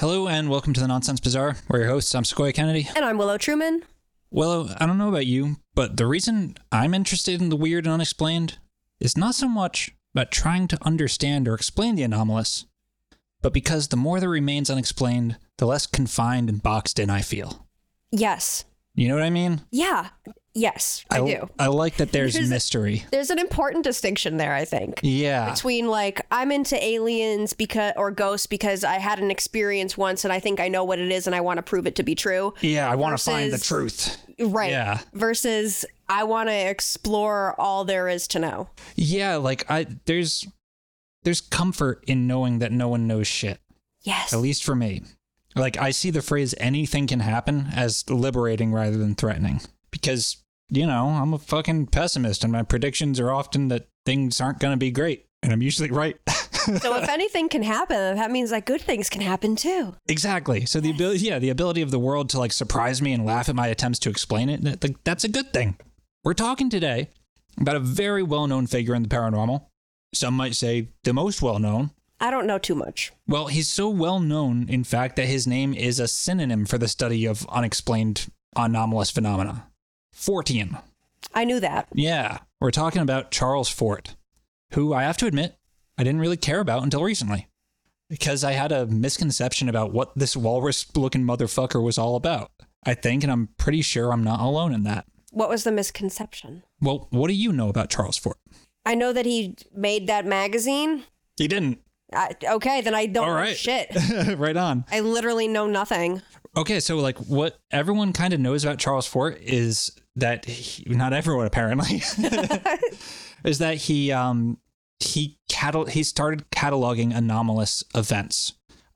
Hello 0.00 0.28
and 0.28 0.48
welcome 0.48 0.72
to 0.74 0.80
the 0.80 0.86
Nonsense 0.86 1.18
Bazaar. 1.18 1.56
We're 1.68 1.80
your 1.80 1.88
hosts. 1.88 2.14
I'm 2.14 2.24
Sequoia 2.24 2.52
Kennedy. 2.52 2.88
And 2.94 3.04
I'm 3.04 3.18
Willow 3.18 3.36
Truman. 3.36 3.82
Willow, 4.30 4.68
I 4.78 4.86
don't 4.86 4.96
know 4.96 5.08
about 5.08 5.26
you, 5.26 5.56
but 5.74 5.96
the 5.96 6.06
reason 6.06 6.56
I'm 6.70 6.94
interested 6.94 7.42
in 7.42 7.48
the 7.48 7.56
weird 7.56 7.84
and 7.84 7.94
unexplained 7.94 8.58
is 9.00 9.16
not 9.16 9.34
so 9.34 9.48
much 9.48 9.90
about 10.14 10.30
trying 10.30 10.68
to 10.68 10.78
understand 10.82 11.48
or 11.48 11.54
explain 11.54 11.96
the 11.96 12.04
anomalous, 12.04 12.66
but 13.42 13.52
because 13.52 13.88
the 13.88 13.96
more 13.96 14.20
there 14.20 14.28
remains 14.28 14.70
unexplained, 14.70 15.36
the 15.56 15.66
less 15.66 15.88
confined 15.88 16.48
and 16.48 16.62
boxed 16.62 17.00
in 17.00 17.10
I 17.10 17.22
feel. 17.22 17.66
Yes. 18.12 18.66
You 18.94 19.08
know 19.08 19.16
what 19.16 19.24
I 19.24 19.30
mean? 19.30 19.62
Yeah. 19.72 20.10
Yes, 20.54 21.04
I, 21.10 21.20
do. 21.20 21.48
I 21.58 21.68
like 21.68 21.98
that 21.98 22.10
there's, 22.10 22.34
There's- 22.34 22.48
mystery. 22.48 23.04
There's 23.12 23.30
an 23.30 23.38
important 23.38 23.84
distinction 23.84 24.38
there, 24.38 24.54
I 24.54 24.64
think. 24.64 24.98
Yeah. 25.02 25.52
Between 25.52 25.88
like 25.88 26.20
I'm 26.32 26.50
into 26.50 26.82
aliens 26.82 27.52
because 27.52 27.92
or 27.96 28.10
ghosts 28.10 28.46
because 28.46 28.82
I 28.82 28.94
had 28.98 29.20
an 29.20 29.30
experience 29.30 29.96
once 29.96 30.24
and 30.24 30.32
I 30.32 30.40
think 30.40 30.58
I 30.58 30.66
know 30.68 30.82
what 30.84 30.98
it 30.98 31.12
is 31.12 31.26
and 31.26 31.36
I 31.36 31.42
want 31.42 31.58
to 31.58 31.62
prove 31.62 31.86
it 31.86 31.94
to 31.96 32.02
be 32.02 32.14
true. 32.16 32.54
Yeah, 32.60 32.90
I 32.90 32.96
want 32.96 33.16
to 33.16 33.22
find 33.22 33.52
the 33.52 33.58
truth. 33.58 34.16
Right. 34.40 34.70
Yeah. 34.70 34.98
Versus 35.12 35.84
I 36.08 36.24
want 36.24 36.48
to 36.48 36.54
explore 36.54 37.54
all 37.60 37.84
there 37.84 38.08
is 38.08 38.26
to 38.28 38.38
know. 38.38 38.68
Yeah, 38.96 39.36
like 39.36 39.70
I 39.70 39.86
there's 40.06 40.46
there's 41.22 41.40
comfort 41.40 42.02
in 42.06 42.26
knowing 42.26 42.58
that 42.60 42.72
no 42.72 42.88
one 42.88 43.06
knows 43.06 43.26
shit. 43.28 43.60
Yes. 44.02 44.32
At 44.32 44.40
least 44.40 44.64
for 44.64 44.74
me. 44.74 45.02
Like 45.54 45.76
I 45.76 45.90
see 45.90 46.10
the 46.10 46.22
phrase 46.22 46.54
anything 46.58 47.06
can 47.06 47.20
happen 47.20 47.66
as 47.74 48.08
liberating 48.10 48.72
rather 48.72 48.96
than 48.96 49.14
threatening. 49.14 49.60
Because, 49.90 50.36
you 50.68 50.86
know, 50.86 51.06
I'm 51.06 51.34
a 51.34 51.38
fucking 51.38 51.86
pessimist 51.86 52.44
and 52.44 52.52
my 52.52 52.62
predictions 52.62 53.18
are 53.20 53.30
often 53.30 53.68
that 53.68 53.88
things 54.04 54.40
aren't 54.40 54.60
going 54.60 54.72
to 54.72 54.78
be 54.78 54.90
great. 54.90 55.26
And 55.42 55.52
I'm 55.52 55.62
usually 55.62 55.90
right. 55.90 56.16
so 56.28 56.96
if 56.96 57.08
anything 57.08 57.48
can 57.48 57.62
happen, 57.62 58.16
that 58.16 58.30
means 58.30 58.50
that 58.50 58.66
good 58.66 58.80
things 58.80 59.08
can 59.08 59.22
happen 59.22 59.54
too. 59.56 59.94
exactly. 60.08 60.66
So 60.66 60.80
the 60.80 60.90
ability 60.90 61.26
yeah, 61.26 61.38
the 61.38 61.50
ability 61.50 61.82
of 61.82 61.90
the 61.90 61.98
world 61.98 62.28
to 62.30 62.38
like 62.38 62.52
surprise 62.52 63.00
me 63.00 63.12
and 63.12 63.24
laugh 63.24 63.48
at 63.48 63.54
my 63.54 63.68
attempts 63.68 64.00
to 64.00 64.10
explain 64.10 64.48
it, 64.48 64.62
that, 64.64 64.82
like, 64.82 64.96
that's 65.04 65.24
a 65.24 65.28
good 65.28 65.52
thing. 65.52 65.76
We're 66.24 66.34
talking 66.34 66.68
today 66.70 67.10
about 67.60 67.76
a 67.76 67.80
very 67.80 68.22
well-known 68.22 68.66
figure 68.66 68.94
in 68.94 69.02
the 69.02 69.08
paranormal. 69.08 69.66
Some 70.12 70.34
might 70.34 70.56
say 70.56 70.88
the 71.04 71.12
most 71.12 71.40
well-known. 71.40 71.90
I 72.20 72.30
don't 72.32 72.46
know 72.46 72.58
too 72.58 72.74
much. 72.74 73.12
Well, 73.28 73.46
he's 73.46 73.68
so 73.68 73.88
well 73.88 74.18
known, 74.18 74.68
in 74.68 74.82
fact, 74.82 75.16
that 75.16 75.26
his 75.26 75.46
name 75.46 75.72
is 75.72 76.00
a 76.00 76.08
synonym 76.08 76.66
for 76.66 76.76
the 76.76 76.88
study 76.88 77.26
of 77.26 77.46
unexplained 77.48 78.26
anomalous 78.56 79.10
phenomena. 79.10 79.67
Fortean. 80.18 80.82
I 81.32 81.44
knew 81.44 81.60
that. 81.60 81.88
Yeah, 81.94 82.38
we're 82.60 82.72
talking 82.72 83.02
about 83.02 83.30
Charles 83.30 83.68
Fort, 83.68 84.16
who 84.74 84.92
I 84.92 85.04
have 85.04 85.16
to 85.18 85.26
admit 85.26 85.56
I 85.96 86.02
didn't 86.02 86.20
really 86.20 86.36
care 86.36 86.60
about 86.60 86.82
until 86.82 87.04
recently. 87.04 87.48
Because 88.10 88.42
I 88.42 88.52
had 88.52 88.72
a 88.72 88.86
misconception 88.86 89.68
about 89.68 89.92
what 89.92 90.16
this 90.16 90.36
walrus 90.36 90.86
looking 90.96 91.24
motherfucker 91.24 91.82
was 91.82 91.98
all 91.98 92.16
about. 92.16 92.50
I 92.84 92.94
think, 92.94 93.22
and 93.22 93.30
I'm 93.30 93.50
pretty 93.58 93.82
sure 93.82 94.12
I'm 94.12 94.24
not 94.24 94.40
alone 94.40 94.72
in 94.72 94.82
that. 94.84 95.04
What 95.30 95.50
was 95.50 95.64
the 95.64 95.72
misconception? 95.72 96.62
Well, 96.80 97.06
what 97.10 97.28
do 97.28 97.34
you 97.34 97.52
know 97.52 97.68
about 97.68 97.90
Charles 97.90 98.16
Fort? 98.16 98.38
I 98.86 98.94
know 98.94 99.12
that 99.12 99.26
he 99.26 99.56
made 99.74 100.06
that 100.06 100.24
magazine. 100.24 101.04
He 101.36 101.46
didn't. 101.48 101.80
I, 102.12 102.34
okay, 102.42 102.80
then 102.80 102.94
I 102.94 103.06
don't 103.06 103.28
All 103.28 103.34
know 103.36 103.52
shit. 103.52 103.90
right 104.38 104.56
on. 104.56 104.86
I 104.90 105.00
literally 105.00 105.46
know 105.46 105.66
nothing. 105.66 106.22
Okay, 106.56 106.80
so 106.80 106.96
like 106.96 107.18
what 107.18 107.58
everyone 107.70 108.12
kind 108.12 108.32
of 108.32 108.40
knows 108.40 108.64
about 108.64 108.78
Charles 108.78 109.06
Fort 109.06 109.38
is 109.42 109.92
that 110.18 110.44
he, 110.44 110.84
not 110.88 111.12
everyone 111.12 111.46
apparently 111.46 111.96
is 113.44 113.58
that 113.58 113.76
he 113.76 114.12
um 114.12 114.58
he 115.00 115.38
catal- 115.48 115.86
he 115.86 116.02
started 116.02 116.50
cataloging 116.50 117.14
anomalous 117.16 117.84
events. 117.94 118.54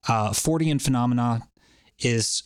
Uh 0.08 0.30
Fortean 0.30 0.80
phenomena 0.80 1.42
is 1.98 2.44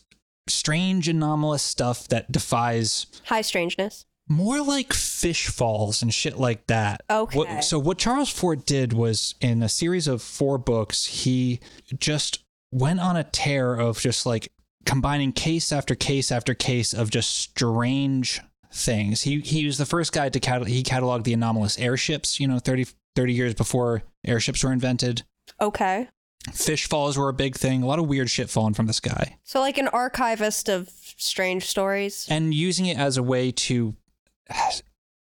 strange 0.48 1.09
anomalous 1.09 1.62
stuff 1.62 2.06
that 2.09 2.31
defies 2.31 3.06
High 3.25 3.41
strangeness. 3.42 4.04
more 4.28 4.60
like 4.62 4.93
fish 4.93 5.47
falls 5.48 6.03
and 6.03 6.12
shit 6.12 6.38
like 6.38 6.66
that. 6.66 7.00
Okay. 7.10 7.37
What, 7.38 7.64
so 7.64 7.78
what 7.78 7.98
Charles 7.98 8.31
Fort 8.31 8.64
did 8.66 8.93
was 8.93 9.34
in 9.41 9.62
a 9.62 9.69
series 9.69 10.06
of 10.06 10.22
four 10.22 10.58
books, 10.58 11.06
he 11.06 11.60
just 11.98 12.44
went 12.70 13.00
on 13.00 13.16
a 13.16 13.25
tear 13.25 13.75
of 13.75 13.98
just 13.98 14.26
like 14.26 14.53
combining 14.84 15.32
case 15.32 15.72
after 15.72 15.94
case 15.97 16.31
after 16.31 16.54
case 16.54 16.93
of 16.93 17.10
just 17.10 17.31
strange 17.31 18.41
things. 18.76 19.22
He 19.22 19.41
he 19.41 19.66
was 19.66 19.78
the 19.78 19.87
first 19.87 20.12
guy 20.12 20.28
to 20.28 20.38
catalog 20.41 20.69
he 20.69 20.82
cataloged 20.82 21.25
the 21.25 21.32
anomalous 21.32 21.78
airships, 21.78 22.38
you 22.38 22.47
know, 22.47 22.59
30 22.59 22.87
30 23.14 23.32
years 23.32 23.54
before 23.54 24.03
airships 24.26 24.62
were 24.62 24.72
invented. 24.72 25.22
Okay. 25.60 26.09
Fish 26.53 26.87
falls 26.87 27.19
were 27.19 27.28
a 27.28 27.32
big 27.32 27.56
thing. 27.56 27.82
A 27.82 27.87
lot 27.87 27.98
of 27.98 28.06
weird 28.06 28.31
shit 28.31 28.48
falling 28.50 28.75
from 28.75 28.87
the 28.87 28.92
sky. 28.92 29.37
So, 29.42 29.59
like 29.60 29.78
an 29.78 29.88
archivist 29.88 30.69
of 30.69 30.88
strange 31.16 31.64
stories. 31.64 32.26
and 32.31 32.54
using 32.54 32.87
it 32.87 32.98
as 32.98 33.16
a 33.16 33.22
way 33.22 33.50
to 33.50 33.97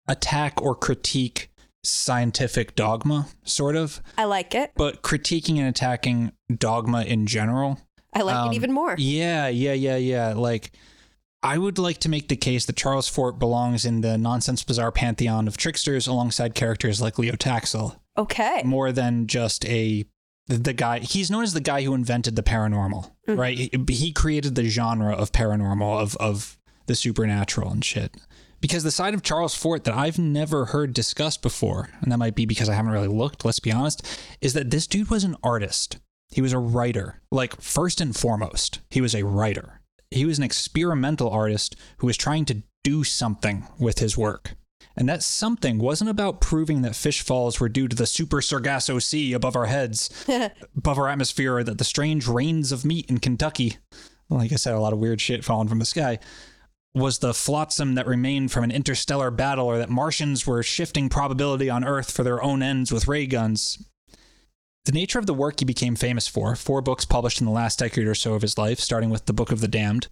attack 0.07 0.61
or 0.61 0.75
critique 0.75 1.49
scientific 1.83 2.75
dogma, 2.75 3.27
sort 3.43 3.75
of, 3.75 4.01
I 4.17 4.25
like 4.25 4.53
it. 4.53 4.73
but 4.75 5.01
critiquing 5.01 5.57
and 5.57 5.67
attacking 5.67 6.33
dogma 6.53 7.03
in 7.03 7.25
general. 7.27 7.79
I 8.13 8.21
like 8.21 8.35
Um, 8.35 8.51
it 8.51 8.55
even 8.55 8.71
more. 8.71 8.95
Yeah, 8.97 9.47
yeah, 9.47 9.73
yeah, 9.73 9.95
yeah. 9.97 10.33
Like, 10.33 10.71
I 11.47 11.57
would 11.57 11.77
like 11.77 11.99
to 11.99 12.09
make 12.09 12.27
the 12.27 12.35
case 12.35 12.65
that 12.65 12.75
Charles 12.75 13.07
Fort 13.07 13.39
belongs 13.39 13.85
in 13.85 14.01
the 14.01 14.17
Nonsense 14.17 14.65
Bazaar 14.65 14.91
pantheon 14.91 15.47
of 15.47 15.55
tricksters 15.55 16.05
alongside 16.05 16.55
characters 16.55 16.99
like 16.99 17.17
Leo 17.17 17.35
Taxil, 17.35 17.97
Okay. 18.17 18.63
more 18.65 18.91
than 18.91 19.27
just 19.27 19.65
a 19.65 20.05
the 20.47 20.73
guy. 20.73 20.99
He's 20.99 21.31
known 21.31 21.43
as 21.43 21.53
the 21.53 21.61
guy 21.61 21.83
who 21.83 21.93
invented 21.93 22.35
the 22.35 22.43
paranormal, 22.43 23.11
mm-hmm. 23.27 23.39
right? 23.39 23.57
He, 23.57 23.71
he 23.89 24.11
created 24.11 24.55
the 24.55 24.67
genre 24.67 25.13
of 25.13 25.31
paranormal 25.31 26.01
of 26.01 26.17
of 26.17 26.57
the 26.87 26.95
supernatural 26.95 27.71
and 27.71 27.83
shit. 27.83 28.17
Because 28.59 28.83
the 28.83 28.91
side 28.91 29.13
of 29.13 29.23
Charles 29.23 29.55
Fort 29.55 29.85
that 29.85 29.93
I've 29.93 30.19
never 30.19 30.65
heard 30.65 30.93
discussed 30.93 31.41
before, 31.41 31.89
and 32.01 32.11
that 32.11 32.17
might 32.17 32.35
be 32.35 32.45
because 32.45 32.67
I 32.67 32.73
haven't 32.73 32.91
really 32.91 33.07
looked, 33.07 33.45
let's 33.45 33.61
be 33.61 33.71
honest, 33.71 34.05
is 34.41 34.53
that 34.53 34.69
this 34.69 34.85
dude 34.85 35.09
was 35.09 35.23
an 35.23 35.37
artist. 35.43 35.99
He 36.29 36.41
was 36.41 36.51
a 36.51 36.59
writer. 36.59 37.21
Like, 37.31 37.61
first 37.61 38.01
and 38.01 38.13
foremost, 38.13 38.79
he 38.89 38.99
was 38.99 39.15
a 39.15 39.23
writer. 39.23 39.76
He 40.11 40.25
was 40.25 40.37
an 40.37 40.43
experimental 40.43 41.29
artist 41.29 41.75
who 41.97 42.07
was 42.07 42.17
trying 42.17 42.45
to 42.45 42.63
do 42.83 43.03
something 43.03 43.67
with 43.79 43.99
his 43.99 44.17
work. 44.17 44.55
And 44.95 45.07
that 45.07 45.21
something 45.21 45.77
wasn't 45.77 46.09
about 46.09 46.41
proving 46.41 46.81
that 46.81 46.95
fish 46.95 47.21
falls 47.21 47.59
were 47.59 47.69
due 47.69 47.87
to 47.87 47.95
the 47.95 48.07
super 48.07 48.41
Sargasso 48.41 48.97
Sea 48.97 49.33
above 49.33 49.55
our 49.55 49.67
heads, 49.67 50.09
above 50.77 50.97
our 50.97 51.07
atmosphere, 51.07 51.57
or 51.57 51.63
that 51.63 51.77
the 51.77 51.83
strange 51.83 52.27
rains 52.27 52.71
of 52.71 52.83
meat 52.83 53.05
in 53.07 53.19
Kentucky, 53.19 53.77
like 54.29 54.51
I 54.51 54.55
said, 54.55 54.73
a 54.73 54.79
lot 54.79 54.93
of 54.93 54.99
weird 54.99 55.21
shit 55.21 55.45
falling 55.45 55.67
from 55.67 55.77
the 55.79 55.85
sky, 55.85 56.17
was 56.95 57.19
the 57.19 57.33
flotsam 57.33 57.93
that 57.93 58.07
remained 58.07 58.51
from 58.51 58.63
an 58.63 58.71
interstellar 58.71 59.29
battle, 59.29 59.67
or 59.67 59.77
that 59.77 59.89
Martians 59.89 60.47
were 60.47 60.63
shifting 60.63 61.09
probability 61.09 61.69
on 61.69 61.83
Earth 61.83 62.09
for 62.09 62.23
their 62.23 62.41
own 62.41 62.63
ends 62.63 62.91
with 62.91 63.07
ray 63.07 63.27
guns. 63.27 63.77
The 64.87 64.93
nature 64.93 65.19
of 65.19 65.25
the 65.25 65.33
work 65.33 65.59
he 65.59 65.65
became 65.65 65.97
famous 65.97 66.29
for, 66.29 66.55
four 66.55 66.81
books 66.81 67.03
published 67.03 67.41
in 67.41 67.45
the 67.45 67.51
last 67.51 67.79
decade 67.79 68.07
or 68.07 68.15
so 68.15 68.35
of 68.35 68.41
his 68.41 68.57
life, 68.57 68.79
starting 68.79 69.09
with 69.09 69.25
The 69.25 69.33
Book 69.33 69.51
of 69.51 69.59
the 69.59 69.67
Damned, 69.67 70.07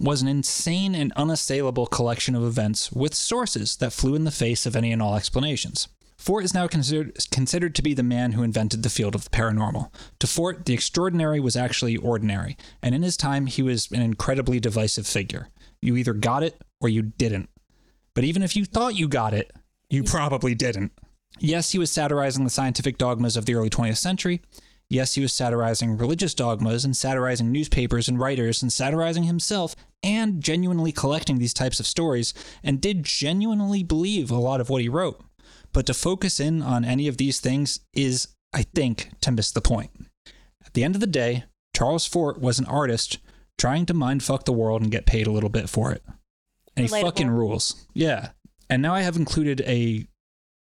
was 0.00 0.20
an 0.20 0.26
insane 0.26 0.96
and 0.96 1.12
unassailable 1.12 1.86
collection 1.86 2.34
of 2.34 2.42
events 2.42 2.90
with 2.90 3.14
sources 3.14 3.76
that 3.76 3.92
flew 3.92 4.16
in 4.16 4.24
the 4.24 4.32
face 4.32 4.66
of 4.66 4.74
any 4.74 4.90
and 4.90 5.00
all 5.00 5.14
explanations. 5.14 5.86
Fort 6.16 6.44
is 6.44 6.54
now 6.54 6.66
considered, 6.66 7.16
considered 7.30 7.76
to 7.76 7.82
be 7.82 7.94
the 7.94 8.02
man 8.02 8.32
who 8.32 8.42
invented 8.42 8.82
the 8.82 8.90
field 8.90 9.14
of 9.14 9.22
the 9.22 9.30
paranormal. 9.30 9.94
To 10.18 10.26
Fort, 10.26 10.64
the 10.64 10.74
extraordinary 10.74 11.38
was 11.38 11.54
actually 11.54 11.96
ordinary, 11.96 12.56
and 12.82 12.96
in 12.96 13.04
his 13.04 13.16
time, 13.16 13.46
he 13.46 13.62
was 13.62 13.88
an 13.92 14.02
incredibly 14.02 14.58
divisive 14.58 15.06
figure. 15.06 15.50
You 15.80 15.94
either 15.94 16.14
got 16.14 16.42
it 16.42 16.60
or 16.80 16.88
you 16.88 17.02
didn't. 17.02 17.48
But 18.12 18.24
even 18.24 18.42
if 18.42 18.56
you 18.56 18.64
thought 18.64 18.96
you 18.96 19.06
got 19.06 19.34
it, 19.34 19.52
you 19.88 20.02
probably 20.02 20.56
didn't. 20.56 20.90
Yes, 21.38 21.72
he 21.72 21.78
was 21.78 21.90
satirizing 21.90 22.44
the 22.44 22.50
scientific 22.50 22.98
dogmas 22.98 23.36
of 23.36 23.46
the 23.46 23.54
early 23.54 23.70
20th 23.70 23.98
century. 23.98 24.40
Yes, 24.88 25.14
he 25.14 25.20
was 25.20 25.32
satirizing 25.32 25.96
religious 25.96 26.32
dogmas 26.32 26.84
and 26.84 26.96
satirizing 26.96 27.50
newspapers 27.50 28.08
and 28.08 28.20
writers 28.20 28.62
and 28.62 28.72
satirizing 28.72 29.24
himself 29.24 29.74
and 30.02 30.40
genuinely 30.40 30.92
collecting 30.92 31.38
these 31.38 31.54
types 31.54 31.80
of 31.80 31.86
stories 31.86 32.32
and 32.62 32.80
did 32.80 33.04
genuinely 33.04 33.82
believe 33.82 34.30
a 34.30 34.36
lot 34.36 34.60
of 34.60 34.70
what 34.70 34.82
he 34.82 34.88
wrote. 34.88 35.22
But 35.72 35.86
to 35.86 35.94
focus 35.94 36.38
in 36.38 36.62
on 36.62 36.84
any 36.84 37.08
of 37.08 37.16
these 37.16 37.40
things 37.40 37.80
is, 37.92 38.28
I 38.52 38.62
think, 38.62 39.10
to 39.22 39.32
miss 39.32 39.50
the 39.50 39.60
point. 39.60 39.90
At 40.64 40.74
the 40.74 40.84
end 40.84 40.94
of 40.94 41.00
the 41.00 41.06
day, 41.06 41.44
Charles 41.74 42.06
Fort 42.06 42.40
was 42.40 42.58
an 42.58 42.66
artist 42.66 43.18
trying 43.58 43.86
to 43.86 43.94
mind 43.94 44.22
fuck 44.22 44.44
the 44.44 44.52
world 44.52 44.82
and 44.82 44.90
get 44.90 45.06
paid 45.06 45.26
a 45.26 45.32
little 45.32 45.48
bit 45.50 45.68
for 45.68 45.90
it. 45.92 46.02
And 46.76 46.88
he 46.88 47.02
fucking 47.02 47.30
rules. 47.30 47.86
Yeah. 47.92 48.30
And 48.70 48.82
now 48.82 48.94
I 48.94 49.02
have 49.02 49.16
included 49.16 49.62
a 49.62 50.06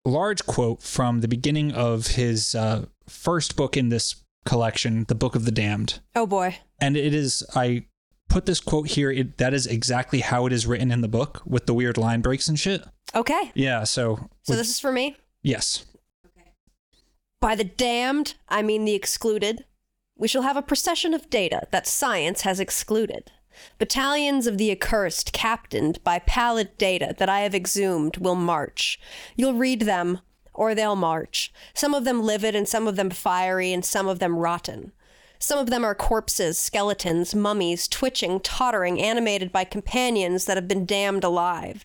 large 0.04 0.44
quote 0.46 0.82
from 0.82 1.20
the 1.20 1.28
beginning 1.28 1.72
of 1.72 2.08
his 2.08 2.54
uh, 2.54 2.86
first 3.08 3.56
book 3.56 3.76
in 3.76 3.88
this 3.88 4.16
collection, 4.44 5.04
The 5.08 5.14
Book 5.14 5.34
of 5.34 5.44
the 5.44 5.50
Damned. 5.52 6.00
Oh 6.14 6.26
boy. 6.26 6.58
And 6.80 6.96
it 6.96 7.14
is, 7.14 7.42
I 7.54 7.86
put 8.28 8.46
this 8.46 8.60
quote 8.60 8.88
here. 8.88 9.10
It, 9.10 9.38
that 9.38 9.54
is 9.54 9.66
exactly 9.66 10.20
how 10.20 10.46
it 10.46 10.52
is 10.52 10.66
written 10.66 10.90
in 10.90 11.00
the 11.00 11.08
book 11.08 11.42
with 11.46 11.66
the 11.66 11.74
weird 11.74 11.96
line 11.96 12.20
breaks 12.20 12.48
and 12.48 12.58
shit. 12.58 12.84
Okay. 13.14 13.52
Yeah. 13.54 13.84
So, 13.84 14.28
So 14.42 14.54
this 14.56 14.68
is 14.68 14.80
for 14.80 14.92
me. 14.92 15.16
yes. 15.42 15.86
Okay. 16.26 16.50
By 17.40 17.54
the 17.54 17.64
damned, 17.64 18.34
I 18.48 18.62
mean 18.62 18.84
the 18.84 18.94
excluded. 18.94 19.64
We 20.16 20.28
shall 20.28 20.42
have 20.42 20.56
a 20.56 20.62
procession 20.62 21.14
of 21.14 21.30
data 21.30 21.66
that 21.70 21.86
science 21.86 22.42
has 22.42 22.60
excluded. 22.60 23.32
Battalions 23.78 24.46
of 24.46 24.58
the 24.58 24.70
accursed, 24.70 25.32
captained 25.32 26.02
by 26.04 26.18
pallid 26.18 26.76
data 26.78 27.14
that 27.18 27.28
I 27.28 27.40
have 27.40 27.54
exhumed, 27.54 28.18
will 28.18 28.34
march. 28.34 28.98
You'll 29.36 29.54
read 29.54 29.82
them, 29.82 30.20
or 30.52 30.74
they'll 30.74 30.96
march. 30.96 31.52
Some 31.74 31.94
of 31.94 32.04
them 32.04 32.22
livid, 32.22 32.54
and 32.54 32.68
some 32.68 32.86
of 32.86 32.96
them 32.96 33.10
fiery, 33.10 33.72
and 33.72 33.84
some 33.84 34.08
of 34.08 34.18
them 34.18 34.36
rotten. 34.36 34.92
Some 35.38 35.58
of 35.58 35.68
them 35.68 35.84
are 35.84 35.94
corpses, 35.94 36.58
skeletons, 36.58 37.34
mummies, 37.34 37.86
twitching, 37.88 38.40
tottering, 38.40 39.00
animated 39.00 39.52
by 39.52 39.64
companions 39.64 40.46
that 40.46 40.56
have 40.56 40.68
been 40.68 40.86
damned 40.86 41.24
alive. 41.24 41.84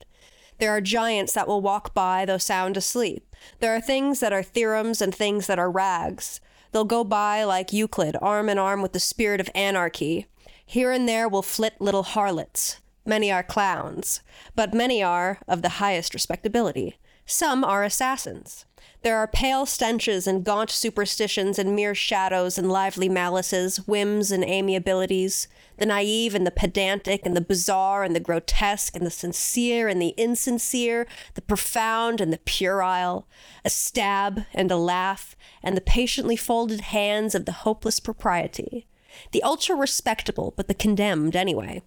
There 0.59 0.71
are 0.71 0.81
giants 0.81 1.33
that 1.33 1.47
will 1.47 1.61
walk 1.61 1.93
by 1.93 2.25
though 2.25 2.37
sound 2.37 2.77
asleep. 2.77 3.25
There 3.59 3.75
are 3.75 3.81
things 3.81 4.19
that 4.19 4.33
are 4.33 4.43
theorems 4.43 5.01
and 5.01 5.13
things 5.13 5.47
that 5.47 5.59
are 5.59 5.71
rags. 5.71 6.39
They'll 6.71 6.85
go 6.85 7.03
by 7.03 7.43
like 7.43 7.73
Euclid, 7.73 8.15
arm 8.21 8.49
in 8.49 8.57
arm 8.57 8.81
with 8.81 8.93
the 8.93 8.99
spirit 8.99 9.41
of 9.41 9.49
anarchy. 9.55 10.27
Here 10.71 10.91
and 10.91 11.09
there 11.09 11.27
will 11.27 11.41
flit 11.41 11.81
little 11.81 12.03
harlots. 12.03 12.79
Many 13.03 13.31
are 13.31 13.41
clowns, 13.41 14.21
but 14.55 14.71
many 14.71 15.01
are 15.01 15.39
of 15.47 15.63
the 15.63 15.79
highest 15.81 16.13
respectability. 16.13 16.99
Some 17.25 17.63
are 17.63 17.83
assassins. 17.83 18.65
There 19.01 19.17
are 19.17 19.25
pale 19.25 19.65
stenches 19.65 20.27
and 20.27 20.43
gaunt 20.43 20.69
superstitions 20.69 21.57
and 21.57 21.75
mere 21.75 21.95
shadows 21.95 22.59
and 22.59 22.71
lively 22.71 23.09
malices, 23.09 23.87
whims 23.87 24.31
and 24.31 24.43
amiabilities, 24.43 25.47
the 25.77 25.87
naive 25.87 26.35
and 26.35 26.45
the 26.45 26.51
pedantic 26.51 27.25
and 27.25 27.35
the 27.35 27.41
bizarre 27.41 28.03
and 28.03 28.15
the 28.15 28.19
grotesque 28.19 28.95
and 28.95 29.07
the 29.07 29.09
sincere 29.09 29.87
and 29.87 29.99
the 29.99 30.13
insincere, 30.17 31.07
the 31.33 31.41
profound 31.41 32.21
and 32.21 32.31
the 32.31 32.37
puerile, 32.37 33.27
a 33.65 33.71
stab 33.71 34.45
and 34.53 34.69
a 34.71 34.77
laugh, 34.77 35.35
and 35.63 35.75
the 35.75 35.81
patiently 35.81 36.35
folded 36.35 36.81
hands 36.81 37.33
of 37.33 37.45
the 37.45 37.53
hopeless 37.53 37.99
propriety. 37.99 38.85
The 39.31 39.43
ultra 39.43 39.75
respectable, 39.75 40.53
but 40.55 40.67
the 40.67 40.73
condemned 40.73 41.35
anyway. 41.35 41.81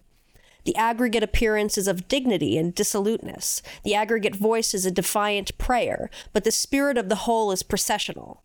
The 0.65 0.75
aggregate 0.75 1.23
appearance 1.23 1.77
is 1.77 1.87
of 1.87 2.07
dignity 2.07 2.57
and 2.57 2.73
dissoluteness. 2.73 3.61
The 3.83 3.95
aggregate 3.95 4.35
voice 4.35 4.73
is 4.73 4.85
a 4.85 4.91
defiant 4.91 5.57
prayer, 5.57 6.09
but 6.31 6.43
the 6.43 6.51
spirit 6.51 6.97
of 6.97 7.09
the 7.09 7.15
whole 7.27 7.51
is 7.51 7.63
processional. 7.63 8.43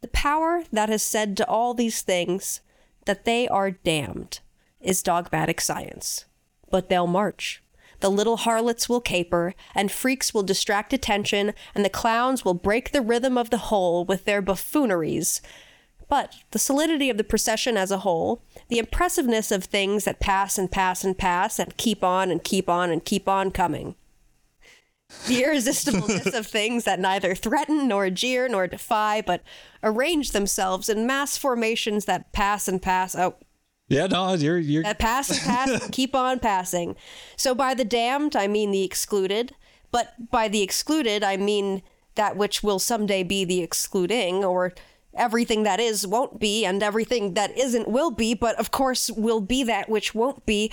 The 0.00 0.08
power 0.08 0.64
that 0.72 0.88
has 0.88 1.02
said 1.02 1.36
to 1.36 1.48
all 1.48 1.74
these 1.74 2.02
things 2.02 2.60
that 3.06 3.24
they 3.24 3.48
are 3.48 3.72
damned 3.72 4.40
is 4.80 5.02
dogmatic 5.02 5.60
science. 5.60 6.24
But 6.70 6.88
they'll 6.88 7.06
march. 7.06 7.62
The 7.98 8.10
little 8.10 8.38
harlots 8.38 8.88
will 8.88 9.00
caper, 9.00 9.54
and 9.74 9.92
freaks 9.92 10.32
will 10.32 10.42
distract 10.42 10.92
attention, 10.92 11.52
and 11.74 11.84
the 11.84 11.90
clowns 11.90 12.44
will 12.44 12.54
break 12.54 12.92
the 12.92 13.02
rhythm 13.02 13.36
of 13.36 13.50
the 13.50 13.58
whole 13.58 14.04
with 14.04 14.24
their 14.24 14.40
buffooneries. 14.40 15.42
But 16.10 16.34
the 16.50 16.58
solidity 16.58 17.08
of 17.08 17.18
the 17.18 17.24
procession 17.24 17.76
as 17.76 17.92
a 17.92 17.98
whole, 17.98 18.42
the 18.68 18.80
impressiveness 18.80 19.52
of 19.52 19.64
things 19.64 20.04
that 20.04 20.18
pass 20.18 20.58
and 20.58 20.70
pass 20.70 21.04
and 21.04 21.16
pass 21.16 21.60
and 21.60 21.76
keep 21.76 22.02
on 22.02 22.32
and 22.32 22.42
keep 22.42 22.68
on 22.68 22.90
and 22.90 23.02
keep 23.02 23.28
on 23.28 23.52
coming. 23.52 23.94
The 25.28 25.42
irresistibleness 25.42 26.34
of 26.36 26.46
things 26.48 26.82
that 26.82 26.98
neither 26.98 27.36
threaten 27.36 27.86
nor 27.86 28.10
jeer 28.10 28.48
nor 28.48 28.66
defy, 28.66 29.22
but 29.22 29.42
arrange 29.84 30.32
themselves 30.32 30.88
in 30.88 31.06
mass 31.06 31.36
formations 31.36 32.06
that 32.06 32.32
pass 32.32 32.66
and 32.66 32.82
pass. 32.82 33.14
Oh, 33.14 33.36
Yeah, 33.86 34.08
no, 34.08 34.34
you're, 34.34 34.58
you're, 34.58 34.82
that 34.82 34.98
pass 34.98 35.30
and 35.30 35.40
pass 35.40 35.68
and 35.68 35.92
keep 35.92 36.16
on 36.16 36.40
passing. 36.40 36.96
So 37.36 37.54
by 37.54 37.74
the 37.74 37.84
damned, 37.84 38.34
I 38.34 38.48
mean 38.48 38.72
the 38.72 38.82
excluded, 38.82 39.54
but 39.92 40.30
by 40.32 40.48
the 40.48 40.62
excluded, 40.62 41.22
I 41.22 41.36
mean 41.36 41.82
that 42.16 42.36
which 42.36 42.64
will 42.64 42.80
someday 42.80 43.22
be 43.22 43.44
the 43.44 43.62
excluding, 43.62 44.44
or 44.44 44.74
everything 45.14 45.62
that 45.64 45.80
is 45.80 46.06
won't 46.06 46.38
be, 46.38 46.64
and 46.64 46.82
everything 46.82 47.34
that 47.34 47.56
isn't 47.56 47.88
will 47.88 48.10
be, 48.10 48.34
but 48.34 48.56
of 48.56 48.70
course 48.70 49.10
will 49.10 49.40
be 49.40 49.62
that 49.64 49.88
which 49.88 50.14
won't 50.14 50.46
be. 50.46 50.70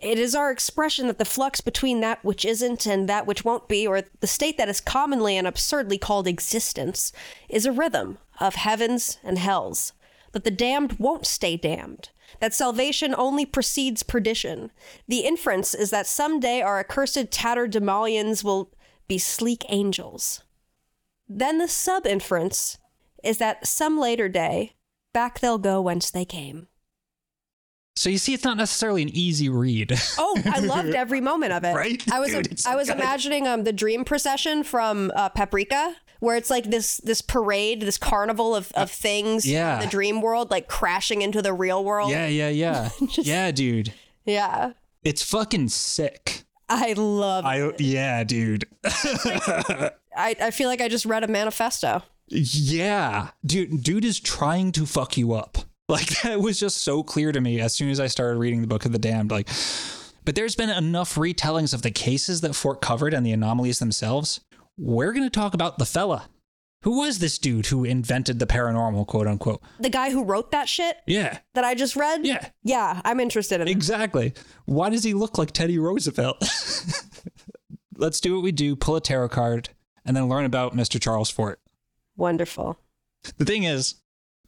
It 0.00 0.18
is 0.18 0.34
our 0.34 0.50
expression 0.50 1.06
that 1.06 1.18
the 1.18 1.24
flux 1.24 1.60
between 1.60 2.00
that 2.00 2.22
which 2.24 2.44
isn't 2.44 2.86
and 2.86 3.08
that 3.08 3.26
which 3.26 3.44
won't 3.44 3.68
be, 3.68 3.86
or 3.86 4.02
the 4.20 4.26
state 4.26 4.58
that 4.58 4.68
is 4.68 4.80
commonly 4.80 5.36
and 5.36 5.46
absurdly 5.46 5.98
called 5.98 6.26
existence, 6.26 7.12
is 7.48 7.64
a 7.64 7.72
rhythm 7.72 8.18
of 8.38 8.56
heavens 8.56 9.18
and 9.24 9.38
hells. 9.38 9.92
That 10.32 10.44
the 10.44 10.50
damned 10.50 10.98
won't 10.98 11.24
stay 11.26 11.56
damned. 11.56 12.10
That 12.40 12.52
salvation 12.52 13.14
only 13.16 13.46
precedes 13.46 14.02
perdition. 14.02 14.70
The 15.08 15.20
inference 15.20 15.74
is 15.74 15.90
that 15.90 16.06
someday 16.06 16.60
our 16.60 16.78
accursed 16.78 17.30
tatterdemalions 17.30 18.44
will 18.44 18.70
be 19.08 19.16
sleek 19.16 19.64
angels. 19.70 20.42
Then 21.28 21.58
the 21.58 21.68
sub 21.68 22.06
inference 22.06 22.76
is 23.24 23.38
that 23.38 23.66
some 23.66 23.98
later 23.98 24.28
day, 24.28 24.74
back 25.12 25.40
they'll 25.40 25.58
go 25.58 25.80
whence 25.80 26.10
they 26.10 26.24
came. 26.24 26.68
so 27.96 28.10
you 28.10 28.18
see, 28.18 28.34
it's 28.34 28.44
not 28.44 28.56
necessarily 28.56 29.02
an 29.02 29.08
easy 29.10 29.48
read. 29.48 29.92
Oh, 30.18 30.40
I 30.44 30.58
loved 30.60 30.94
every 30.94 31.20
moment 31.20 31.52
of 31.52 31.64
it. 31.64 31.74
Right? 31.84 32.02
I 32.12 32.20
was 32.20 32.30
Dude, 32.30 32.60
I 32.66 32.76
was 32.76 32.88
good. 32.88 32.96
imagining 32.98 33.46
um 33.46 33.64
the 33.64 33.72
dream 33.72 34.04
procession 34.04 34.62
from 34.64 35.10
uh, 35.16 35.28
Paprika, 35.30 35.94
where 36.20 36.36
it's 36.36 36.50
like 36.50 36.64
this 36.64 36.98
this 36.98 37.22
parade, 37.22 37.80
this 37.82 37.96
carnival 37.98 38.54
of, 38.54 38.70
of 38.72 38.90
things 38.90 39.46
Uh, 39.46 39.50
yeah. 39.50 39.74
in 39.76 39.80
the 39.80 39.90
dream 39.90 40.20
world, 40.20 40.50
like 40.50 40.68
crashing 40.68 41.22
into 41.22 41.40
the 41.42 41.52
real 41.54 41.82
world. 41.84 42.10
yeah, 42.10 42.26
yeah, 42.26 42.48
yeah. 42.50 42.90
yeah, 43.18 43.50
dude. 43.50 43.92
Yeah. 44.26 44.72
It's 45.02 45.22
fucking 45.22 45.68
sick. 45.68 46.42
I 46.68 46.94
love 46.94 47.44
I 47.46 47.72
yeah, 47.78 48.24
dude. 48.24 48.64
I, 48.84 49.90
I 50.40 50.50
feel 50.50 50.68
like 50.68 50.80
I 50.80 50.88
just 50.88 51.06
read 51.06 51.22
a 51.24 51.28
manifesto. 51.28 52.02
Yeah, 52.28 53.28
dude, 53.44 53.82
dude 53.82 54.04
is 54.04 54.18
trying 54.20 54.72
to 54.72 54.86
fuck 54.86 55.16
you 55.16 55.32
up. 55.32 55.58
Like 55.88 56.20
that 56.22 56.40
was 56.40 56.58
just 56.58 56.78
so 56.78 57.04
clear 57.04 57.30
to 57.30 57.40
me 57.40 57.60
as 57.60 57.72
soon 57.72 57.90
as 57.90 58.00
I 58.00 58.08
started 58.08 58.40
reading 58.40 58.60
the 58.60 58.66
Book 58.66 58.84
of 58.86 58.90
the 58.90 58.98
Damned. 58.98 59.30
Like, 59.30 59.48
but 60.24 60.34
there's 60.34 60.56
been 60.56 60.68
enough 60.68 61.14
retellings 61.14 61.72
of 61.72 61.82
the 61.82 61.92
cases 61.92 62.40
that 62.40 62.54
Fort 62.56 62.80
covered 62.80 63.14
and 63.14 63.24
the 63.24 63.30
anomalies 63.30 63.78
themselves. 63.78 64.40
We're 64.76 65.12
gonna 65.12 65.30
talk 65.30 65.54
about 65.54 65.78
the 65.78 65.86
fella. 65.86 66.28
Who 66.82 66.98
was 66.98 67.20
this 67.20 67.38
dude 67.38 67.66
who 67.66 67.84
invented 67.84 68.40
the 68.40 68.48
paranormal, 68.48 69.06
quote 69.06 69.28
unquote? 69.28 69.62
The 69.78 69.88
guy 69.88 70.10
who 70.10 70.24
wrote 70.24 70.50
that 70.50 70.68
shit 70.68 70.96
Yeah, 71.06 71.38
that 71.54 71.62
I 71.64 71.76
just 71.76 71.94
read? 71.94 72.26
yeah, 72.26 72.48
Yeah, 72.64 73.00
I'm 73.04 73.20
interested 73.20 73.60
in 73.60 73.68
it. 73.68 73.70
exactly. 73.70 74.34
Why 74.64 74.90
does 74.90 75.04
he 75.04 75.14
look 75.14 75.38
like 75.38 75.52
Teddy 75.52 75.78
Roosevelt? 75.78 76.42
Let's 77.96 78.20
do 78.20 78.34
what 78.34 78.42
we 78.42 78.50
do: 78.50 78.74
pull 78.74 78.96
a 78.96 79.00
tarot 79.00 79.28
card 79.28 79.68
and 80.04 80.16
then 80.16 80.28
learn 80.28 80.44
about 80.44 80.74
Mr. 80.74 81.00
Charles 81.00 81.30
Fort. 81.30 81.60
Wonderful. 82.16 82.78
The 83.38 83.44
thing 83.44 83.64
is, 83.64 83.96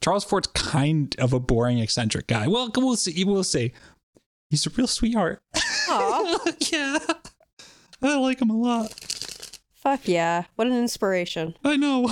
Charles 0.01 0.25
Fort's 0.25 0.49
kind 0.49 1.15
of 1.19 1.33
a 1.33 1.41
boring, 1.41 1.79
eccentric 1.79 2.27
guy. 2.27 2.47
Well, 2.47 2.71
we'll 2.77 2.97
see. 2.97 3.25
We'll 3.25 3.45
see. 3.45 3.73
He's 4.51 4.67
a 4.67 4.71
real 4.71 4.87
sweetheart. 4.87 5.43
Yeah, 6.71 6.99
I 8.03 8.19
like 8.19 8.41
him 8.43 8.51
a 8.51 8.57
lot. 8.57 8.93
fuck 9.75 10.07
yeah. 10.07 10.45
What 10.57 10.67
an 10.67 10.75
inspiration. 10.75 11.55
I 11.65 11.77
know. 11.77 12.11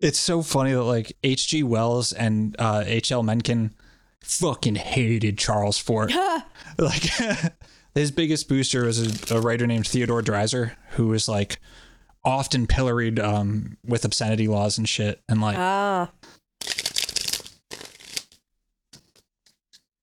It's 0.00 0.18
so 0.18 0.42
funny 0.42 0.72
that 0.72 0.82
like 0.82 1.16
H.G. 1.22 1.62
Wells 1.62 2.12
and 2.12 2.56
uh, 2.58 2.84
H.L. 2.86 3.22
Mencken 3.22 3.74
fucking 4.22 4.76
hated 4.76 5.38
Charles 5.38 5.78
Fort. 5.78 6.12
like 6.78 7.02
his 7.94 8.10
biggest 8.10 8.48
booster 8.48 8.84
was 8.84 9.30
a, 9.30 9.36
a 9.36 9.40
writer 9.40 9.66
named 9.66 9.86
Theodore 9.86 10.22
Dreiser, 10.22 10.72
who 10.92 11.08
was 11.08 11.28
like 11.28 11.58
often 12.24 12.66
pilloried 12.66 13.18
um, 13.18 13.76
with 13.84 14.04
obscenity 14.04 14.46
laws 14.48 14.78
and 14.78 14.88
shit, 14.88 15.22
and 15.28 15.40
like 15.40 15.56
Ah, 15.58 16.10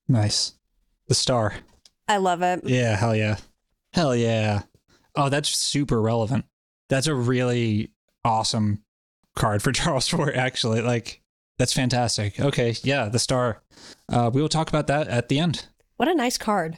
nice. 0.08 0.54
The 1.08 1.16
star. 1.16 1.54
I 2.08 2.18
love 2.18 2.42
it. 2.42 2.62
Yeah, 2.66 2.96
hell 2.96 3.16
yeah. 3.16 3.38
Hell 3.94 4.16
yeah. 4.16 4.64
Oh, 5.16 5.30
that's 5.30 5.50
super 5.50 6.02
relevant. 6.02 6.46
That's 6.90 7.08
a 7.08 7.16
really 7.16 7.92
awesome 8.24 8.84
card 9.36 9.62
for 9.62 9.72
Charles 9.74 10.08
Fort, 10.08 10.36
actually. 10.36 10.82
Like, 10.82 11.22
that's 11.58 11.74
fantastic. 11.74 12.40
Okay, 12.40 12.76
yeah, 12.84 13.10
the 13.10 13.20
star. 13.20 13.64
Uh, 14.10 14.30
we 14.34 14.42
will 14.42 14.50
talk 14.50 14.70
about 14.70 14.88
that 14.88 15.08
at 15.08 15.28
the 15.30 15.40
end. 15.40 15.66
What 15.98 16.08
a 16.10 16.16
nice 16.16 16.38
card. 16.38 16.78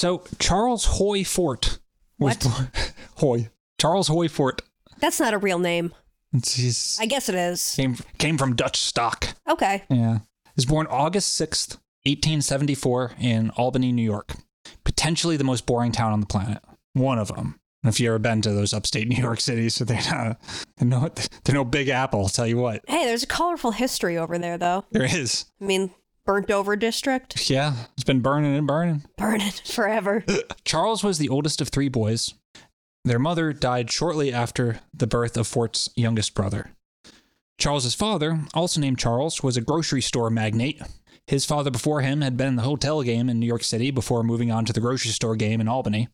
So 0.00 0.22
Charles 0.38 0.86
Hoy 0.86 1.24
Fort 1.24 1.78
was 2.18 2.36
What? 2.36 2.40
born. 2.40 2.70
Hoy. 3.16 3.50
Charles 3.78 4.08
Hoy 4.08 4.28
Fort. 4.28 4.62
That's 4.98 5.20
not 5.20 5.34
a 5.34 5.38
real 5.38 5.58
name. 5.58 5.92
I 6.32 7.04
guess 7.06 7.28
it 7.28 7.34
is. 7.34 7.74
came 7.76 7.96
came 8.16 8.38
from 8.38 8.56
Dutch 8.56 8.78
stock. 8.80 9.28
Okay. 9.46 9.82
Yeah. 9.90 10.20
He 10.44 10.52
was 10.56 10.64
born 10.64 10.86
August 10.86 11.38
6th, 11.38 11.72
1874 12.06 13.12
in 13.20 13.50
Albany, 13.58 13.92
New 13.92 14.02
York. 14.02 14.32
Potentially 14.84 15.36
the 15.36 15.44
most 15.44 15.66
boring 15.66 15.92
town 15.92 16.14
on 16.14 16.20
the 16.20 16.26
planet. 16.26 16.62
One 16.94 17.18
of 17.18 17.28
them. 17.28 17.60
If 17.84 18.00
you 18.00 18.08
ever 18.08 18.18
been 18.18 18.40
to 18.40 18.52
those 18.52 18.72
upstate 18.72 19.06
New 19.14 19.20
York 19.20 19.38
cities, 19.40 19.74
so 19.74 19.84
they're 19.84 20.00
not, 20.10 20.40
they're 20.78 20.88
no, 20.88 21.10
they're 21.44 21.54
no 21.54 21.64
big 21.64 21.90
apple, 21.90 22.20
I'll 22.22 22.28
tell 22.30 22.46
you 22.46 22.56
what. 22.56 22.82
Hey, 22.88 23.04
there's 23.04 23.24
a 23.24 23.26
colorful 23.26 23.72
history 23.72 24.16
over 24.16 24.38
there, 24.38 24.56
though. 24.56 24.86
There 24.92 25.04
is. 25.04 25.44
I 25.60 25.64
mean, 25.66 25.90
burnt 26.26 26.50
over 26.50 26.76
district, 26.76 27.48
Yeah, 27.50 27.74
it's 27.94 28.04
been 28.04 28.20
burning 28.20 28.54
and 28.56 28.66
burning. 28.66 29.04
burning 29.16 29.50
forever. 29.64 30.24
Charles 30.64 31.02
was 31.02 31.18
the 31.18 31.28
oldest 31.28 31.60
of 31.60 31.68
three 31.68 31.88
boys. 31.88 32.34
Their 33.04 33.18
mother 33.18 33.52
died 33.52 33.90
shortly 33.90 34.32
after 34.32 34.80
the 34.92 35.06
birth 35.06 35.36
of 35.36 35.46
Fort's 35.46 35.88
youngest 35.96 36.34
brother. 36.34 36.70
Charles's 37.58 37.94
father, 37.94 38.40
also 38.54 38.80
named 38.80 38.98
Charles, 38.98 39.42
was 39.42 39.56
a 39.56 39.60
grocery 39.62 40.02
store 40.02 40.30
magnate. 40.30 40.80
His 41.26 41.44
father 41.44 41.70
before 41.70 42.00
him 42.00 42.20
had 42.22 42.36
been 42.36 42.48
in 42.48 42.56
the 42.56 42.62
hotel 42.62 43.02
game 43.02 43.28
in 43.28 43.38
New 43.38 43.46
York 43.46 43.62
City 43.64 43.90
before 43.90 44.22
moving 44.22 44.50
on 44.50 44.64
to 44.64 44.72
the 44.72 44.80
grocery 44.80 45.10
store 45.12 45.36
game 45.36 45.60
in 45.60 45.68
Albany. 45.68 46.08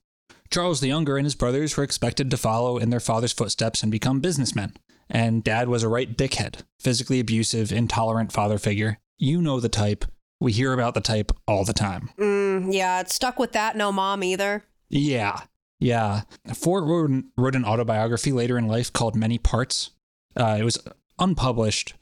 Charles 0.50 0.80
the 0.80 0.88
Younger 0.88 1.16
and 1.16 1.24
his 1.24 1.34
brothers 1.34 1.76
were 1.76 1.82
expected 1.84 2.30
to 2.30 2.36
follow 2.36 2.78
in 2.78 2.90
their 2.90 3.00
father's 3.00 3.32
footsteps 3.32 3.82
and 3.82 3.90
become 3.90 4.20
businessmen. 4.20 4.74
And 5.08 5.42
dad 5.44 5.68
was 5.68 5.82
a 5.82 5.88
right 5.88 6.16
dickhead, 6.16 6.62
physically 6.80 7.20
abusive, 7.20 7.72
intolerant 7.72 8.32
father 8.32 8.58
figure. 8.58 8.98
You 9.18 9.40
know 9.42 9.60
the 9.60 9.68
type. 9.68 10.04
We 10.40 10.52
hear 10.52 10.72
about 10.72 10.94
the 10.94 11.00
type 11.00 11.32
all 11.48 11.64
the 11.64 11.72
time. 11.72 12.10
Mm, 12.18 12.72
yeah, 12.72 13.00
it's 13.00 13.14
stuck 13.14 13.38
with 13.38 13.52
that. 13.52 13.76
No 13.76 13.90
mom 13.90 14.22
either. 14.22 14.64
Yeah. 14.90 15.40
Yeah. 15.80 16.22
Fort 16.54 16.84
wrote, 16.84 17.24
wrote 17.36 17.54
an 17.54 17.64
autobiography 17.64 18.32
later 18.32 18.58
in 18.58 18.66
life 18.66 18.92
called 18.92 19.16
Many 19.16 19.38
Parts. 19.38 19.90
Uh, 20.36 20.56
it 20.60 20.64
was 20.64 20.78
unpublished. 21.18 21.94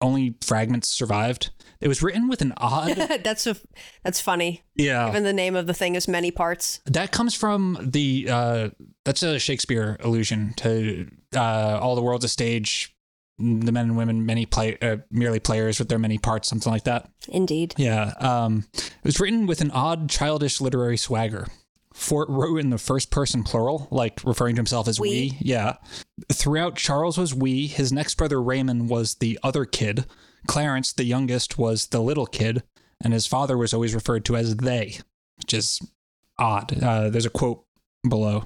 Only 0.00 0.34
fragments 0.42 0.88
survived. 0.88 1.50
It 1.80 1.88
was 1.88 2.02
written 2.02 2.28
with 2.28 2.42
an 2.42 2.52
odd. 2.56 2.96
that's 3.22 3.46
a, 3.46 3.56
that's 4.02 4.20
funny. 4.20 4.62
yeah. 4.74 5.06
Given 5.06 5.24
the 5.24 5.32
name 5.32 5.54
of 5.56 5.66
the 5.66 5.74
thing 5.74 5.94
is 5.94 6.08
many 6.08 6.30
parts. 6.30 6.80
That 6.86 7.12
comes 7.12 7.34
from 7.34 7.78
the. 7.80 8.28
Uh, 8.30 8.68
that's 9.04 9.22
a 9.22 9.38
Shakespeare 9.38 9.96
allusion 10.00 10.54
to 10.56 11.08
uh, 11.34 11.78
all 11.80 11.94
the 11.94 12.02
world's 12.02 12.24
a 12.24 12.28
stage. 12.28 12.95
The 13.38 13.72
men 13.72 13.84
and 13.84 13.96
women, 13.96 14.24
many 14.24 14.46
play, 14.46 14.78
uh, 14.80 14.98
merely 15.10 15.40
players 15.40 15.78
with 15.78 15.88
their 15.88 15.98
many 15.98 16.16
parts, 16.16 16.48
something 16.48 16.72
like 16.72 16.84
that. 16.84 17.10
Indeed. 17.28 17.74
Yeah. 17.76 18.14
Um, 18.18 18.64
it 18.74 19.04
was 19.04 19.20
written 19.20 19.46
with 19.46 19.60
an 19.60 19.70
odd, 19.72 20.08
childish 20.08 20.60
literary 20.60 20.96
swagger. 20.96 21.46
Fort 21.92 22.28
wrote 22.28 22.60
in 22.60 22.70
the 22.70 22.78
first 22.78 23.10
person 23.10 23.42
plural, 23.42 23.88
like 23.90 24.20
referring 24.24 24.54
to 24.56 24.60
himself 24.60 24.88
as 24.88 25.00
we. 25.00 25.08
We. 25.08 25.38
Yeah. 25.40 25.76
Throughout, 26.32 26.76
Charles 26.76 27.18
was 27.18 27.34
we. 27.34 27.66
His 27.66 27.92
next 27.92 28.14
brother, 28.16 28.40
Raymond, 28.40 28.88
was 28.88 29.16
the 29.16 29.38
other 29.42 29.64
kid. 29.64 30.06
Clarence, 30.46 30.92
the 30.92 31.04
youngest, 31.04 31.58
was 31.58 31.88
the 31.88 32.00
little 32.00 32.26
kid. 32.26 32.62
And 33.02 33.12
his 33.12 33.26
father 33.26 33.58
was 33.58 33.74
always 33.74 33.94
referred 33.94 34.24
to 34.26 34.36
as 34.36 34.56
they, 34.56 35.00
which 35.36 35.52
is 35.52 35.80
odd. 36.38 36.82
Uh, 36.82 37.10
there's 37.10 37.26
a 37.26 37.30
quote 37.30 37.64
below. 38.08 38.44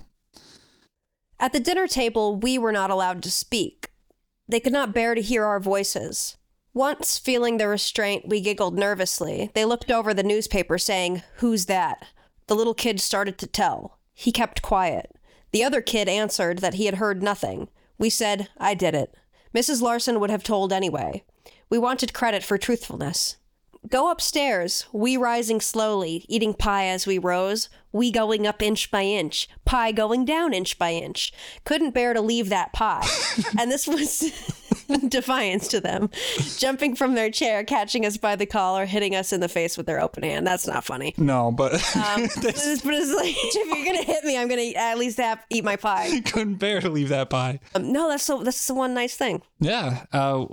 At 1.38 1.52
the 1.52 1.60
dinner 1.60 1.86
table, 1.86 2.36
we 2.36 2.58
were 2.58 2.72
not 2.72 2.90
allowed 2.90 3.22
to 3.22 3.30
speak. 3.30 3.89
They 4.50 4.58
could 4.58 4.72
not 4.72 4.92
bear 4.92 5.14
to 5.14 5.22
hear 5.22 5.44
our 5.44 5.60
voices. 5.60 6.36
Once, 6.74 7.18
feeling 7.18 7.56
the 7.56 7.68
restraint, 7.68 8.28
we 8.28 8.40
giggled 8.40 8.76
nervously. 8.76 9.50
They 9.54 9.64
looked 9.64 9.92
over 9.92 10.12
the 10.12 10.24
newspaper, 10.24 10.76
saying, 10.76 11.22
Who's 11.36 11.66
that? 11.66 12.04
The 12.48 12.56
little 12.56 12.74
kid 12.74 13.00
started 13.00 13.38
to 13.38 13.46
tell. 13.46 13.98
He 14.12 14.32
kept 14.32 14.60
quiet. 14.60 15.14
The 15.52 15.62
other 15.62 15.80
kid 15.80 16.08
answered 16.08 16.58
that 16.58 16.74
he 16.74 16.86
had 16.86 16.96
heard 16.96 17.22
nothing. 17.22 17.68
We 17.96 18.10
said, 18.10 18.48
I 18.58 18.74
did 18.74 18.94
it. 18.94 19.14
Mrs. 19.54 19.82
Larson 19.82 20.18
would 20.18 20.30
have 20.30 20.42
told 20.42 20.72
anyway. 20.72 21.22
We 21.68 21.78
wanted 21.78 22.12
credit 22.12 22.42
for 22.42 22.58
truthfulness. 22.58 23.36
Go 23.88 24.10
upstairs, 24.10 24.84
we 24.92 25.16
rising 25.16 25.60
slowly, 25.60 26.26
eating 26.28 26.52
pie 26.52 26.86
as 26.86 27.06
we 27.06 27.16
rose, 27.16 27.70
we 27.92 28.10
going 28.10 28.46
up 28.46 28.60
inch 28.60 28.90
by 28.90 29.02
inch, 29.02 29.48
pie 29.64 29.90
going 29.90 30.26
down 30.26 30.52
inch 30.52 30.78
by 30.78 30.92
inch. 30.92 31.32
Couldn't 31.64 31.94
bear 31.94 32.12
to 32.12 32.20
leave 32.20 32.50
that 32.50 32.74
pie. 32.74 33.08
and 33.58 33.70
this 33.70 33.86
was 33.86 34.54
defiance 35.08 35.68
to 35.68 35.80
them. 35.80 36.10
Jumping 36.58 36.94
from 36.94 37.14
their 37.14 37.30
chair, 37.30 37.64
catching 37.64 38.04
us 38.06 38.16
by 38.16 38.36
the 38.36 38.46
collar, 38.46 38.86
hitting 38.86 39.14
us 39.14 39.32
in 39.32 39.40
the 39.40 39.48
face 39.48 39.76
with 39.76 39.86
their 39.86 40.00
open 40.00 40.22
hand. 40.22 40.46
That's 40.46 40.66
not 40.66 40.84
funny. 40.84 41.14
No, 41.18 41.50
but 41.52 41.74
Um, 41.96 42.22
but 42.42 42.54
it's 42.54 42.84
like, 42.84 43.34
if 43.38 43.54
you're 43.76 43.84
gonna 43.84 44.04
hit 44.04 44.24
me, 44.24 44.36
I'm 44.36 44.48
gonna 44.48 44.72
at 44.76 44.98
least 44.98 45.18
have 45.18 45.44
eat 45.50 45.64
my 45.64 45.76
pie. 45.76 46.20
couldn't 46.20 46.56
bear 46.56 46.80
to 46.80 46.88
leave 46.88 47.08
that 47.10 47.30
pie. 47.30 47.60
Um, 47.74 47.92
no, 47.92 48.08
that's 48.08 48.24
so. 48.24 48.42
That's 48.42 48.66
the 48.66 48.74
one 48.74 48.94
nice 48.94 49.16
thing. 49.16 49.42
Yeah. 49.60 50.04
Uh, 50.12 50.46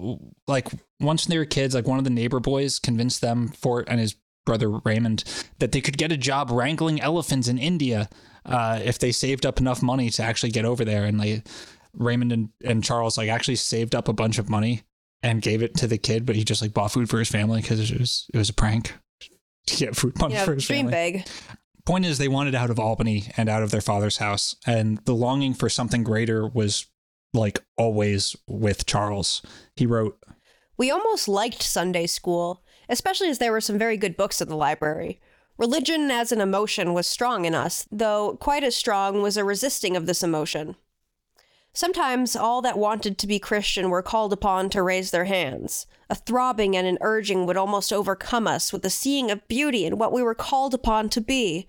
like 0.48 0.68
once 1.00 1.26
they 1.26 1.38
were 1.38 1.46
kids, 1.46 1.76
like 1.76 1.88
one 1.88 1.98
of 1.98 2.04
the 2.04 2.10
neighbor 2.10 2.40
boys 2.40 2.80
convinced 2.80 3.22
them, 3.22 3.50
Fort 3.50 3.88
and 3.90 4.00
his 4.00 4.16
brother 4.46 4.70
Raymond, 4.70 5.24
that 5.60 5.72
they 5.72 5.82
could 5.82 5.98
get 5.98 6.12
a 6.12 6.18
job 6.18 6.50
wrangling 6.50 7.02
elephants 7.02 7.48
in 7.48 7.58
India 7.58 8.10
uh, 8.46 8.80
if 8.84 8.98
they 8.98 9.12
saved 9.12 9.46
up 9.46 9.60
enough 9.60 9.82
money 9.82 10.10
to 10.10 10.24
actually 10.24 10.52
get 10.52 10.64
over 10.66 10.86
there. 10.86 11.04
And 11.06 11.18
like 11.18 11.46
Raymond 11.94 12.32
and, 12.32 12.50
and 12.64 12.84
Charles 12.84 13.18
like 13.18 13.30
actually 13.30 13.56
saved 13.56 13.96
up 13.96 14.08
a 14.08 14.14
bunch 14.14 14.38
of 14.38 14.50
money 14.50 14.84
and 15.24 15.42
gave 15.42 15.62
it 15.62 15.76
to 15.76 15.88
the 15.88 15.98
kid, 15.98 16.26
but 16.26 16.36
he 16.36 16.44
just 16.44 16.62
like 16.62 16.74
bought 16.74 16.92
food 16.92 17.10
for 17.10 17.20
his 17.20 17.30
family 17.30 17.62
because 17.62 17.92
it 17.92 18.00
was 18.00 18.30
it 18.34 18.38
was 18.38 18.50
a 18.50 18.54
prank 18.54 18.94
to 19.68 19.76
get 19.76 19.96
food 19.96 20.18
money 20.20 20.36
know, 20.36 20.46
for 20.46 20.54
his 20.54 20.66
dream 20.66 20.90
family 20.90 21.14
big. 21.14 21.28
point 21.86 22.06
is 22.06 22.18
they 22.18 22.28
wanted 22.28 22.56
out 22.56 22.70
of 22.70 22.80
albany 22.80 23.32
and 23.38 23.50
out 23.50 23.64
of 23.64 23.72
their 23.72 23.82
father's 23.82 24.18
house 24.18 24.56
and 24.66 25.00
the 25.06 25.16
longing 25.16 25.54
for 25.54 25.70
something 25.70 26.04
greater 26.04 26.48
was 26.48 26.86
like 27.34 27.64
always 27.78 28.36
with 28.48 28.86
charles 28.86 29.42
he 29.76 29.86
wrote 29.86 30.18
We 30.78 30.92
almost 30.92 31.28
liked 31.28 31.62
Sunday 31.62 32.08
school, 32.08 32.64
especially 32.88 33.30
as 33.30 33.40
there 33.40 33.52
were 33.52 33.62
some 33.62 33.78
very 33.78 33.98
good 33.98 34.16
books 34.16 34.42
in 34.42 34.48
the 34.48 34.56
library. 34.56 35.20
Religion 35.58 36.12
as 36.12 36.32
an 36.32 36.40
emotion 36.40 36.94
was 36.94 37.08
strong 37.08 37.46
in 37.46 37.56
us, 37.56 37.88
though 37.92 38.38
quite 38.40 38.64
as 38.64 38.76
strong 38.76 39.22
was 39.24 39.38
a 39.38 39.44
resisting 39.44 39.98
of 39.98 40.06
this 40.06 40.22
emotion. 40.22 40.76
Sometimes 41.78 42.36
all 42.36 42.64
that 42.64 42.80
wanted 42.80 43.20
to 43.20 43.28
be 43.28 43.38
Christian 43.38 43.92
were 43.92 44.02
called 44.02 44.34
upon 44.34 44.72
to 44.72 44.82
raise 44.82 45.12
their 45.12 45.26
hands. 45.26 45.86
A 46.10 46.16
throbbing 46.16 46.76
and 46.76 46.88
an 46.88 46.98
urging 47.02 47.46
would 47.46 47.56
almost 47.56 47.94
overcome 47.94 48.48
us 48.48 48.74
with 48.74 48.82
the 48.82 48.90
seeing 48.90 49.30
of 49.30 49.48
beauty 49.48 49.86
in 49.86 50.00
what 50.00 50.12
we 50.12 50.24
were 50.24 50.34
called 50.34 50.74
upon 50.74 51.08
to 51.10 51.22
be, 51.22 51.68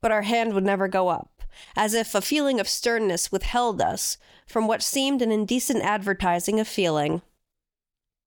but 0.00 0.12
our 0.12 0.22
hand 0.22 0.54
would 0.54 0.62
never 0.62 0.86
go 0.86 1.08
up, 1.08 1.42
as 1.74 1.92
if 1.92 2.14
a 2.14 2.20
feeling 2.20 2.60
of 2.60 2.68
sternness 2.68 3.32
withheld 3.32 3.82
us 3.82 4.16
from 4.46 4.68
what 4.68 4.80
seemed 4.80 5.22
an 5.22 5.32
indecent 5.32 5.82
advertising 5.82 6.60
of 6.60 6.68
feeling. 6.68 7.20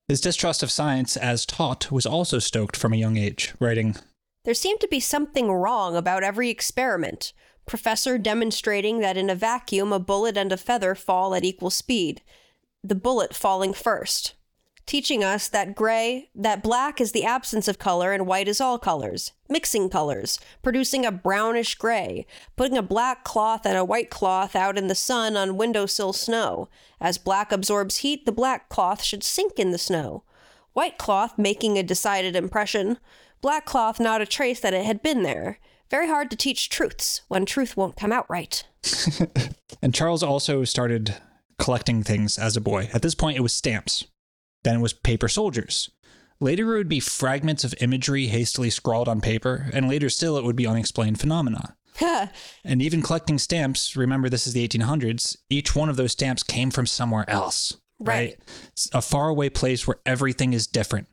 his 0.10 0.20
distrust 0.20 0.62
of 0.62 0.70
science 0.70 1.16
as 1.16 1.46
taught 1.46 1.90
was 1.94 2.06
also 2.06 2.40
stoked 2.40 2.76
from 2.76 2.92
a 2.92 2.98
young 2.98 3.16
age 3.16 3.54
writing 3.58 3.96
There 4.44 4.54
seemed 4.54 4.82
to 4.82 4.88
be 4.90 5.00
something 5.00 5.50
wrong 5.50 5.96
about 5.96 6.24
every 6.24 6.50
experiment. 6.50 7.32
Professor 7.66 8.18
demonstrating 8.18 9.00
that 9.00 9.18
in 9.18 9.30
a 9.30 9.36
vacuum 9.36 9.94
a 9.94 10.00
bullet 10.00 10.38
and 10.38 10.52
a 10.52 10.58
feather 10.58 10.96
fall 10.96 11.34
at 11.36 11.44
equal 11.44 11.70
speed, 11.70 12.22
the 12.84 12.96
bullet 12.96 13.34
falling 13.36 13.74
first. 13.74 14.34
Teaching 14.86 15.24
us 15.24 15.48
that 15.48 15.76
gray, 15.76 16.30
that 16.36 16.64
black 16.64 17.00
is 17.00 17.12
the 17.12 17.24
absence 17.24 17.68
of 17.68 17.80
color 17.80 18.12
and 18.12 18.28
white 18.28 18.48
is 18.48 18.60
all 18.60 18.78
colors, 18.78 19.32
mixing 19.48 19.90
colors, 19.90 20.40
producing 20.62 21.06
a 21.06 21.12
brownish 21.12 21.76
gray, 21.76 22.26
putting 22.58 22.78
a 22.78 22.82
black 22.82 23.24
cloth 23.24 23.66
and 23.66 23.78
a 23.78 23.86
white 23.86 24.10
cloth 24.10 24.56
out 24.56 24.78
in 24.78 24.88
the 24.88 24.96
sun 24.96 25.38
on 25.38 25.56
windowsill 25.56 26.12
snow. 26.12 26.68
As 27.00 27.18
black 27.18 27.52
absorbs 27.52 27.98
heat, 27.98 28.26
the 28.26 28.32
black 28.32 28.68
cloth 28.68 29.02
should 29.04 29.24
sink 29.24 29.60
in 29.60 29.72
the 29.72 29.78
snow. 29.78 30.24
White 30.74 30.98
cloth 30.98 31.38
making 31.38 31.78
a 31.78 31.84
decided 31.84 32.36
impression, 32.36 32.98
black 33.40 33.66
cloth 33.66 34.00
not 34.00 34.22
a 34.22 34.26
trace 34.26 34.60
that 34.60 34.74
it 34.74 34.86
had 34.86 35.02
been 35.02 35.24
there. 35.24 35.60
Very 35.92 36.08
hard 36.08 36.32
to 36.32 36.38
teach 36.38 36.70
truths 36.70 37.22
when 37.28 37.46
truth 37.46 37.78
won't 37.78 37.98
come 37.98 38.12
out 38.12 38.30
right. 38.30 38.64
and 39.82 39.94
charles 39.94 40.24
also 40.24 40.64
started 40.64 41.16
collecting 41.60 42.02
things 42.02 42.40
as 42.40 42.58
a 42.58 42.62
boy 42.62 42.90
at 42.94 43.04
this 43.04 43.14
point 43.14 43.38
it 43.38 43.42
was 43.42 43.54
stamps 43.54 44.06
then 44.64 44.78
it 44.78 44.82
was 44.82 44.92
paper 44.92 45.28
soldiers 45.28 45.92
later 46.40 46.74
it 46.74 46.78
would 46.80 46.90
be 46.90 47.00
fragments 47.00 47.64
of 47.64 47.76
imagery 47.80 48.26
hastily 48.26 48.72
scrawled 48.72 49.08
on 49.08 49.22
paper 49.22 49.70
and 49.72 49.88
later 49.88 50.10
still 50.10 50.36
it 50.36 50.44
would 50.44 50.56
be 50.56 50.66
unexplained 50.66 51.20
phenomena 51.20 51.76
And 52.64 52.82
even 52.82 53.02
collecting 53.02 53.38
stamps, 53.38 53.96
remember 53.96 54.30
this 54.30 54.48
is 54.48 54.54
the 54.54 54.68
1800s, 54.68 55.38
each 55.50 55.76
one 55.76 55.90
of 55.90 55.98
those 55.98 56.14
stamps 56.14 56.44
came 56.44 56.72
from 56.72 56.86
somewhere 56.86 57.30
else. 57.30 57.78
Right. 58.00 58.40
It's 58.72 58.90
a 58.94 59.02
faraway 59.02 59.50
place 59.50 59.86
where 59.86 60.00
everything 60.06 60.54
is 60.54 60.68
different. 60.68 61.08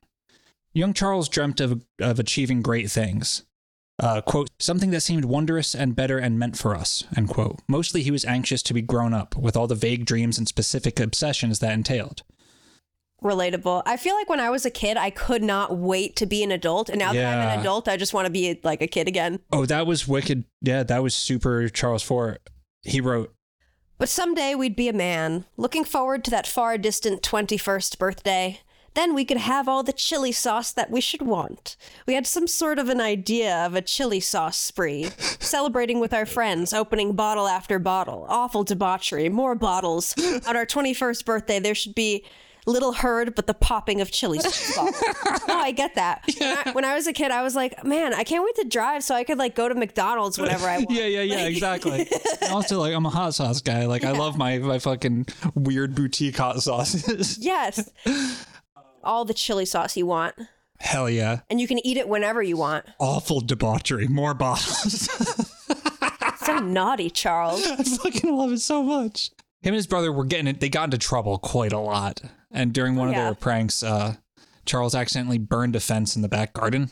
Young 0.72 0.94
Charles 0.94 1.28
dreamt 1.28 1.60
of, 1.60 1.84
of 2.00 2.18
achieving 2.18 2.62
great 2.62 2.90
things. 2.90 3.42
Uh, 4.00 4.20
quote, 4.20 4.48
something 4.60 4.90
that 4.90 5.00
seemed 5.00 5.24
wondrous 5.24 5.74
and 5.74 5.96
better 5.96 6.18
and 6.18 6.38
meant 6.38 6.56
for 6.56 6.76
us, 6.76 7.02
end 7.16 7.28
quote. 7.28 7.58
Mostly 7.66 8.02
he 8.02 8.12
was 8.12 8.24
anxious 8.24 8.62
to 8.62 8.74
be 8.74 8.80
grown 8.82 9.12
up 9.12 9.36
with 9.36 9.56
all 9.56 9.66
the 9.66 9.74
vague 9.74 10.04
dreams 10.06 10.38
and 10.38 10.46
specific 10.46 11.00
obsessions 11.00 11.58
that 11.58 11.72
entailed. 11.72 12.22
relatable. 13.22 13.82
I 13.84 13.96
feel 13.96 14.14
like 14.14 14.28
when 14.28 14.38
I 14.38 14.50
was 14.50 14.64
a 14.64 14.70
kid, 14.70 14.96
I 14.96 15.10
could 15.10 15.42
not 15.42 15.76
wait 15.76 16.14
to 16.16 16.26
be 16.26 16.44
an 16.44 16.52
adult, 16.52 16.88
and 16.88 17.00
now 17.00 17.12
that 17.12 17.38
I'm 17.38 17.54
an 17.54 17.60
adult, 17.60 17.88
I 17.88 17.96
just 17.96 18.14
want 18.14 18.26
to 18.26 18.30
be 18.30 18.60
like 18.62 18.80
a 18.80 18.86
kid 18.86 19.08
again. 19.08 19.40
Oh, 19.50 19.66
that 19.66 19.86
was 19.88 20.06
wicked. 20.06 20.44
Yeah, 20.62 20.84
that 20.84 21.02
was 21.02 21.14
super 21.16 21.68
Charles 21.68 22.04
Fort. 22.04 22.40
He 22.82 23.00
wrote, 23.00 23.34
But 23.98 24.08
someday 24.08 24.54
we'd 24.54 24.76
be 24.76 24.88
a 24.88 24.92
man, 24.92 25.46
looking 25.56 25.82
forward 25.84 26.22
to 26.24 26.30
that 26.30 26.46
far 26.46 26.78
distant 26.78 27.22
21st 27.22 27.98
birthday. 27.98 28.60
Then 28.94 29.14
we 29.14 29.24
could 29.24 29.36
have 29.36 29.68
all 29.68 29.82
the 29.82 29.92
chili 29.92 30.32
sauce 30.32 30.72
that 30.72 30.90
we 30.90 31.00
should 31.00 31.22
want. 31.22 31.76
We 32.06 32.14
had 32.14 32.26
some 32.26 32.46
sort 32.46 32.78
of 32.78 32.88
an 32.88 33.00
idea 33.00 33.64
of 33.64 33.74
a 33.74 33.82
chili 33.82 34.20
sauce 34.20 34.58
spree, 34.58 35.04
celebrating 35.38 36.00
with 36.00 36.12
our 36.12 36.26
friends, 36.26 36.72
opening 36.72 37.14
bottle 37.14 37.46
after 37.46 37.78
bottle, 37.78 38.26
awful 38.28 38.64
debauchery, 38.64 39.28
more 39.28 39.54
bottles. 39.54 40.14
On 40.46 40.56
our 40.56 40.66
21st 40.66 41.24
birthday, 41.24 41.58
there 41.60 41.74
should 41.74 41.94
be 41.94 42.24
little 42.68 42.92
heard 42.92 43.34
but 43.34 43.46
the 43.46 43.54
popping 43.54 44.00
of 44.00 44.10
chili 44.10 44.38
sauce. 44.38 44.76
no, 44.76 44.90
oh, 45.54 45.60
I 45.60 45.72
get 45.72 45.94
that. 45.94 46.22
When, 46.38 46.58
I, 46.58 46.72
when 46.72 46.84
I 46.84 46.94
was 46.94 47.06
a 47.06 47.12
kid, 47.12 47.30
I 47.30 47.42
was 47.42 47.56
like, 47.56 47.82
man, 47.84 48.14
I 48.14 48.24
can't 48.24 48.44
wait 48.44 48.54
to 48.56 48.64
drive 48.64 49.02
so 49.02 49.14
I 49.14 49.24
could 49.24 49.38
like 49.38 49.54
go 49.54 49.68
to 49.68 49.74
McDonald's 49.74 50.38
whenever 50.38 50.66
I 50.66 50.78
want. 50.78 50.90
Yeah, 50.98 51.04
yeah, 51.04 51.22
yeah, 51.22 51.46
exactly. 51.46 52.08
also, 52.50 52.80
like, 52.80 52.92
I'm 52.92 53.06
a 53.06 53.10
hot 53.10 53.34
sauce 53.34 53.60
guy. 53.60 53.86
Like, 53.86 54.04
I 54.04 54.12
love 54.12 54.36
my 54.36 54.58
my 54.58 54.78
fucking 54.78 55.26
weird 55.54 55.94
boutique 55.94 56.36
hot 56.36 56.60
sauces. 56.62 57.38
Yes. 57.38 57.88
All 59.02 59.24
the 59.24 59.34
chili 59.34 59.64
sauce 59.64 59.96
you 59.96 60.06
want. 60.06 60.34
Hell 60.80 61.10
yeah. 61.10 61.40
And 61.50 61.60
you 61.60 61.66
can 61.66 61.84
eat 61.84 61.96
it 61.96 62.08
whenever 62.08 62.42
you 62.42 62.56
want. 62.56 62.86
Awful 62.98 63.40
debauchery. 63.40 64.06
More 64.06 64.34
bottles. 64.34 65.08
So 66.48 66.60
naughty, 66.60 67.10
Charles. 67.10 67.62
I 67.66 67.82
fucking 67.82 68.34
love 68.34 68.52
it 68.52 68.60
so 68.60 68.82
much. 68.82 69.32
Him 69.60 69.74
and 69.74 69.74
his 69.74 69.86
brother 69.86 70.10
were 70.10 70.24
getting 70.24 70.46
it. 70.46 70.60
They 70.60 70.70
got 70.70 70.84
into 70.84 70.96
trouble 70.96 71.36
quite 71.36 71.74
a 71.74 71.78
lot. 71.78 72.22
And 72.50 72.72
during 72.72 72.96
one 72.96 73.08
of 73.08 73.14
their 73.14 73.34
pranks, 73.34 73.82
uh, 73.82 74.14
Charles 74.64 74.94
accidentally 74.94 75.36
burned 75.36 75.76
a 75.76 75.80
fence 75.80 76.16
in 76.16 76.22
the 76.22 76.28
back 76.28 76.54
garden. 76.54 76.90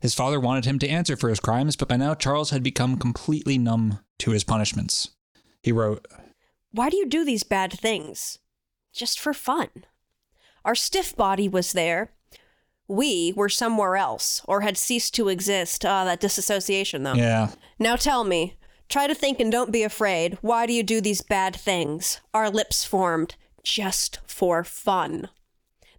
His 0.00 0.14
father 0.14 0.40
wanted 0.40 0.64
him 0.64 0.80
to 0.80 0.88
answer 0.88 1.16
for 1.16 1.28
his 1.28 1.38
crimes, 1.38 1.76
but 1.76 1.86
by 1.86 1.96
now 1.96 2.14
Charles 2.14 2.50
had 2.50 2.64
become 2.64 2.96
completely 2.96 3.56
numb 3.56 4.00
to 4.18 4.32
his 4.32 4.42
punishments. 4.42 5.10
He 5.62 5.70
wrote, 5.70 6.04
Why 6.72 6.90
do 6.90 6.96
you 6.96 7.06
do 7.06 7.24
these 7.24 7.44
bad 7.44 7.72
things? 7.72 8.40
Just 8.92 9.20
for 9.20 9.32
fun. 9.32 9.68
Our 10.64 10.74
stiff 10.74 11.16
body 11.16 11.48
was 11.48 11.72
there. 11.72 12.12
We 12.86 13.32
were 13.36 13.48
somewhere 13.48 13.96
else, 13.96 14.42
or 14.46 14.62
had 14.62 14.78
ceased 14.78 15.14
to 15.14 15.28
exist. 15.28 15.84
Ah, 15.84 16.04
that 16.04 16.20
disassociation, 16.20 17.02
though. 17.02 17.14
Yeah. 17.14 17.50
Now 17.78 17.96
tell 17.96 18.24
me, 18.24 18.56
try 18.88 19.06
to 19.06 19.14
think 19.14 19.40
and 19.40 19.52
don't 19.52 19.72
be 19.72 19.82
afraid. 19.82 20.38
Why 20.40 20.66
do 20.66 20.72
you 20.72 20.82
do 20.82 21.00
these 21.00 21.20
bad 21.20 21.54
things? 21.54 22.20
Our 22.32 22.48
lips 22.50 22.84
formed 22.84 23.36
just 23.62 24.20
for 24.26 24.64
fun. 24.64 25.28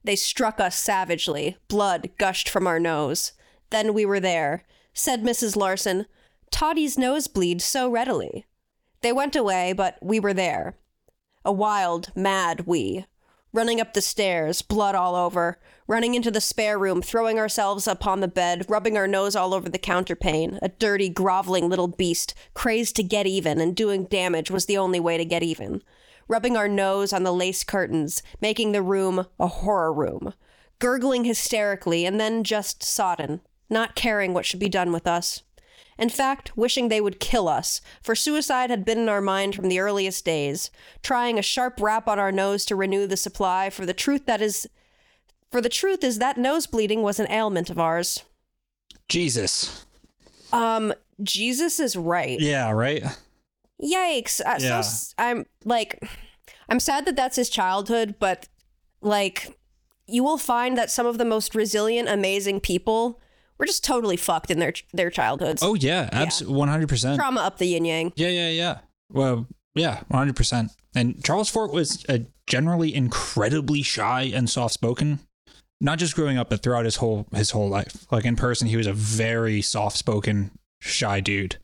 They 0.03 0.15
struck 0.15 0.59
us 0.59 0.75
savagely. 0.75 1.57
Blood 1.67 2.09
gushed 2.17 2.49
from 2.49 2.65
our 2.65 2.79
nose. 2.79 3.33
Then 3.69 3.93
we 3.93 4.05
were 4.05 4.19
there. 4.19 4.63
Said 4.93 5.21
Mrs. 5.21 5.55
Larson, 5.55 6.07
Toddy's 6.51 6.97
nose 6.97 7.27
bleeds 7.27 7.63
so 7.63 7.89
readily. 7.89 8.45
They 9.01 9.13
went 9.13 9.35
away, 9.35 9.73
but 9.73 9.97
we 10.01 10.19
were 10.19 10.33
there. 10.33 10.75
A 11.45 11.51
wild, 11.51 12.11
mad 12.15 12.65
we. 12.65 13.05
Running 13.51 13.81
up 13.81 13.93
the 13.93 14.01
stairs, 14.01 14.61
blood 14.61 14.93
all 14.93 15.15
over, 15.15 15.59
running 15.87 16.13
into 16.13 16.29
the 16.29 16.39
spare 16.39 16.77
room, 16.77 17.01
throwing 17.01 17.39
ourselves 17.39 17.87
upon 17.87 18.19
the 18.19 18.27
bed, 18.27 18.65
rubbing 18.69 18.95
our 18.95 19.07
nose 19.07 19.35
all 19.35 19.55
over 19.55 19.67
the 19.67 19.79
counterpane. 19.79 20.59
A 20.61 20.69
dirty, 20.69 21.09
groveling 21.09 21.67
little 21.67 21.87
beast, 21.87 22.35
crazed 22.53 22.95
to 22.97 23.03
get 23.03 23.25
even, 23.25 23.59
and 23.59 23.75
doing 23.75 24.05
damage 24.05 24.51
was 24.51 24.67
the 24.67 24.77
only 24.77 24.99
way 24.99 25.17
to 25.17 25.25
get 25.25 25.41
even. 25.41 25.81
Rubbing 26.27 26.55
our 26.55 26.67
nose 26.67 27.11
on 27.11 27.23
the 27.23 27.33
lace 27.33 27.63
curtains, 27.63 28.21
making 28.39 28.71
the 28.71 28.83
room 28.83 29.25
a 29.39 29.47
horror 29.47 29.91
room. 29.91 30.35
Gurgling 30.77 31.25
hysterically, 31.25 32.05
and 32.05 32.19
then 32.19 32.43
just 32.43 32.83
sodden, 32.83 33.41
not 33.67 33.95
caring 33.95 34.35
what 34.35 34.45
should 34.45 34.59
be 34.59 34.69
done 34.69 34.91
with 34.91 35.07
us. 35.07 35.41
In 35.99 36.09
fact, 36.09 36.55
wishing 36.55 36.87
they 36.87 37.01
would 37.01 37.19
kill 37.19 37.49
us, 37.49 37.81
for 38.01 38.15
suicide 38.15 38.69
had 38.69 38.85
been 38.85 38.97
in 38.97 39.09
our 39.09 39.21
mind 39.21 39.53
from 39.53 39.67
the 39.67 39.79
earliest 39.79 40.23
days, 40.23 40.71
trying 41.03 41.37
a 41.37 41.41
sharp 41.43 41.79
rap 41.81 42.07
on 42.07 42.17
our 42.17 42.31
nose 42.31 42.63
to 42.65 42.75
renew 42.75 43.05
the 43.05 43.17
supply, 43.17 43.69
for 43.69 43.85
the 43.85 43.93
truth 43.93 44.25
that 44.25 44.41
is 44.41 44.67
for 45.51 45.61
the 45.61 45.69
truth 45.69 46.03
is 46.03 46.19
that 46.19 46.37
nose 46.37 46.67
bleeding 46.67 47.01
was 47.01 47.19
an 47.19 47.29
ailment 47.29 47.69
of 47.69 47.79
ours. 47.79 48.23
Jesus. 49.09 49.85
Um, 50.53 50.93
Jesus 51.21 51.79
is 51.79 51.95
right. 51.95 52.39
Yeah, 52.39 52.71
right? 52.71 53.03
Yikes. 53.83 54.39
Uh, 54.45 54.57
Yeah. 54.59 54.81
So 54.81 55.13
I'm 55.17 55.45
like 55.65 56.01
I'm 56.69 56.79
sad 56.79 57.05
that 57.05 57.15
that's 57.15 57.35
his 57.35 57.49
childhood, 57.49 58.15
but 58.19 58.47
like 59.01 59.57
you 60.07 60.23
will 60.23 60.37
find 60.37 60.77
that 60.77 60.91
some 60.91 61.05
of 61.05 61.17
the 61.17 61.25
most 61.25 61.55
resilient, 61.55 62.07
amazing 62.07 62.61
people 62.61 63.19
were 63.59 63.65
just 63.65 63.83
totally 63.83 64.17
fucked 64.17 64.49
in 64.49 64.59
their 64.59 64.73
their 64.93 65.09
childhoods. 65.09 65.61
Oh, 65.61 65.75
yeah. 65.75 66.09
Absolutely. 66.11 66.59
100%. 66.59 67.15
Trauma 67.17 67.41
up 67.41 67.57
the 67.57 67.67
yin 67.67 67.85
yang. 67.85 68.13
Yeah, 68.15 68.29
yeah, 68.29 68.49
yeah. 68.49 68.77
Well, 69.11 69.47
yeah, 69.75 70.01
100%. 70.11 70.69
And 70.95 71.23
Charles 71.23 71.49
Fort 71.49 71.71
was 71.71 72.05
a 72.09 72.25
generally 72.47 72.95
incredibly 72.95 73.83
shy 73.83 74.31
and 74.33 74.49
soft-spoken. 74.49 75.19
Not 75.81 75.99
just 75.99 76.15
growing 76.15 76.37
up, 76.37 76.49
but 76.49 76.61
throughout 76.61 76.85
his 76.85 76.97
whole 76.97 77.27
his 77.33 77.51
whole 77.51 77.69
life. 77.69 78.05
Like 78.11 78.25
in 78.25 78.35
person, 78.35 78.67
he 78.67 78.75
was 78.75 78.87
a 78.87 78.93
very 78.93 79.61
soft-spoken, 79.61 80.51
shy 80.81 81.19
dude. 81.21 81.57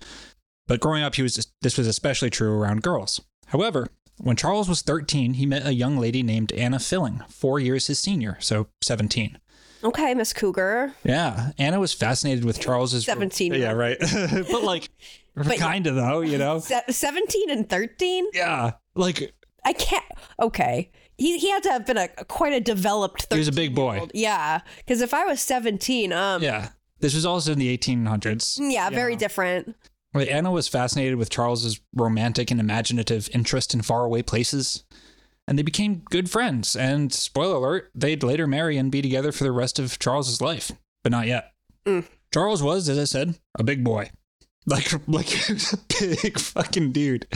But 0.67 0.79
growing 0.79 1.03
up, 1.03 1.15
he 1.15 1.21
was 1.21 1.51
this 1.61 1.77
was 1.77 1.87
especially 1.87 2.29
true 2.29 2.53
around 2.53 2.81
girls. 2.81 3.19
However, 3.47 3.89
when 4.17 4.37
Charles 4.37 4.69
was 4.69 4.81
13, 4.81 5.33
he 5.33 5.45
met 5.45 5.67
a 5.67 5.73
young 5.73 5.97
lady 5.97 6.23
named 6.23 6.53
Anna 6.53 6.79
Filling, 6.79 7.23
4 7.27 7.59
years 7.59 7.87
his 7.87 7.99
senior, 7.99 8.37
so 8.39 8.67
17. 8.83 9.37
Okay, 9.85 10.13
Miss 10.15 10.33
Cougar. 10.33 10.93
Yeah, 11.03 11.51
Anna 11.59 11.79
was 11.79 11.93
fascinated 11.93 12.43
with 12.43 12.59
Charles's 12.59 13.05
17 13.05 13.53
Yeah, 13.53 13.71
right. 13.71 13.97
but 14.51 14.63
like 14.63 14.89
kind 15.59 15.85
of 15.87 15.95
though, 15.95 16.21
you 16.21 16.37
know. 16.37 16.59
17 16.59 17.49
and 17.49 17.69
13? 17.69 18.27
Yeah. 18.33 18.71
Like 18.95 19.33
I 19.63 19.73
can't. 19.73 20.03
Okay. 20.39 20.91
He, 21.17 21.37
he 21.37 21.49
had 21.49 21.63
to 21.63 21.69
have 21.71 21.85
been 21.85 21.97
a 21.97 22.07
quite 22.07 22.53
a 22.53 22.59
developed. 22.59 23.27
he 23.31 23.37
was 23.37 23.47
a 23.47 23.53
big 23.53 23.73
boy. 23.73 24.07
Yeah, 24.13 24.61
because 24.77 25.01
if 25.01 25.13
I 25.13 25.25
was 25.25 25.39
17, 25.39 26.11
um, 26.11 26.41
yeah, 26.41 26.49
Yeah. 26.49 26.69
This 26.99 27.13
was 27.13 27.25
also 27.25 27.51
in 27.51 27.59
the 27.59 27.77
1800s. 27.77 28.57
Yeah, 28.59 28.89
very 28.89 29.15
different. 29.15 29.75
Like, 30.13 30.31
Anna 30.31 30.49
was 30.49 30.69
fascinated 30.69 31.17
with 31.17 31.29
Charles's 31.29 31.81
romantic 31.93 32.49
and 32.49 32.59
imaginative 32.59 33.29
interest 33.33 33.73
in 33.73 33.81
faraway 33.81 34.21
places. 34.21 34.85
And 35.47 35.57
they 35.59 35.63
became 35.63 36.03
good 36.09 36.29
friends. 36.29 36.75
And 36.75 37.13
spoiler 37.13 37.55
alert, 37.55 37.91
they'd 37.93 38.23
later 38.23 38.47
marry 38.47 38.77
and 38.77 38.91
be 38.91 39.01
together 39.01 39.31
for 39.31 39.43
the 39.43 39.51
rest 39.51 39.77
of 39.79 39.99
Charles's 39.99 40.41
life. 40.41 40.71
But 41.03 41.11
not 41.11 41.27
yet. 41.27 41.51
Mm. 41.85 42.05
Charles 42.33 42.63
was, 42.63 42.89
as 42.89 42.97
I 42.97 43.03
said, 43.03 43.37
a 43.57 43.63
big 43.63 43.83
boy. 43.83 44.09
Like, 44.67 44.91
like 45.07 45.27
a 45.49 45.77
big 45.99 46.39
fucking 46.39 46.91
dude. 46.91 47.27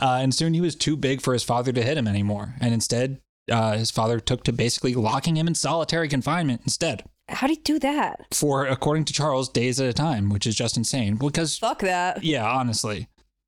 Uh, 0.00 0.18
and 0.20 0.34
soon 0.34 0.54
he 0.54 0.60
was 0.60 0.74
too 0.74 0.96
big 0.96 1.20
for 1.22 1.32
his 1.32 1.44
father 1.44 1.70
to 1.70 1.80
hit 1.84 1.96
him 1.96 2.08
anymore. 2.08 2.56
And 2.60 2.74
instead, 2.74 3.20
uh, 3.48 3.76
his 3.78 3.92
father 3.92 4.18
took 4.18 4.42
to 4.42 4.52
basically 4.52 4.96
locking 4.96 5.36
him 5.36 5.46
in 5.46 5.54
solitary 5.54 6.08
confinement 6.08 6.62
instead. 6.64 7.04
How 7.28 7.46
do 7.46 7.52
you 7.52 7.60
do 7.62 7.78
that? 7.78 8.26
for, 8.32 8.66
according 8.66 9.04
to 9.04 9.12
Charles, 9.12 9.48
days 9.48 9.78
at 9.78 9.88
a 9.88 9.92
time, 9.92 10.30
which 10.30 10.48
is 10.48 10.56
just 10.56 10.76
insane. 10.76 11.14
Because, 11.14 11.56
Fuck 11.58 11.78
that. 11.82 12.24
yeah, 12.24 12.44
honestly. 12.44 13.06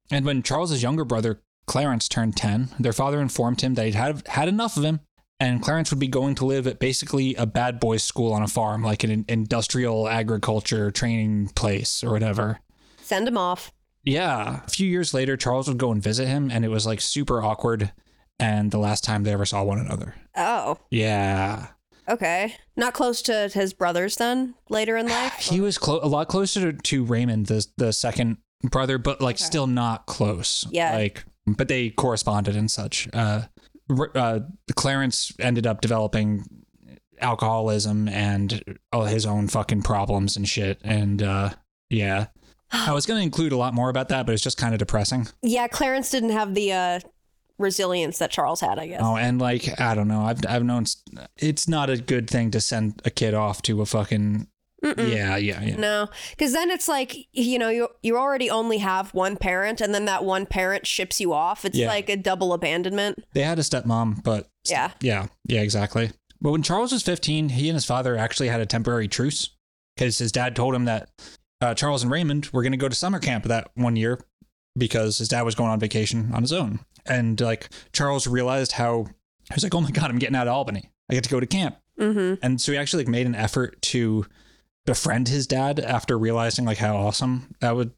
And 0.08 0.24
when 0.24 0.44
Charles's 0.44 0.84
younger 0.84 1.04
brother, 1.04 1.40
Clarence, 1.66 2.08
turned 2.08 2.36
10, 2.36 2.70
their 2.78 2.92
father 2.92 3.20
informed 3.20 3.60
him 3.60 3.74
that 3.74 3.86
he'd 3.86 3.94
had, 3.94 4.26
had 4.28 4.48
enough 4.48 4.76
of 4.76 4.84
him, 4.84 5.00
and 5.40 5.62
Clarence 5.62 5.90
would 5.90 5.98
be 6.00 6.08
going 6.08 6.34
to 6.36 6.46
live 6.46 6.66
at 6.66 6.78
basically 6.78 7.34
a 7.34 7.44
bad 7.46 7.78
boys' 7.80 8.02
school 8.02 8.32
on 8.32 8.42
a 8.42 8.48
farm, 8.48 8.82
like 8.82 9.04
an 9.04 9.24
industrial 9.28 10.08
agriculture 10.08 10.90
training 10.90 11.48
place 11.54 12.02
or 12.04 12.10
whatever. 12.10 12.60
Send 13.02 13.28
him 13.28 13.36
off. 13.36 13.72
Yeah. 14.04 14.62
A 14.64 14.70
few 14.70 14.88
years 14.88 15.12
later, 15.12 15.36
Charles 15.36 15.68
would 15.68 15.78
go 15.78 15.90
and 15.92 16.02
visit 16.02 16.26
him, 16.28 16.50
and 16.50 16.64
it 16.64 16.68
was 16.68 16.86
like 16.86 17.00
super 17.00 17.42
awkward. 17.42 17.92
And 18.38 18.70
the 18.70 18.78
last 18.78 19.02
time 19.02 19.22
they 19.24 19.32
ever 19.32 19.46
saw 19.46 19.62
one 19.64 19.78
another. 19.78 20.14
Oh, 20.36 20.78
Yeah. 20.90 21.68
okay. 22.08 22.54
Not 22.76 22.92
close 22.94 23.22
to 23.22 23.48
his 23.52 23.72
brothers 23.72 24.16
then 24.16 24.54
later 24.68 24.96
in 24.96 25.08
life? 25.08 25.38
He 25.38 25.60
was 25.60 25.78
clo- 25.78 26.00
a 26.02 26.06
lot 26.08 26.28
closer 26.28 26.70
to, 26.72 26.78
to 26.78 27.04
Raymond, 27.04 27.46
the 27.46 27.66
the 27.78 27.92
second 27.92 28.36
brother, 28.62 28.98
but 28.98 29.20
like 29.20 29.38
still 29.38 29.66
not 29.66 30.06
close. 30.06 30.66
Yeah. 30.70 30.94
Like, 30.94 31.24
but 31.46 31.68
they 31.68 31.90
corresponded 31.90 32.56
and 32.56 32.70
such. 32.70 33.08
Uh, 33.12 33.42
uh, 34.14 34.40
Clarence 34.74 35.32
ended 35.38 35.66
up 35.66 35.80
developing 35.80 36.44
alcoholism 37.20 38.08
and 38.08 38.62
all 38.92 39.04
his 39.04 39.24
own 39.26 39.48
fucking 39.48 39.82
problems 39.82 40.36
and 40.36 40.48
shit. 40.48 40.78
And 40.84 41.22
uh, 41.22 41.50
yeah, 41.90 42.26
I 42.72 42.92
was 42.92 43.06
going 43.06 43.18
to 43.20 43.24
include 43.24 43.52
a 43.52 43.56
lot 43.56 43.74
more 43.74 43.88
about 43.88 44.08
that, 44.08 44.26
but 44.26 44.32
it's 44.32 44.42
just 44.42 44.58
kind 44.58 44.74
of 44.74 44.78
depressing. 44.78 45.28
yeah, 45.42 45.68
Clarence 45.68 46.10
didn't 46.10 46.30
have 46.30 46.54
the 46.54 46.72
uh, 46.72 47.00
resilience 47.58 48.18
that 48.18 48.30
Charles 48.30 48.60
had, 48.60 48.78
I 48.78 48.86
guess. 48.88 49.00
Oh, 49.02 49.16
and 49.16 49.40
like 49.40 49.80
I 49.80 49.94
don't 49.94 50.08
know, 50.08 50.22
I've 50.22 50.40
I've 50.48 50.64
known 50.64 50.82
s- 50.82 51.02
it's 51.36 51.68
not 51.68 51.88
a 51.90 51.96
good 51.96 52.28
thing 52.28 52.50
to 52.50 52.60
send 52.60 53.00
a 53.04 53.10
kid 53.10 53.34
off 53.34 53.62
to 53.62 53.80
a 53.82 53.86
fucking 53.86 54.48
yeah 54.98 55.36
yeah 55.36 55.62
yeah. 55.62 55.76
No, 55.76 56.08
because 56.30 56.52
then 56.52 56.70
it's 56.70 56.88
like 56.88 57.16
you 57.32 57.58
know 57.58 57.68
you 57.68 57.88
you 58.02 58.16
already 58.16 58.50
only 58.50 58.78
have 58.78 59.12
one 59.14 59.36
parent, 59.36 59.80
and 59.80 59.94
then 59.94 60.04
that 60.06 60.24
one 60.24 60.46
parent 60.46 60.86
ships 60.86 61.20
you 61.20 61.32
off. 61.32 61.64
It's 61.64 61.76
Yeah. 61.78 61.88
like 61.88 62.08
a 62.08 62.16
double 62.16 62.52
abandonment. 62.52 63.24
They 63.32 63.42
had 63.42 63.58
a 63.58 63.62
stepmom, 63.62 64.22
but 64.22 64.48
Yeah. 64.68 64.92
yeah, 65.00 65.26
yeah, 65.46 65.60
exactly. 65.62 66.10
But 66.40 66.50
when 66.52 66.62
Charles 66.62 66.92
was 66.92 67.02
15, 67.02 67.48
he 67.50 67.68
and 67.68 67.74
his 67.76 67.84
father 67.86 68.16
actually 68.16 68.48
had 68.48 68.60
a 68.60 68.66
temporary 68.66 69.08
truce 69.08 69.50
because 69.96 70.18
his 70.18 70.30
dad 70.32 70.54
told 70.54 70.74
him 70.74 70.84
that 70.84 71.08
uh, 71.62 71.72
Charles 71.74 72.02
and 72.02 72.12
Raymond 72.12 72.50
were 72.52 72.62
going 72.62 72.72
to 72.72 72.76
go 72.78 72.88
to 72.88 72.94
summer 72.94 73.18
camp 73.18 73.44
that 73.44 73.70
one 73.74 73.96
year 73.96 74.20
because 74.76 75.16
his 75.18 75.28
dad 75.28 75.42
was 75.42 75.54
going 75.54 75.70
on 75.70 75.80
vacation 75.80 76.30
on 76.34 76.42
his 76.42 76.52
own. 76.52 76.80
And 77.06 77.40
like 77.40 77.70
Charles 77.92 78.26
realized 78.26 78.72
how 78.72 79.04
he 79.48 79.54
was 79.54 79.62
like, 79.62 79.74
oh 79.74 79.80
my 79.80 79.90
God, 79.90 80.10
I'm 80.10 80.18
getting 80.18 80.36
out 80.36 80.46
of 80.48 80.52
Albany. 80.52 80.90
I 81.10 81.14
get 81.14 81.24
to 81.24 81.30
go 81.30 81.40
to 81.40 81.46
camp. 81.46 81.76
Mm-hmm. 81.98 82.44
And 82.44 82.60
so 82.60 82.72
he 82.72 82.78
actually 82.78 83.04
like 83.04 83.10
made 83.10 83.26
an 83.26 83.34
effort 83.34 83.80
to 83.82 84.26
befriend 84.86 85.28
his 85.28 85.46
dad 85.46 85.78
after 85.80 86.18
realizing 86.18 86.64
like 86.64 86.78
how 86.78 86.96
awesome 86.96 87.54
that 87.60 87.76
would. 87.76 87.92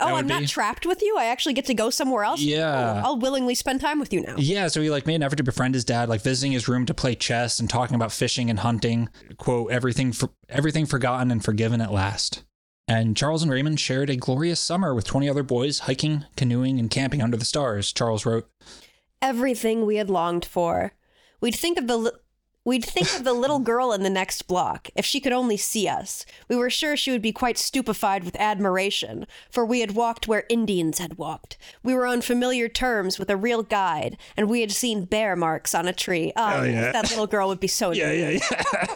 Oh, 0.00 0.14
would 0.14 0.18
I'm 0.20 0.26
not 0.26 0.40
be- 0.40 0.46
trapped 0.46 0.86
with 0.86 1.02
you. 1.02 1.16
I 1.18 1.26
actually 1.26 1.54
get 1.54 1.66
to 1.66 1.74
go 1.74 1.88
somewhere 1.90 2.24
else. 2.24 2.40
Yeah. 2.40 3.02
Oh, 3.04 3.08
I'll 3.10 3.18
willingly 3.18 3.54
spend 3.54 3.80
time 3.80 4.00
with 4.00 4.12
you 4.12 4.22
now. 4.22 4.34
Yeah, 4.36 4.66
so 4.66 4.80
he 4.80 4.90
like 4.90 5.06
made 5.06 5.14
an 5.16 5.22
effort 5.22 5.36
to 5.36 5.44
befriend 5.44 5.74
his 5.74 5.84
dad, 5.84 6.08
like 6.08 6.20
visiting 6.22 6.50
his 6.50 6.66
room 6.66 6.84
to 6.86 6.94
play 6.94 7.14
chess 7.14 7.60
and 7.60 7.70
talking 7.70 7.94
about 7.94 8.10
fishing 8.10 8.50
and 8.50 8.58
hunting. 8.58 9.08
Quote, 9.36 9.70
everything 9.70 10.10
for 10.12 10.30
everything 10.48 10.84
forgotten 10.84 11.30
and 11.30 11.44
forgiven 11.44 11.80
at 11.80 11.92
last. 11.92 12.42
And 12.88 13.16
Charles 13.16 13.42
and 13.42 13.52
Raymond 13.52 13.78
shared 13.78 14.10
a 14.10 14.16
glorious 14.16 14.58
summer 14.58 14.94
with 14.94 15.04
20 15.04 15.28
other 15.28 15.42
boys, 15.42 15.80
hiking, 15.80 16.24
canoeing, 16.36 16.78
and 16.80 16.90
camping 16.90 17.20
under 17.22 17.36
the 17.36 17.44
stars, 17.44 17.92
Charles 17.92 18.24
wrote. 18.26 18.50
Everything 19.20 19.84
we 19.84 19.96
had 19.96 20.08
longed 20.10 20.44
for. 20.44 20.92
We'd 21.40 21.54
think 21.54 21.78
of 21.78 21.86
the 21.86 22.18
we'd 22.68 22.84
think 22.84 23.08
of 23.16 23.24
the 23.24 23.32
little 23.32 23.58
girl 23.72 23.92
in 23.92 24.02
the 24.02 24.10
next 24.10 24.42
block 24.42 24.90
if 24.94 25.04
she 25.04 25.20
could 25.20 25.32
only 25.32 25.56
see 25.56 25.88
us. 25.88 26.26
We 26.48 26.56
were 26.56 26.68
sure 26.68 26.96
she 26.96 27.10
would 27.10 27.22
be 27.22 27.32
quite 27.32 27.56
stupefied 27.56 28.24
with 28.24 28.36
admiration, 28.36 29.26
for 29.50 29.64
we 29.64 29.80
had 29.80 29.92
walked 29.92 30.28
where 30.28 30.44
Indians 30.50 30.98
had 30.98 31.16
walked. 31.16 31.56
We 31.82 31.94
were 31.94 32.06
on 32.06 32.20
familiar 32.20 32.68
terms 32.68 33.18
with 33.18 33.30
a 33.30 33.36
real 33.36 33.62
guide, 33.62 34.18
and 34.36 34.50
we 34.50 34.60
had 34.60 34.70
seen 34.70 35.06
bear 35.06 35.34
marks 35.34 35.74
on 35.74 35.88
a 35.88 35.94
tree. 35.94 36.30
Oh, 36.36 36.62
yeah. 36.62 36.92
that 36.92 37.08
little 37.08 37.26
girl 37.26 37.48
would 37.48 37.60
be 37.60 37.66
so 37.66 37.90
Yeah, 37.98 38.12
yeah, 38.12 38.38
yeah. 38.50 38.94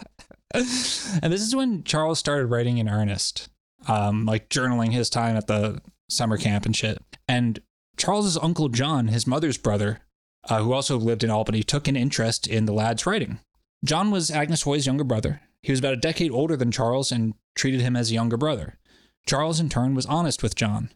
and 0.53 1.33
this 1.33 1.41
is 1.41 1.55
when 1.55 1.83
Charles 1.83 2.19
started 2.19 2.45
writing 2.45 2.77
in 2.77 2.87
earnest, 2.87 3.49
um, 3.87 4.25
like 4.25 4.49
journaling 4.49 4.91
his 4.91 5.09
time 5.09 5.35
at 5.35 5.47
the 5.47 5.81
summer 6.09 6.37
camp 6.37 6.67
and 6.67 6.75
shit. 6.75 6.99
And 7.27 7.59
Charles's 7.97 8.37
uncle 8.37 8.69
John, 8.69 9.07
his 9.07 9.25
mother's 9.25 9.57
brother, 9.57 10.01
uh, 10.47 10.61
who 10.61 10.73
also 10.73 10.97
lived 10.97 11.23
in 11.23 11.31
Albany, 11.31 11.63
took 11.63 11.87
an 11.87 11.95
interest 11.95 12.45
in 12.45 12.65
the 12.65 12.73
lad's 12.73 13.07
writing. 13.07 13.39
John 13.83 14.11
was 14.11 14.31
Agnes 14.31 14.61
Hoy's 14.61 14.85
younger 14.85 15.03
brother. 15.03 15.41
He 15.61 15.71
was 15.71 15.79
about 15.79 15.93
a 15.93 15.97
decade 15.97 16.31
older 16.31 16.55
than 16.55 16.71
Charles 16.71 17.11
and 17.11 17.33
treated 17.55 17.81
him 17.81 17.95
as 17.95 18.11
a 18.11 18.13
younger 18.13 18.37
brother. 18.37 18.77
Charles, 19.25 19.59
in 19.59 19.69
turn, 19.69 19.95
was 19.95 20.05
honest 20.05 20.43
with 20.43 20.55
John. 20.55 20.89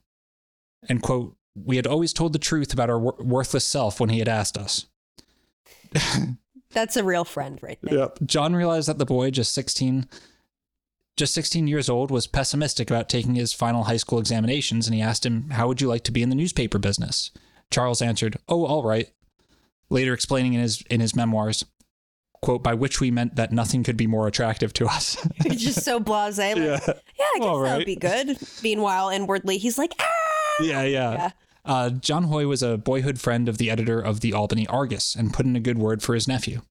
And, 0.90 1.02
quote, 1.02 1.36
we 1.56 1.76
had 1.78 1.88
always 1.88 2.14
told 2.14 2.34
the 2.34 2.40
truth 2.40 2.74
about 2.74 2.90
our 2.90 3.00
wor- 3.00 3.16
worthless 3.20 3.66
self 3.66 4.00
when 4.00 4.10
he 4.10 4.20
had 4.20 4.28
asked 4.28 4.58
us. 4.58 4.86
That's 6.72 6.98
a 6.98 7.04
real 7.04 7.26
friend 7.26 7.60
right 7.62 7.80
there. 7.82 7.98
Yep. 8.00 8.20
John 8.26 8.56
realized 8.56 8.88
that 8.90 8.98
the 8.98 9.06
boy, 9.06 9.32
just 9.32 9.54
16, 9.54 10.08
just 11.16 11.34
16 11.34 11.68
years 11.68 11.90
old, 11.90 12.12
was 12.12 12.28
pessimistic 12.28 12.90
about 12.92 13.10
taking 13.10 13.36
his 13.36 13.54
final 13.54 13.86
high 13.86 13.98
school 13.98 14.20
examinations, 14.20 14.86
and 14.86 14.94
he 14.94 15.02
asked 15.02 15.26
him, 15.26 15.50
"How 15.52 15.68
would 15.68 15.82
you 15.82 15.88
like 15.88 16.04
to 16.04 16.12
be 16.12 16.22
in 16.22 16.30
the 16.30 16.36
newspaper 16.36 16.78
business?" 16.78 17.32
Charles 17.72 18.02
answered, 18.02 18.38
"Oh, 18.48 18.66
all 18.66 18.84
right." 18.84 19.10
Later, 19.90 20.14
explaining 20.14 20.54
in 20.54 20.62
his 20.62 20.82
in 20.90 21.00
his 21.00 21.16
memoirs, 21.16 21.66
quote, 22.48 22.64
"By 22.64 22.76
which 22.76 23.02
we 23.02 23.12
meant 23.12 23.36
that 23.36 23.52
nothing 23.52 23.84
could 23.84 23.98
be 23.98 24.08
more 24.08 24.26
attractive 24.26 24.72
to 24.74 24.88
us." 24.88 25.18
He's 25.44 25.62
just 25.62 25.84
so 25.84 26.00
blasé. 26.00 26.56
Like, 26.56 26.88
yeah. 26.88 26.94
I 27.36 27.40
guess 27.40 27.48
All 27.48 27.60
that 27.62 27.78
would 27.78 27.86
be 27.86 27.98
good. 27.98 28.38
Meanwhile, 28.64 29.10
inwardly, 29.10 29.58
he's 29.58 29.78
like, 29.78 29.94
ah! 30.00 30.06
yeah, 30.62 30.84
yeah. 30.84 31.12
Yeah. 31.12 31.32
Uh, 31.66 31.90
John 31.90 32.24
Hoy 32.24 32.48
was 32.48 32.64
a 32.64 32.78
boyhood 32.78 33.20
friend 33.20 33.50
of 33.50 33.58
the 33.58 33.70
editor 33.70 34.00
of 34.00 34.22
the 34.22 34.34
Albany 34.34 34.66
Argus 34.68 35.14
and 35.14 35.34
put 35.34 35.46
in 35.46 35.58
a 35.58 35.60
good 35.60 35.78
word 35.78 36.02
for 36.02 36.14
his 36.14 36.26
nephew. 36.26 36.62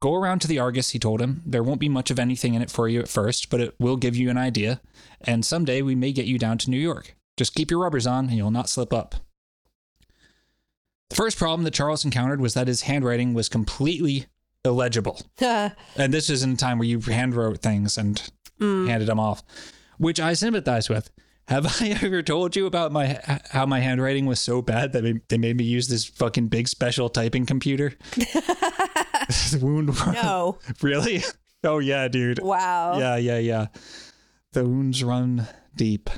Go 0.00 0.14
around 0.14 0.40
to 0.40 0.48
the 0.48 0.58
Argus, 0.58 0.90
he 0.90 0.98
told 0.98 1.20
him. 1.20 1.42
There 1.44 1.62
won't 1.62 1.80
be 1.80 1.90
much 1.90 2.10
of 2.10 2.18
anything 2.18 2.54
in 2.54 2.62
it 2.62 2.70
for 2.70 2.88
you 2.88 3.00
at 3.00 3.08
first, 3.08 3.50
but 3.50 3.60
it 3.60 3.74
will 3.78 3.96
give 3.96 4.16
you 4.16 4.30
an 4.30 4.38
idea. 4.38 4.80
And 5.20 5.44
someday 5.44 5.82
we 5.82 5.94
may 5.94 6.12
get 6.12 6.24
you 6.24 6.38
down 6.38 6.56
to 6.58 6.70
New 6.70 6.78
York. 6.78 7.14
Just 7.36 7.54
keep 7.54 7.70
your 7.70 7.80
rubbers 7.80 8.06
on 8.06 8.28
and 8.28 8.36
you'll 8.38 8.50
not 8.50 8.70
slip 8.70 8.94
up. 8.94 9.16
The 11.10 11.16
first 11.16 11.36
problem 11.36 11.64
that 11.64 11.74
Charles 11.74 12.06
encountered 12.06 12.40
was 12.40 12.54
that 12.54 12.68
his 12.68 12.82
handwriting 12.82 13.34
was 13.34 13.50
completely 13.50 14.26
illegible. 14.66 15.20
And 15.40 16.12
this 16.12 16.28
is 16.28 16.42
in 16.42 16.52
a 16.52 16.56
time 16.56 16.78
where 16.78 16.88
you 16.88 16.98
handwrote 16.98 17.58
things 17.58 17.96
and 17.96 18.22
mm. 18.60 18.86
handed 18.88 19.08
them 19.08 19.20
off, 19.20 19.42
which 19.98 20.20
I 20.20 20.34
sympathize 20.34 20.88
with. 20.88 21.10
Have 21.48 21.80
I 21.80 21.88
ever 22.02 22.22
told 22.22 22.56
you 22.56 22.66
about 22.66 22.92
my 22.92 23.20
how 23.50 23.66
my 23.66 23.80
handwriting 23.80 24.26
was 24.26 24.40
so 24.40 24.60
bad 24.60 24.92
that 24.92 25.02
they- 25.02 25.20
they 25.28 25.38
made 25.38 25.56
me 25.56 25.64
use 25.64 25.88
this 25.88 26.04
fucking 26.04 26.48
big 26.48 26.68
special 26.68 27.08
typing 27.08 27.46
computer? 27.46 27.94
Wound. 29.60 29.96
no. 30.12 30.58
really? 30.82 31.22
Oh 31.64 31.78
yeah, 31.78 32.08
dude. 32.08 32.40
Wow. 32.42 32.98
Yeah, 32.98 33.16
yeah, 33.16 33.38
yeah. 33.38 33.66
The 34.52 34.64
wounds 34.64 35.02
run 35.02 35.46
deep. 35.74 36.10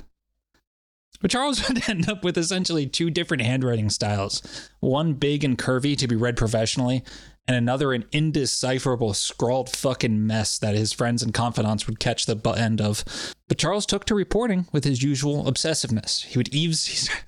But 1.20 1.30
Charles 1.30 1.66
would 1.68 1.88
end 1.88 2.08
up 2.08 2.22
with 2.22 2.38
essentially 2.38 2.86
two 2.86 3.10
different 3.10 3.42
handwriting 3.42 3.90
styles 3.90 4.70
one 4.80 5.14
big 5.14 5.44
and 5.44 5.58
curvy 5.58 5.96
to 5.96 6.06
be 6.06 6.16
read 6.16 6.36
professionally, 6.36 7.02
and 7.48 7.56
another 7.56 7.92
an 7.92 8.04
indecipherable, 8.12 9.14
scrawled 9.14 9.70
fucking 9.70 10.24
mess 10.26 10.58
that 10.58 10.76
his 10.76 10.92
friends 10.92 11.22
and 11.22 11.34
confidants 11.34 11.86
would 11.88 11.98
catch 11.98 12.26
the 12.26 12.36
butt 12.36 12.58
end 12.58 12.80
of. 12.80 13.02
But 13.48 13.58
Charles 13.58 13.86
took 13.86 14.04
to 14.04 14.14
reporting 14.14 14.68
with 14.70 14.84
his 14.84 15.02
usual 15.02 15.44
obsessiveness. 15.44 16.24
He 16.26 16.38
would 16.38 16.54
eaves. 16.54 17.08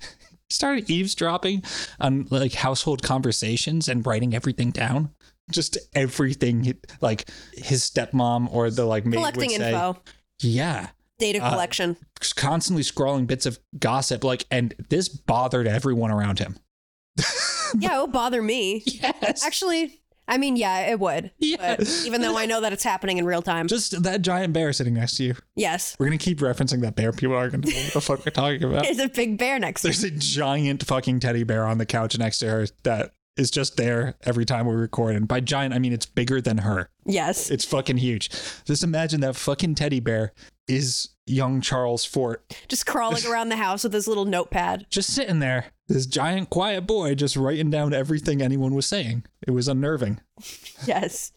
He 0.49 0.53
started 0.55 0.89
eavesdropping 0.89 1.63
on 2.01 2.27
like 2.29 2.51
household 2.55 3.01
conversations 3.03 3.87
and 3.87 4.05
writing 4.05 4.35
everything 4.35 4.71
down. 4.71 5.11
Just 5.49 5.77
everything, 5.95 6.73
like 6.99 7.29
his 7.53 7.83
stepmom 7.89 8.53
or 8.53 8.69
the 8.69 8.83
like 8.83 9.05
maid 9.05 9.15
Collecting 9.19 9.51
would 9.51 9.57
say. 9.61 9.71
info, 9.71 10.01
Yeah, 10.41 10.89
data 11.19 11.39
Uh, 11.39 11.51
collection. 11.51 11.95
just 12.19 12.35
constantly 12.35 12.83
scrawling 12.83 13.27
bits 13.27 13.45
of 13.45 13.59
gossip 13.79 14.25
like 14.25 14.45
and 14.51 14.73
this 14.89 15.07
bothered 15.07 15.67
everyone 15.67 16.11
around 16.11 16.39
him 16.39 16.57
yeah, 17.79 17.97
it 17.97 18.01
would 18.01 18.11
bother 18.11 18.41
me. 18.41 18.83
yes 18.85 19.45
Actually, 19.45 20.00
I 20.27 20.37
mean, 20.37 20.55
yeah, 20.55 20.91
it 20.91 20.99
would. 20.99 21.31
Yeah. 21.39 21.75
But 21.77 21.89
even 22.05 22.21
though 22.21 22.37
I 22.37 22.45
know 22.45 22.61
that 22.61 22.71
it's 22.71 22.83
happening 22.83 23.17
in 23.17 23.25
real 23.25 23.41
time. 23.41 23.67
just 23.67 24.01
that 24.03 24.21
giant 24.21 24.53
bear 24.53 24.71
sitting 24.73 24.93
next 24.93 25.15
to 25.17 25.23
you 25.23 25.35
yes. 25.55 25.95
we're 25.99 26.05
gonna 26.05 26.17
keep 26.17 26.39
referencing 26.39 26.81
that 26.81 26.95
bear 26.95 27.11
people 27.11 27.35
are 27.35 27.49
gonna 27.49 27.67
know 27.67 27.73
what 27.75 27.93
the 27.93 28.01
fuck 28.01 28.25
we're 28.25 28.31
talking 28.31 28.63
about 28.63 28.83
There's 28.83 28.99
a 28.99 29.09
big 29.09 29.37
bear 29.37 29.59
next 29.59 29.81
to 29.81 29.87
there's 29.87 30.03
a 30.03 30.11
giant 30.11 30.85
fucking 30.85 31.19
teddy 31.19 31.43
bear 31.43 31.65
on 31.65 31.77
the 31.77 31.85
couch 31.85 32.17
next 32.17 32.39
to 32.39 32.49
her 32.49 32.67
that 32.83 33.11
is 33.37 33.49
just 33.51 33.77
there 33.77 34.15
every 34.23 34.45
time 34.45 34.65
we 34.67 34.75
record 34.75 35.15
and 35.15 35.27
by 35.27 35.39
giant 35.39 35.73
i 35.73 35.79
mean 35.79 35.93
it's 35.93 36.05
bigger 36.05 36.39
than 36.41 36.59
her 36.59 36.89
Yes. 37.05 37.49
it's 37.49 37.65
fucking 37.65 37.97
huge 37.97 38.29
just 38.65 38.83
imagine 38.83 39.21
that 39.21 39.35
fucking 39.35 39.75
teddy 39.75 39.99
bear 39.99 40.33
is 40.67 41.09
young 41.25 41.61
charles 41.61 42.03
fort 42.05 42.43
Just 42.67 42.85
crawling 42.85 43.25
around 43.25 43.49
the 43.49 43.55
house 43.57 43.83
with 43.83 43.93
his 43.93 44.07
little 44.07 44.25
notepad. 44.25 44.85
just 44.89 45.13
sitting 45.13 45.39
there 45.39 45.65
this 45.91 46.05
giant 46.05 46.49
quiet 46.49 46.87
boy 46.87 47.13
just 47.15 47.35
writing 47.35 47.69
down 47.69 47.93
everything 47.93 48.41
anyone 48.41 48.73
was 48.73 48.85
saying 48.85 49.23
it 49.45 49.51
was 49.51 49.67
unnerving 49.67 50.19
Yes. 50.85 51.31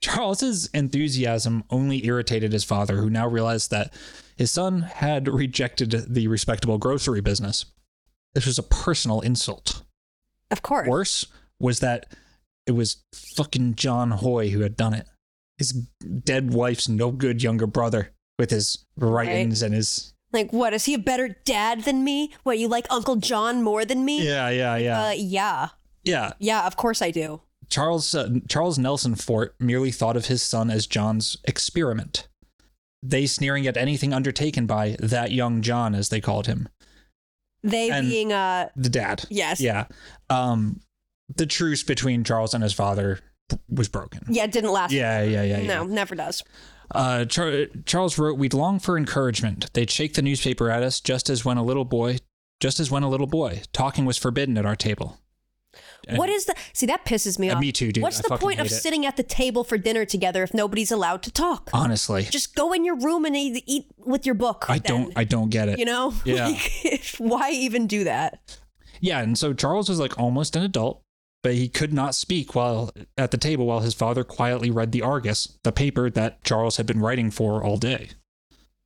Charles's 0.00 0.68
enthusiasm 0.72 1.64
only 1.68 2.06
irritated 2.06 2.52
his 2.52 2.64
father, 2.64 2.96
who 2.96 3.10
now 3.10 3.28
realized 3.28 3.70
that 3.70 3.92
his 4.36 4.50
son 4.50 4.80
had 4.82 5.28
rejected 5.28 5.90
the 6.08 6.26
respectable 6.26 6.78
grocery 6.78 7.20
business. 7.20 7.66
This 8.34 8.46
was 8.46 8.58
a 8.58 8.62
personal 8.62 9.20
insult. 9.20 9.82
Of 10.50 10.62
course. 10.62 10.88
Worse 10.88 11.26
was 11.58 11.80
that 11.80 12.06
it 12.66 12.72
was 12.72 13.04
fucking 13.36 13.74
John 13.74 14.10
Hoy 14.12 14.50
who 14.50 14.60
had 14.60 14.76
done 14.76 14.94
it. 14.94 15.06
His 15.58 15.72
dead 15.72 16.54
wife's 16.54 16.88
no 16.88 17.10
good 17.10 17.42
younger 17.42 17.66
brother 17.66 18.12
with 18.38 18.50
his 18.50 18.86
writings 18.96 19.60
and 19.62 19.74
his. 19.74 20.14
Like, 20.32 20.52
what? 20.52 20.72
Is 20.72 20.84
he 20.84 20.94
a 20.94 20.98
better 20.98 21.36
dad 21.44 21.82
than 21.84 22.04
me? 22.04 22.32
What, 22.44 22.58
you 22.58 22.68
like 22.68 22.86
Uncle 22.90 23.16
John 23.16 23.62
more 23.62 23.84
than 23.84 24.04
me? 24.04 24.24
Yeah, 24.26 24.48
yeah, 24.50 24.76
yeah. 24.76 25.02
Uh, 25.06 25.10
yeah. 25.16 25.68
yeah. 26.04 26.32
Yeah, 26.38 26.66
of 26.66 26.76
course 26.76 27.02
I 27.02 27.10
do. 27.10 27.40
Charles 27.68 28.14
uh, 28.14 28.28
Charles 28.48 28.78
Nelson 28.78 29.14
Fort 29.14 29.54
merely 29.60 29.90
thought 29.92 30.16
of 30.16 30.26
his 30.26 30.42
son 30.42 30.70
as 30.70 30.86
John's 30.86 31.36
experiment. 31.44 32.28
They 33.02 33.26
sneering 33.26 33.66
at 33.66 33.76
anything 33.76 34.12
undertaken 34.12 34.66
by 34.66 34.96
that 34.98 35.32
young 35.32 35.62
John, 35.62 35.94
as 35.94 36.08
they 36.10 36.20
called 36.20 36.46
him, 36.46 36.68
They 37.62 37.90
And- 37.90 38.08
being, 38.08 38.32
uh, 38.32 38.68
the 38.76 38.88
dad. 38.90 39.24
yes. 39.30 39.60
Yeah. 39.60 39.86
Um, 40.28 40.80
the 41.34 41.46
truce 41.46 41.82
between 41.82 42.24
Charles 42.24 42.52
and 42.54 42.62
his 42.62 42.72
father 42.72 43.20
was 43.68 43.88
broken. 43.88 44.24
Yeah, 44.28 44.44
it 44.44 44.52
didn't 44.52 44.72
last. 44.72 44.92
Yeah, 44.92 45.22
yeah, 45.22 45.42
yeah. 45.42 45.58
yeah. 45.60 45.66
No, 45.66 45.84
never 45.84 46.14
does. 46.14 46.42
Uh, 46.92 47.24
Char- 47.24 47.66
Charles 47.86 48.18
wrote, 48.18 48.38
"We'd 48.38 48.54
long 48.54 48.78
for 48.78 48.96
encouragement. 48.98 49.72
They'd 49.74 49.90
shake 49.90 50.14
the 50.14 50.22
newspaper 50.22 50.70
at 50.70 50.82
us, 50.82 51.00
just 51.00 51.30
as 51.30 51.44
when 51.44 51.56
a 51.56 51.62
little 51.62 51.84
boy, 51.84 52.18
just 52.60 52.80
as 52.80 52.90
when 52.90 53.02
a 53.02 53.08
little 53.08 53.26
boy, 53.28 53.62
talking 53.72 54.04
was 54.04 54.16
forbidden 54.18 54.58
at 54.58 54.66
our 54.66 54.76
table." 54.76 55.18
And- 56.08 56.18
What 56.18 56.28
is 56.30 56.46
the. 56.46 56.54
See, 56.72 56.86
that 56.86 57.04
pisses 57.04 57.38
me 57.38 57.48
Uh, 57.50 57.54
off. 57.54 57.60
me 57.60 57.70
too, 57.70 57.92
dude. 57.92 58.02
What's 58.02 58.18
I 58.18 58.22
the 58.28 58.38
point 58.38 58.58
of 58.58 58.66
it. 58.66 58.70
sitting 58.70 59.06
at 59.06 59.16
the 59.16 59.22
table 59.22 59.62
for 59.62 59.78
dinner 59.78 60.04
together 60.04 60.42
if 60.42 60.52
nobody's 60.52 60.90
allowed 60.90 61.22
to 61.22 61.30
talk? 61.30 61.70
Honestly, 61.72 62.24
Just 62.24 62.56
go 62.56 62.72
in 62.72 62.84
your 62.84 62.96
room 62.96 63.24
and 63.24 63.36
eat, 63.36 63.62
eat 63.66 63.86
with 63.98 64.26
your 64.26 64.34
book. 64.34 64.64
I 64.68 64.78
then, 64.78 65.02
don't, 65.04 65.12
I 65.14 65.22
don't 65.24 65.50
get 65.50 65.68
it. 65.68 65.78
You 65.78 65.84
know? 65.84 66.14
Yeah. 66.24 66.48
Like, 66.48 67.14
why 67.18 67.50
even 67.52 67.86
do 67.86 68.02
that? 68.04 68.58
Yeah, 69.00 69.20
and 69.20 69.38
so 69.38 69.52
Charles 69.52 69.88
was 69.88 70.00
like 70.00 70.18
almost 70.18 70.56
an 70.56 70.62
adult. 70.62 71.02
But 71.42 71.54
he 71.54 71.68
could 71.68 71.92
not 71.92 72.14
speak 72.14 72.54
while 72.54 72.90
at 73.16 73.30
the 73.30 73.36
table 73.38 73.66
while 73.66 73.80
his 73.80 73.94
father 73.94 74.24
quietly 74.24 74.70
read 74.70 74.92
the 74.92 75.02
Argus, 75.02 75.58
the 75.62 75.72
paper 75.72 76.10
that 76.10 76.44
Charles 76.44 76.76
had 76.76 76.86
been 76.86 77.00
writing 77.00 77.30
for 77.30 77.62
all 77.62 77.76
day. 77.76 78.10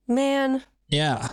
Man, 0.07 0.63
Yeah. 0.87 1.29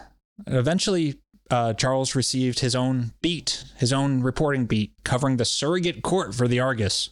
Eventually, 0.47 1.19
uh, 1.51 1.75
Charles 1.75 2.15
received 2.15 2.61
his 2.61 2.75
own 2.75 3.13
beat, 3.21 3.65
his 3.77 3.93
own 3.93 4.23
reporting 4.23 4.65
beat, 4.67 4.95
covering 5.05 5.37
the 5.37 5.45
surrogate 5.45 6.03
court 6.03 6.35
for 6.35 6.49
the 6.49 6.59
Argus, 6.59 7.11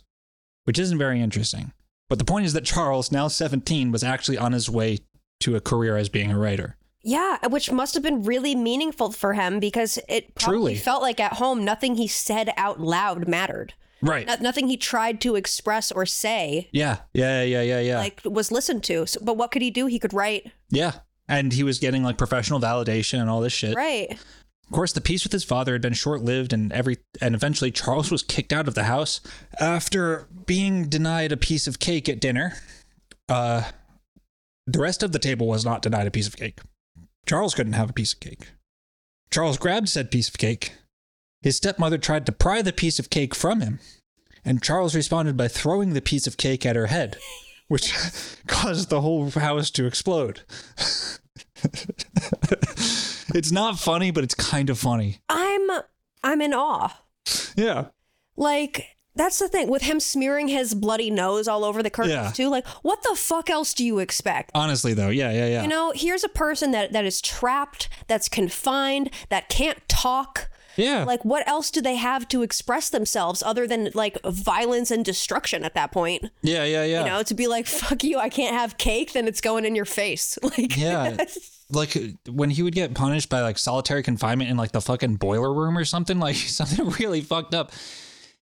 which 0.64 0.78
isn't 0.78 0.98
very 0.98 1.20
interesting. 1.20 1.72
But 2.08 2.18
the 2.18 2.24
point 2.24 2.46
is 2.46 2.54
that 2.54 2.64
Charles, 2.64 3.12
now 3.12 3.28
17, 3.28 3.92
was 3.92 4.02
actually 4.02 4.38
on 4.38 4.52
his 4.52 4.68
way 4.70 4.98
to 5.40 5.54
a 5.54 5.60
career 5.60 5.96
as 5.96 6.08
being 6.08 6.32
a 6.32 6.38
writer. 6.38 6.76
yeah, 7.02 7.46
which 7.48 7.70
must 7.70 7.94
have 7.94 8.02
been 8.02 8.22
really 8.24 8.54
meaningful 8.54 9.10
for 9.12 9.34
him 9.34 9.58
because 9.60 9.98
it 10.08 10.34
probably 10.34 10.72
Truly. 10.72 10.74
felt 10.76 11.02
like 11.02 11.20
at 11.20 11.34
home 11.34 11.64
nothing 11.64 11.94
he 11.94 12.06
said 12.06 12.52
out 12.56 12.80
loud 12.80 13.26
mattered. 13.28 13.72
Right. 14.02 14.26
No- 14.26 14.36
nothing 14.40 14.68
he 14.68 14.76
tried 14.76 15.20
to 15.22 15.36
express 15.36 15.92
or 15.92 16.06
say 16.06 16.68
yeah. 16.72 16.98
Yeah. 17.12 17.42
Yeah. 17.42 17.62
Yeah. 17.62 17.80
Yeah. 17.80 17.98
like 17.98 18.20
was 18.24 18.50
listened 18.50 18.82
to. 18.84 19.06
So, 19.06 19.20
but 19.22 19.36
what 19.36 19.50
could 19.50 19.62
he 19.62 19.70
do? 19.70 19.86
He 19.86 19.98
could 19.98 20.14
write. 20.14 20.50
yeah. 20.70 20.92
And 21.28 21.52
he 21.52 21.62
was 21.62 21.78
getting 21.78 22.02
like 22.02 22.18
professional 22.18 22.58
validation 22.60 23.20
and 23.20 23.30
all 23.30 23.40
this 23.40 23.52
shit. 23.52 23.76
Right. 23.76 24.10
Of 24.10 24.72
course, 24.72 24.92
the 24.92 25.00
peace 25.00 25.22
with 25.24 25.32
his 25.32 25.44
father 25.44 25.72
had 25.72 25.82
been 25.82 25.92
short-lived, 25.92 26.52
and 26.52 26.72
every 26.72 26.98
and 27.20 27.34
eventually 27.34 27.70
Charles 27.70 28.10
was 28.10 28.22
kicked 28.22 28.52
out 28.52 28.66
of 28.68 28.74
the 28.74 28.84
house 28.84 29.20
after 29.60 30.28
being 30.46 30.88
denied 30.88 31.30
a 31.32 31.36
piece 31.36 31.66
of 31.68 31.78
cake 31.78 32.08
at 32.08 32.20
dinner. 32.20 32.54
Uh, 33.28 33.62
the 34.66 34.80
rest 34.80 35.02
of 35.04 35.12
the 35.12 35.18
table 35.20 35.46
was 35.46 35.64
not 35.64 35.82
denied 35.82 36.06
a 36.06 36.10
piece 36.10 36.26
of 36.26 36.36
cake. 36.36 36.60
Charles 37.26 37.54
couldn't 37.54 37.74
have 37.74 37.90
a 37.90 37.92
piece 37.92 38.12
of 38.12 38.20
cake. 38.20 38.48
Charles 39.30 39.56
grabbed 39.58 39.88
said 39.88 40.10
piece 40.10 40.28
of 40.28 40.38
cake. 40.38 40.72
His 41.42 41.56
stepmother 41.56 41.98
tried 41.98 42.26
to 42.26 42.32
pry 42.32 42.62
the 42.62 42.72
piece 42.72 42.98
of 42.98 43.10
cake 43.10 43.34
from 43.34 43.60
him, 43.60 43.78
and 44.44 44.62
Charles 44.62 44.94
responded 44.94 45.36
by 45.36 45.48
throwing 45.48 45.92
the 45.94 46.02
piece 46.02 46.26
of 46.26 46.36
cake 46.36 46.66
at 46.66 46.76
her 46.76 46.86
head, 46.86 47.16
which 47.68 47.92
caused 48.46 48.90
the 48.90 49.00
whole 49.00 49.30
house 49.30 49.70
to 49.70 49.86
explode. 49.86 50.42
it's 53.34 53.52
not 53.52 53.78
funny, 53.78 54.10
but 54.10 54.24
it's 54.24 54.34
kind 54.34 54.70
of 54.70 54.78
funny. 54.78 55.20
I'm 55.28 55.68
I'm 56.22 56.40
in 56.42 56.52
awe. 56.52 56.94
Yeah. 57.56 57.86
Like 58.36 58.86
that's 59.16 59.38
the 59.38 59.48
thing 59.48 59.68
with 59.68 59.82
him 59.82 59.98
smearing 60.00 60.48
his 60.48 60.74
bloody 60.74 61.10
nose 61.10 61.48
all 61.48 61.64
over 61.64 61.82
the 61.82 61.90
curtains 61.90 62.14
Yeah. 62.14 62.30
too. 62.32 62.48
Like 62.48 62.66
what 62.82 63.02
the 63.02 63.14
fuck 63.16 63.50
else 63.50 63.74
do 63.74 63.84
you 63.84 63.98
expect? 63.98 64.50
Honestly, 64.54 64.94
though, 64.94 65.08
yeah, 65.08 65.30
yeah, 65.32 65.46
yeah. 65.46 65.62
You 65.62 65.68
know, 65.68 65.92
here's 65.94 66.24
a 66.24 66.28
person 66.28 66.70
that 66.72 66.92
that 66.92 67.04
is 67.04 67.20
trapped, 67.20 67.88
that's 68.08 68.28
confined, 68.28 69.10
that 69.30 69.48
can't 69.48 69.86
talk. 69.88 70.48
Yeah. 70.76 71.04
Like 71.04 71.24
what 71.24 71.46
else 71.48 71.70
do 71.70 71.80
they 71.80 71.96
have 71.96 72.26
to 72.28 72.42
express 72.42 72.90
themselves 72.90 73.42
other 73.42 73.66
than 73.66 73.90
like 73.94 74.18
violence 74.24 74.90
and 74.90 75.04
destruction 75.04 75.64
at 75.64 75.74
that 75.74 75.92
point? 75.92 76.24
yeah, 76.42 76.64
yeah, 76.64 76.84
yeah. 76.84 77.00
You 77.04 77.10
know, 77.10 77.22
to 77.22 77.34
be 77.34 77.46
like 77.46 77.66
fuck 77.66 78.02
you, 78.04 78.18
I 78.18 78.28
can't 78.28 78.54
have 78.56 78.78
cake, 78.78 79.12
then 79.12 79.26
it's 79.28 79.40
going 79.40 79.64
in 79.64 79.74
your 79.74 79.84
face. 79.84 80.38
Like 80.42 80.76
Yeah. 80.76 81.16
like 81.70 81.96
when 82.28 82.50
he 82.50 82.62
would 82.62 82.74
get 82.74 82.94
punished 82.94 83.28
by 83.28 83.42
like 83.42 83.58
solitary 83.58 84.02
confinement 84.02 84.50
in 84.50 84.56
like 84.56 84.72
the 84.72 84.80
fucking 84.80 85.16
boiler 85.16 85.52
room 85.54 85.78
or 85.78 85.84
something, 85.84 86.18
like 86.18 86.36
something 86.36 86.88
really 86.98 87.20
fucked 87.20 87.54
up. 87.54 87.72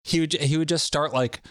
He 0.03 0.19
would 0.19 0.33
he 0.33 0.57
would 0.57 0.69
just 0.69 0.85
start 0.85 1.13
like 1.13 1.41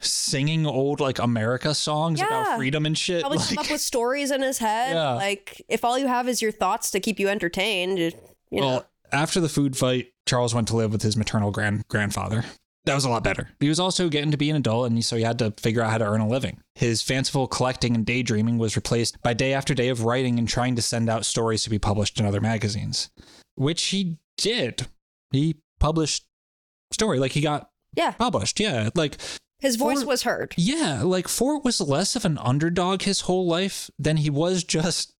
singing 0.00 0.66
old 0.66 1.00
like 1.00 1.18
America 1.18 1.74
songs 1.74 2.20
Yeah. 2.20 2.26
about 2.26 2.56
freedom 2.58 2.84
and 2.86 2.96
shit. 2.96 3.20
probably 3.22 3.38
like, 3.38 3.48
come 3.48 3.58
up 3.58 3.70
with 3.70 3.80
stories 3.80 4.30
in 4.30 4.42
his 4.42 4.58
head. 4.58 4.94
Yeah. 4.94 5.14
Like 5.14 5.62
if 5.68 5.84
all 5.84 5.98
you 5.98 6.06
have 6.06 6.28
is 6.28 6.42
your 6.42 6.52
thoughts 6.52 6.90
to 6.92 7.00
keep 7.00 7.18
you 7.18 7.28
entertained, 7.28 7.98
you 7.98 8.60
know. 8.60 8.66
well, 8.66 8.90
after 9.12 9.40
the 9.40 9.48
food 9.48 9.76
fight, 9.76 10.12
Charles 10.26 10.54
went 10.54 10.68
to 10.68 10.76
live 10.76 10.92
with 10.92 11.02
his 11.02 11.16
maternal 11.16 11.50
grand 11.50 11.86
grandfather. 11.88 12.44
That 12.86 12.94
was 12.94 13.04
a 13.06 13.08
lot 13.10 13.24
better. 13.24 13.48
He 13.60 13.68
was 13.68 13.80
also 13.80 14.10
getting 14.10 14.30
to 14.30 14.36
be 14.36 14.50
an 14.50 14.56
adult, 14.56 14.90
and 14.90 15.02
so 15.04 15.16
he 15.16 15.22
had 15.22 15.38
to 15.38 15.52
figure 15.52 15.80
out 15.80 15.90
how 15.90 15.98
to 15.98 16.04
earn 16.04 16.20
a 16.20 16.28
living. 16.28 16.60
His 16.74 17.00
fanciful 17.00 17.46
collecting 17.46 17.94
and 17.94 18.04
daydreaming 18.04 18.58
was 18.58 18.76
replaced 18.76 19.20
by 19.22 19.32
day 19.32 19.54
after 19.54 19.72
day 19.72 19.88
of 19.88 20.04
writing 20.04 20.38
and 20.38 20.46
trying 20.46 20.76
to 20.76 20.82
send 20.82 21.08
out 21.08 21.24
stories 21.24 21.64
to 21.64 21.70
be 21.70 21.78
published 21.78 22.20
in 22.20 22.26
other 22.26 22.42
magazines, 22.42 23.10
which 23.54 23.82
he 23.84 24.18
did. 24.36 24.86
He 25.30 25.56
published 25.80 26.26
story 26.92 27.18
like 27.18 27.32
he 27.32 27.40
got 27.40 27.70
yeah. 27.96 28.10
published. 28.12 28.60
Yeah, 28.60 28.90
like 28.94 29.16
His 29.60 29.76
voice 29.76 30.02
For- 30.02 30.08
was 30.08 30.22
heard. 30.24 30.54
yeah, 30.58 31.02
like 31.02 31.26
Fort 31.26 31.64
was 31.64 31.80
less 31.80 32.16
of 32.16 32.26
an 32.26 32.36
underdog 32.36 33.02
his 33.02 33.22
whole 33.22 33.46
life 33.46 33.90
than 33.98 34.18
he 34.18 34.28
was 34.28 34.62
just 34.62 35.14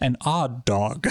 an 0.00 0.18
odd 0.20 0.66
dog. 0.66 1.06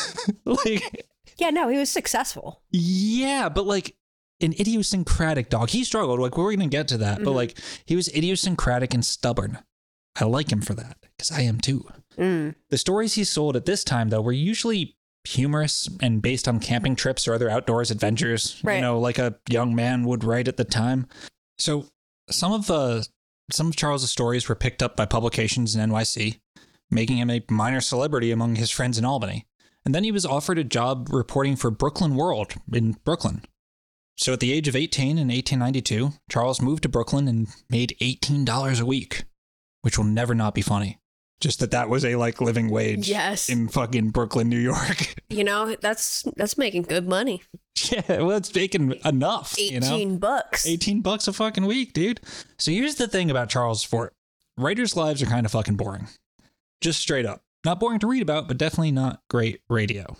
like 0.44 1.04
Yeah, 1.36 1.50
no, 1.50 1.68
he 1.68 1.78
was 1.78 1.90
successful. 1.90 2.62
yeah, 2.70 3.48
but 3.48 3.66
like 3.66 3.96
an 4.40 4.52
idiosyncratic 4.52 5.48
dog. 5.48 5.70
He 5.70 5.84
struggled. 5.84 6.20
Like 6.20 6.36
we're 6.36 6.54
gonna 6.54 6.68
get 6.68 6.88
to 6.88 6.98
that, 6.98 7.22
but 7.24 7.32
like 7.32 7.58
he 7.86 7.96
was 7.96 8.08
idiosyncratic 8.14 8.92
and 8.94 9.04
stubborn. 9.04 9.58
I 10.18 10.24
like 10.24 10.50
him 10.50 10.62
for 10.62 10.74
that 10.74 10.96
because 11.16 11.30
I 11.30 11.42
am 11.42 11.60
too. 11.60 11.86
Mm. 12.18 12.54
The 12.70 12.78
stories 12.78 13.14
he 13.14 13.24
sold 13.24 13.56
at 13.56 13.66
this 13.66 13.84
time, 13.84 14.08
though, 14.08 14.22
were 14.22 14.32
usually 14.32 14.96
humorous 15.24 15.88
and 16.00 16.22
based 16.22 16.46
on 16.48 16.60
camping 16.60 16.96
trips 16.96 17.26
or 17.26 17.34
other 17.34 17.50
outdoors 17.50 17.90
adventures. 17.90 18.60
Right. 18.62 18.76
You 18.76 18.82
know, 18.82 18.98
like 18.98 19.18
a 19.18 19.36
young 19.48 19.74
man 19.74 20.04
would 20.04 20.24
write 20.24 20.48
at 20.48 20.56
the 20.56 20.64
time. 20.64 21.06
So 21.58 21.86
some 22.30 22.52
of 22.52 22.66
the 22.66 23.06
some 23.50 23.68
of 23.68 23.76
Charles's 23.76 24.10
stories 24.10 24.48
were 24.48 24.54
picked 24.54 24.82
up 24.82 24.96
by 24.96 25.06
publications 25.06 25.76
in 25.76 25.90
NYC, 25.90 26.40
making 26.90 27.18
him 27.18 27.30
a 27.30 27.42
minor 27.50 27.80
celebrity 27.80 28.30
among 28.30 28.56
his 28.56 28.70
friends 28.70 28.98
in 28.98 29.04
Albany. 29.04 29.46
And 29.86 29.94
then 29.94 30.04
he 30.04 30.10
was 30.12 30.26
offered 30.26 30.58
a 30.58 30.64
job 30.64 31.08
reporting 31.12 31.54
for 31.56 31.70
Brooklyn 31.70 32.16
World 32.16 32.54
in 32.72 32.96
Brooklyn. 33.04 33.42
So 34.18 34.32
at 34.32 34.40
the 34.40 34.52
age 34.52 34.66
of 34.66 34.74
18 34.74 35.10
in 35.18 35.28
1892, 35.28 36.12
Charles 36.28 36.60
moved 36.60 36.82
to 36.82 36.88
Brooklyn 36.88 37.28
and 37.28 37.46
made 37.70 37.96
$18 38.00 38.80
a 38.80 38.84
week, 38.84 39.24
which 39.82 39.96
will 39.96 40.04
never 40.04 40.34
not 40.34 40.54
be 40.54 40.60
funny. 40.62 40.98
Just 41.40 41.60
that 41.60 41.70
that 41.70 41.88
was 41.88 42.04
a 42.04 42.16
like 42.16 42.40
living 42.40 42.68
wage 42.70 43.08
Yes. 43.08 43.48
in 43.48 43.68
fucking 43.68 44.10
Brooklyn, 44.10 44.48
New 44.48 44.58
York. 44.58 45.14
You 45.28 45.42
know, 45.44 45.74
that's 45.80 46.22
that's 46.36 46.56
making 46.56 46.82
good 46.84 47.06
money. 47.08 47.42
yeah, 47.90 48.22
well, 48.22 48.36
it's 48.36 48.54
making 48.54 48.92
enough, 49.04 49.56
you 49.58 49.80
know? 49.80 49.94
18 49.94 50.18
bucks. 50.18 50.64
18 50.66 51.02
bucks 51.02 51.26
a 51.28 51.32
fucking 51.32 51.66
week, 51.66 51.92
dude. 51.92 52.20
So 52.58 52.70
here's 52.70 52.94
the 52.94 53.08
thing 53.08 53.28
about 53.30 53.50
Charles 53.50 53.82
Fort. 53.82 54.12
Writers' 54.56 54.96
lives 54.96 55.20
are 55.22 55.26
kind 55.26 55.44
of 55.44 55.50
fucking 55.52 55.74
boring. 55.76 56.06
Just 56.80 57.00
straight 57.00 57.26
up. 57.26 57.42
Not 57.66 57.80
boring 57.80 57.98
to 57.98 58.06
read 58.06 58.22
about, 58.22 58.46
but 58.46 58.58
definitely 58.58 58.92
not 58.92 59.22
great 59.28 59.60
radio. 59.68 60.16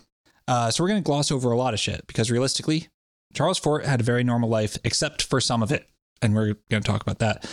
Uh, 0.49 0.69
so 0.69 0.83
we're 0.83 0.89
going 0.89 1.01
to 1.01 1.07
gloss 1.07 1.31
over 1.31 1.49
a 1.49 1.57
lot 1.57 1.73
of 1.73 1.79
shit 1.79 2.05
because 2.05 2.29
realistically, 2.29 2.89
Charles 3.33 3.57
Fort 3.57 3.85
had 3.85 4.01
a 4.01 4.03
very 4.03 4.21
normal 4.21 4.49
life, 4.49 4.77
except 4.83 5.23
for 5.23 5.39
some 5.39 5.63
of 5.63 5.71
it. 5.71 5.87
And 6.21 6.35
we're 6.35 6.55
going 6.69 6.83
to 6.83 6.91
talk 6.91 7.01
about 7.01 7.19
that. 7.19 7.49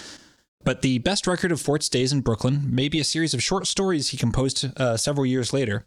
But 0.65 0.83
the 0.83 0.99
best 0.99 1.29
record 1.29 1.53
of 1.53 1.61
Fort's 1.61 1.89
days 1.89 2.13
in 2.13 2.23
Brooklyn 2.23 2.75
may 2.75 2.89
be 2.89 2.99
a 2.99 3.05
series 3.05 3.35
of 3.35 3.43
short 3.43 3.69
stories 3.69 4.09
he 4.09 4.17
composed 4.17 4.67
uh, 4.81 4.97
several 4.97 5.27
years 5.27 5.53
later, 5.53 5.87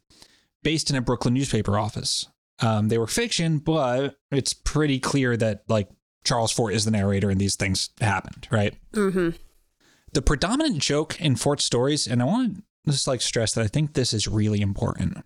based 0.63 0.89
in 0.89 0.96
a 0.96 1.02
Brooklyn 1.02 1.34
newspaper 1.34 1.78
office. 1.78 2.28
Um, 2.62 2.88
they 2.88 2.98
were 2.98 3.08
fiction, 3.08 3.58
but 3.58 4.15
it's 4.32 4.54
pretty 4.54 5.02
clear 5.02 5.36
that 5.36 5.63
like 5.67 5.89
Charles 6.24 6.54
Fort 6.54 6.74
is 6.74 6.86
the 6.86 6.91
narrator 6.91 7.30
and 7.30 7.41
these 7.41 7.58
things 7.58 7.89
happened, 8.00 8.48
right? 8.52 8.74
Mm-hmm. 8.93 9.32
The 10.13 10.22
predominant 10.22 10.80
joke 10.80 11.20
in 11.20 11.36
Fort's 11.36 11.65
stories, 11.65 12.08
and 12.08 12.22
I 12.22 12.26
want 12.26 12.56
to 12.56 12.63
just 12.93 13.08
like 13.08 13.21
stress 13.21 13.54
that 13.54 13.63
I 13.63 13.67
think 13.67 13.93
this 13.93 14.13
is 14.13 14.28
really 14.28 14.62
important. 14.62 15.23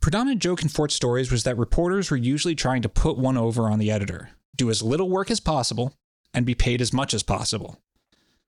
Predominant 0.00 0.40
joke 0.40 0.62
in 0.62 0.68
Fort's 0.68 0.94
stories 0.94 1.30
was 1.30 1.44
that 1.44 1.58
reporters 1.58 2.10
were 2.10 2.16
usually 2.16 2.54
trying 2.54 2.82
to 2.82 2.88
put 2.88 3.18
one 3.18 3.36
over 3.36 3.68
on 3.68 3.78
the 3.78 3.90
editor, 3.90 4.30
do 4.56 4.70
as 4.70 4.82
little 4.82 5.10
work 5.10 5.30
as 5.30 5.40
possible, 5.40 5.94
and 6.32 6.46
be 6.46 6.54
paid 6.54 6.80
as 6.80 6.92
much 6.92 7.12
as 7.12 7.22
possible. 7.22 7.78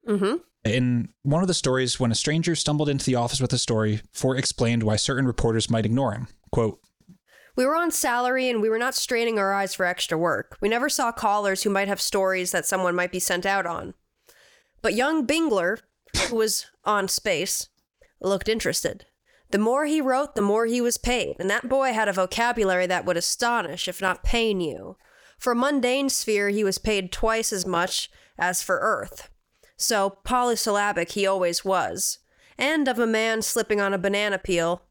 Mm-hmm. 0.08 0.36
In 0.64 1.08
one 1.22 1.42
of 1.42 1.48
the 1.48 1.54
stories, 1.54 1.98
when 1.98 2.12
a 2.12 2.16
stranger 2.16 2.54
stumbled 2.54 2.88
into 2.88 3.04
the 3.04 3.16
office 3.16 3.40
with 3.40 3.52
a 3.52 3.58
story, 3.58 4.00
Fort 4.12 4.38
explained 4.38 4.82
why 4.82 4.96
certain 4.96 5.26
reporters 5.26 5.68
might 5.68 5.84
ignore 5.84 6.12
him. 6.12 6.28
Quote, 6.50 6.80
We 7.56 7.66
were 7.66 7.76
on 7.76 7.90
salary 7.90 8.48
and 8.48 8.62
we 8.62 8.70
were 8.70 8.78
not 8.78 8.94
straining 8.94 9.38
our 9.38 9.52
eyes 9.52 9.74
for 9.74 9.84
extra 9.84 10.16
work. 10.16 10.56
We 10.60 10.68
never 10.68 10.88
saw 10.88 11.12
callers 11.12 11.64
who 11.64 11.70
might 11.70 11.88
have 11.88 12.00
stories 12.00 12.52
that 12.52 12.66
someone 12.66 12.94
might 12.94 13.12
be 13.12 13.20
sent 13.20 13.44
out 13.44 13.66
on. 13.66 13.94
But 14.80 14.94
young 14.94 15.26
Bingler, 15.26 15.80
who 16.28 16.36
was 16.36 16.66
on 16.84 17.08
space, 17.08 17.68
looked 18.26 18.48
interested. 18.48 19.06
The 19.50 19.58
more 19.58 19.84
he 19.84 20.00
wrote, 20.00 20.34
the 20.34 20.42
more 20.42 20.66
he 20.66 20.80
was 20.80 20.96
paid, 20.96 21.36
and 21.38 21.50
that 21.50 21.68
boy 21.68 21.92
had 21.92 22.08
a 22.08 22.12
vocabulary 22.12 22.86
that 22.86 23.04
would 23.04 23.18
astonish, 23.18 23.86
if 23.86 24.00
not 24.00 24.24
pain 24.24 24.60
you. 24.60 24.96
For 25.38 25.54
mundane 25.54 26.08
sphere, 26.08 26.48
he 26.48 26.64
was 26.64 26.78
paid 26.78 27.12
twice 27.12 27.52
as 27.52 27.66
much 27.66 28.10
as 28.38 28.62
for 28.62 28.78
Earth. 28.78 29.28
So 29.76 30.18
polysyllabic 30.24 31.12
he 31.12 31.26
always 31.26 31.64
was. 31.64 32.20
And 32.56 32.88
of 32.88 32.98
a 32.98 33.06
man 33.06 33.42
slipping 33.42 33.80
on 33.80 33.92
a 33.92 33.98
banana 33.98 34.38
peel, 34.38 34.82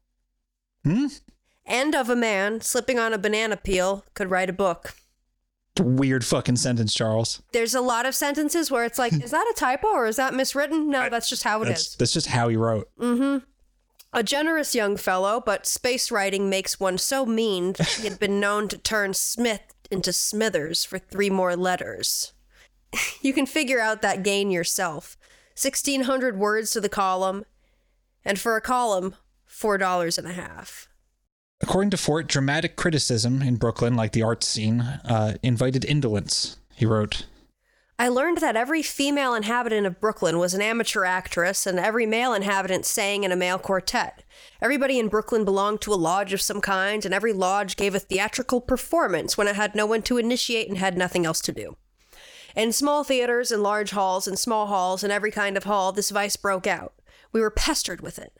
hmm? 0.84 1.06
and 1.64 1.94
of 1.94 2.10
a 2.10 2.16
man 2.16 2.60
slipping 2.60 2.98
on 2.98 3.12
a 3.12 3.18
banana 3.18 3.56
peel 3.56 4.04
could 4.14 4.30
write 4.30 4.50
a 4.50 4.52
book. 4.52 4.94
Weird 5.80 6.24
fucking 6.24 6.56
sentence, 6.56 6.92
Charles. 6.92 7.42
There's 7.52 7.74
a 7.74 7.80
lot 7.80 8.04
of 8.04 8.14
sentences 8.14 8.70
where 8.70 8.84
it's 8.84 8.98
like, 8.98 9.12
is 9.14 9.30
that 9.30 9.50
a 9.50 9.58
typo 9.58 9.88
or 9.88 10.06
is 10.06 10.16
that 10.16 10.34
miswritten? 10.34 10.86
No, 10.86 11.08
that's 11.08 11.30
just 11.30 11.44
how 11.44 11.62
it 11.62 11.66
That's, 11.66 11.80
is. 11.88 11.96
that's 11.96 12.12
just 12.12 12.26
how 12.26 12.48
he 12.48 12.56
wrote. 12.56 12.88
Mm-hmm. 12.98 13.44
A 14.12 14.22
generous 14.22 14.74
young 14.74 14.98
fellow, 14.98 15.40
but 15.44 15.66
space 15.66 16.10
writing 16.10 16.50
makes 16.50 16.78
one 16.78 16.98
so 16.98 17.24
mean 17.24 17.72
that 17.74 17.88
he 17.88 18.06
had 18.06 18.18
been 18.18 18.38
known 18.38 18.68
to 18.68 18.76
turn 18.76 19.14
Smith 19.14 19.62
into 19.90 20.12
Smithers 20.12 20.84
for 20.84 20.98
three 20.98 21.30
more 21.30 21.56
letters. 21.56 22.34
you 23.22 23.32
can 23.32 23.46
figure 23.46 23.80
out 23.80 24.02
that 24.02 24.22
gain 24.22 24.50
yourself. 24.50 25.16
1600 25.54 26.38
words 26.38 26.72
to 26.72 26.80
the 26.80 26.90
column, 26.90 27.46
and 28.24 28.38
for 28.38 28.56
a 28.56 28.60
column, 28.60 29.14
four 29.46 29.78
dollars 29.78 30.18
and 30.18 30.26
a 30.26 30.32
half. 30.32 30.88
According 31.62 31.90
to 31.90 31.96
Fort, 31.96 32.26
dramatic 32.26 32.76
criticism 32.76 33.40
in 33.40 33.56
Brooklyn, 33.56 33.94
like 33.94 34.12
the 34.12 34.22
art 34.22 34.42
scene, 34.42 34.80
uh, 34.80 35.34
invited 35.42 35.84
indolence. 35.84 36.56
He 36.74 36.84
wrote, 36.84 37.26
I 37.98 38.08
learned 38.08 38.38
that 38.38 38.56
every 38.56 38.82
female 38.82 39.32
inhabitant 39.32 39.86
of 39.86 40.00
Brooklyn 40.00 40.40
was 40.40 40.54
an 40.54 40.60
amateur 40.60 41.04
actress, 41.04 41.64
and 41.64 41.78
every 41.78 42.04
male 42.04 42.34
inhabitant 42.34 42.84
sang 42.84 43.22
in 43.22 43.30
a 43.30 43.36
male 43.36 43.58
quartet. 43.58 44.24
Everybody 44.60 44.98
in 44.98 45.06
Brooklyn 45.06 45.44
belonged 45.44 45.80
to 45.82 45.92
a 45.92 45.94
lodge 45.94 46.32
of 46.32 46.40
some 46.40 46.60
kind, 46.60 47.04
and 47.04 47.14
every 47.14 47.32
lodge 47.32 47.76
gave 47.76 47.94
a 47.94 48.00
theatrical 48.00 48.60
performance 48.60 49.38
when 49.38 49.46
it 49.46 49.54
had 49.54 49.76
no 49.76 49.86
one 49.86 50.02
to 50.02 50.18
initiate 50.18 50.68
and 50.68 50.78
had 50.78 50.98
nothing 50.98 51.24
else 51.24 51.40
to 51.42 51.52
do. 51.52 51.76
In 52.56 52.72
small 52.72 53.04
theaters 53.04 53.52
and 53.52 53.62
large 53.62 53.92
halls 53.92 54.26
and 54.26 54.36
small 54.36 54.66
halls 54.66 55.04
and 55.04 55.12
every 55.12 55.30
kind 55.30 55.56
of 55.56 55.64
hall, 55.64 55.92
this 55.92 56.10
vice 56.10 56.34
broke 56.34 56.66
out. 56.66 56.94
We 57.30 57.40
were 57.40 57.50
pestered 57.50 58.00
with 58.00 58.18
it. 58.18 58.32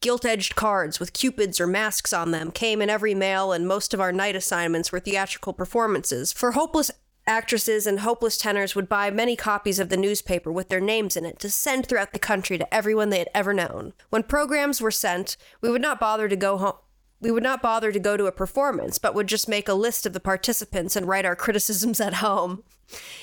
Gilt 0.00 0.24
edged 0.24 0.54
cards 0.54 1.00
with 1.00 1.12
cupids 1.12 1.60
or 1.60 1.66
masks 1.66 2.12
on 2.12 2.30
them 2.30 2.50
came 2.50 2.80
in 2.82 2.90
every 2.90 3.14
mail, 3.14 3.52
and 3.52 3.66
most 3.66 3.94
of 3.94 4.00
our 4.00 4.12
night 4.12 4.36
assignments 4.36 4.92
were 4.92 5.00
theatrical 5.00 5.52
performances. 5.52 6.32
For 6.32 6.52
hopeless 6.52 6.90
actresses 7.26 7.86
and 7.86 8.00
hopeless 8.00 8.38
tenors 8.38 8.76
would 8.76 8.88
buy 8.88 9.10
many 9.10 9.34
copies 9.34 9.80
of 9.80 9.88
the 9.88 9.96
newspaper 9.96 10.52
with 10.52 10.68
their 10.68 10.80
names 10.80 11.16
in 11.16 11.24
it 11.24 11.38
to 11.40 11.50
send 11.50 11.86
throughout 11.86 12.12
the 12.12 12.18
country 12.18 12.56
to 12.56 12.74
everyone 12.74 13.10
they 13.10 13.18
had 13.18 13.30
ever 13.34 13.52
known. 13.52 13.92
When 14.10 14.22
programs 14.22 14.80
were 14.80 14.92
sent, 14.92 15.36
we 15.60 15.70
would 15.70 15.82
not 15.82 15.98
bother 15.98 16.28
to 16.28 16.36
go 16.36 16.56
home. 16.56 16.76
We 17.20 17.30
would 17.30 17.42
not 17.42 17.62
bother 17.62 17.90
to 17.92 17.98
go 17.98 18.16
to 18.16 18.26
a 18.26 18.32
performance, 18.32 18.98
but 18.98 19.14
would 19.14 19.26
just 19.26 19.48
make 19.48 19.68
a 19.68 19.74
list 19.74 20.04
of 20.04 20.12
the 20.12 20.20
participants 20.20 20.94
and 20.94 21.08
write 21.08 21.24
our 21.24 21.34
criticisms 21.34 21.98
at 22.00 22.14
home. 22.14 22.62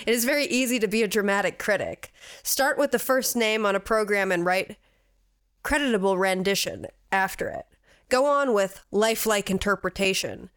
It 0.06 0.14
is 0.14 0.26
very 0.26 0.46
easy 0.46 0.80
to 0.80 0.88
be 0.88 1.04
a 1.04 1.08
dramatic 1.08 1.60
critic. 1.60 2.12
Start 2.42 2.78
with 2.78 2.92
the 2.92 3.00
first 3.00 3.36
name 3.36 3.66
on 3.66 3.76
a 3.76 3.80
program 3.80 4.32
and 4.32 4.46
write 4.46 4.78
creditable 5.64 6.18
rendition 6.18 6.88
after 7.12 7.48
it. 7.50 7.66
Go 8.10 8.26
on 8.26 8.54
with 8.54 8.82
lifelike 8.92 9.50
interpretation. 9.50 10.50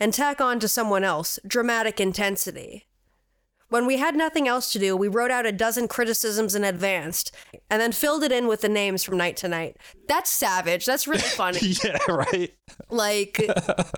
And 0.00 0.14
tack 0.14 0.40
on 0.40 0.60
to 0.60 0.68
someone 0.68 1.02
else 1.02 1.40
dramatic 1.46 1.98
intensity. 2.00 2.86
When 3.68 3.84
we 3.84 3.98
had 3.98 4.14
nothing 4.14 4.46
else 4.48 4.72
to 4.72 4.78
do, 4.78 4.96
we 4.96 5.08
wrote 5.08 5.30
out 5.32 5.44
a 5.44 5.52
dozen 5.52 5.88
criticisms 5.88 6.54
in 6.54 6.62
advance 6.64 7.24
and 7.68 7.82
then 7.82 7.92
filled 7.92 8.22
it 8.22 8.32
in 8.32 8.46
with 8.46 8.60
the 8.62 8.68
names 8.68 9.02
from 9.04 9.18
night 9.18 9.36
to 9.38 9.48
night. 9.48 9.76
That's 10.06 10.30
savage. 10.30 10.86
That's 10.86 11.06
really 11.08 11.20
funny. 11.22 11.58
"Yeah, 11.84 11.98
right." 12.08 12.54
like 12.88 13.40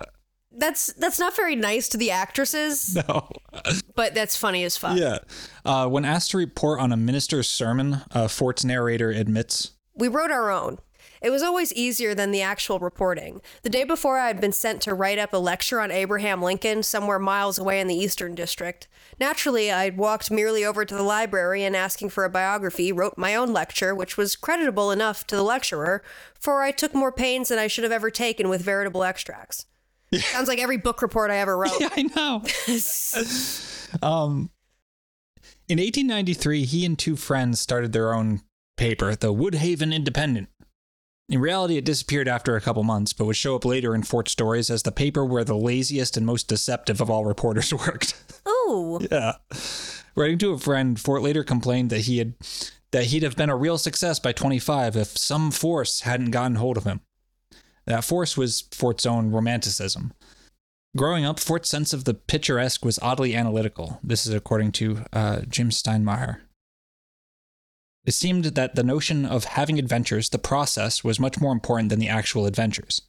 that's 0.51 0.91
that's 0.93 1.19
not 1.19 1.35
very 1.35 1.55
nice 1.55 1.87
to 1.89 1.97
the 1.97 2.11
actresses, 2.11 2.95
No. 3.07 3.29
but 3.95 4.13
that's 4.13 4.35
funny 4.35 4.63
as 4.65 4.75
fuck. 4.75 4.97
Yeah. 4.97 5.19
Uh, 5.63 5.87
when 5.87 6.03
asked 6.03 6.31
to 6.31 6.37
report 6.37 6.79
on 6.81 6.91
a 6.91 6.97
minister's 6.97 7.47
sermon, 7.47 8.01
uh, 8.11 8.27
Fort's 8.27 8.65
narrator 8.65 9.09
admits, 9.11 9.71
We 9.93 10.07
wrote 10.07 10.31
our 10.31 10.51
own. 10.51 10.79
It 11.21 11.29
was 11.29 11.43
always 11.43 11.73
easier 11.73 12.15
than 12.15 12.31
the 12.31 12.41
actual 12.41 12.79
reporting. 12.79 13.41
The 13.61 13.69
day 13.69 13.83
before, 13.83 14.17
I 14.17 14.27
had 14.27 14.41
been 14.41 14.51
sent 14.51 14.81
to 14.81 14.93
write 14.93 15.19
up 15.19 15.33
a 15.33 15.37
lecture 15.37 15.79
on 15.79 15.91
Abraham 15.91 16.41
Lincoln 16.41 16.83
somewhere 16.83 17.19
miles 17.19 17.59
away 17.59 17.79
in 17.79 17.87
the 17.87 17.95
Eastern 17.95 18.33
District. 18.33 18.87
Naturally, 19.19 19.71
I 19.71 19.89
walked 19.89 20.31
merely 20.31 20.65
over 20.65 20.83
to 20.83 20.95
the 20.95 21.03
library 21.03 21.63
and, 21.63 21.75
asking 21.75 22.09
for 22.09 22.25
a 22.25 22.29
biography, 22.29 22.91
wrote 22.91 23.17
my 23.17 23.35
own 23.35 23.53
lecture, 23.53 23.93
which 23.93 24.17
was 24.17 24.35
creditable 24.35 24.91
enough 24.91 25.27
to 25.27 25.35
the 25.35 25.43
lecturer, 25.43 26.03
for 26.39 26.63
I 26.63 26.71
took 26.71 26.93
more 26.95 27.11
pains 27.11 27.49
than 27.49 27.59
I 27.59 27.67
should 27.67 27.83
have 27.83 27.93
ever 27.93 28.09
taken 28.09 28.49
with 28.49 28.61
veritable 28.61 29.03
extracts. 29.03 29.65
Sounds 30.13 30.47
like 30.47 30.59
every 30.59 30.77
book 30.77 31.01
report 31.01 31.31
I 31.31 31.37
ever 31.37 31.57
wrote. 31.57 31.71
Yeah, 31.79 31.89
I 31.95 32.03
know. 32.03 32.43
um, 34.01 34.49
in 35.69 35.77
1893, 35.77 36.65
he 36.65 36.85
and 36.85 36.97
two 36.99 37.15
friends 37.15 37.59
started 37.61 37.93
their 37.93 38.13
own 38.13 38.41
paper, 38.81 39.15
the 39.15 39.31
Woodhaven 39.31 39.93
Independent. 39.93 40.49
In 41.29 41.39
reality, 41.39 41.77
it 41.77 41.85
disappeared 41.85 42.27
after 42.27 42.55
a 42.55 42.61
couple 42.61 42.81
months, 42.81 43.13
but 43.13 43.25
would 43.25 43.35
show 43.35 43.55
up 43.55 43.63
later 43.63 43.93
in 43.93 44.01
Fort 44.01 44.27
stories 44.27 44.71
as 44.71 44.81
the 44.81 44.91
paper 44.91 45.23
where 45.23 45.43
the 45.43 45.55
laziest 45.55 46.17
and 46.17 46.25
most 46.25 46.47
deceptive 46.47 46.99
of 46.99 47.07
all 47.07 47.23
reporters 47.23 47.71
worked. 47.85 48.15
Ooh. 48.49 48.99
yeah. 49.11 49.33
Writing 50.15 50.39
to 50.39 50.53
a 50.53 50.57
friend, 50.57 50.99
Fort 50.99 51.21
later 51.21 51.43
complained 51.43 51.91
that 51.91 52.01
he 52.01 52.17
had 52.17 52.33
that 52.89 53.05
he'd 53.05 53.21
have 53.21 53.37
been 53.37 53.51
a 53.51 53.55
real 53.55 53.77
success 53.77 54.19
by 54.19 54.31
25 54.33 54.97
if 54.97 55.15
some 55.15 55.51
force 55.51 56.01
hadn't 56.01 56.31
gotten 56.31 56.55
hold 56.55 56.75
of 56.75 56.83
him. 56.83 57.01
That 57.85 58.03
force 58.03 58.35
was 58.35 58.61
Fort's 58.71 59.05
own 59.05 59.29
romanticism. 59.29 60.11
Growing 60.97 61.23
up, 61.23 61.39
Fort's 61.39 61.69
sense 61.69 61.93
of 61.93 62.05
the 62.05 62.15
picturesque 62.15 62.83
was 62.83 62.99
oddly 62.99 63.35
analytical. 63.35 63.99
This 64.03 64.25
is 64.25 64.33
according 64.33 64.71
to 64.73 65.05
uh, 65.13 65.41
Jim 65.47 65.69
Steinmeyer. 65.69 66.39
It 68.05 68.13
seemed 68.13 68.45
that 68.45 68.75
the 68.75 68.83
notion 68.83 69.25
of 69.25 69.43
having 69.45 69.77
adventures, 69.77 70.29
the 70.29 70.39
process, 70.39 71.03
was 71.03 71.19
much 71.19 71.39
more 71.39 71.53
important 71.53 71.89
than 71.89 71.99
the 71.99 72.09
actual 72.09 72.45
adventures. 72.45 73.01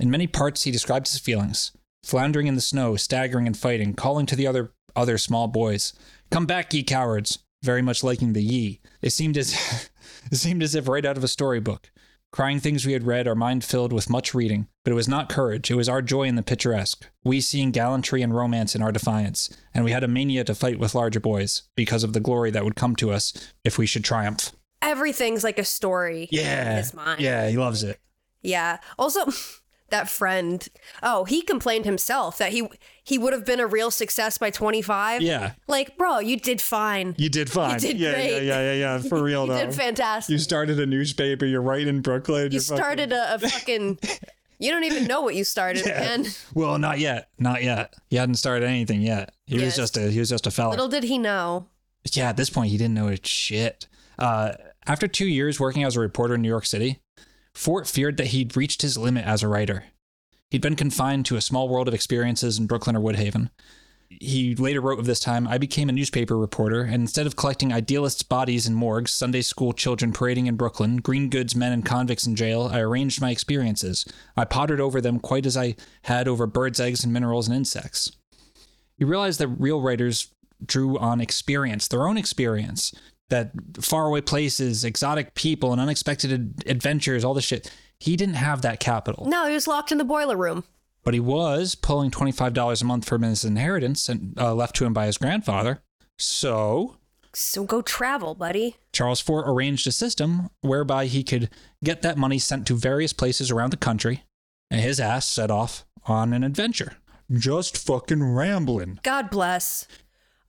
In 0.00 0.10
many 0.10 0.26
parts, 0.26 0.62
he 0.62 0.70
described 0.70 1.08
his 1.08 1.18
feelings 1.20 1.72
floundering 2.02 2.46
in 2.46 2.54
the 2.54 2.60
snow, 2.60 2.96
staggering 2.96 3.46
and 3.46 3.56
fighting, 3.56 3.94
calling 3.94 4.26
to 4.26 4.36
the 4.36 4.46
other 4.46 4.72
other 4.94 5.18
small 5.18 5.48
boys, 5.48 5.92
"Come 6.30 6.46
back, 6.46 6.72
ye 6.72 6.82
cowards!" 6.82 7.38
Very 7.62 7.82
much 7.82 8.04
liking 8.04 8.34
the 8.34 8.42
ye. 8.42 8.80
It 9.00 9.10
seemed 9.10 9.38
as 9.38 9.54
it 10.30 10.36
seemed 10.36 10.62
as 10.62 10.74
if 10.74 10.88
right 10.88 11.04
out 11.04 11.16
of 11.16 11.24
a 11.24 11.28
storybook. 11.28 11.90
Crying 12.34 12.58
things 12.58 12.84
we 12.84 12.94
had 12.94 13.06
read, 13.06 13.28
our 13.28 13.36
mind 13.36 13.62
filled 13.62 13.92
with 13.92 14.10
much 14.10 14.34
reading, 14.34 14.66
but 14.82 14.90
it 14.90 14.96
was 14.96 15.06
not 15.06 15.28
courage, 15.28 15.70
it 15.70 15.76
was 15.76 15.88
our 15.88 16.02
joy 16.02 16.24
in 16.24 16.34
the 16.34 16.42
picturesque, 16.42 17.08
we 17.22 17.40
seeing 17.40 17.70
gallantry 17.70 18.22
and 18.22 18.34
romance 18.34 18.74
in 18.74 18.82
our 18.82 18.90
defiance, 18.90 19.56
and 19.72 19.84
we 19.84 19.92
had 19.92 20.02
a 20.02 20.08
mania 20.08 20.42
to 20.42 20.52
fight 20.52 20.80
with 20.80 20.96
larger 20.96 21.20
boys, 21.20 21.62
because 21.76 22.02
of 22.02 22.12
the 22.12 22.18
glory 22.18 22.50
that 22.50 22.64
would 22.64 22.74
come 22.74 22.96
to 22.96 23.12
us 23.12 23.32
if 23.62 23.78
we 23.78 23.86
should 23.86 24.02
triumph. 24.02 24.50
Everything's 24.82 25.44
like 25.44 25.60
a 25.60 25.64
story 25.64 26.24
in 26.24 26.40
Yeah. 26.40 26.78
his 26.78 26.92
mind. 26.92 27.20
Yeah, 27.20 27.48
he 27.48 27.56
loves 27.56 27.84
it. 27.84 28.00
Yeah. 28.42 28.78
Also, 28.98 29.26
that 29.94 30.08
friend. 30.10 30.66
Oh, 31.02 31.24
he 31.24 31.40
complained 31.42 31.84
himself 31.84 32.38
that 32.38 32.52
he 32.52 32.68
he 33.04 33.16
would 33.18 33.32
have 33.32 33.44
been 33.46 33.60
a 33.60 33.66
real 33.66 33.90
success 33.90 34.36
by 34.38 34.50
25. 34.50 35.22
Yeah. 35.22 35.52
Like, 35.68 35.96
bro, 35.96 36.18
you 36.18 36.38
did 36.38 36.60
fine. 36.60 37.14
You 37.18 37.28
did 37.28 37.50
fine. 37.50 37.74
You 37.74 37.78
did 37.80 37.98
yeah, 37.98 38.12
great. 38.12 38.30
yeah, 38.32 38.38
yeah, 38.40 38.72
yeah, 38.72 38.72
yeah. 38.96 38.98
For 38.98 39.22
real 39.30 39.46
You 39.46 39.52
though. 39.52 39.66
did 39.66 39.74
fantastic. 39.74 40.32
You 40.32 40.38
started 40.38 40.80
a 40.80 40.86
newspaper. 40.86 41.44
You're 41.46 41.62
right 41.62 41.86
in 41.86 42.00
Brooklyn. 42.00 42.44
You 42.52 42.56
you're 42.56 42.60
fucking- 42.62 42.76
started 42.76 43.12
a, 43.12 43.34
a 43.34 43.38
fucking. 43.38 43.98
You 44.60 44.70
don't 44.70 44.84
even 44.84 45.04
know 45.08 45.20
what 45.20 45.34
you 45.34 45.42
started, 45.42 45.84
man. 45.84 46.26
Well, 46.54 46.78
not 46.78 47.00
yet. 47.00 47.28
Not 47.40 47.64
yet. 47.64 47.92
He 48.08 48.14
hadn't 48.16 48.36
started 48.36 48.66
anything 48.66 49.02
yet. 49.02 49.34
He 49.46 49.56
Yes. 49.56 49.64
was 49.64 49.76
just 49.76 49.96
a 49.96 50.08
he 50.08 50.20
was 50.20 50.28
just 50.30 50.46
a 50.46 50.50
fella. 50.52 50.70
Little 50.70 50.88
did 50.88 51.02
he 51.02 51.18
know. 51.18 51.66
yeah, 52.12 52.28
at 52.28 52.36
this 52.36 52.50
point 52.50 52.70
he 52.70 52.78
didn't 52.78 52.94
know 52.94 53.08
it 53.08 53.26
shit. 53.26 53.88
Uh, 54.16 54.52
after 54.86 55.08
two 55.08 55.26
years 55.26 55.58
working 55.58 55.82
as 55.82 55.96
a 55.96 56.00
reporter 56.00 56.36
in 56.36 56.42
New 56.42 56.48
York 56.48 56.66
City, 56.66 57.00
Fort 57.54 57.86
feared 57.86 58.16
that 58.16 58.28
he'd 58.28 58.56
reached 58.56 58.82
his 58.82 58.98
limit 58.98 59.24
as 59.24 59.42
a 59.42 59.48
writer. 59.48 59.84
He'd 60.50 60.60
been 60.60 60.76
confined 60.76 61.26
to 61.26 61.36
a 61.36 61.40
small 61.40 61.68
world 61.68 61.88
of 61.88 61.94
experiences 61.94 62.58
in 62.58 62.66
Brooklyn 62.66 62.96
or 62.96 63.00
Woodhaven. 63.00 63.50
He 64.08 64.54
later 64.54 64.80
wrote 64.80 64.98
of 64.98 65.06
this 65.06 65.18
time, 65.18 65.48
I 65.48 65.58
became 65.58 65.88
a 65.88 65.92
newspaper 65.92 66.38
reporter, 66.38 66.82
and 66.82 66.94
instead 66.94 67.26
of 67.26 67.36
collecting 67.36 67.72
idealists' 67.72 68.22
bodies 68.22 68.66
in 68.66 68.74
morgues, 68.74 69.12
Sunday 69.12 69.40
school 69.40 69.72
children 69.72 70.12
parading 70.12 70.46
in 70.46 70.56
Brooklyn, 70.56 70.98
green 70.98 71.28
goods 71.30 71.56
men 71.56 71.72
and 71.72 71.84
convicts 71.84 72.26
in 72.26 72.36
jail, 72.36 72.68
I 72.72 72.80
arranged 72.80 73.20
my 73.20 73.30
experiences. 73.30 74.04
I 74.36 74.44
pottered 74.44 74.80
over 74.80 75.00
them 75.00 75.18
quite 75.18 75.46
as 75.46 75.56
I 75.56 75.74
had 76.02 76.28
over 76.28 76.46
birds' 76.46 76.80
eggs 76.80 77.02
and 77.02 77.12
minerals 77.12 77.48
and 77.48 77.56
insects. 77.56 78.12
He 78.96 79.04
realized 79.04 79.40
that 79.40 79.48
real 79.48 79.80
writers 79.80 80.28
drew 80.64 80.98
on 80.98 81.20
experience, 81.20 81.88
their 81.88 82.06
own 82.06 82.16
experience, 82.16 82.94
that 83.30 83.52
faraway 83.80 84.20
places, 84.20 84.84
exotic 84.84 85.34
people, 85.34 85.72
and 85.72 85.80
unexpected 85.80 86.32
ad- 86.32 86.64
adventures, 86.66 87.24
all 87.24 87.34
this 87.34 87.44
shit. 87.44 87.70
He 88.00 88.16
didn't 88.16 88.34
have 88.34 88.62
that 88.62 88.80
capital, 88.80 89.26
No, 89.26 89.46
he 89.46 89.54
was 89.54 89.66
locked 89.66 89.90
in 89.92 89.98
the 89.98 90.04
boiler 90.04 90.36
room. 90.36 90.64
but 91.04 91.14
he 91.14 91.20
was 91.20 91.74
pulling 91.74 92.10
$25 92.10 92.82
a 92.82 92.84
month 92.84 93.06
from 93.08 93.22
his 93.22 93.44
inheritance 93.44 94.08
and 94.08 94.38
uh, 94.38 94.54
left 94.54 94.76
to 94.76 94.84
him 94.84 94.92
by 94.92 95.06
his 95.06 95.16
grandfather. 95.18 95.80
So, 96.18 96.96
So 97.32 97.64
go 97.64 97.82
travel, 97.82 98.34
buddy. 98.34 98.76
Charles 98.92 99.20
Fort 99.20 99.44
arranged 99.48 99.86
a 99.86 99.92
system 99.92 100.50
whereby 100.60 101.06
he 101.06 101.22
could 101.24 101.50
get 101.82 102.02
that 102.02 102.18
money 102.18 102.38
sent 102.38 102.66
to 102.66 102.74
various 102.74 103.12
places 103.12 103.50
around 103.50 103.70
the 103.70 103.76
country, 103.76 104.24
and 104.70 104.80
his 104.80 105.00
ass 105.00 105.26
set 105.26 105.50
off 105.50 105.84
on 106.06 106.32
an 106.32 106.44
adventure. 106.44 106.96
Just 107.32 107.76
fucking 107.78 108.22
rambling. 108.22 108.98
God 109.02 109.30
bless. 109.30 109.86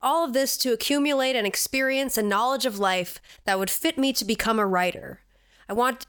All 0.05 0.23
of 0.23 0.33
this 0.33 0.55
to 0.57 0.71
accumulate 0.71 1.35
an 1.35 1.47
experience 1.47 2.15
and 2.15 2.29
knowledge 2.29 2.67
of 2.67 2.77
life 2.77 3.19
that 3.45 3.57
would 3.57 3.71
fit 3.71 3.97
me 3.97 4.13
to 4.13 4.23
become 4.23 4.59
a 4.59 4.65
writer. 4.65 5.21
I 5.67 5.73
want 5.73 6.05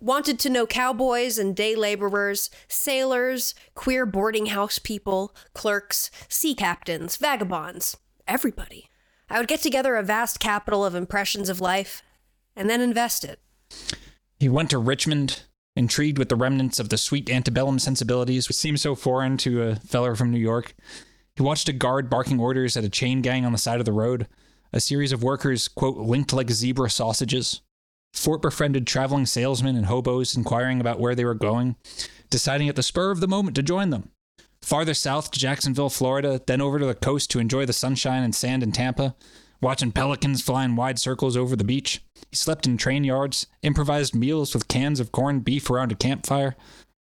wanted 0.00 0.38
to 0.38 0.50
know 0.50 0.66
cowboys 0.66 1.38
and 1.38 1.56
day 1.56 1.74
laborers, 1.74 2.50
sailors, 2.68 3.54
queer 3.74 4.04
boarding 4.04 4.46
house 4.46 4.78
people, 4.78 5.34
clerks, 5.54 6.10
sea 6.28 6.54
captains, 6.54 7.16
vagabonds, 7.16 7.96
everybody. 8.28 8.90
I 9.30 9.38
would 9.38 9.48
get 9.48 9.62
together 9.62 9.96
a 9.96 10.02
vast 10.02 10.40
capital 10.40 10.84
of 10.84 10.94
impressions 10.94 11.48
of 11.48 11.58
life 11.58 12.02
and 12.54 12.68
then 12.68 12.82
invest 12.82 13.24
it. 13.24 13.40
He 14.38 14.50
went 14.50 14.68
to 14.70 14.78
Richmond, 14.78 15.44
intrigued 15.74 16.18
with 16.18 16.28
the 16.28 16.36
remnants 16.36 16.78
of 16.78 16.90
the 16.90 16.98
sweet 16.98 17.30
antebellum 17.30 17.78
sensibilities, 17.78 18.46
which 18.46 18.58
seemed 18.58 18.78
so 18.78 18.94
foreign 18.94 19.38
to 19.38 19.62
a 19.62 19.76
feller 19.76 20.14
from 20.14 20.30
New 20.30 20.38
York. 20.38 20.74
He 21.38 21.44
watched 21.44 21.68
a 21.68 21.72
guard 21.72 22.10
barking 22.10 22.40
orders 22.40 22.76
at 22.76 22.82
a 22.82 22.88
chain 22.88 23.22
gang 23.22 23.44
on 23.44 23.52
the 23.52 23.58
side 23.58 23.78
of 23.78 23.86
the 23.86 23.92
road, 23.92 24.26
a 24.72 24.80
series 24.80 25.12
of 25.12 25.22
workers, 25.22 25.68
quote, 25.68 25.96
linked 25.96 26.32
like 26.32 26.50
zebra 26.50 26.90
sausages. 26.90 27.60
Fort 28.12 28.42
befriended 28.42 28.88
traveling 28.88 29.24
salesmen 29.24 29.76
and 29.76 29.86
hobos 29.86 30.36
inquiring 30.36 30.80
about 30.80 30.98
where 30.98 31.14
they 31.14 31.24
were 31.24 31.34
going, 31.34 31.76
deciding 32.28 32.68
at 32.68 32.74
the 32.74 32.82
spur 32.82 33.12
of 33.12 33.20
the 33.20 33.28
moment 33.28 33.54
to 33.54 33.62
join 33.62 33.90
them. 33.90 34.10
Farther 34.62 34.94
south 34.94 35.30
to 35.30 35.38
Jacksonville, 35.38 35.90
Florida, 35.90 36.42
then 36.44 36.60
over 36.60 36.80
to 36.80 36.86
the 36.86 36.94
coast 36.96 37.30
to 37.30 37.38
enjoy 37.38 37.64
the 37.64 37.72
sunshine 37.72 38.24
and 38.24 38.34
sand 38.34 38.64
in 38.64 38.72
Tampa, 38.72 39.14
watching 39.60 39.92
pelicans 39.92 40.42
fly 40.42 40.64
in 40.64 40.74
wide 40.74 40.98
circles 40.98 41.36
over 41.36 41.54
the 41.54 41.62
beach. 41.62 42.02
He 42.30 42.34
slept 42.34 42.66
in 42.66 42.76
train 42.76 43.04
yards, 43.04 43.46
improvised 43.62 44.12
meals 44.12 44.54
with 44.54 44.66
cans 44.66 44.98
of 44.98 45.12
corned 45.12 45.44
beef 45.44 45.70
around 45.70 45.92
a 45.92 45.94
campfire, 45.94 46.56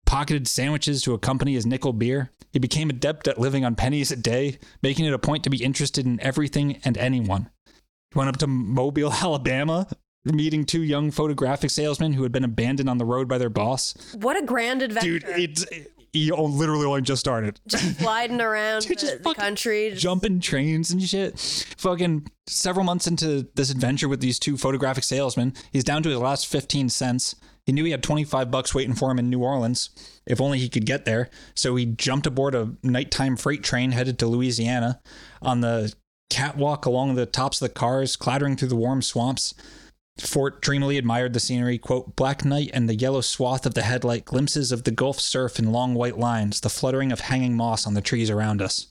pocketed 0.10 0.48
sandwiches 0.48 1.04
to 1.04 1.14
accompany 1.14 1.54
his 1.54 1.68
nickel 1.68 1.94
beer. 1.94 2.32
He 2.52 2.58
became 2.58 2.90
adept 2.90 3.28
at 3.28 3.40
living 3.40 3.64
on 3.64 3.76
pennies 3.76 4.12
a 4.12 4.16
day, 4.16 4.58
making 4.82 5.06
it 5.06 5.14
a 5.14 5.20
point 5.20 5.44
to 5.44 5.52
be 5.52 5.64
interested 5.64 6.04
in 6.08 6.20
everything 6.20 6.80
and 6.84 6.98
anyone. 6.98 7.52
He 7.68 8.18
went 8.18 8.28
up 8.30 8.38
to 8.38 8.48
Mobile, 8.48 9.14
Alabama, 9.22 9.88
meeting 10.26 10.66
two 10.66 10.82
young 10.82 11.12
photographic 11.12 11.70
salesmen 11.70 12.14
who 12.14 12.24
had 12.24 12.32
been 12.32 12.44
abandoned 12.44 12.90
on 12.90 12.98
the 12.98 13.06
road 13.06 13.28
by 13.28 13.38
their 13.38 13.52
boss. 13.52 13.94
What 14.16 14.36
a 14.36 14.44
grand 14.44 14.82
adventure. 14.82 15.20
Dude, 15.20 15.26
it's 15.28 15.66
he 16.12 16.32
literally 16.32 16.86
only 16.88 17.04
just 17.04 17.20
started. 17.20 17.60
just 17.68 18.00
gliding 18.00 18.42
around 18.42 18.82
Dude, 18.88 18.98
just 18.98 19.18
the, 19.22 19.30
the 19.30 19.36
country. 19.36 19.92
just- 19.92 20.02
Jumping 20.02 20.40
trains 20.40 20.90
and 20.90 21.04
shit. 21.04 21.38
Fucking 21.78 22.28
several 22.48 22.84
months 22.84 23.06
into 23.06 23.48
this 23.54 23.70
adventure 23.70 24.10
with 24.10 24.22
these 24.22 24.40
two 24.40 24.58
photographic 24.58 25.04
salesmen, 25.04 25.54
he's 25.72 25.84
down 25.84 26.02
to 26.02 26.10
his 26.10 26.18
last 26.18 26.48
15 26.48 26.90
cents. 26.90 27.36
He 27.66 27.72
knew 27.72 27.86
he 27.86 27.92
had 27.92 28.04
25 28.04 28.50
bucks 28.50 28.74
waiting 28.74 28.96
for 28.96 29.12
him 29.12 29.20
in 29.20 29.30
New 29.30 29.44
Orleans, 29.44 29.90
if 30.26 30.42
only 30.42 30.60
he 30.60 30.70
could 30.70 30.86
get 30.86 31.06
there. 31.06 31.30
So 31.54 31.76
he 31.76 31.86
jumped 31.86 32.28
aboard 32.28 32.56
a 32.56 32.74
nighttime 32.84 33.36
freight 33.36 33.64
train 33.64 33.92
headed 33.92 34.18
to 34.20 34.28
Louisiana. 34.28 35.02
On 35.42 35.62
the 35.62 35.94
catwalk 36.30 36.86
along 36.86 37.16
the 37.16 37.26
tops 37.26 37.62
of 37.62 37.68
the 37.68 37.74
cars, 37.74 38.16
clattering 38.16 38.56
through 38.56 38.70
the 38.70 38.76
warm 38.76 39.02
swamps, 39.02 39.54
Fort 40.26 40.62
dreamily 40.62 40.98
admired 40.98 41.34
the 41.34 41.40
scenery, 41.40 41.78
quote, 41.78 42.16
black 42.16 42.44
night 42.44 42.72
and 42.74 42.90
the 42.90 42.96
yellow 42.96 43.22
swath 43.22 43.66
of 43.66 43.74
the 43.74 43.84
headlight, 43.84 44.26
glimpses 44.26 44.72
of 44.72 44.84
the 44.84 44.92
Gulf 44.92 45.20
surf 45.20 45.60
in 45.60 45.72
long 45.72 45.94
white 45.94 46.18
lines, 46.18 46.62
the 46.62 46.70
fluttering 46.70 47.12
of 47.12 47.22
hanging 47.22 47.56
moss 47.56 47.88
on 47.88 47.94
the 47.94 48.02
trees 48.02 48.30
around 48.30 48.62
us. 48.62 48.88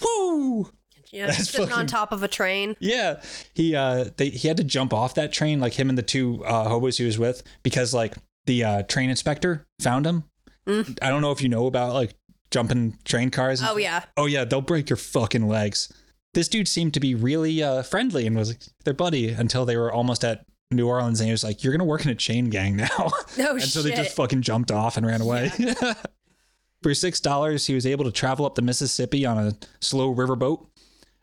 Woo! 0.00 0.70
You 1.10 1.20
know, 1.20 1.26
That's 1.28 1.50
sitting 1.50 1.72
on 1.72 1.86
top 1.86 2.12
of 2.12 2.22
a 2.22 2.28
train. 2.28 2.76
Yeah, 2.80 3.20
he 3.54 3.74
uh, 3.74 4.06
they, 4.16 4.30
he 4.30 4.48
had 4.48 4.56
to 4.58 4.64
jump 4.64 4.92
off 4.92 5.14
that 5.14 5.32
train, 5.32 5.60
like 5.60 5.74
him 5.74 5.88
and 5.88 5.96
the 5.98 6.02
two 6.02 6.44
uh, 6.44 6.68
hobos 6.68 6.98
he 6.98 7.04
was 7.04 7.18
with, 7.18 7.42
because 7.62 7.94
like 7.94 8.14
the 8.46 8.64
uh, 8.64 8.82
train 8.82 9.10
inspector 9.10 9.66
found 9.80 10.06
him. 10.06 10.24
I 10.66 11.08
don't 11.08 11.22
know 11.22 11.32
if 11.32 11.40
you 11.40 11.48
know 11.48 11.66
about 11.66 11.94
like 11.94 12.14
jumping 12.50 12.98
train 13.04 13.30
cars. 13.30 13.62
Oh 13.64 13.78
yeah. 13.78 14.04
Oh 14.16 14.26
yeah, 14.26 14.44
they'll 14.44 14.60
break 14.60 14.90
your 14.90 14.98
fucking 14.98 15.48
legs. 15.48 15.92
This 16.34 16.48
dude 16.48 16.68
seemed 16.68 16.94
to 16.94 17.00
be 17.00 17.14
really 17.14 17.62
uh, 17.62 17.82
friendly 17.82 18.26
and 18.26 18.36
was 18.36 18.50
like, 18.50 18.60
their 18.84 18.94
buddy 18.94 19.30
until 19.30 19.64
they 19.64 19.76
were 19.76 19.90
almost 19.90 20.24
at 20.24 20.44
New 20.70 20.86
Orleans, 20.86 21.20
and 21.20 21.26
he 21.26 21.32
was 21.32 21.42
like, 21.42 21.64
"You're 21.64 21.72
gonna 21.72 21.84
work 21.84 22.04
in 22.04 22.10
a 22.10 22.14
chain 22.14 22.50
gang 22.50 22.76
now." 22.76 23.10
No 23.38 23.52
and 23.52 23.62
so 23.62 23.80
they 23.82 23.92
just 23.92 24.14
fucking 24.14 24.42
jumped 24.42 24.70
off 24.70 24.96
and 24.96 25.06
ran 25.06 25.20
away. 25.22 25.50
For 26.82 26.94
six 26.94 27.18
dollars, 27.18 27.66
he 27.66 27.74
was 27.74 27.86
able 27.86 28.04
to 28.04 28.12
travel 28.12 28.44
up 28.46 28.54
the 28.54 28.62
Mississippi 28.62 29.24
on 29.24 29.38
a 29.38 29.52
slow 29.80 30.14
riverboat 30.14 30.66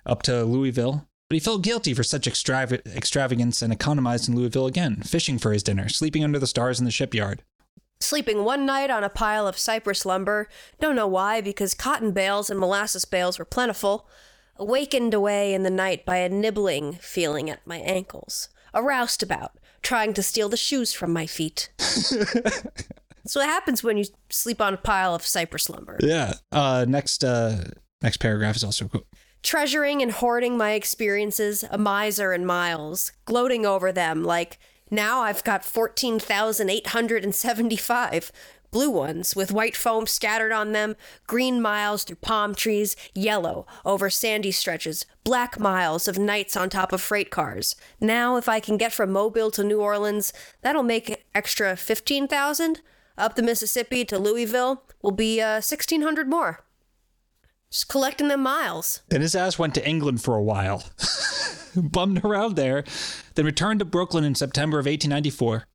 up 0.06 0.22
to 0.24 0.43
Louisville. 0.43 1.08
But 1.30 1.36
he 1.36 1.39
felt 1.39 1.64
guilty 1.64 1.93
for 1.93 2.03
such 2.03 2.28
extrav- 2.28 2.86
extravagance 2.95 3.62
and 3.62 3.74
economized 3.74 4.30
in 4.30 4.36
Louisville 4.36 4.68
again, 4.68 4.97
fishing 4.97 5.39
for 5.39 5.51
his 5.51 5.64
dinner, 5.64 5.89
sleeping 5.89 6.24
under 6.24 6.38
the 6.38 6.47
stars 6.47 6.80
in 6.80 6.86
the 6.86 6.91
shipyard. 6.91 7.41
Sleeping 7.99 8.43
one 8.43 8.66
night 8.66 8.91
on 8.91 9.03
a 9.03 9.10
pile 9.10 9.47
of 9.47 9.58
cypress 9.58 10.06
lumber, 10.06 10.47
don't 10.80 10.95
know 10.95 11.08
why, 11.08 11.41
because 11.41 11.74
cotton 11.74 12.12
bales 12.12 12.49
and 12.49 12.60
molasses 12.60 13.06
bales 13.06 13.39
were 13.39 13.45
plentiful. 13.45 14.08
Awakened 14.58 15.14
away 15.14 15.53
in 15.53 15.64
the 15.64 15.70
night 15.70 16.06
by 16.06 16.18
a 16.18 16.30
nibbling 16.30 16.93
feeling 16.93 17.49
at 17.49 17.66
my 17.66 17.78
ankles. 17.78 18.49
A 18.74 18.84
roustabout, 18.84 19.51
trying 19.82 20.14
to 20.14 20.24
steal 20.24 20.49
the 20.49 20.58
shoes 20.58 20.93
from 20.93 21.12
my 21.12 21.26
feet. 21.26 21.70
so 21.78 23.39
what 23.39 23.49
happens 23.49 23.84
when 23.84 23.97
you 23.97 24.06
sleep 24.30 24.62
on 24.62 24.74
a 24.74 24.78
pile 24.78 25.16
of 25.16 25.26
cypress 25.26 25.70
lumber. 25.70 25.97
Yeah. 26.01 26.34
Uh, 26.51 26.86
next, 26.88 27.24
uh, 27.24 27.64
next 28.01 28.18
paragraph 28.18 28.58
is 28.58 28.64
also 28.64 28.88
cool. 28.88 29.08
Treasuring 29.45 30.01
and 30.01 30.11
hoarding 30.11 30.57
my 30.57 30.71
experiences, 30.71 31.63
a 31.69 31.77
miser 31.77 32.33
in 32.33 32.45
miles, 32.45 33.13
gloating 33.25 33.65
over 33.65 33.91
them 33.91 34.23
like, 34.23 34.57
now 34.89 35.21
I've 35.21 35.43
got 35.43 35.63
14,875 35.63 38.31
blue 38.71 38.89
ones 38.89 39.35
with 39.35 39.53
white 39.53 39.75
foam 39.75 40.07
scattered 40.07 40.51
on 40.51 40.71
them, 40.73 40.95
green 41.27 41.61
miles 41.61 42.03
through 42.03 42.17
palm 42.17 42.53
trees, 42.53 42.97
yellow 43.13 43.65
over 43.85 44.09
sandy 44.09 44.51
stretches, 44.51 45.05
black 45.23 45.57
miles 45.59 46.09
of 46.09 46.17
nights 46.17 46.57
on 46.57 46.69
top 46.69 46.91
of 46.91 46.99
freight 46.99 47.29
cars. 47.29 47.77
Now, 48.01 48.35
if 48.35 48.49
I 48.49 48.59
can 48.59 48.75
get 48.75 48.91
from 48.91 49.13
Mobile 49.13 49.49
to 49.51 49.63
New 49.63 49.79
Orleans, 49.79 50.33
that'll 50.61 50.83
make 50.83 51.23
extra 51.33 51.77
15,000. 51.77 52.81
Up 53.17 53.35
the 53.35 53.43
Mississippi 53.43 54.03
to 54.05 54.19
Louisville 54.19 54.83
will 55.01 55.11
be 55.11 55.39
uh, 55.39 55.61
1,600 55.61 56.27
more. 56.27 56.64
Just 57.76 57.89
collecting 57.89 58.30
them 58.30 58.41
miles. 58.41 59.01
Then 59.09 59.19
his 59.19 59.36
ass 59.36 59.59
went 59.59 59.76
to 59.76 59.86
England 59.86 60.21
for 60.21 60.38
a 60.38 60.41
while, 60.41 60.86
bummed 61.76 62.23
around 62.23 62.55
there, 62.55 62.86
then 63.34 63.43
returned 63.43 63.80
to 63.80 63.86
Brooklyn 63.86 64.23
in 64.23 64.34
September 64.34 64.80
of 64.80 64.86
1894. 64.86 65.67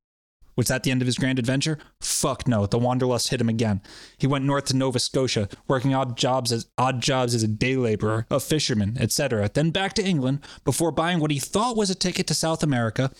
Was 0.56 0.68
that 0.68 0.82
the 0.82 0.90
end 0.90 1.02
of 1.02 1.06
his 1.06 1.18
grand 1.18 1.38
adventure? 1.38 1.76
Fuck 2.00 2.48
no. 2.48 2.64
The 2.64 2.78
wanderlust 2.78 3.28
hit 3.28 3.42
him 3.42 3.50
again. 3.50 3.82
He 4.16 4.26
went 4.26 4.46
north 4.46 4.64
to 4.66 4.76
Nova 4.76 4.98
Scotia, 4.98 5.50
working 5.68 5.94
odd 5.94 6.16
jobs 6.16 6.52
as 6.52 6.70
odd 6.78 7.02
jobs 7.02 7.34
as 7.34 7.42
a 7.42 7.48
day 7.48 7.76
laborer, 7.76 8.24
a 8.30 8.40
fisherman, 8.40 8.96
etc. 8.98 9.50
Then 9.52 9.70
back 9.70 9.92
to 9.94 10.02
England 10.02 10.40
before 10.64 10.92
buying 10.92 11.20
what 11.20 11.30
he 11.30 11.38
thought 11.38 11.76
was 11.76 11.90
a 11.90 11.94
ticket 11.94 12.26
to 12.28 12.34
South 12.34 12.62
America, 12.62 13.10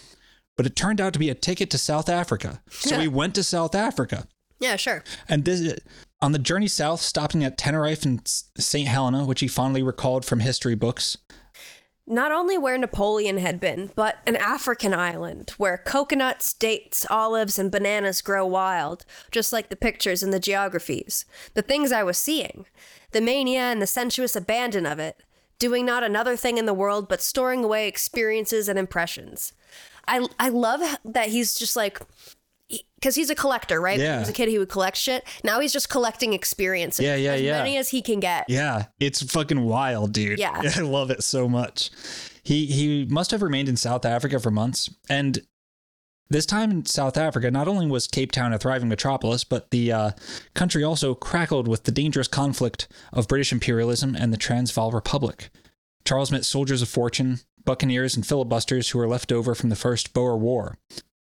but 0.56 0.64
it 0.64 0.74
turned 0.74 1.02
out 1.02 1.12
to 1.12 1.18
be 1.18 1.28
a 1.28 1.34
ticket 1.34 1.68
to 1.72 1.76
South 1.76 2.08
Africa. 2.08 2.62
So 2.70 2.98
he 2.98 3.08
went 3.08 3.34
to 3.34 3.42
South 3.42 3.74
Africa. 3.74 4.26
Yeah, 4.58 4.76
sure. 4.76 5.04
And 5.28 5.44
this, 5.44 5.78
on 6.22 6.32
the 6.32 6.38
journey 6.38 6.68
south, 6.68 7.00
stopping 7.00 7.42
at 7.44 7.56
Tenerife 7.56 8.04
and 8.04 8.20
St. 8.26 8.88
Helena, 8.88 9.24
which 9.24 9.40
he 9.40 9.48
fondly 9.48 9.82
recalled 9.82 10.24
from 10.24 10.40
history 10.40 10.74
books. 10.74 11.16
Not 12.06 12.32
only 12.32 12.58
where 12.58 12.76
Napoleon 12.76 13.38
had 13.38 13.60
been, 13.60 13.92
but 13.94 14.18
an 14.26 14.34
African 14.34 14.92
island 14.92 15.50
where 15.58 15.78
coconuts, 15.78 16.52
dates, 16.52 17.06
olives, 17.08 17.56
and 17.56 17.70
bananas 17.70 18.20
grow 18.20 18.44
wild, 18.44 19.04
just 19.30 19.52
like 19.52 19.68
the 19.68 19.76
pictures 19.76 20.22
in 20.22 20.30
the 20.30 20.40
geographies. 20.40 21.24
The 21.54 21.62
things 21.62 21.92
I 21.92 22.02
was 22.02 22.18
seeing. 22.18 22.66
The 23.12 23.20
mania 23.20 23.60
and 23.60 23.80
the 23.80 23.86
sensuous 23.86 24.34
abandon 24.34 24.86
of 24.86 24.98
it. 24.98 25.22
Doing 25.60 25.86
not 25.86 26.02
another 26.02 26.36
thing 26.36 26.58
in 26.58 26.66
the 26.66 26.74
world 26.74 27.08
but 27.08 27.22
storing 27.22 27.62
away 27.62 27.86
experiences 27.86 28.68
and 28.68 28.78
impressions. 28.78 29.52
I, 30.08 30.26
I 30.38 30.48
love 30.48 30.80
that 31.04 31.28
he's 31.28 31.54
just 31.54 31.76
like, 31.76 32.00
because 32.94 33.14
he's 33.14 33.30
a 33.30 33.34
collector, 33.34 33.80
right? 33.80 33.98
Yeah. 33.98 34.04
When 34.04 34.14
he 34.14 34.20
was 34.20 34.28
a 34.28 34.32
kid, 34.32 34.48
he 34.48 34.58
would 34.58 34.68
collect 34.68 34.96
shit. 34.96 35.24
Now 35.42 35.60
he's 35.60 35.72
just 35.72 35.88
collecting 35.88 36.32
experiences. 36.32 37.04
Yeah, 37.04 37.16
yeah, 37.16 37.32
as 37.32 37.40
yeah. 37.42 37.58
many 37.58 37.76
as 37.76 37.88
he 37.90 38.02
can 38.02 38.20
get. 38.20 38.44
Yeah, 38.48 38.86
it's 38.98 39.22
fucking 39.22 39.62
wild, 39.62 40.12
dude. 40.12 40.38
Yeah. 40.38 40.60
I 40.76 40.80
love 40.80 41.10
it 41.10 41.22
so 41.22 41.48
much. 41.48 41.90
He 42.42 42.66
he 42.66 43.06
must 43.06 43.30
have 43.30 43.42
remained 43.42 43.68
in 43.68 43.76
South 43.76 44.04
Africa 44.04 44.40
for 44.40 44.50
months, 44.50 44.90
and 45.08 45.40
this 46.30 46.46
time 46.46 46.70
in 46.70 46.86
South 46.86 47.16
Africa, 47.16 47.50
not 47.50 47.66
only 47.66 47.86
was 47.86 48.06
Cape 48.06 48.30
Town 48.30 48.52
a 48.52 48.58
thriving 48.58 48.88
metropolis, 48.88 49.42
but 49.42 49.70
the 49.70 49.90
uh, 49.92 50.10
country 50.54 50.84
also 50.84 51.14
crackled 51.14 51.66
with 51.66 51.84
the 51.84 51.92
dangerous 51.92 52.28
conflict 52.28 52.86
of 53.12 53.26
British 53.26 53.52
imperialism 53.52 54.14
and 54.14 54.32
the 54.32 54.36
Transvaal 54.36 54.92
Republic. 54.92 55.50
Charles 56.04 56.30
met 56.30 56.44
soldiers 56.44 56.82
of 56.82 56.88
fortune, 56.88 57.40
buccaneers, 57.64 58.14
and 58.14 58.24
filibusters 58.24 58.90
who 58.90 58.98
were 58.98 59.08
left 59.08 59.32
over 59.32 59.54
from 59.56 59.70
the 59.70 59.76
First 59.76 60.14
Boer 60.14 60.36
War, 60.36 60.78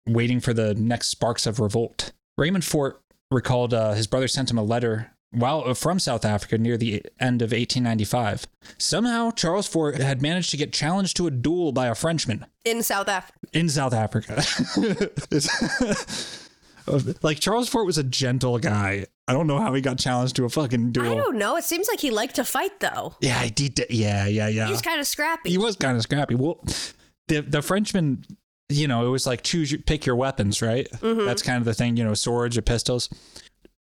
waiting 0.07 0.39
for 0.39 0.53
the 0.53 0.73
next 0.75 1.07
sparks 1.09 1.45
of 1.45 1.59
revolt. 1.59 2.11
Raymond 2.37 2.65
Fort 2.65 3.01
recalled 3.31 3.73
uh, 3.73 3.93
his 3.93 4.07
brother 4.07 4.27
sent 4.27 4.51
him 4.51 4.57
a 4.57 4.63
letter 4.63 5.11
while 5.31 5.63
uh, 5.65 5.73
from 5.73 5.97
South 5.99 6.25
Africa 6.25 6.57
near 6.57 6.77
the 6.77 7.03
end 7.19 7.41
of 7.41 7.51
1895. 7.51 8.45
Somehow, 8.77 9.31
Charles 9.31 9.67
Fort 9.67 9.95
had 9.99 10.21
managed 10.21 10.51
to 10.51 10.57
get 10.57 10.71
challenged 10.73 11.17
to 11.17 11.27
a 11.27 11.31
duel 11.31 11.71
by 11.71 11.87
a 11.87 11.95
Frenchman 11.95 12.45
In 12.65 12.83
South 12.83 13.07
Africa. 13.07 13.39
in 13.53 13.69
South 13.69 13.93
Africa. 13.93 14.43
Like 17.21 17.39
Charles 17.39 17.69
Fort 17.69 17.85
was 17.85 17.97
a 17.97 18.03
gentle 18.03 18.59
guy. 18.59 19.05
I 19.27 19.31
don't 19.31 19.47
know 19.47 19.57
how 19.57 19.73
he 19.73 19.79
got 19.79 19.97
challenged 19.97 20.35
to 20.35 20.43
a 20.45 20.49
fucking 20.49 20.91
duel. 20.91 21.13
I 21.13 21.15
don't 21.15 21.37
know. 21.37 21.55
It 21.55 21.63
seems 21.63 21.87
like 21.87 22.01
he 22.01 22.11
liked 22.11 22.35
to 22.35 22.43
fight, 22.43 22.81
though. 22.81 23.15
Yeah, 23.21 23.41
he 23.41 23.49
did. 23.51 23.85
Yeah, 23.89 24.27
yeah, 24.27 24.49
yeah. 24.49 24.65
He 24.65 24.71
was 24.71 24.81
kind 24.81 24.99
of 24.99 25.07
scrappy. 25.07 25.49
he 25.49 25.57
was 25.57 25.77
kind 25.77 25.95
of 25.95 26.03
scrappy. 26.03 26.35
Well, 26.35 26.61
the 27.29 27.39
the 27.41 27.61
Frenchman, 27.61 28.25
you 28.69 28.87
know, 28.87 29.05
it 29.05 29.09
was 29.09 29.27
like 29.27 29.43
choose 29.43 29.71
your, 29.71 29.81
pick 29.81 30.05
your 30.05 30.15
weapons, 30.15 30.61
right? 30.61 30.87
Mm-hmm. 30.91 31.25
That's 31.25 31.41
kind 31.41 31.57
of 31.57 31.65
the 31.65 31.73
thing, 31.73 31.97
you 31.97 32.03
know, 32.03 32.13
swords 32.13 32.57
or 32.57 32.61
pistols. 32.61 33.09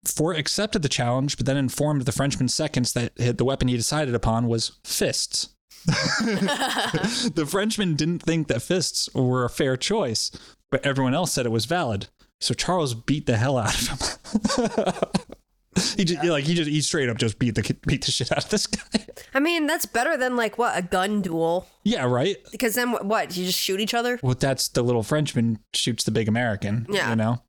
Fort 0.06 0.38
accepted 0.38 0.82
the 0.82 0.88
challenge, 0.88 1.36
but 1.36 1.46
then 1.46 1.56
informed 1.56 2.02
the 2.02 2.12
Frenchman 2.12 2.48
seconds 2.48 2.94
that 2.94 3.14
the 3.16 3.44
weapon 3.44 3.68
he 3.68 3.76
decided 3.76 4.14
upon 4.14 4.46
was 4.48 4.78
fists. 4.82 5.50
the 5.86 7.46
Frenchman 7.48 7.96
didn't 7.96 8.20
think 8.20 8.48
that 8.48 8.62
fists 8.62 9.12
were 9.14 9.44
a 9.44 9.50
fair 9.50 9.76
choice, 9.76 10.30
but 10.70 10.84
everyone 10.84 11.14
else 11.14 11.32
said 11.32 11.46
it 11.46 11.50
was 11.50 11.66
valid. 11.66 12.08
So 12.40 12.54
Charles 12.54 12.94
beat 12.94 13.26
the 13.26 13.36
hell 13.36 13.58
out 13.58 13.74
of 13.74 13.88
him. 13.88 14.94
he 15.96 16.04
just 16.04 16.24
like 16.24 16.44
he 16.44 16.54
just 16.54 16.68
he 16.68 16.80
straight 16.80 17.08
up 17.08 17.16
just 17.16 17.38
beat 17.38 17.54
the 17.54 17.76
beat 17.86 18.04
the 18.04 18.10
shit 18.10 18.32
out 18.32 18.44
of 18.44 18.50
this 18.50 18.66
guy. 18.66 19.06
I 19.34 19.40
mean, 19.40 19.66
that's 19.66 19.86
better 19.86 20.16
than 20.16 20.36
like 20.36 20.58
what 20.58 20.76
a 20.76 20.82
gun 20.82 21.22
duel. 21.22 21.66
yeah, 21.84 22.04
right. 22.04 22.36
Because 22.50 22.74
then 22.74 22.90
what? 22.90 23.04
what 23.04 23.36
you 23.36 23.46
just 23.46 23.58
shoot 23.58 23.80
each 23.80 23.94
other? 23.94 24.18
Well, 24.22 24.34
that's 24.34 24.68
the 24.68 24.82
little 24.82 25.02
Frenchman 25.02 25.60
shoots 25.72 26.04
the 26.04 26.10
big 26.10 26.28
American. 26.28 26.86
Yeah. 26.90 27.10
You 27.10 27.16
know? 27.16 27.42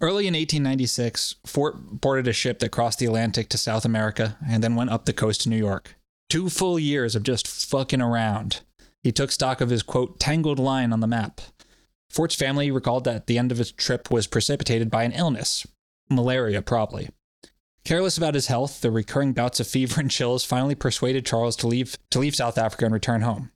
Early 0.00 0.26
in 0.26 0.34
1896, 0.34 1.36
Fort 1.46 2.00
boarded 2.00 2.26
a 2.26 2.32
ship 2.32 2.58
that 2.58 2.70
crossed 2.70 2.98
the 2.98 3.06
Atlantic 3.06 3.48
to 3.50 3.58
South 3.58 3.84
America 3.84 4.36
and 4.46 4.62
then 4.62 4.74
went 4.74 4.90
up 4.90 5.04
the 5.04 5.12
coast 5.12 5.42
to 5.42 5.48
New 5.48 5.56
York. 5.56 5.94
Two 6.28 6.48
full 6.48 6.78
years 6.78 7.14
of 7.14 7.22
just 7.22 7.46
fucking 7.46 8.02
around. 8.02 8.62
He 9.04 9.12
took 9.12 9.30
stock 9.30 9.60
of 9.60 9.70
his, 9.70 9.84
quote, 9.84 10.18
tangled 10.18 10.58
line 10.58 10.92
on 10.92 10.98
the 10.98 11.06
map. 11.06 11.40
Fort's 12.10 12.34
family 12.34 12.70
recalled 12.70 13.04
that 13.04 13.26
the 13.26 13.38
end 13.38 13.52
of 13.52 13.58
his 13.58 13.70
trip 13.70 14.10
was 14.10 14.26
precipitated 14.26 14.90
by 14.90 15.04
an 15.04 15.12
illness. 15.12 15.66
Malaria, 16.10 16.62
probably. 16.62 17.08
Careless 17.84 18.16
about 18.16 18.34
his 18.34 18.46
health, 18.46 18.80
the 18.80 18.90
recurring 18.90 19.32
bouts 19.32 19.58
of 19.58 19.66
fever 19.66 20.00
and 20.00 20.10
chills 20.10 20.44
finally 20.44 20.74
persuaded 20.74 21.26
Charles 21.26 21.56
to 21.56 21.66
leave 21.66 21.96
to 22.10 22.18
leave 22.18 22.36
South 22.36 22.58
Africa 22.58 22.84
and 22.84 22.94
return 22.94 23.22
home. 23.22 23.50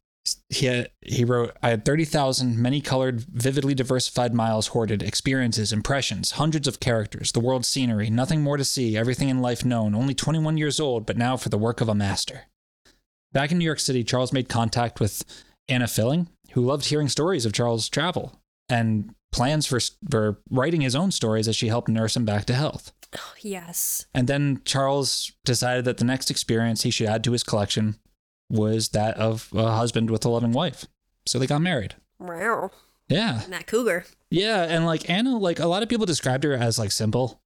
He 0.48 0.66
had, 0.66 0.90
he 1.02 1.24
wrote, 1.24 1.56
I 1.62 1.70
had 1.70 1.84
30,000 1.84 2.60
many 2.60 2.80
colored, 2.80 3.20
vividly 3.20 3.74
diversified 3.74 4.34
miles 4.34 4.68
hoarded, 4.68 5.00
experiences, 5.00 5.72
impressions, 5.72 6.32
hundreds 6.32 6.66
of 6.66 6.80
characters, 6.80 7.30
the 7.30 7.38
world's 7.38 7.68
scenery, 7.68 8.10
nothing 8.10 8.42
more 8.42 8.56
to 8.56 8.64
see, 8.64 8.96
everything 8.96 9.28
in 9.28 9.40
life 9.40 9.64
known, 9.64 9.94
only 9.94 10.14
21 10.14 10.56
years 10.56 10.80
old, 10.80 11.06
but 11.06 11.16
now 11.16 11.36
for 11.36 11.48
the 11.48 11.58
work 11.58 11.80
of 11.80 11.88
a 11.88 11.94
master. 11.94 12.46
Back 13.32 13.52
in 13.52 13.58
New 13.58 13.64
York 13.64 13.78
City, 13.78 14.02
Charles 14.02 14.32
made 14.32 14.48
contact 14.48 14.98
with 14.98 15.22
Anna 15.68 15.86
Filing, 15.86 16.28
who 16.52 16.60
loved 16.60 16.86
hearing 16.86 17.08
stories 17.08 17.46
of 17.46 17.52
Charles' 17.52 17.88
travel 17.88 18.40
and 18.68 19.14
plans 19.32 19.66
for, 19.66 19.78
for 20.10 20.40
writing 20.50 20.80
his 20.80 20.94
own 20.94 21.10
stories 21.10 21.46
as 21.48 21.56
she 21.56 21.68
helped 21.68 21.88
nurse 21.88 22.16
him 22.16 22.24
back 22.24 22.44
to 22.46 22.54
health. 22.54 22.92
Oh, 23.16 23.34
yes. 23.40 24.06
And 24.14 24.26
then 24.28 24.60
Charles 24.64 25.32
decided 25.44 25.84
that 25.84 25.98
the 25.98 26.04
next 26.04 26.30
experience 26.30 26.82
he 26.82 26.90
should 26.90 27.06
add 27.08 27.22
to 27.24 27.32
his 27.32 27.42
collection 27.42 27.96
was 28.48 28.90
that 28.90 29.16
of 29.16 29.48
a 29.54 29.72
husband 29.72 30.10
with 30.10 30.24
a 30.24 30.28
loving 30.28 30.52
wife. 30.52 30.86
So 31.26 31.38
they 31.38 31.46
got 31.46 31.60
married. 31.60 31.94
Wow. 32.18 32.70
Yeah. 33.08 33.42
And 33.44 33.52
that 33.52 33.66
cougar. 33.66 34.04
Yeah. 34.30 34.62
And 34.64 34.86
like 34.86 35.08
Anna, 35.10 35.36
like 35.38 35.58
a 35.60 35.66
lot 35.66 35.82
of 35.82 35.88
people 35.88 36.06
described 36.06 36.44
her 36.44 36.54
as 36.54 36.78
like 36.78 36.92
simple. 36.92 37.40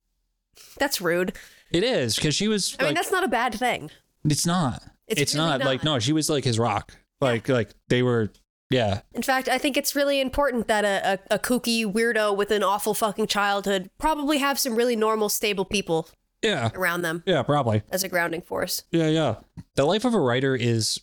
That's 0.79 1.01
rude. 1.01 1.37
It 1.71 1.85
is 1.85 2.17
because 2.17 2.35
she 2.35 2.49
was 2.49 2.77
I 2.81 2.85
mean, 2.85 2.95
that's 2.95 3.13
not 3.13 3.25
a 3.25 3.29
bad 3.29 3.55
thing. 3.55 3.91
it's 4.25 4.47
not. 4.47 4.83
It's 5.07 5.21
It's, 5.21 5.35
really 5.35 5.47
not, 5.49 5.65
like, 5.65 5.83
no, 5.83 5.99
she 5.99 6.13
was 6.13 6.31
like 6.31 6.45
his 6.45 6.59
rock. 6.59 6.97
Like, 7.21 7.49
like 7.49 7.71
they 7.89 8.03
were, 8.03 8.31
yeah. 8.71 9.01
In 9.13 9.23
fact, 9.23 9.49
I 9.49 9.59
think 9.59 9.77
it's 9.77 9.95
really 9.97 10.21
important 10.21 10.69
that 10.69 10.85
a, 10.85 11.19
a, 11.31 11.35
a 11.37 11.39
kooky 11.39 11.85
weirdo 11.85 12.37
with 12.37 12.51
an 12.51 12.63
awful 12.63 12.95
fucking 12.95 13.27
childhood 13.27 13.91
probably 13.99 14.39
have 14.39 14.59
some 14.59 14.77
really 14.77 14.97
normal, 14.97 15.29
stable 15.29 15.65
people 15.65 16.09
Yeah. 16.43 16.71
around 16.75 17.03
them 17.03 17.23
Yeah, 17.27 17.43
probably. 17.43 17.83
as 17.91 18.05
a 18.05 18.09
grounding 18.09 18.43
force. 18.43 18.85
Yeah, 18.91 19.09
yeah. 19.09 19.35
The 19.75 19.85
life 19.85 20.05
of 20.05 20.15
a 20.15 20.21
writer 20.21 20.55
is 20.57 21.01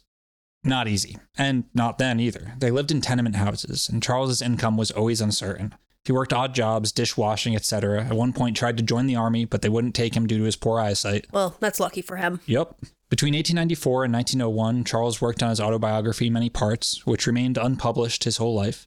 not 0.64 0.88
easy, 0.88 1.18
and 1.38 1.66
not 1.74 1.98
then 1.98 2.20
either. 2.20 2.54
They 2.58 2.72
lived 2.72 2.92
in 2.92 3.00
tenement 3.02 3.36
houses, 3.36 3.88
and 3.88 4.02
Charles's 4.04 4.42
income 4.42 4.76
was 4.76 4.92
always 4.92 5.22
uncertain. 5.22 5.76
He 6.04 6.12
worked 6.14 6.32
odd 6.34 6.56
jobs, 6.56 6.92
dishwashing, 6.94 7.56
etc. 7.56 8.06
At 8.06 8.14
one 8.14 8.32
point 8.34 8.56
tried 8.58 8.78
to 8.78 8.84
join 8.84 9.08
the 9.08 9.16
army, 9.18 9.44
but 9.46 9.62
they 9.62 9.68
wouldn't 9.70 9.94
take 9.94 10.16
him 10.16 10.26
due 10.26 10.38
to 10.40 10.44
his 10.46 10.56
poor 10.56 10.80
eyesight. 10.80 11.26
Well, 11.34 11.56
that's 11.60 11.80
lucky 11.82 12.02
for 12.02 12.16
him. 12.16 12.40
Yep. 12.46 12.76
Between 13.10 13.34
1894 13.34 14.04
and 14.04 14.14
1901, 14.14 14.84
Charles 14.84 15.22
worked 15.22 15.42
on 15.42 15.50
his 15.50 15.62
autobiography, 15.62 16.30
Many 16.30 16.50
Parts, 16.50 17.06
which 17.06 17.26
remained 17.26 17.58
unpublished 17.58 18.26
his 18.26 18.38
whole 18.38 18.54
life. 18.54 18.86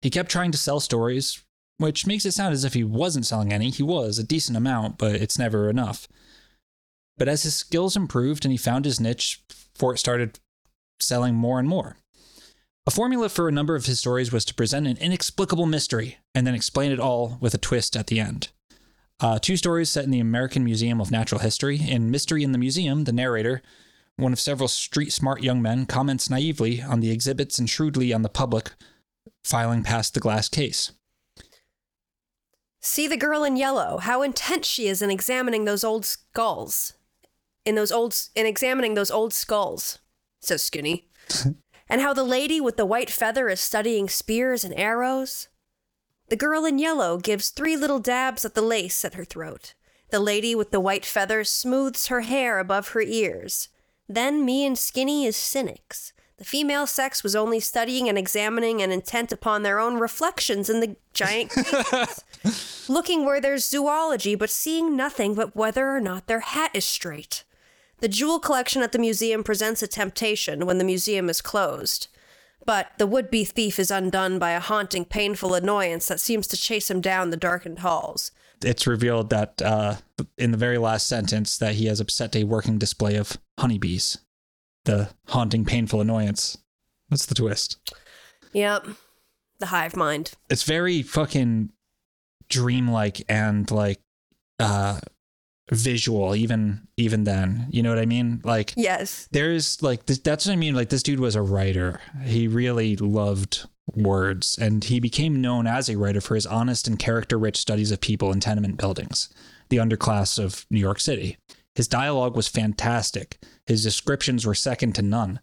He 0.00 0.10
kept 0.10 0.30
trying 0.30 0.50
to 0.50 0.58
sell 0.58 0.80
stories, 0.80 1.44
which 1.78 2.06
makes 2.06 2.24
it 2.26 2.32
sound 2.32 2.54
as 2.54 2.64
if 2.64 2.74
he 2.74 2.82
wasn't 2.82 3.26
selling 3.26 3.52
any. 3.52 3.70
He 3.70 3.84
was, 3.84 4.18
a 4.18 4.24
decent 4.24 4.56
amount, 4.56 4.98
but 4.98 5.14
it's 5.14 5.38
never 5.38 5.70
enough. 5.70 6.08
But 7.16 7.28
as 7.28 7.44
his 7.44 7.54
skills 7.54 7.96
improved 7.96 8.44
and 8.44 8.50
he 8.50 8.58
found 8.58 8.84
his 8.84 8.98
niche, 8.98 9.40
Fort 9.76 9.98
started 9.98 10.40
selling 11.00 11.34
more 11.34 11.60
and 11.60 11.68
more. 11.68 11.96
A 12.84 12.90
formula 12.90 13.28
for 13.28 13.48
a 13.48 13.52
number 13.52 13.76
of 13.76 13.86
his 13.86 14.00
stories 14.00 14.32
was 14.32 14.44
to 14.46 14.54
present 14.54 14.88
an 14.88 14.96
inexplicable 14.96 15.66
mystery 15.66 16.18
and 16.34 16.44
then 16.44 16.54
explain 16.54 16.90
it 16.90 16.98
all 16.98 17.38
with 17.40 17.54
a 17.54 17.58
twist 17.58 17.96
at 17.96 18.08
the 18.08 18.18
end. 18.18 18.48
Uh, 19.22 19.38
two 19.38 19.56
stories 19.56 19.88
set 19.88 20.04
in 20.04 20.10
the 20.10 20.18
American 20.18 20.64
Museum 20.64 21.00
of 21.00 21.12
Natural 21.12 21.40
History. 21.40 21.80
In 21.80 22.10
Mystery 22.10 22.42
in 22.42 22.50
the 22.50 22.58
Museum, 22.58 23.04
the 23.04 23.12
narrator, 23.12 23.62
one 24.16 24.32
of 24.32 24.40
several 24.40 24.66
street 24.66 25.12
smart 25.12 25.44
young 25.44 25.62
men, 25.62 25.86
comments 25.86 26.28
naively 26.28 26.82
on 26.82 26.98
the 26.98 27.12
exhibits 27.12 27.56
and 27.60 27.70
shrewdly 27.70 28.12
on 28.12 28.22
the 28.22 28.28
public 28.28 28.72
filing 29.44 29.84
past 29.84 30.14
the 30.14 30.20
glass 30.20 30.48
case. 30.48 30.90
See 32.80 33.06
the 33.06 33.16
girl 33.16 33.44
in 33.44 33.56
yellow, 33.56 33.98
how 33.98 34.22
intent 34.22 34.64
she 34.64 34.88
is 34.88 35.00
in 35.00 35.08
examining 35.10 35.66
those 35.66 35.84
old 35.84 36.04
skulls. 36.04 36.94
In 37.64 37.76
those 37.76 37.92
old 37.92 38.18
in 38.34 38.44
examining 38.44 38.94
those 38.94 39.12
old 39.12 39.32
skulls. 39.32 40.00
says 40.40 40.64
skinny. 40.64 41.06
and 41.88 42.00
how 42.00 42.12
the 42.12 42.24
lady 42.24 42.60
with 42.60 42.76
the 42.76 42.84
white 42.84 43.08
feather 43.08 43.48
is 43.48 43.60
studying 43.60 44.08
spears 44.08 44.64
and 44.64 44.74
arrows. 44.76 45.46
The 46.32 46.36
girl 46.36 46.64
in 46.64 46.78
yellow 46.78 47.18
gives 47.18 47.50
three 47.50 47.76
little 47.76 47.98
dabs 47.98 48.42
at 48.46 48.54
the 48.54 48.62
lace 48.62 49.04
at 49.04 49.12
her 49.12 49.24
throat. 49.26 49.74
The 50.08 50.18
lady 50.18 50.54
with 50.54 50.70
the 50.70 50.80
white 50.80 51.04
feather 51.04 51.44
smooths 51.44 52.06
her 52.06 52.22
hair 52.22 52.58
above 52.58 52.92
her 52.92 53.02
ears. 53.02 53.68
Then 54.08 54.42
me 54.42 54.64
and 54.64 54.78
Skinny 54.78 55.26
is 55.26 55.36
cynics. 55.36 56.14
The 56.38 56.46
female 56.46 56.86
sex 56.86 57.22
was 57.22 57.36
only 57.36 57.60
studying 57.60 58.08
and 58.08 58.16
examining 58.16 58.80
and 58.80 58.90
intent 58.90 59.30
upon 59.30 59.62
their 59.62 59.78
own 59.78 59.96
reflections 59.96 60.70
in 60.70 60.80
the 60.80 60.96
giant 61.12 61.52
looking 62.88 63.26
where 63.26 63.38
there's 63.38 63.68
zoology, 63.68 64.34
but 64.34 64.48
seeing 64.48 64.96
nothing 64.96 65.34
but 65.34 65.54
whether 65.54 65.94
or 65.94 66.00
not 66.00 66.28
their 66.28 66.40
hat 66.40 66.70
is 66.72 66.86
straight. 66.86 67.44
The 67.98 68.08
jewel 68.08 68.40
collection 68.40 68.80
at 68.80 68.92
the 68.92 68.98
museum 68.98 69.44
presents 69.44 69.82
a 69.82 69.86
temptation 69.86 70.64
when 70.64 70.78
the 70.78 70.84
museum 70.84 71.28
is 71.28 71.42
closed. 71.42 72.08
But 72.64 72.92
the 72.98 73.06
would 73.06 73.30
be 73.30 73.44
thief 73.44 73.78
is 73.78 73.90
undone 73.90 74.38
by 74.38 74.52
a 74.52 74.60
haunting, 74.60 75.04
painful 75.04 75.54
annoyance 75.54 76.08
that 76.08 76.20
seems 76.20 76.46
to 76.48 76.56
chase 76.56 76.90
him 76.90 77.00
down 77.00 77.30
the 77.30 77.36
darkened 77.36 77.80
halls. 77.80 78.30
It's 78.64 78.86
revealed 78.86 79.30
that 79.30 79.60
uh, 79.60 79.96
in 80.38 80.52
the 80.52 80.58
very 80.58 80.78
last 80.78 81.08
sentence 81.08 81.58
that 81.58 81.74
he 81.74 81.86
has 81.86 82.00
upset 82.00 82.36
a 82.36 82.44
working 82.44 82.78
display 82.78 83.16
of 83.16 83.36
honeybees. 83.58 84.18
The 84.84 85.10
haunting, 85.28 85.64
painful 85.64 86.00
annoyance. 86.00 86.58
That's 87.10 87.26
the 87.26 87.34
twist. 87.34 87.78
Yep. 88.52 88.86
The 89.58 89.66
hive 89.66 89.96
mind. 89.96 90.32
It's 90.48 90.62
very 90.64 91.02
fucking 91.02 91.70
dreamlike 92.48 93.22
and 93.28 93.70
like 93.70 94.00
uh 94.60 95.00
visual 95.74 96.34
even 96.36 96.86
even 96.96 97.24
then 97.24 97.66
you 97.70 97.82
know 97.82 97.88
what 97.90 97.98
i 97.98 98.06
mean? 98.06 98.40
Like 98.44 98.74
Yes. 98.76 99.28
there's 99.32 99.82
like 99.82 100.06
this, 100.06 100.18
that's 100.18 100.46
what 100.46 100.52
i 100.52 100.56
mean 100.56 100.74
like 100.74 100.88
this 100.90 101.02
dude 101.02 101.20
was 101.20 101.34
a 101.34 101.42
writer. 101.42 102.00
He 102.24 102.46
really 102.48 102.96
loved 102.96 103.66
words 103.94 104.56
and 104.60 104.84
he 104.84 105.00
became 105.00 105.40
known 105.40 105.66
as 105.66 105.88
a 105.88 105.98
writer 105.98 106.20
for 106.20 106.34
his 106.34 106.46
honest 106.46 106.86
and 106.86 106.98
character 106.98 107.38
rich 107.38 107.56
studies 107.56 107.90
of 107.90 108.00
people 108.00 108.32
in 108.32 108.40
tenement 108.40 108.78
buildings 108.78 109.28
the 109.70 109.76
underclass 109.78 110.38
of 110.42 110.66
new 110.70 110.80
york 110.80 111.00
city. 111.00 111.36
His 111.74 111.88
dialogue 111.88 112.36
was 112.36 112.48
fantastic. 112.48 113.38
His 113.66 113.82
descriptions 113.82 114.44
were 114.44 114.54
second 114.54 114.94
to 114.96 115.02
none. 115.02 115.40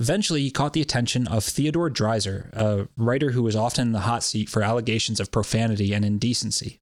Eventually, 0.00 0.40
he 0.42 0.50
caught 0.50 0.72
the 0.72 0.80
attention 0.80 1.28
of 1.28 1.44
Theodore 1.44 1.88
Dreiser, 1.90 2.50
a 2.52 2.88
writer 2.96 3.30
who 3.30 3.42
was 3.44 3.54
often 3.54 3.88
in 3.88 3.92
the 3.92 4.00
hot 4.00 4.24
seat 4.24 4.48
for 4.48 4.62
allegations 4.62 5.20
of 5.20 5.30
profanity 5.30 5.92
and 5.92 6.04
indecency. 6.04 6.80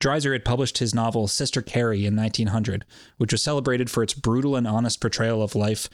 Dreiser 0.00 0.32
had 0.32 0.44
published 0.44 0.78
his 0.78 0.94
novel 0.94 1.28
Sister 1.28 1.60
Carrie 1.60 2.06
in 2.06 2.16
1900, 2.16 2.84
which 3.18 3.32
was 3.32 3.42
celebrated 3.42 3.90
for 3.90 4.02
its 4.02 4.14
brutal 4.14 4.56
and 4.56 4.66
honest 4.66 5.00
portrayal 5.00 5.42
of 5.42 5.54
life 5.54 5.88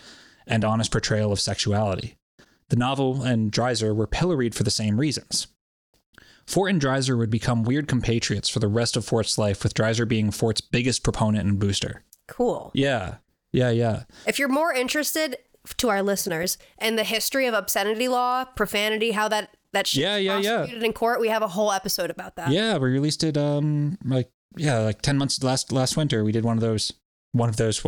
and 0.46 0.64
honest 0.64 0.92
portrayal 0.92 1.32
of 1.32 1.40
sexuality. 1.40 2.16
The 2.68 2.76
novel 2.76 3.22
and 3.22 3.50
Dreiser 3.50 3.94
were 3.94 4.06
pilloried 4.06 4.54
for 4.54 4.62
the 4.62 4.70
same 4.70 4.98
reasons. 4.98 5.48
Fort 6.46 6.70
and 6.70 6.80
Dreiser 6.80 7.18
would 7.18 7.30
become 7.30 7.64
weird 7.64 7.88
compatriots 7.88 8.48
for 8.48 8.60
the 8.60 8.68
rest 8.68 8.96
of 8.96 9.04
Fort's 9.04 9.36
life, 9.36 9.64
with 9.64 9.74
Dreiser 9.74 10.06
being 10.06 10.30
Fort's 10.30 10.60
biggest 10.60 11.02
proponent 11.02 11.48
and 11.48 11.58
booster. 11.58 12.04
Cool. 12.28 12.70
Yeah, 12.74 13.16
yeah, 13.52 13.70
yeah. 13.70 14.04
If 14.26 14.38
you're 14.38 14.48
more 14.48 14.72
interested 14.72 15.38
to 15.78 15.88
our 15.88 16.02
listeners 16.02 16.58
in 16.80 16.94
the 16.94 17.02
history 17.02 17.46
of 17.46 17.54
obscenity 17.54 18.06
law, 18.06 18.44
profanity, 18.44 19.10
how 19.12 19.26
that 19.28 19.55
that 19.76 19.86
shit 19.86 20.02
Yeah, 20.02 20.16
is 20.16 20.44
yeah, 20.44 20.64
yeah. 20.66 20.84
in 20.84 20.92
court, 20.92 21.20
we 21.20 21.28
have 21.28 21.42
a 21.42 21.48
whole 21.48 21.70
episode 21.72 22.10
about 22.10 22.36
that. 22.36 22.50
Yeah, 22.50 22.78
we 22.78 22.90
released 22.90 23.22
it 23.24 23.36
um 23.36 23.98
like 24.04 24.30
yeah, 24.56 24.78
like 24.78 25.02
10 25.02 25.18
months 25.18 25.42
last 25.42 25.72
last 25.72 25.96
winter. 25.96 26.24
We 26.24 26.32
did 26.32 26.44
one 26.44 26.56
of 26.56 26.62
those 26.62 26.92
one 27.32 27.48
of 27.48 27.56
those 27.56 27.84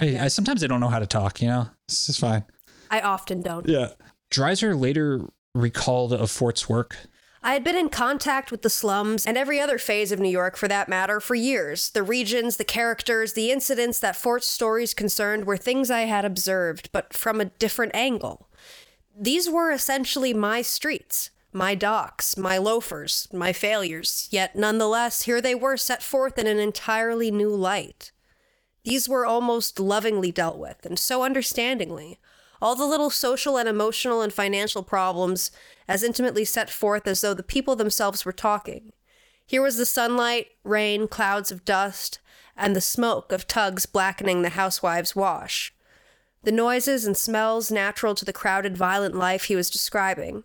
I, 0.00 0.18
I 0.24 0.28
sometimes 0.28 0.62
I 0.64 0.66
don't 0.66 0.80
know 0.80 0.88
how 0.88 0.98
to 0.98 1.06
talk, 1.06 1.40
you 1.42 1.48
know. 1.48 1.68
This 1.88 2.08
is 2.08 2.18
fine. 2.18 2.44
I 2.90 3.00
often 3.00 3.42
don't. 3.42 3.68
Yeah. 3.68 3.90
Dreiser 4.30 4.78
later 4.78 5.20
recalled 5.54 6.12
of 6.12 6.30
Fort's 6.30 6.68
work. 6.68 6.96
I 7.42 7.52
had 7.52 7.62
been 7.62 7.76
in 7.76 7.90
contact 7.90 8.50
with 8.50 8.62
the 8.62 8.70
slums 8.70 9.26
and 9.26 9.36
every 9.36 9.60
other 9.60 9.76
phase 9.76 10.10
of 10.12 10.18
New 10.18 10.30
York 10.30 10.56
for 10.56 10.66
that 10.68 10.88
matter 10.88 11.20
for 11.20 11.34
years. 11.34 11.90
The 11.90 12.02
regions, 12.02 12.56
the 12.56 12.64
characters, 12.64 13.34
the 13.34 13.50
incidents 13.50 13.98
that 13.98 14.16
Fort's 14.16 14.46
stories 14.46 14.94
concerned 14.94 15.44
were 15.44 15.58
things 15.58 15.90
I 15.90 16.02
had 16.02 16.24
observed, 16.24 16.88
but 16.90 17.12
from 17.12 17.40
a 17.42 17.46
different 17.46 17.94
angle. 17.94 18.48
These 19.16 19.48
were 19.48 19.70
essentially 19.70 20.34
my 20.34 20.62
streets, 20.62 21.30
my 21.52 21.76
docks, 21.76 22.36
my 22.36 22.58
loafers, 22.58 23.28
my 23.32 23.52
failures, 23.52 24.26
yet 24.30 24.56
nonetheless, 24.56 25.22
here 25.22 25.40
they 25.40 25.54
were 25.54 25.76
set 25.76 26.02
forth 26.02 26.36
in 26.36 26.48
an 26.48 26.58
entirely 26.58 27.30
new 27.30 27.50
light. 27.50 28.10
These 28.84 29.08
were 29.08 29.24
almost 29.24 29.78
lovingly 29.78 30.32
dealt 30.32 30.58
with, 30.58 30.84
and 30.84 30.98
so 30.98 31.22
understandingly. 31.22 32.18
All 32.60 32.74
the 32.74 32.86
little 32.86 33.10
social 33.10 33.56
and 33.56 33.68
emotional 33.68 34.20
and 34.20 34.32
financial 34.32 34.82
problems 34.82 35.50
as 35.86 36.02
intimately 36.02 36.44
set 36.44 36.68
forth 36.68 37.06
as 37.06 37.20
though 37.20 37.34
the 37.34 37.42
people 37.42 37.76
themselves 37.76 38.24
were 38.24 38.32
talking. 38.32 38.92
Here 39.46 39.62
was 39.62 39.76
the 39.76 39.86
sunlight, 39.86 40.48
rain, 40.64 41.06
clouds 41.06 41.52
of 41.52 41.64
dust, 41.64 42.18
and 42.56 42.74
the 42.74 42.80
smoke 42.80 43.32
of 43.32 43.46
tugs 43.46 43.86
blackening 43.86 44.42
the 44.42 44.50
housewives' 44.50 45.14
wash. 45.14 45.73
The 46.44 46.52
noises 46.52 47.06
and 47.06 47.16
smells 47.16 47.70
natural 47.70 48.14
to 48.14 48.24
the 48.24 48.32
crowded, 48.32 48.76
violent 48.76 49.14
life 49.14 49.44
he 49.44 49.56
was 49.56 49.70
describing. 49.70 50.44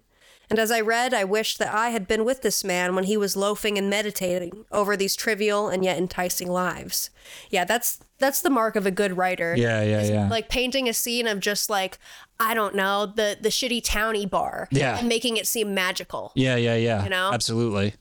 And 0.49 0.57
as 0.57 0.71
I 0.71 0.81
read, 0.81 1.13
I 1.13 1.25
wished 1.25 1.59
that 1.59 1.73
I 1.73 1.89
had 1.89 2.07
been 2.07 2.25
with 2.25 2.41
this 2.41 2.63
man 2.63 2.95
when 2.95 3.03
he 3.03 3.17
was 3.17 3.35
loafing 3.37 3.77
and 3.77 3.87
meditating 3.87 4.65
over 4.71 4.97
these 4.97 5.15
trivial 5.15 5.69
and 5.69 5.83
yet 5.83 5.97
enticing 5.97 6.49
lives. 6.49 7.11
Yeah, 7.51 7.65
that's 7.65 7.99
that's 8.17 8.41
the 8.41 8.49
mark 8.49 8.75
of 8.75 8.87
a 8.87 8.91
good 8.91 9.15
writer. 9.15 9.53
Yeah, 9.55 9.83
yeah, 9.83 10.03
yeah. 10.03 10.27
Like 10.27 10.49
painting 10.49 10.89
a 10.89 10.93
scene 10.93 11.27
of 11.27 11.39
just 11.39 11.69
like 11.69 11.99
I 12.39 12.55
don't 12.55 12.73
know 12.73 13.05
the 13.05 13.37
the 13.39 13.49
shitty 13.49 13.81
towny 13.83 14.25
bar. 14.25 14.67
Yeah. 14.71 14.97
and 14.97 15.07
making 15.07 15.37
it 15.37 15.45
seem 15.45 15.75
magical. 15.75 16.31
Yeah, 16.33 16.55
yeah, 16.55 16.75
yeah. 16.75 17.03
You 17.03 17.09
know? 17.11 17.29
Absolutely. 17.31 17.93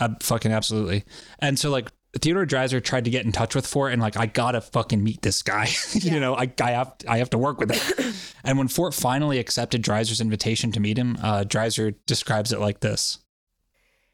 Ab- 0.00 0.20
fucking 0.22 0.50
absolutely. 0.50 1.04
And 1.38 1.60
so 1.60 1.70
like 1.70 1.92
Theodore 2.20 2.46
Dreiser 2.46 2.82
tried 2.82 3.04
to 3.04 3.10
get 3.10 3.24
in 3.24 3.32
touch 3.32 3.54
with 3.54 3.66
Fort 3.66 3.92
and 3.92 4.00
like 4.00 4.16
I 4.16 4.26
gotta 4.26 4.60
fucking 4.60 5.02
meet 5.02 5.22
this 5.22 5.42
guy. 5.42 5.68
you 5.92 6.20
know, 6.20 6.34
I, 6.36 6.52
I 6.60 6.70
have 6.72 6.94
I 7.08 7.18
have 7.18 7.30
to 7.30 7.38
work 7.38 7.58
with 7.58 7.70
him. 7.72 8.14
and 8.44 8.58
when 8.58 8.68
Fort 8.68 8.94
finally 8.94 9.38
accepted 9.38 9.82
Dreiser's 9.82 10.20
invitation 10.20 10.72
to 10.72 10.80
meet 10.80 10.98
him, 10.98 11.16
uh, 11.22 11.44
Dreiser 11.44 11.94
describes 12.06 12.52
it 12.52 12.60
like 12.60 12.80
this. 12.80 13.18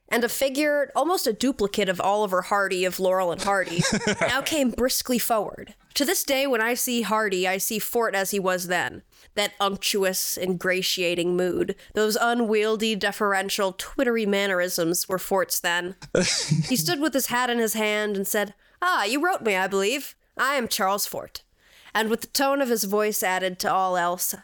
and 0.09 0.25
a 0.25 0.29
figure, 0.29 0.91
almost 0.97 1.27
a 1.27 1.33
duplicate 1.33 1.89
of 1.89 2.01
Oliver 2.01 2.43
Hardy 2.43 2.85
of 2.85 2.99
Laurel 2.99 3.33
and 3.33 3.43
Hardy, 3.43 3.83
now 4.21 4.41
came 4.41 4.71
briskly 4.71 5.19
forward. 5.19 5.75
To 5.95 6.05
this 6.05 6.25
day, 6.25 6.47
when 6.47 6.61
I 6.61 6.75
see 6.75 7.03
Hardy, 7.03 7.47
I 7.47 7.59
see 7.59 7.79
Fort 7.79 8.15
as 8.15 8.31
he 8.31 8.41
was 8.41 8.67
then. 8.69 9.03
That 9.41 9.55
unctuous, 9.59 10.37
ingratiating 10.37 11.35
mood, 11.35 11.75
those 11.95 12.15
unwieldy, 12.21 12.95
deferential, 12.95 13.73
twittery 13.73 14.27
mannerisms 14.27 15.09
were 15.09 15.19
Fort's 15.19 15.59
then. 15.59 15.97
he 16.15 16.77
stood 16.77 17.01
with 17.01 17.15
his 17.15 17.29
hat 17.29 17.49
in 17.49 17.59
his 17.59 17.73
hand 17.73 18.19
and 18.19 18.29
said, 18.29 18.53
Ah, 18.83 19.05
you 19.05 19.19
wrote 19.19 19.41
me, 19.41 19.57
I 19.57 19.67
believe. 19.67 20.15
I 20.37 20.57
am 20.57 20.69
Charles 20.69 21.07
Fort. 21.07 21.43
And 21.95 22.11
with 22.11 22.21
the 22.21 22.27
tone 22.27 22.61
of 22.61 22.69
his 22.69 22.85
voice 22.85 23.23
added 23.23 23.59
to 23.61 23.73
all 23.73 23.97
else, 23.97 24.35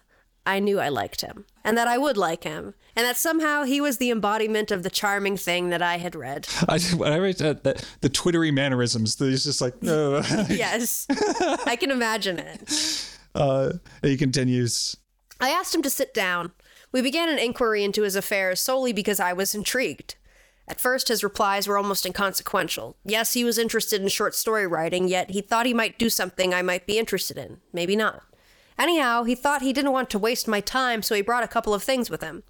I 0.47 0.61
knew 0.61 0.81
I 0.81 0.89
liked 0.89 1.21
him, 1.21 1.45
and 1.63 1.77
that 1.77 1.89
I 1.89 1.99
would 1.99 2.17
like 2.17 2.45
him, 2.45 2.73
and 2.97 3.05
that 3.05 3.19
somehow 3.19 3.65
he 3.65 3.83
was 3.83 3.99
the 3.99 4.11
embodiment 4.11 4.71
of 4.71 4.83
the 4.83 4.89
charming 4.89 5.37
thing 5.37 5.69
that 5.69 5.83
I 5.83 5.99
had 5.99 6.17
read. 6.17 6.49
I 6.71 6.79
when 6.79 7.13
I 7.13 7.19
read 7.19 7.37
that, 7.37 7.65
that 7.65 7.85
the 8.01 8.09
twittery 8.09 8.51
mannerisms, 8.51 9.19
he's 9.19 9.45
just 9.45 9.61
like, 9.61 9.75
uh, 9.87 10.23
yes, 10.49 11.07
I 11.67 11.77
can 11.79 11.91
imagine 11.91 12.39
it. 12.39 13.13
Uh, 13.37 13.73
he 14.03 14.17
continues. 14.17 14.97
I 15.41 15.51
asked 15.51 15.75
him 15.75 15.83
to 15.83 15.91
sit 15.91 16.15
down. 16.15 16.53
We 16.93 17.03
began 17.03 17.29
an 17.29 17.39
inquiry 17.39 17.85
into 17.85 18.03
his 18.03 18.17
affairs 18.17 18.61
solely 18.61 18.93
because 18.93 19.21
I 19.21 19.33
was 19.33 19.55
intrigued. 19.55 20.17
At 20.69 20.81
first, 20.81 21.09
his 21.09 21.23
replies 21.23 21.69
were 21.69 21.79
almost 21.79 22.07
inconsequential. 22.07 22.97
Yes, 23.05 23.35
he 23.35 23.45
was 23.45 23.59
interested 23.59 24.03
in 24.03 24.09
short 24.09 24.35
story 24.35 24.67
writing, 24.67 25.07
yet 25.07 25.31
he 25.31 25.41
thought 25.41 25.67
he 25.67 25.75
might 25.75 25.99
do 25.99 26.11
something 26.11 26.53
I 26.53 26.63
might 26.63 26.87
be 26.87 26.99
interested 26.99 27.39
in. 27.39 27.59
Maybe 27.73 27.95
not. 27.95 28.23
Anyhow, 28.79 29.25
he 29.25 29.35
thought 29.35 29.63
he 29.63 29.73
didn't 29.73 29.93
want 29.93 30.11
to 30.11 30.19
waste 30.19 30.49
my 30.49 30.61
time, 30.61 31.03
so 31.03 31.15
he 31.15 31.23
brought 31.23 31.45
a 31.45 31.49
couple 31.49 31.73
of 31.73 31.83
things 31.83 32.11
with 32.11 32.21
him. 32.23 32.43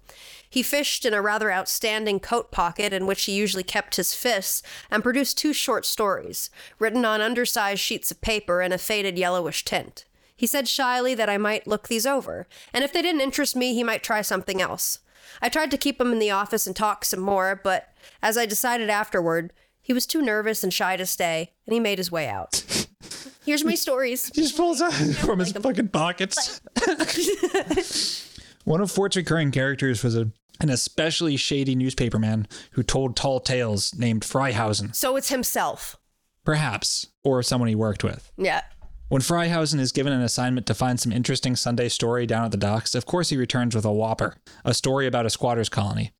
He 0.49 0.63
fished 0.63 1.05
in 1.05 1.13
a 1.13 1.21
rather 1.21 1.51
outstanding 1.51 2.19
coat 2.19 2.51
pocket 2.51 2.91
in 2.91 3.05
which 3.05 3.25
he 3.25 3.33
usually 3.33 3.63
kept 3.63 3.95
his 3.95 4.13
fists 4.13 4.61
and 4.89 5.03
produced 5.03 5.37
two 5.37 5.53
short 5.53 5.85
stories, 5.85 6.49
written 6.79 7.05
on 7.05 7.21
undersized 7.21 7.81
sheets 7.81 8.11
of 8.11 8.19
paper 8.19 8.61
in 8.61 8.73
a 8.73 8.77
faded 8.77 9.17
yellowish 9.17 9.63
tint. 9.63 10.05
He 10.37 10.47
said 10.47 10.67
shyly 10.69 11.13
that 11.15 11.29
I 11.29 11.37
might 11.37 11.67
look 11.67 11.87
these 11.89 12.05
over, 12.05 12.47
and 12.73 12.83
if 12.83 12.93
they 12.93 13.01
didn't 13.01 13.21
interest 13.21 13.55
me, 13.55 13.73
he 13.73 13.83
might 13.83 14.03
try 14.03 14.21
something 14.21 14.61
else. 14.61 14.99
I 15.41 15.49
tried 15.49 15.71
to 15.71 15.77
keep 15.77 15.99
him 15.99 16.11
in 16.13 16.19
the 16.19 16.31
office 16.31 16.65
and 16.65 16.75
talk 16.75 17.03
some 17.03 17.19
more, 17.19 17.59
but 17.61 17.89
as 18.21 18.37
I 18.37 18.45
decided 18.45 18.89
afterward, 18.89 19.51
he 19.81 19.93
was 19.93 20.05
too 20.05 20.21
nervous 20.21 20.63
and 20.63 20.73
shy 20.73 20.95
to 20.95 21.05
stay, 21.05 21.51
and 21.65 21.73
he 21.73 21.79
made 21.79 21.97
his 21.97 22.11
way 22.11 22.27
out. 22.27 22.63
Here's 23.45 23.63
my 23.63 23.75
stories. 23.75 24.27
He 24.35 24.41
just 24.41 24.55
pulls 24.57 24.81
out 24.81 24.93
from 25.19 25.39
his 25.39 25.51
fucking 25.53 25.87
pockets. 25.89 26.61
One 28.65 28.81
of 28.81 28.91
Fort's 28.91 29.15
recurring 29.15 29.51
characters 29.51 30.03
was 30.03 30.15
a, 30.17 30.29
an 30.59 30.69
especially 30.69 31.37
shady 31.37 31.75
newspaperman 31.75 32.45
who 32.71 32.83
told 32.83 33.15
tall 33.15 33.39
tales 33.39 33.95
named 33.95 34.23
Freihausen, 34.23 34.93
So 34.93 35.15
it's 35.15 35.29
himself. 35.29 35.95
perhaps, 36.43 37.07
or 37.23 37.41
someone 37.41 37.69
he 37.69 37.75
worked 37.75 38.03
with. 38.03 38.29
Yeah. 38.37 38.61
When 39.09 39.21
Freihausen 39.21 39.79
is 39.79 39.93
given 39.93 40.11
an 40.11 40.21
assignment 40.21 40.67
to 40.67 40.73
find 40.73 40.99
some 40.99 41.13
interesting 41.13 41.55
Sunday 41.55 41.87
story 41.87 42.25
down 42.25 42.43
at 42.43 42.51
the 42.51 42.57
docks, 42.57 42.93
of 42.93 43.05
course 43.05 43.29
he 43.29 43.37
returns 43.37 43.73
with 43.73 43.85
a 43.85 43.91
whopper, 43.91 44.35
a 44.65 44.73
story 44.73 45.07
about 45.07 45.25
a 45.25 45.29
squatter's 45.29 45.69
colony. 45.69 46.11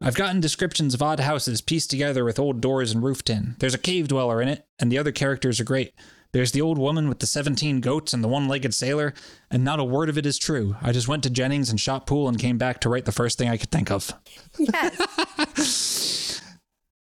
I've 0.00 0.14
gotten 0.14 0.40
descriptions 0.40 0.94
of 0.94 1.02
odd 1.02 1.20
houses 1.20 1.60
pieced 1.60 1.90
together 1.90 2.24
with 2.24 2.38
old 2.38 2.62
doors 2.62 2.92
and 2.92 3.02
roof 3.02 3.22
tin. 3.22 3.56
There's 3.58 3.74
a 3.74 3.78
cave 3.78 4.08
dweller 4.08 4.40
in 4.40 4.48
it, 4.48 4.64
and 4.78 4.90
the 4.90 4.96
other 4.96 5.12
characters 5.12 5.60
are 5.60 5.64
great. 5.64 5.92
There's 6.32 6.52
the 6.52 6.62
old 6.62 6.78
woman 6.78 7.10
with 7.10 7.18
the 7.18 7.26
17 7.26 7.80
goats 7.80 8.14
and 8.14 8.24
the 8.24 8.28
one 8.28 8.48
legged 8.48 8.72
sailor, 8.72 9.12
and 9.50 9.62
not 9.62 9.80
a 9.80 9.84
word 9.84 10.08
of 10.08 10.16
it 10.16 10.24
is 10.24 10.38
true. 10.38 10.76
I 10.80 10.92
just 10.92 11.08
went 11.08 11.22
to 11.24 11.30
Jennings 11.30 11.68
and 11.68 11.78
shot 11.78 12.06
pool 12.06 12.26
and 12.26 12.38
came 12.38 12.56
back 12.56 12.80
to 12.80 12.88
write 12.88 13.04
the 13.04 13.12
first 13.12 13.36
thing 13.36 13.50
I 13.50 13.58
could 13.58 13.70
think 13.70 13.90
of. 13.90 14.14
Yes. 14.58 16.39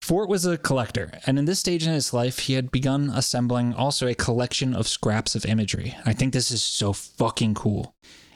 Fort 0.07 0.29
was 0.29 0.45
a 0.45 0.57
collector, 0.57 1.11
and 1.25 1.37
in 1.37 1.43
this 1.43 1.59
stage 1.59 1.85
in 1.85 1.91
his 1.91 2.13
life, 2.13 2.39
he 2.39 2.53
had 2.53 2.71
begun 2.71 3.09
assembling 3.09 3.73
also 3.73 4.07
a 4.07 4.15
collection 4.15 4.73
of 4.73 4.87
scraps 4.87 5.35
of 5.35 5.45
imagery. 5.45 5.97
I 6.05 6.13
think 6.13 6.31
this 6.31 6.49
is 6.49 6.63
so 6.63 6.93
fucking 6.93 7.55
cool. 7.55 7.93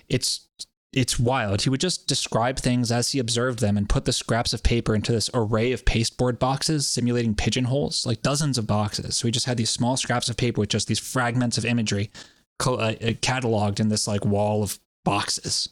It's 0.09 0.49
it's 0.91 1.17
wild. 1.17 1.61
He 1.61 1.69
would 1.69 1.79
just 1.79 2.09
describe 2.09 2.59
things 2.59 2.91
as 2.91 3.11
he 3.13 3.19
observed 3.19 3.59
them 3.59 3.77
and 3.77 3.87
put 3.87 4.03
the 4.03 4.11
scraps 4.11 4.51
of 4.51 4.63
paper 4.63 4.93
into 4.93 5.13
this 5.13 5.29
array 5.33 5.71
of 5.71 5.85
pasteboard 5.85 6.39
boxes 6.39 6.89
simulating 6.89 7.35
pigeonholes, 7.35 8.05
like 8.05 8.21
dozens 8.21 8.57
of 8.57 8.67
boxes. 8.67 9.15
So 9.15 9.29
he 9.29 9.31
just 9.31 9.45
had 9.45 9.55
these 9.55 9.69
small 9.69 9.95
scraps 9.95 10.27
of 10.27 10.35
paper 10.35 10.59
with 10.59 10.71
just 10.71 10.89
these 10.89 10.99
fragments 10.99 11.57
of 11.57 11.63
imagery 11.63 12.11
co- 12.59 12.75
uh, 12.75 12.95
uh, 13.01 13.13
cataloged 13.21 13.79
in 13.79 13.87
this 13.87 14.09
like 14.09 14.25
wall 14.25 14.61
of 14.61 14.77
boxes. 15.05 15.69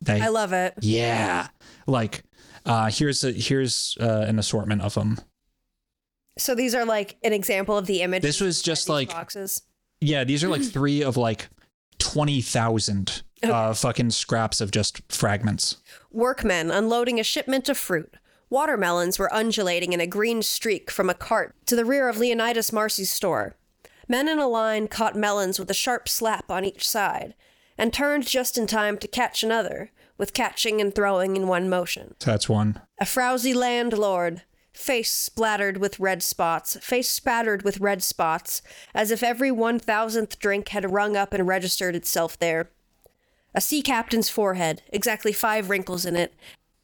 They, 0.00 0.18
I 0.18 0.28
love 0.28 0.54
it. 0.54 0.72
yeah, 0.80 1.48
like 1.86 2.22
uh, 2.64 2.90
here's 2.90 3.22
a 3.22 3.32
here's 3.32 3.98
uh, 4.00 4.24
an 4.26 4.38
assortment 4.38 4.80
of 4.80 4.94
them. 4.94 5.18
So 6.38 6.54
these 6.54 6.74
are 6.74 6.84
like 6.84 7.16
an 7.22 7.32
example 7.32 7.76
of 7.76 7.86
the 7.86 8.02
image. 8.02 8.22
This 8.22 8.40
was 8.40 8.62
just 8.62 8.88
like 8.88 9.10
boxes. 9.10 9.62
yeah, 10.00 10.24
these 10.24 10.42
are 10.42 10.48
like 10.48 10.62
three 10.72 11.02
of 11.02 11.16
like 11.16 11.48
twenty 11.98 12.40
thousand 12.40 13.22
uh, 13.42 13.74
fucking 13.74 14.10
scraps 14.10 14.60
of 14.60 14.70
just 14.70 15.02
fragments. 15.12 15.76
Workmen 16.10 16.70
unloading 16.70 17.18
a 17.20 17.24
shipment 17.24 17.68
of 17.68 17.76
fruit. 17.76 18.14
Watermelons 18.50 19.18
were 19.18 19.32
undulating 19.32 19.92
in 19.92 20.00
a 20.00 20.06
green 20.06 20.42
streak 20.42 20.90
from 20.90 21.08
a 21.08 21.14
cart 21.14 21.54
to 21.66 21.74
the 21.74 21.84
rear 21.86 22.08
of 22.08 22.18
Leonidas 22.18 22.72
Marcy's 22.72 23.10
store. 23.10 23.56
Men 24.08 24.28
in 24.28 24.38
a 24.38 24.46
line 24.46 24.88
caught 24.88 25.16
melons 25.16 25.58
with 25.58 25.70
a 25.70 25.74
sharp 25.74 26.06
slap 26.08 26.50
on 26.50 26.64
each 26.64 26.86
side, 26.86 27.34
and 27.78 27.92
turned 27.94 28.26
just 28.26 28.58
in 28.58 28.66
time 28.66 28.98
to 28.98 29.08
catch 29.08 29.42
another, 29.42 29.90
with 30.18 30.34
catching 30.34 30.80
and 30.82 30.94
throwing 30.94 31.34
in 31.36 31.48
one 31.48 31.68
motion. 31.70 32.14
That's 32.20 32.46
one. 32.48 32.80
A 33.00 33.06
frowsy 33.06 33.54
landlord, 33.54 34.42
face 34.72 35.12
splattered 35.12 35.76
with 35.76 36.00
red 36.00 36.22
spots, 36.22 36.76
face 36.80 37.08
spattered 37.08 37.62
with 37.62 37.80
red 37.80 38.02
spots, 38.02 38.62
as 38.94 39.10
if 39.10 39.22
every 39.22 39.50
one 39.50 39.78
thousandth 39.78 40.38
drink 40.38 40.68
had 40.68 40.92
rung 40.92 41.16
up 41.16 41.32
and 41.32 41.46
registered 41.46 41.94
itself 41.94 42.38
there. 42.38 42.70
A 43.54 43.60
sea 43.60 43.82
captain's 43.82 44.30
forehead, 44.30 44.82
exactly 44.92 45.32
five 45.32 45.68
wrinkles 45.68 46.06
in 46.06 46.16
it, 46.16 46.34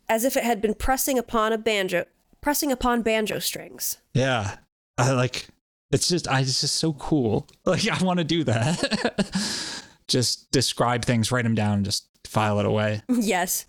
as 0.09 0.25
if 0.25 0.37
it 0.37 0.45
had 0.45 0.61
been 0.61 0.75
pressing 0.75 1.19
upon 1.19 1.53
a 1.53 1.59
banjo, 1.59 2.05
pressing 2.41 2.71
upon 2.71 3.03
banjo 3.03 3.39
strings. 3.39 3.99
Yeah, 4.15 4.57
I 4.99 5.13
like. 5.13 5.49
It's 5.91 6.09
just 6.09 6.29
I. 6.29 6.41
It's 6.41 6.61
just 6.61 6.77
so 6.77 6.93
cool. 6.95 7.49
Like 7.65 7.89
I 7.89 8.03
want 8.03 8.19
to 8.19 8.25
do 8.25 8.45
that. 8.45 9.85
just 10.09 10.51
describe 10.51 11.05
things, 11.05 11.31
write 11.31 11.45
them 11.45 11.55
down, 11.55 11.85
just 11.85 12.07
file 12.25 12.59
it 12.61 12.67
away. 12.67 13.03
yes. 13.09 13.67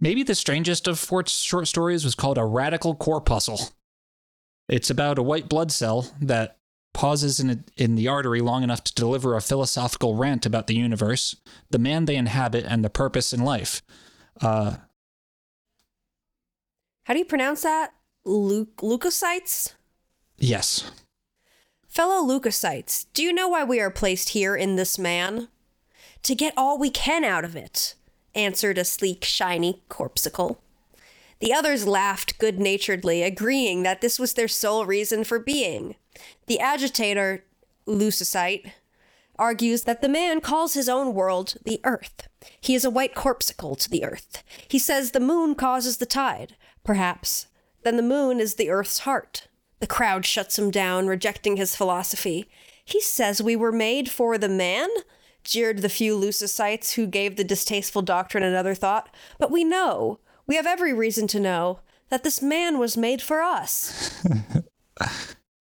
Maybe 0.00 0.22
the 0.22 0.34
strangest 0.34 0.88
of 0.88 0.98
Fort's 0.98 1.40
short 1.40 1.68
stories 1.68 2.04
was 2.04 2.14
called 2.14 2.38
A 2.38 2.44
Radical 2.44 2.94
Corpuscle. 2.94 3.70
It's 4.68 4.90
about 4.90 5.18
a 5.18 5.22
white 5.22 5.48
blood 5.48 5.72
cell 5.72 6.12
that 6.20 6.58
pauses 6.94 7.40
in, 7.40 7.50
a, 7.50 7.58
in 7.76 7.94
the 7.94 8.08
artery 8.08 8.40
long 8.40 8.62
enough 8.62 8.82
to 8.84 8.94
deliver 8.94 9.34
a 9.36 9.40
philosophical 9.40 10.16
rant 10.16 10.46
about 10.46 10.66
the 10.66 10.74
universe, 10.74 11.36
the 11.70 11.78
man 11.78 12.04
they 12.04 12.16
inhabit, 12.16 12.64
and 12.66 12.84
the 12.84 12.90
purpose 12.90 13.32
in 13.32 13.40
life. 13.44 13.82
Uh, 14.40 14.76
How 17.04 17.14
do 17.14 17.18
you 17.18 17.24
pronounce 17.24 17.62
that? 17.62 17.92
Lu- 18.24 18.66
leukocytes? 18.78 19.74
yes. 20.38 20.90
Fellow 21.88 22.24
leukocytes, 22.24 23.06
do 23.14 23.22
you 23.22 23.32
know 23.32 23.48
why 23.48 23.64
we 23.64 23.80
are 23.80 23.90
placed 23.90 24.28
here 24.30 24.54
in 24.54 24.76
this 24.76 24.96
man? 24.98 25.48
To 26.22 26.34
get 26.36 26.54
all 26.56 26.78
we 26.78 26.88
can 26.90 27.24
out 27.24 27.44
of 27.44 27.56
it, 27.56 27.94
answered 28.34 28.78
a 28.78 28.84
sleek, 28.84 29.24
shiny 29.24 29.82
corpuscle. 29.88 30.60
The 31.40 31.54
others 31.54 31.86
laughed 31.86 32.38
good 32.38 32.60
naturedly, 32.60 33.22
agreeing 33.22 33.82
that 33.82 34.00
this 34.00 34.18
was 34.18 34.34
their 34.34 34.48
sole 34.48 34.84
reason 34.84 35.24
for 35.24 35.38
being. 35.38 35.96
The 36.46 36.60
agitator, 36.60 37.44
leukocyte, 37.86 38.72
argues 39.38 39.84
that 39.84 40.02
the 40.02 40.08
man 40.08 40.42
calls 40.42 40.74
his 40.74 40.88
own 40.88 41.14
world 41.14 41.54
the 41.64 41.80
earth. 41.82 42.28
He 42.60 42.74
is 42.74 42.84
a 42.84 42.90
white 42.90 43.14
corpuscle 43.14 43.74
to 43.74 43.88
the 43.88 44.04
earth. 44.04 44.42
He 44.68 44.78
says 44.78 45.10
the 45.10 45.20
moon 45.20 45.54
causes 45.54 45.96
the 45.96 46.06
tide. 46.06 46.56
Perhaps. 46.84 47.46
Then 47.82 47.96
the 47.96 48.02
moon 48.02 48.38
is 48.38 48.56
the 48.56 48.68
earth's 48.68 49.00
heart. 49.00 49.48
The 49.80 49.86
crowd 49.86 50.26
shuts 50.26 50.58
him 50.58 50.70
down, 50.70 51.06
rejecting 51.06 51.56
his 51.56 51.74
philosophy. 51.74 52.50
He 52.84 53.00
says 53.00 53.40
we 53.40 53.56
were 53.56 53.72
made 53.72 54.10
for 54.10 54.36
the 54.36 54.48
man? 54.48 54.88
Jeered 55.50 55.78
the 55.78 55.88
few 55.88 56.16
leucocytes 56.16 56.94
who 56.94 57.06
gave 57.06 57.36
the 57.36 57.44
distasteful 57.44 58.02
doctrine 58.02 58.44
another 58.44 58.74
thought. 58.74 59.14
But 59.38 59.50
we 59.50 59.64
know, 59.64 60.20
we 60.46 60.56
have 60.56 60.66
every 60.66 60.92
reason 60.92 61.26
to 61.28 61.40
know, 61.40 61.80
that 62.08 62.22
this 62.22 62.40
man 62.40 62.78
was 62.78 62.96
made 62.96 63.20
for 63.20 63.42
us. 63.42 64.22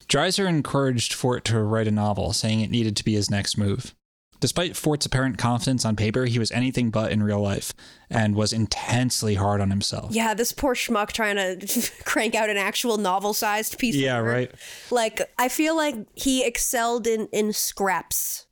Dreiser 0.08 0.48
encouraged 0.48 1.14
Fort 1.14 1.44
to 1.46 1.60
write 1.60 1.88
a 1.88 1.92
novel, 1.92 2.34
saying 2.34 2.62
it 2.62 2.72
needed 2.72 2.96
to 2.98 3.04
be 3.04 3.14
his 3.14 3.30
next 3.30 3.58
move. 3.58 3.96
Despite 4.40 4.78
Fort's 4.78 5.06
apparent 5.06 5.38
confidence 5.38 5.84
on 5.84 5.96
paper, 5.96 6.26
he 6.26 6.40
was 6.40 6.52
anything 6.52 6.92
but 6.92 7.12
in 7.12 7.22
real 7.22 7.42
life 7.42 7.74
and 8.10 8.36
was 8.36 8.54
intensely 8.54 9.36
hard 9.36 9.60
on 9.60 9.70
himself. 9.70 10.14
Yeah, 10.14 10.34
this 10.34 10.54
poor 10.54 10.76
schmuck 10.76 11.12
trying 11.12 11.36
to 11.36 11.92
crank 12.06 12.36
out 12.36 12.50
an 12.50 12.58
actual 12.58 12.98
novel-sized 12.98 13.78
piece. 13.78 13.96
of 13.96 14.02
Yeah, 14.02 14.20
right. 14.20 14.52
Like 14.92 15.22
I 15.38 15.50
feel 15.50 15.76
like 15.76 15.96
he 16.16 16.46
excelled 16.46 17.06
in 17.06 17.28
in 17.34 17.52
scraps, 17.52 18.46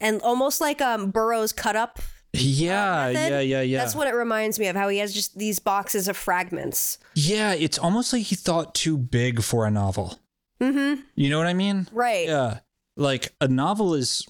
and 0.00 0.20
almost 0.22 0.60
like 0.60 0.80
um 0.80 1.10
Burroughs 1.10 1.52
cut 1.52 1.76
up. 1.76 1.98
Yeah, 2.32 3.10
method. 3.12 3.30
yeah, 3.30 3.40
yeah, 3.40 3.60
yeah. 3.62 3.78
That's 3.78 3.94
what 3.94 4.06
it 4.06 4.14
reminds 4.14 4.58
me 4.58 4.68
of. 4.68 4.76
How 4.76 4.88
he 4.88 4.98
has 4.98 5.12
just 5.12 5.36
these 5.36 5.58
boxes 5.58 6.06
of 6.06 6.16
fragments. 6.16 6.98
Yeah, 7.14 7.54
it's 7.54 7.78
almost 7.78 8.12
like 8.12 8.22
he 8.22 8.36
thought 8.36 8.74
too 8.74 8.96
big 8.96 9.42
for 9.42 9.66
a 9.66 9.70
novel. 9.70 10.20
Mm-hmm. 10.60 11.00
You 11.16 11.30
know 11.30 11.38
what 11.38 11.48
I 11.48 11.54
mean? 11.54 11.88
Right. 11.92 12.28
Yeah. 12.28 12.60
Like 12.96 13.34
a 13.40 13.48
novel 13.48 13.94
is, 13.94 14.28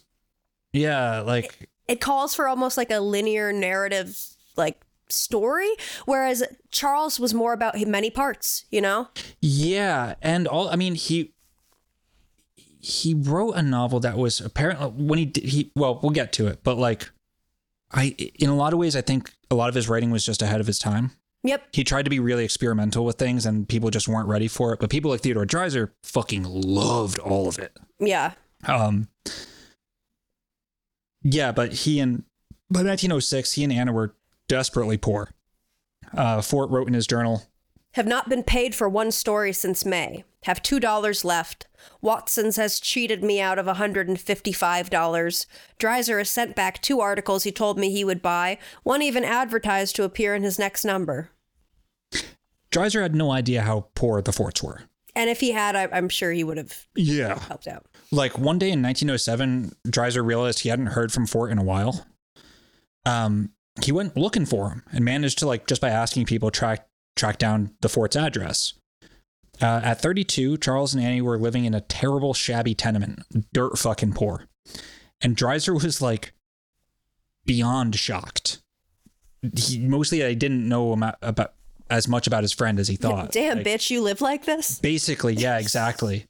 yeah, 0.72 1.20
like 1.20 1.68
It 1.88 2.00
calls 2.00 2.34
for 2.34 2.48
almost 2.48 2.76
like 2.76 2.90
a 2.90 3.00
linear 3.00 3.52
narrative, 3.52 4.18
like 4.56 4.80
story, 5.08 5.68
whereas 6.06 6.42
Charles 6.70 7.18
was 7.20 7.34
more 7.34 7.52
about 7.52 7.78
many 7.86 8.10
parts. 8.10 8.64
You 8.70 8.80
know. 8.80 9.08
Yeah, 9.40 10.14
and 10.22 10.46
all 10.48 10.70
I 10.70 10.76
mean 10.76 10.94
he 10.94 11.34
he 12.80 13.14
wrote 13.14 13.52
a 13.52 13.62
novel 13.62 14.00
that 14.00 14.16
was 14.16 14.40
apparently 14.40 14.88
when 14.88 15.18
he 15.18 15.26
did 15.26 15.44
he 15.44 15.70
well 15.76 16.00
we'll 16.02 16.10
get 16.10 16.32
to 16.34 16.46
it, 16.46 16.60
but 16.64 16.76
like 16.78 17.10
I 17.92 18.14
in 18.38 18.48
a 18.48 18.56
lot 18.56 18.72
of 18.72 18.78
ways 18.78 18.96
I 18.96 19.00
think 19.02 19.32
a 19.50 19.54
lot 19.54 19.68
of 19.68 19.74
his 19.74 19.88
writing 19.88 20.10
was 20.10 20.24
just 20.24 20.42
ahead 20.42 20.60
of 20.60 20.66
his 20.66 20.78
time. 20.78 21.12
Yep. 21.42 21.68
He 21.72 21.84
tried 21.84 22.04
to 22.04 22.10
be 22.10 22.20
really 22.20 22.44
experimental 22.44 23.04
with 23.04 23.16
things 23.16 23.46
and 23.46 23.68
people 23.68 23.90
just 23.90 24.08
weren't 24.08 24.28
ready 24.28 24.48
for 24.48 24.72
it, 24.72 24.80
but 24.80 24.90
people 24.90 25.10
like 25.10 25.20
Theodore 25.20 25.46
Dreiser 25.46 25.90
fucking 26.02 26.44
loved 26.44 27.18
all 27.18 27.48
of 27.48 27.58
it. 27.58 27.76
Yeah. 27.98 28.32
Um 28.66 29.08
Yeah, 31.22 31.52
but 31.52 31.72
he 31.72 32.00
and 32.00 32.24
by 32.70 32.80
1906 32.80 33.52
he 33.52 33.64
and 33.64 33.72
Anna 33.72 33.92
were 33.92 34.14
desperately 34.48 34.96
poor. 34.96 35.30
Uh 36.16 36.40
Fort 36.40 36.70
wrote 36.70 36.88
in 36.88 36.94
his 36.94 37.06
journal 37.06 37.42
Have 37.95 38.07
not 38.07 38.28
been 38.28 38.43
paid 38.45 38.74
for 38.74 38.88
one 38.88 39.11
story 39.11 39.53
since 39.53 39.84
May. 39.84 40.24
Have 40.45 40.62
two 40.62 40.78
dollars 40.80 41.24
left. 41.24 41.66
Watson's 42.01 42.57
has 42.57 42.78
cheated 42.80 43.22
me 43.24 43.41
out 43.41 43.59
of 43.59 43.66
a 43.66 43.74
hundred 43.74 44.09
and 44.09 44.18
fifty-five 44.20 44.88
dollars. 44.91 45.47
Dreiser 45.78 46.18
has 46.18 46.30
sent 46.30 46.55
back 46.55 46.80
two 46.80 47.01
articles 47.01 47.45
he 47.45 47.53
told 47.53 47.78
me 47.78 47.91
he 47.91 48.05
would 48.05 48.22
buy. 48.22 48.59
One 48.84 49.03
even 49.03 49.24
advertised 49.24 49.97
to 49.97 50.05
appear 50.05 50.34
in 50.34 50.43
his 50.45 50.59
next 50.59 50.84
number. 50.84 51.30
Dreiser 52.70 53.03
had 53.03 53.14
no 53.14 53.32
idea 53.32 53.62
how 53.62 53.88
poor 53.95 54.22
the 54.22 54.32
forts 54.32 54.62
were. 54.62 54.82
And 55.16 55.28
if 55.28 55.41
he 55.41 55.51
had, 55.51 55.74
I, 55.74 55.88
I'm 55.93 56.09
sure 56.09 56.30
he 56.30 56.45
would 56.45 56.57
have 56.57 56.86
Yeah. 56.95 57.38
helped 57.41 57.66
out. 57.66 57.84
like 58.12 58.38
one 58.38 58.59
day 58.61 58.70
in 58.70 58.80
1907 58.82 59.74
dreiser 59.88 60.22
realized 60.24 60.61
he 60.61 60.68
hadn't 60.68 60.86
heard 60.86 61.12
from 61.12 61.26
fort 61.26 61.51
in 61.51 61.59
a 61.59 61.62
while 61.64 62.07
um 63.07 63.51
he 63.82 63.93
went 63.93 64.16
looking 64.16 64.45
for 64.47 64.68
him 64.70 64.82
and 64.93 65.05
managed 65.05 65.38
to 65.38 65.47
like 65.47 65.66
just 65.66 65.80
by 65.80 65.88
asking 65.91 66.26
people 66.26 66.51
track 66.51 66.86
track 67.20 67.38
down 67.38 67.70
the 67.80 67.88
fort's 67.88 68.16
address 68.16 68.74
uh, 69.62 69.80
at 69.84 70.00
32 70.00 70.56
charles 70.58 70.94
and 70.94 71.04
annie 71.04 71.20
were 71.20 71.38
living 71.38 71.64
in 71.64 71.74
a 71.74 71.80
terrible 71.80 72.34
shabby 72.34 72.74
tenement 72.74 73.20
dirt 73.52 73.78
fucking 73.78 74.12
poor 74.12 74.46
and 75.20 75.36
dreiser 75.36 75.74
was 75.74 76.00
like 76.00 76.32
beyond 77.46 77.94
shocked 77.94 78.60
he 79.56 79.78
mostly 79.78 80.24
i 80.24 80.34
didn't 80.34 80.68
know 80.68 80.92
about, 80.92 81.16
about 81.22 81.52
as 81.90 82.06
much 82.08 82.26
about 82.26 82.42
his 82.42 82.52
friend 82.52 82.78
as 82.78 82.88
he 82.88 82.96
thought 82.96 83.32
Damn, 83.32 83.58
Like, 83.58 83.66
bitch, 83.66 83.90
you 83.90 84.00
live 84.00 84.20
like 84.20 84.44
this? 84.44 84.78
Basically, 84.78 85.34
yeah, 85.34 85.58
exactly. 85.58 86.26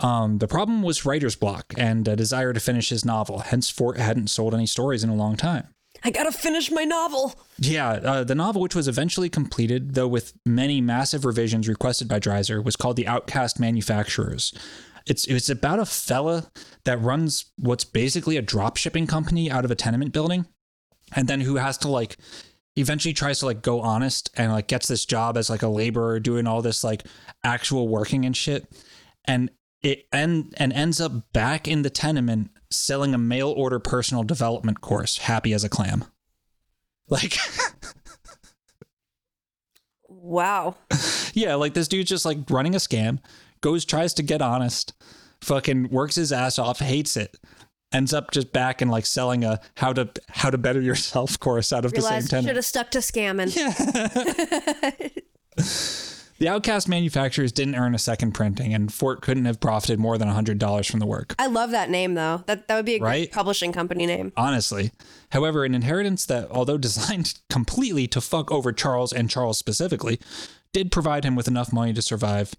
Um, 0.00 0.38
the 0.38 0.46
problem 0.48 0.82
was 0.82 1.06
writer's 1.06 1.36
block 1.36 1.72
and 1.78 2.06
a 2.06 2.14
desire 2.16 2.52
to 2.52 2.60
finish 2.60 2.90
his 2.90 3.04
novel. 3.04 3.38
Hence, 3.38 3.70
Fort 3.70 3.96
hadn't 3.96 4.28
sold 4.28 4.54
any 4.54 4.66
stories 4.66 5.02
in 5.02 5.08
a 5.08 5.14
long 5.14 5.36
time. 5.36 5.68
I 6.04 6.10
gotta 6.10 6.32
finish 6.32 6.70
my 6.70 6.84
novel. 6.84 7.34
Yeah, 7.58 7.92
uh, 7.92 8.24
the 8.24 8.34
novel, 8.34 8.60
which 8.60 8.74
was 8.74 8.86
eventually 8.86 9.30
completed, 9.30 9.94
though 9.94 10.06
with 10.06 10.34
many 10.44 10.82
massive 10.82 11.24
revisions 11.24 11.66
requested 11.66 12.08
by 12.08 12.20
Dreiser, 12.20 12.62
was 12.62 12.76
called 12.76 12.96
The 12.96 13.06
Outcast 13.06 13.58
Manufacturers. 13.58 14.52
It's 15.06 15.26
it's 15.26 15.48
about 15.48 15.78
a 15.78 15.86
fella 15.86 16.50
that 16.84 17.00
runs 17.00 17.46
what's 17.56 17.84
basically 17.84 18.36
a 18.36 18.42
drop 18.42 18.76
shipping 18.76 19.06
company 19.06 19.50
out 19.50 19.64
of 19.64 19.70
a 19.70 19.74
tenement 19.74 20.12
building, 20.12 20.46
and 21.14 21.26
then 21.26 21.40
who 21.40 21.56
has 21.56 21.78
to 21.78 21.88
like 21.88 22.18
eventually 22.76 23.14
tries 23.14 23.38
to 23.38 23.46
like 23.46 23.62
go 23.62 23.80
honest 23.80 24.30
and 24.36 24.52
like 24.52 24.66
gets 24.66 24.88
this 24.88 25.06
job 25.06 25.38
as 25.38 25.48
like 25.48 25.62
a 25.62 25.68
laborer 25.68 26.20
doing 26.20 26.46
all 26.46 26.60
this 26.60 26.84
like 26.84 27.04
actual 27.42 27.88
working 27.88 28.26
and 28.26 28.36
shit, 28.36 28.66
and 29.24 29.50
it 29.82 30.06
and 30.12 30.54
and 30.58 30.72
ends 30.72 31.00
up 31.00 31.32
back 31.32 31.66
in 31.66 31.82
the 31.82 31.90
tenement 31.90 32.50
selling 32.76 33.14
a 33.14 33.18
mail 33.18 33.50
order 33.50 33.78
personal 33.78 34.22
development 34.22 34.80
course, 34.80 35.18
happy 35.18 35.52
as 35.52 35.64
a 35.64 35.68
clam. 35.68 36.04
Like 37.08 37.36
Wow. 40.24 40.76
Yeah, 41.36 41.56
like 41.56 41.74
this 41.74 41.88
dude's 41.88 42.08
just 42.08 42.24
like 42.24 42.38
running 42.48 42.76
a 42.76 42.78
scam, 42.78 43.18
goes, 43.60 43.84
tries 43.84 44.14
to 44.14 44.22
get 44.22 44.40
honest, 44.40 44.92
fucking 45.40 45.88
works 45.88 46.14
his 46.14 46.30
ass 46.30 46.60
off, 46.60 46.78
hates 46.78 47.16
it, 47.16 47.36
ends 47.92 48.14
up 48.14 48.30
just 48.30 48.52
back 48.52 48.80
and 48.80 48.88
like 48.88 49.04
selling 49.04 49.42
a 49.42 49.58
how 49.76 49.92
to 49.94 50.08
how 50.28 50.48
to 50.48 50.56
better 50.56 50.80
yourself 50.80 51.36
course 51.40 51.72
out 51.72 51.84
of 51.84 51.92
the 51.92 52.00
same 52.00 52.20
Realized 52.20 52.30
should 52.30 52.54
have 52.54 52.64
stuck 52.64 52.92
to 52.92 52.98
scamming. 52.98 53.50
The 56.44 56.50
Outcast 56.50 56.90
manufacturers 56.90 57.52
didn't 57.52 57.74
earn 57.76 57.94
a 57.94 57.98
second 57.98 58.32
printing, 58.32 58.74
and 58.74 58.92
Fort 58.92 59.22
couldn't 59.22 59.46
have 59.46 59.60
profited 59.60 59.98
more 59.98 60.18
than 60.18 60.28
hundred 60.28 60.58
dollars 60.58 60.86
from 60.86 61.00
the 61.00 61.06
work. 61.06 61.34
I 61.38 61.46
love 61.46 61.70
that 61.70 61.88
name 61.88 62.12
though. 62.12 62.44
That 62.44 62.68
that 62.68 62.76
would 62.76 62.84
be 62.84 62.96
a 62.96 63.00
Right? 63.00 63.20
great 63.20 63.32
publishing 63.32 63.72
company 63.72 64.04
name. 64.04 64.30
Honestly. 64.36 64.90
However, 65.30 65.64
an 65.64 65.74
inheritance 65.74 66.26
that, 66.26 66.50
although 66.50 66.76
designed 66.76 67.40
completely 67.48 68.06
to 68.08 68.20
fuck 68.20 68.52
over 68.52 68.72
Charles 68.74 69.10
and 69.10 69.30
Charles 69.30 69.56
specifically, 69.56 70.20
did 70.74 70.92
provide 70.92 71.24
him 71.24 71.34
with 71.34 71.48
enough 71.48 71.72
money 71.72 71.94
to 71.94 72.02
survive. 72.02 72.52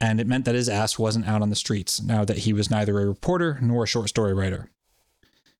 And 0.00 0.20
it 0.20 0.28
meant 0.28 0.44
that 0.44 0.54
his 0.54 0.68
ass 0.68 0.96
wasn't 0.96 1.26
out 1.26 1.42
on 1.42 1.50
the 1.50 1.56
streets 1.56 2.00
now 2.00 2.24
that 2.24 2.38
he 2.38 2.52
was 2.52 2.70
neither 2.70 3.00
a 3.00 3.06
reporter 3.06 3.58
nor 3.60 3.82
a 3.82 3.88
short 3.88 4.10
story 4.10 4.32
writer. 4.32 4.70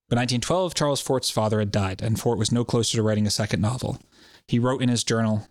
By 0.08 0.14
1912, 0.14 0.74
Charles 0.74 1.00
Fort's 1.00 1.28
father 1.28 1.58
had 1.58 1.72
died, 1.72 2.02
and 2.02 2.20
Fort 2.20 2.38
was 2.38 2.52
no 2.52 2.64
closer 2.64 2.96
to 2.96 3.02
writing 3.02 3.26
a 3.26 3.30
second 3.30 3.60
novel. 3.60 3.98
He 4.46 4.60
wrote 4.60 4.80
in 4.80 4.88
his 4.88 5.02
journal 5.02 5.48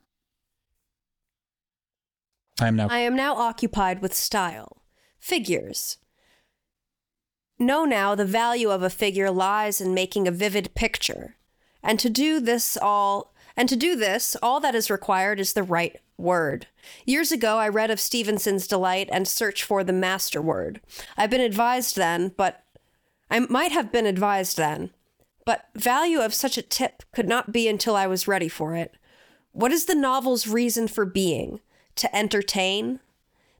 I 2.60 2.68
am 2.68 2.76
now 2.76 2.88
I 2.90 3.00
am 3.00 3.16
now 3.16 3.36
occupied 3.36 4.02
with 4.02 4.14
style. 4.14 4.82
Figures. 5.20 5.98
Know 7.60 7.86
now 7.86 8.16
the 8.16 8.26
value 8.26 8.70
of 8.70 8.84
a 8.84 8.90
figure 8.90 9.32
lies 9.32 9.82
in 9.82 9.94
making 9.94 10.28
a 10.28 10.32
vivid 10.32 10.74
picture. 10.76 11.36
And 11.84 12.00
to 12.00 12.10
do 12.10 12.40
this 12.40 12.78
all 12.78 13.34
and 13.56 13.68
to 13.70 13.76
do 13.76 13.96
this, 13.96 14.36
all 14.42 14.60
that 14.60 14.76
is 14.76 14.92
required 14.92 15.40
is 15.40 15.54
the 15.54 15.64
right 15.64 16.00
word. 16.18 16.68
Years 17.06 17.32
ago 17.32 17.58
I 17.58 17.68
read 17.68 17.92
of 17.92 18.00
Stevenson's 18.00 18.68
delight 18.68 19.10
and 19.12 19.28
search 19.28 19.64
for 19.64 19.84
the 19.84 19.94
master 19.94 20.42
word. 20.42 20.82
I've 21.16 21.30
been 21.30 21.42
advised 21.42 21.96
then, 21.96 22.34
but 22.38 22.64
I 23.30 23.40
might 23.40 23.72
have 23.72 23.92
been 23.92 24.06
advised 24.06 24.58
then, 24.58 24.92
but 25.46 25.66
value 25.76 26.20
of 26.20 26.34
such 26.34 26.58
a 26.58 26.62
tip 26.62 27.04
could 27.14 27.28
not 27.28 27.52
be 27.52 27.68
until 27.68 27.96
I 27.96 28.08
was 28.08 28.28
ready 28.28 28.48
for 28.48 28.76
it. 28.76 28.96
What 29.52 29.72
is 29.72 29.86
the 29.86 29.96
novel's 29.96 30.48
reason 30.48 30.88
for 30.88 31.06
being? 31.06 31.60
To 31.98 32.16
entertain? 32.16 33.00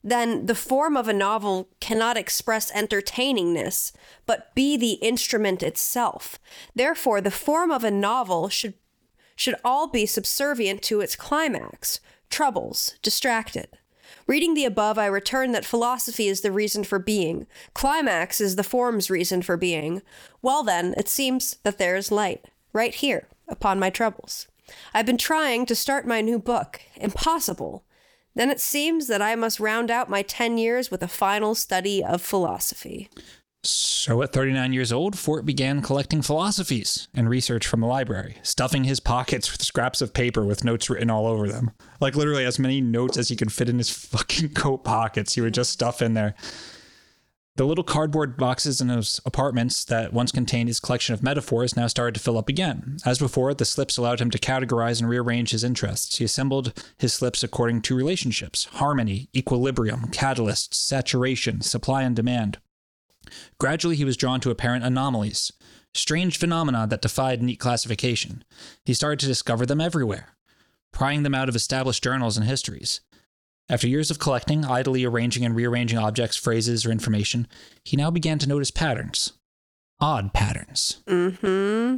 Then 0.04 0.46
the 0.46 0.56
form 0.56 0.96
of 0.96 1.08
a 1.08 1.14
novel 1.14 1.68
cannot 1.80 2.18
express 2.18 2.72
entertainingness, 2.72 3.92
but 4.26 4.54
be 4.56 4.78
the 4.78 4.94
instrument 4.94 5.62
itself. 5.62 6.40
Therefore, 6.74 7.20
the 7.20 7.32
form 7.32 7.72
of 7.72 7.84
a 7.84 7.92
novel 7.92 8.48
should 8.50 8.76
should 9.36 9.56
all 9.64 9.88
be 9.88 10.06
subservient 10.06 10.82
to 10.82 11.00
its 11.00 11.16
climax, 11.16 12.00
troubles, 12.30 12.96
distracted. 13.04 13.68
Reading 14.26 14.56
the 14.56 14.66
above, 14.66 14.98
I 14.98 15.06
return 15.06 15.52
that 15.52 15.66
philosophy 15.66 16.28
is 16.28 16.42
the 16.42 16.52
reason 16.52 16.84
for 16.84 16.98
being. 16.98 17.46
Climax 17.74 18.42
is 18.42 18.56
the 18.56 18.64
form's 18.64 19.10
reason 19.10 19.42
for 19.42 19.56
being. 19.56 20.02
Well, 20.42 20.64
then, 20.64 20.96
it 20.98 21.08
seems 21.08 21.58
that 21.64 21.78
there 21.78 21.96
is 21.96 22.12
light, 22.12 22.46
right 22.74 22.96
here, 22.96 23.28
upon 23.48 23.80
my 23.80 23.92
troubles. 23.92 24.48
I've 24.94 25.06
been 25.06 25.18
trying 25.18 25.66
to 25.68 25.76
start 25.76 26.08
my 26.08 26.22
new 26.22 26.40
book. 26.40 26.82
Impossible. 26.96 27.84
Then 28.38 28.52
it 28.52 28.60
seems 28.60 29.08
that 29.08 29.20
I 29.20 29.34
must 29.34 29.60
round 29.60 29.90
out 29.90 30.12
my 30.12 30.22
ten 30.22 30.60
years 30.60 30.92
with 30.92 31.02
a 31.02 31.08
final 31.08 31.56
study 31.56 32.04
of 32.04 32.22
philosophy. 32.22 33.10
So 33.64 34.22
at 34.22 34.32
39 34.32 34.74
years 34.74 34.92
old, 34.92 35.18
Fort 35.18 35.44
began 35.44 35.82
collecting 35.82 36.22
philosophies 36.22 37.08
and 37.16 37.28
research 37.28 37.66
from 37.66 37.80
the 37.80 37.88
library, 37.88 38.36
stuffing 38.44 38.84
his 38.84 39.00
pockets 39.00 39.52
with 39.52 39.64
scraps 39.64 40.02
of 40.02 40.14
paper 40.14 40.46
with 40.46 40.64
notes 40.64 40.88
written 40.88 41.10
all 41.10 41.26
over 41.26 41.48
them. 41.50 41.72
Like 42.00 42.16
literally 42.16 42.46
as 42.46 42.60
many 42.60 42.80
notes 42.80 43.18
as 43.18 43.30
he 43.30 43.36
could 43.36 43.52
fit 43.52 43.70
in 43.70 43.80
his 43.80 43.90
fucking 44.06 44.50
coat 44.50 44.84
pockets, 44.84 45.34
he 45.34 45.42
would 45.42 45.56
just 45.56 45.72
stuff 45.72 46.00
in 46.00 46.14
there. 46.14 46.36
The 47.58 47.66
little 47.66 47.84
cardboard 47.84 48.38
boxes 48.38 48.82
in 48.82 48.90
his 48.90 49.20
apartments 49.26 49.84
that 49.86 50.14
once 50.14 50.32
contained 50.32 50.70
his 50.70 50.80
collection 50.80 51.16
of 51.16 51.24
metaphors 51.24 51.76
now 51.76 51.88
started 51.88 52.14
to 52.14 52.20
fill 52.20 52.38
up 52.38 52.50
again. 52.50 52.98
As 53.04 53.18
before, 53.18 53.52
the 53.56 53.66
slips 53.66 53.98
allowed 53.98 54.22
him 54.22 54.30
to 54.30 54.38
categorize 54.38 55.02
and 55.02 55.10
rearrange 55.10 55.50
his 55.50 55.64
interests. 55.64 56.20
He 56.20 56.24
assembled 56.24 56.72
his 57.00 57.16
slips 57.16 57.42
according 57.42 57.82
to 57.82 57.96
relationships, 57.96 58.66
harmony, 58.74 59.30
equilibrium, 59.36 60.12
catalysts, 60.12 60.76
saturation, 60.76 61.62
supply 61.62 62.04
and 62.04 62.16
demand. 62.16 62.60
Gradually, 63.58 63.96
he 63.96 64.06
was 64.06 64.18
drawn 64.18 64.40
to 64.42 64.52
apparent 64.52 64.86
anomalies, 64.86 65.52
strange 65.96 66.38
phenomena 66.38 66.86
that 66.88 67.02
defied 67.02 67.42
neat 67.42 67.60
classification. 67.60 68.44
He 68.86 68.94
started 68.94 69.20
to 69.22 69.26
discover 69.26 69.66
them 69.66 69.82
everywhere, 69.82 70.38
prying 70.92 71.24
them 71.24 71.34
out 71.34 71.50
of 71.50 71.56
established 71.56 72.04
journals 72.04 72.38
and 72.38 72.46
histories. 72.46 73.02
After 73.70 73.88
years 73.88 74.10
of 74.10 74.20
collecting, 74.20 74.64
idly 74.64 75.04
arranging 75.04 75.44
and 75.44 75.56
rearranging 75.56 75.98
objects, 75.98 76.38
phrases, 76.38 76.86
or 76.86 76.92
information, 76.92 77.48
he 77.84 77.98
now 77.98 78.10
began 78.10 78.40
to 78.40 78.48
notice 78.48 78.72
patterns. 78.72 79.34
Odd 80.00 80.34
patterns. 80.34 81.02
Mm-hmm. 81.06 81.98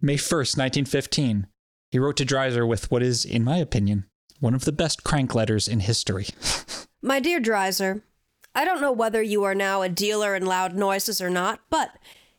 May 0.00 0.16
1st, 0.16 0.56
1915, 0.56 1.46
he 1.90 1.98
wrote 1.98 2.16
to 2.16 2.24
Dreiser 2.24 2.66
with 2.66 2.90
what 2.90 3.02
is, 3.02 3.24
in 3.24 3.44
my 3.44 3.58
opinion, 3.58 4.06
one 4.40 4.54
of 4.54 4.64
the 4.64 4.72
best 4.72 5.04
crank 5.04 5.34
letters 5.34 5.68
in 5.68 5.80
history. 5.80 6.26
My 7.02 7.20
dear 7.20 7.40
Dreiser, 7.40 8.02
I 8.54 8.64
don't 8.64 8.80
know 8.80 8.92
whether 8.92 9.22
you 9.22 9.44
are 9.44 9.54
now 9.54 9.82
a 9.82 9.88
dealer 9.88 10.34
in 10.34 10.46
loud 10.46 10.74
noises 10.74 11.20
or 11.20 11.28
not, 11.28 11.60
but 11.70 11.90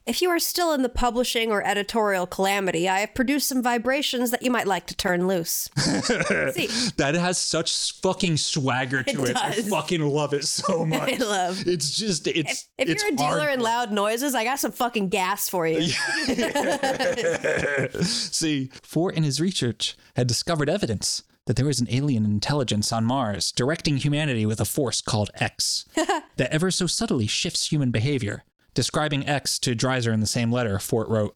if 0.06 0.22
you 0.22 0.30
are 0.30 0.40
still 0.40 0.74
in 0.74 0.82
the 0.84 0.90
publishing 0.90 1.52
or 1.52 1.66
editorial 1.66 2.28
calamity, 2.28 2.88
I 2.88 3.00
have 3.00 3.16
produced 3.16 3.48
some 3.48 3.64
vibrations 3.64 4.32
that 4.32 4.44
you 4.44 4.52
might 4.52 4.68
like 4.68 4.86
to 4.88 4.96
turn 4.96 5.28
loose. 5.28 5.70
See, 5.78 6.68
that 6.98 7.16
has 7.16 7.38
such 7.38 7.94
fucking 8.02 8.38
swagger 8.38 9.04
to 9.04 9.24
It 9.24 9.30
it. 9.32 9.38
I 9.38 9.52
fucking 9.64 10.02
love 10.02 10.34
it 10.34 10.46
so 10.46 10.86
much. 10.86 11.14
I 11.14 11.18
love- 11.18 11.68
It's 11.68 11.96
just 11.98 12.28
it's 12.28 12.68
if 12.78 12.90
it's 12.90 13.04
you're 13.04 13.14
a 13.14 13.16
dealer 13.16 13.40
hard. 13.42 13.54
in 13.56 13.60
loud 13.62 13.92
noises, 13.92 14.36
I 14.36 14.44
got 14.44 14.60
some 14.60 14.72
fucking 14.72 15.10
gas 15.10 15.50
for 15.50 15.68
you. 15.68 15.82
See, 18.04 18.70
Fort 18.84 19.16
in 19.16 19.24
his 19.24 19.42
research 19.42 19.96
had 20.16 20.28
discovered 20.28 20.70
evidence 20.70 21.24
that 21.46 21.56
there 21.56 21.70
is 21.70 21.80
an 21.80 21.88
alien 21.92 22.26
intelligence 22.26 22.92
on 22.92 23.06
Mars 23.06 23.52
directing 23.52 23.98
humanity 23.98 24.46
with 24.46 24.60
a 24.60 24.66
force 24.66 25.02
called 25.02 25.30
X 25.36 25.86
that 25.96 26.50
ever 26.52 26.72
so 26.72 26.88
subtly 26.88 27.28
shifts 27.28 27.72
human 27.72 27.92
behavior. 27.92 28.44
Describing 28.76 29.28
X 29.28 29.58
to 29.60 29.74
Dreiser 29.74 30.14
in 30.14 30.20
the 30.20 30.28
same 30.28 30.52
letter, 30.52 30.78
Fort 30.80 31.08
wrote, 31.08 31.36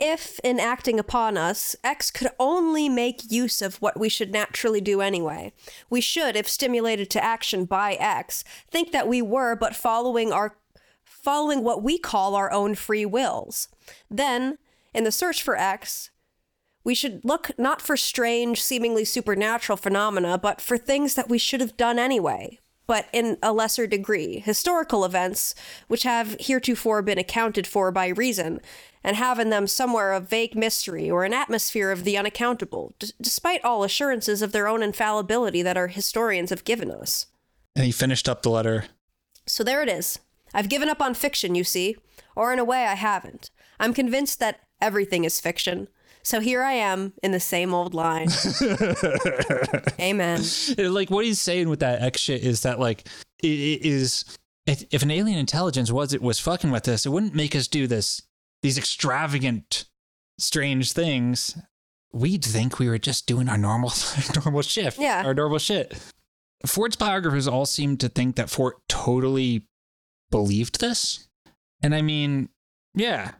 If, 0.00 0.40
in 0.42 0.58
acting 0.58 0.98
upon 0.98 1.38
us, 1.38 1.76
X 1.84 2.10
could 2.10 2.30
only 2.40 2.88
make 2.88 3.30
use 3.30 3.62
of 3.62 3.76
what 3.76 3.98
we 3.98 4.08
should 4.08 4.32
naturally 4.32 4.80
do 4.80 5.00
anyway, 5.00 5.52
we 5.88 6.00
should, 6.00 6.34
if 6.34 6.48
stimulated 6.48 7.08
to 7.10 7.24
action 7.24 7.64
by 7.64 7.94
X, 7.94 8.42
think 8.70 8.90
that 8.90 9.06
we 9.06 9.22
were 9.22 9.54
but 9.54 9.76
following 9.76 10.32
our 10.32 10.56
following 11.04 11.62
what 11.62 11.82
we 11.82 11.96
call 11.96 12.34
our 12.34 12.50
own 12.50 12.74
free 12.74 13.06
wills. 13.06 13.68
Then, 14.10 14.58
in 14.92 15.04
the 15.04 15.12
search 15.12 15.42
for 15.42 15.56
X, 15.56 16.10
we 16.82 16.94
should 16.94 17.24
look 17.24 17.50
not 17.58 17.80
for 17.80 17.96
strange, 17.96 18.60
seemingly 18.60 19.04
supernatural 19.04 19.76
phenomena, 19.76 20.38
but 20.38 20.60
for 20.60 20.78
things 20.78 21.14
that 21.14 21.28
we 21.28 21.38
should 21.38 21.60
have 21.60 21.76
done 21.76 21.98
anyway, 21.98 22.58
but 22.90 23.06
in 23.12 23.38
a 23.40 23.52
lesser 23.52 23.86
degree. 23.86 24.40
Historical 24.40 25.04
events, 25.04 25.54
which 25.86 26.02
have 26.02 26.34
heretofore 26.40 27.02
been 27.02 27.18
accounted 27.18 27.64
for 27.64 27.92
by 27.92 28.08
reason, 28.08 28.60
and 29.04 29.14
have 29.14 29.38
in 29.38 29.48
them 29.48 29.68
somewhere 29.68 30.12
a 30.12 30.18
vague 30.18 30.56
mystery 30.56 31.08
or 31.08 31.22
an 31.22 31.32
atmosphere 31.32 31.92
of 31.92 32.02
the 32.02 32.16
unaccountable, 32.16 32.92
d- 32.98 33.12
despite 33.20 33.64
all 33.64 33.84
assurances 33.84 34.42
of 34.42 34.50
their 34.50 34.66
own 34.66 34.82
infallibility 34.82 35.62
that 35.62 35.76
our 35.76 35.86
historians 35.86 36.50
have 36.50 36.64
given 36.64 36.90
us. 36.90 37.26
and 37.76 37.84
he 37.84 37.92
finished 37.92 38.28
up 38.28 38.42
the 38.42 38.50
letter. 38.50 38.86
So 39.46 39.62
there 39.62 39.82
it 39.82 39.88
is. 39.88 40.18
I've 40.52 40.68
given 40.68 40.88
up 40.88 41.00
on 41.00 41.14
fiction, 41.14 41.54
you 41.54 41.62
see. 41.62 41.96
Or 42.34 42.52
in 42.52 42.58
a 42.58 42.64
way, 42.64 42.86
I 42.86 42.96
haven't. 42.96 43.52
I'm 43.78 43.94
convinced 43.94 44.40
that 44.40 44.62
everything 44.80 45.22
is 45.22 45.38
fiction. 45.38 45.86
So 46.22 46.40
here 46.40 46.62
I 46.62 46.72
am 46.74 47.12
in 47.22 47.32
the 47.32 47.40
same 47.40 47.72
old 47.74 47.94
line. 47.94 48.28
Amen. 50.00 50.42
like 50.78 51.10
what 51.10 51.24
he's 51.24 51.40
saying 51.40 51.68
with 51.68 51.80
that 51.80 52.02
X 52.02 52.20
shit 52.20 52.42
is 52.42 52.62
that 52.62 52.78
like 52.78 53.06
it, 53.42 53.46
it 53.48 53.84
is 53.86 54.24
if, 54.66 54.84
if 54.90 55.02
an 55.02 55.10
alien 55.10 55.38
intelligence 55.38 55.90
was 55.90 56.12
it 56.12 56.22
was 56.22 56.38
fucking 56.38 56.70
with 56.70 56.86
us, 56.88 57.06
it 57.06 57.10
wouldn't 57.10 57.34
make 57.34 57.54
us 57.56 57.68
do 57.68 57.86
this 57.86 58.22
these 58.62 58.76
extravagant, 58.78 59.86
strange 60.38 60.92
things. 60.92 61.56
We'd 62.12 62.44
think 62.44 62.78
we 62.78 62.88
were 62.88 62.98
just 62.98 63.26
doing 63.26 63.48
our 63.48 63.56
normal 63.58 63.92
normal 64.44 64.62
shift, 64.62 64.98
Yeah. 64.98 65.22
our 65.24 65.34
normal 65.34 65.58
shit. 65.58 65.96
Fort's 66.66 66.96
biographers 66.96 67.48
all 67.48 67.64
seem 67.64 67.96
to 67.98 68.08
think 68.08 68.36
that 68.36 68.50
Ford 68.50 68.74
totally 68.88 69.66
believed 70.30 70.80
this, 70.80 71.28
and 71.82 71.94
I 71.94 72.02
mean, 72.02 72.50
yeah, 72.94 73.32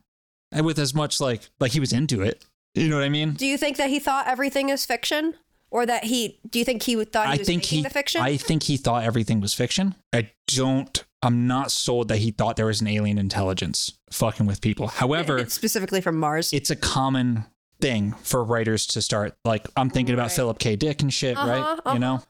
and 0.50 0.64
with 0.64 0.78
as 0.78 0.94
much 0.94 1.20
like 1.20 1.50
like 1.60 1.72
he 1.72 1.80
was 1.80 1.92
into 1.92 2.22
it. 2.22 2.42
You 2.74 2.88
know 2.88 2.96
what 2.96 3.04
I 3.04 3.08
mean? 3.08 3.32
Do 3.32 3.46
you 3.46 3.58
think 3.58 3.76
that 3.78 3.90
he 3.90 3.98
thought 3.98 4.26
everything 4.28 4.68
is 4.68 4.84
fiction? 4.86 5.34
Or 5.72 5.86
that 5.86 6.02
he, 6.04 6.40
do 6.50 6.58
you 6.58 6.64
think 6.64 6.82
he 6.82 6.96
would 6.96 7.12
thought 7.12 7.28
he 7.28 7.34
I 7.34 7.36
was 7.38 7.46
think 7.46 7.62
making 7.62 7.78
he. 7.78 7.82
the 7.84 7.90
fiction? 7.90 8.20
I 8.20 8.36
think 8.36 8.64
he 8.64 8.76
thought 8.76 9.04
everything 9.04 9.40
was 9.40 9.54
fiction. 9.54 9.94
I 10.12 10.30
don't. 10.48 11.04
I'm 11.22 11.46
not 11.46 11.70
sold 11.70 12.08
that 12.08 12.16
he 12.18 12.32
thought 12.32 12.56
there 12.56 12.66
was 12.66 12.80
an 12.80 12.88
alien 12.88 13.18
intelligence 13.18 13.92
fucking 14.10 14.46
with 14.46 14.60
people. 14.60 14.88
However, 14.88 15.44
Specifically 15.48 16.00
from 16.00 16.16
Mars. 16.18 16.52
it's 16.52 16.70
a 16.70 16.76
common 16.76 17.44
thing 17.80 18.12
for 18.22 18.42
writers 18.42 18.84
to 18.88 19.00
start. 19.02 19.34
Like 19.44 19.68
I'm 19.76 19.90
thinking 19.90 20.12
about 20.14 20.32
Philip 20.32 20.58
K. 20.58 20.74
Dick 20.74 21.02
and 21.02 21.12
shit, 21.14 21.36
right? 21.36 21.60
Uh-huh, 21.60 21.92
You 21.92 21.98
know, 22.00 22.22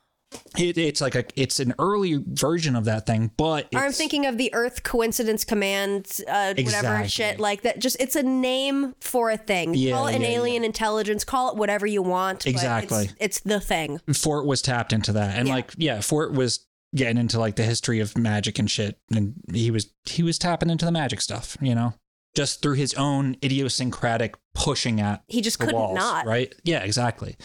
it, 0.59 0.79
it's 0.79 1.01
like 1.01 1.15
a. 1.15 1.25
It's 1.37 1.61
an 1.61 1.75
early 1.79 2.23
version 2.27 2.77
of 2.77 2.85
that 2.85 3.07
thing, 3.07 3.31
but 3.37 3.69
or 3.75 3.81
I'm 3.81 3.93
thinking 3.93 4.27
of 4.27 4.39
the 4.39 4.53
Earth 4.55 4.83
Coincidence 4.83 5.45
Command, 5.45 6.21
uh, 6.29 6.55
whatever 6.57 7.07
shit 7.09 7.41
like 7.41 7.63
that. 7.63 7.79
Just 7.79 7.97
it's 8.01 8.17
a 8.17 8.23
name 8.23 8.95
for 9.01 9.31
a 9.31 9.37
thing. 9.37 9.75
Yeah, 9.75 9.95
call 9.95 10.07
it 10.09 10.15
an 10.17 10.23
yeah, 10.23 10.29
alien 10.29 10.65
intelligence. 10.65 11.25
Call 11.25 11.51
it 11.51 11.57
whatever 11.57 11.87
you 11.87 12.03
want. 12.03 12.47
Exactly. 12.47 13.05
it's, 13.05 13.15
it's 13.21 13.41
the 13.41 13.61
thing. 13.61 14.01
Fort 14.13 14.47
was 14.47 14.63
tapped 14.63 14.93
into 14.93 15.13
that, 15.13 15.37
and 15.39 15.49
Yeah. 15.49 15.55
like 15.55 15.73
yeah, 15.77 16.01
Fort 16.01 16.33
was 16.33 16.67
getting 16.95 17.19
into 17.19 17.39
like 17.39 17.57
the 17.57 17.63
history 17.65 18.01
of 18.01 18.17
magic 18.19 18.59
and 18.59 18.71
shit, 18.71 18.99
and 19.15 19.35
he 19.53 19.71
was 19.71 19.93
he 20.05 20.23
was 20.23 20.39
tapping 20.39 20.71
into 20.71 20.85
the 20.85 20.93
magic 20.93 21.21
stuff, 21.21 21.57
you 21.61 21.75
know, 21.75 21.95
just 22.37 22.63
through 22.63 22.75
his 22.75 22.95
own 22.95 23.37
idiosyncratic 23.45 24.37
pushing 24.55 25.01
at 25.01 25.23
He 25.29 25.41
just 25.41 25.59
couldn't 25.59 25.75
walls, 25.75 25.97
not. 25.97 26.27
right? 26.27 26.53
Yeah, 26.65 26.81
exactly. 26.85 27.37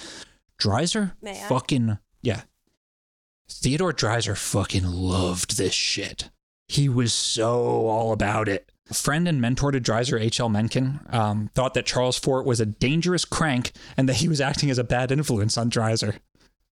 Dreiser, 0.60 1.14
fucking 1.48 1.98
yeah. 2.22 2.42
Theodore 3.50 3.94
Dreiser 3.94 4.36
fucking 4.38 4.86
loved 4.86 5.58
this 5.58 5.74
shit. 5.74 6.30
He 6.68 6.90
was 6.90 7.14
so 7.14 7.88
all 7.88 8.12
about 8.12 8.48
it. 8.48 8.72
Friend 8.94 9.28
and 9.28 9.42
mentor 9.42 9.72
to 9.72 9.80
Dreiser, 9.80 10.20
H.L. 10.20 10.50
Mencken, 10.50 11.00
um, 11.10 11.50
thought 11.56 11.74
that 11.74 11.86
Charles 11.86 12.18
Fort 12.20 12.46
was 12.46 12.60
a 12.60 12.66
dangerous 12.66 13.26
crank 13.26 13.72
and 13.98 14.08
that 14.10 14.18
he 14.18 14.28
was 14.28 14.40
acting 14.42 14.70
as 14.70 14.78
a 14.78 14.84
bad 14.84 15.12
influence 15.12 15.58
on 15.58 15.70
Dreiser. 15.72 16.18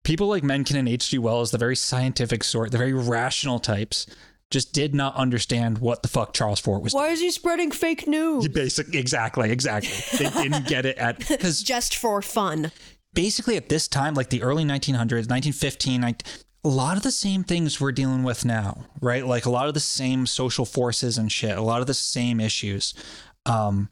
People 0.03 0.27
like 0.27 0.43
Mencken 0.43 0.75
and 0.77 0.89
H.G. 0.89 1.17
Wells, 1.19 1.51
the 1.51 1.57
very 1.57 1.75
scientific 1.75 2.43
sort, 2.43 2.71
the 2.71 2.77
very 2.77 2.93
rational 2.93 3.59
types, 3.59 4.07
just 4.49 4.73
did 4.73 4.93
not 4.93 5.15
understand 5.15 5.77
what 5.77 6.01
the 6.01 6.09
fuck 6.09 6.33
Charles 6.33 6.59
Fort 6.59 6.81
was 6.81 6.93
Why 6.93 7.09
is 7.09 7.21
he 7.21 7.31
spreading 7.31 7.71
fake 7.71 8.07
news? 8.07 8.43
doing. 8.45 8.53
Basic, 8.53 8.93
exactly, 8.93 9.49
exactly. 9.51 9.93
They 10.17 10.29
didn't 10.29 10.67
get 10.67 10.85
it 10.85 10.97
at 10.97 11.19
because 11.29 11.61
Just 11.63 11.95
for 11.95 12.21
fun. 12.21 12.71
basically 13.13 13.55
at 13.55 13.69
this 13.69 13.87
time, 13.87 14.13
like 14.15 14.29
the 14.29 14.41
early 14.41 14.63
1900s, 14.65 15.29
1915, 15.29 16.01
like, 16.01 16.23
a 16.63 16.69
lot 16.69 16.97
of 16.97 17.03
the 17.03 17.11
same 17.11 17.43
things 17.43 17.81
we're 17.81 17.91
dealing 17.91 18.23
with 18.23 18.45
now, 18.45 18.85
right? 19.01 19.25
Like 19.25 19.45
a 19.45 19.49
lot 19.49 19.67
of 19.67 19.73
the 19.73 19.79
same 19.79 20.25
social 20.25 20.65
forces 20.65 21.17
and 21.17 21.31
shit, 21.31 21.57
a 21.57 21.61
lot 21.61 21.81
of 21.81 21.87
the 21.87 21.93
same 21.93 22.39
issues. 22.39 22.93
Um, 23.45 23.89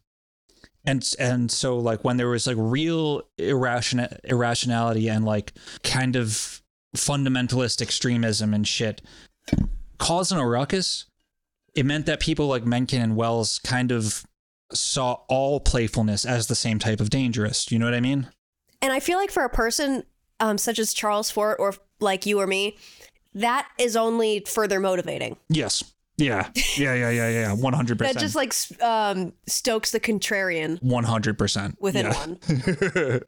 and 0.86 1.08
and 1.20 1.52
so 1.52 1.78
like 1.78 2.04
when 2.04 2.18
there 2.18 2.30
was 2.30 2.48
like 2.48 2.56
real 2.58 3.24
irration 3.38 4.18
irrationality 4.24 5.10
and 5.10 5.26
like 5.26 5.54
kind 5.84 6.16
of 6.16 6.62
fundamentalist 6.96 7.82
extremism 7.82 8.54
and 8.54 8.68
shit 8.68 9.02
causing 9.98 10.38
a 10.38 10.48
ruckus, 10.48 11.06
it 11.76 11.86
meant 11.86 12.06
that 12.06 12.20
people 12.20 12.48
like 12.48 12.66
Mencken 12.66 13.02
and 13.02 13.16
Wells 13.16 13.60
kind 13.60 13.92
of 13.92 14.24
saw 14.72 15.18
all 15.28 15.60
playfulness 15.60 16.26
as 16.26 16.48
the 16.48 16.56
same 16.56 16.80
type 16.80 17.00
of 17.00 17.10
dangerous. 17.10 17.72
You 17.72 17.80
know 17.80 17.86
what 17.86 17.94
I 17.94 18.00
mean? 18.00 18.28
And 18.82 18.94
I 18.94 19.00
feel 19.00 19.18
like 19.18 19.32
for 19.32 19.44
a 19.44 19.50
person 19.50 20.04
um, 20.40 20.58
such 20.58 20.80
as 20.80 20.94
Charles 20.94 21.30
Fort 21.30 21.58
or 21.60 21.74
like 22.00 22.26
you 22.26 22.39
or 22.39 22.47
me, 22.47 22.78
that 23.34 23.68
is 23.78 23.95
only 23.95 24.43
further 24.47 24.80
motivating. 24.80 25.38
Yes. 25.50 25.84
Yeah. 26.18 26.50
Yeah. 26.78 26.93
Yeah. 26.93 27.10
Yeah. 27.10 27.30
Yeah. 27.30 27.54
One 27.58 27.74
hundred 27.74 27.97
percent. 27.97 28.16
That 28.16 28.20
just 28.20 28.36
like 28.36 28.54
um, 28.82 29.34
stokes 29.47 29.91
the 29.91 30.00
contrarian 30.00 30.82
One 30.82 31.06
hundred 31.06 31.38
percent 31.38 31.78
within 31.80 32.08
one. 32.10 32.39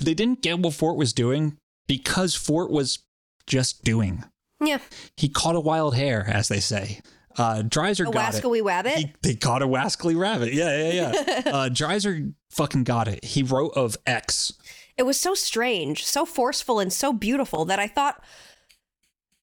they 0.00 0.14
didn't 0.14 0.42
get 0.42 0.58
what 0.58 0.74
Fort 0.74 0.96
was 0.96 1.12
doing 1.12 1.58
because 1.86 2.34
Fort 2.34 2.70
was 2.70 3.00
just 3.46 3.84
doing. 3.84 4.24
Yeah. 4.60 4.78
He 5.16 5.28
caught 5.28 5.56
a 5.56 5.60
wild 5.60 5.94
hare, 5.96 6.26
as 6.28 6.48
they 6.48 6.60
say. 6.60 7.00
Uh, 7.36 7.62
Dreiser 7.62 8.06
A 8.06 8.10
got 8.10 8.34
it. 8.34 8.42
wascally 8.42 8.62
wabbit? 8.62 8.94
He, 8.94 9.12
they 9.22 9.34
caught 9.34 9.62
a 9.62 9.66
wascally 9.66 10.16
rabbit. 10.18 10.52
Yeah, 10.52 10.90
yeah, 10.90 10.92
yeah. 10.92 11.42
uh, 11.46 11.68
Dreiser 11.68 12.32
fucking 12.50 12.84
got 12.84 13.08
it. 13.08 13.24
He 13.24 13.42
wrote 13.42 13.72
of 13.74 13.96
X. 14.06 14.52
It 14.96 15.04
was 15.04 15.20
so 15.20 15.34
strange, 15.34 16.04
so 16.04 16.24
forceful, 16.24 16.78
and 16.78 16.92
so 16.92 17.12
beautiful 17.12 17.64
that 17.64 17.78
I 17.78 17.86
thought, 17.86 18.22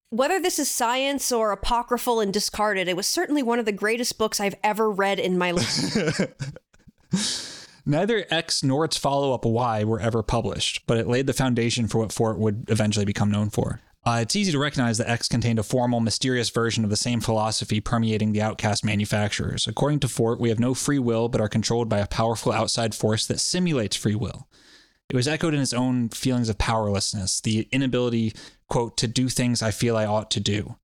whether 0.10 0.40
this 0.40 0.60
is 0.60 0.70
science 0.70 1.32
or 1.32 1.52
apocryphal 1.52 2.20
and 2.20 2.34
discarded, 2.34 2.88
it 2.88 2.96
was 2.96 3.08
certainly 3.08 3.44
one 3.44 3.60
of 3.60 3.66
the 3.66 3.72
greatest 3.72 4.18
books 4.18 4.40
I've 4.40 4.56
ever 4.64 4.90
read 4.90 5.20
in 5.20 5.38
my 5.38 5.52
life. 5.52 6.20
Neither 7.86 8.26
X 8.30 8.64
nor 8.64 8.86
its 8.86 8.98
follow 8.98 9.34
up 9.34 9.46
Y 9.46 9.84
were 9.84 10.00
ever 10.00 10.22
published, 10.22 10.86
but 10.86 10.98
it 10.98 11.08
laid 11.08 11.26
the 11.26 11.34
foundation 11.34 11.88
for 11.88 11.98
what 11.98 12.14
Fort 12.14 12.38
would 12.38 12.66
eventually 12.70 13.06
become 13.06 13.32
known 13.32 13.50
for. 13.50 13.82
Uh, 14.06 14.20
it's 14.22 14.36
easy 14.36 14.52
to 14.52 14.60
recognize 14.60 14.98
that 14.98 15.10
X 15.10 15.28
contained 15.28 15.60
a 15.60 15.64
formal, 15.64 16.00
mysterious 16.00 16.50
version 16.50 16.84
of 16.84 16.90
the 16.90 16.96
same 16.96 17.20
philosophy 17.20 17.82
permeating 17.82 18.32
the 18.32 18.42
outcast 18.42 18.86
manufacturers. 18.86 19.68
According 19.68 20.00
to 20.02 20.08
Fort, 20.08 20.40
we 20.40 20.50
have 20.50 20.60
no 20.60 20.74
free 20.74 21.00
will, 21.00 21.30
but 21.30 21.42
are 21.42 21.50
controlled 21.50 21.90
by 21.90 22.00
a 22.00 22.08
powerful 22.08 22.52
outside 22.52 22.96
force 22.96 23.28
that 23.28 23.40
simulates 23.40 23.96
free 23.96 24.16
will. 24.16 24.48
It 25.10 25.16
was 25.16 25.28
echoed 25.28 25.54
in 25.54 25.60
his 25.60 25.74
own 25.74 26.10
feelings 26.10 26.50
of 26.50 26.58
powerlessness, 26.60 27.42
the 27.42 27.68
inability, 27.72 28.34
quote, 28.70 28.96
to 28.98 29.08
do 29.08 29.28
things 29.28 29.64
I 29.64 29.72
feel 29.72 29.98
I 29.98 30.06
ought 30.06 30.30
to 30.32 30.40
do 30.40 30.76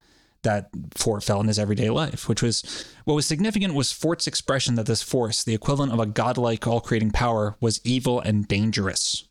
that 0.46 0.70
Fort 0.96 1.24
felt 1.24 1.42
in 1.42 1.48
his 1.48 1.60
everyday 1.60 1.90
life, 1.90 2.30
which 2.30 2.42
was 2.42 2.86
what 3.04 3.16
was 3.16 3.26
significant 3.26 3.74
was 3.74 3.92
Fort's 3.92 4.28
expression 4.28 4.76
that 4.76 4.86
this 4.86 5.02
force, 5.02 5.44
the 5.44 5.54
equivalent 5.54 5.92
of 5.92 6.00
a 6.00 6.06
godlike 6.06 6.66
all 6.66 6.80
creating 6.80 7.12
power, 7.12 7.58
was 7.60 7.82
evil 7.84 8.20
and 8.22 8.48
dangerous. 8.48 9.28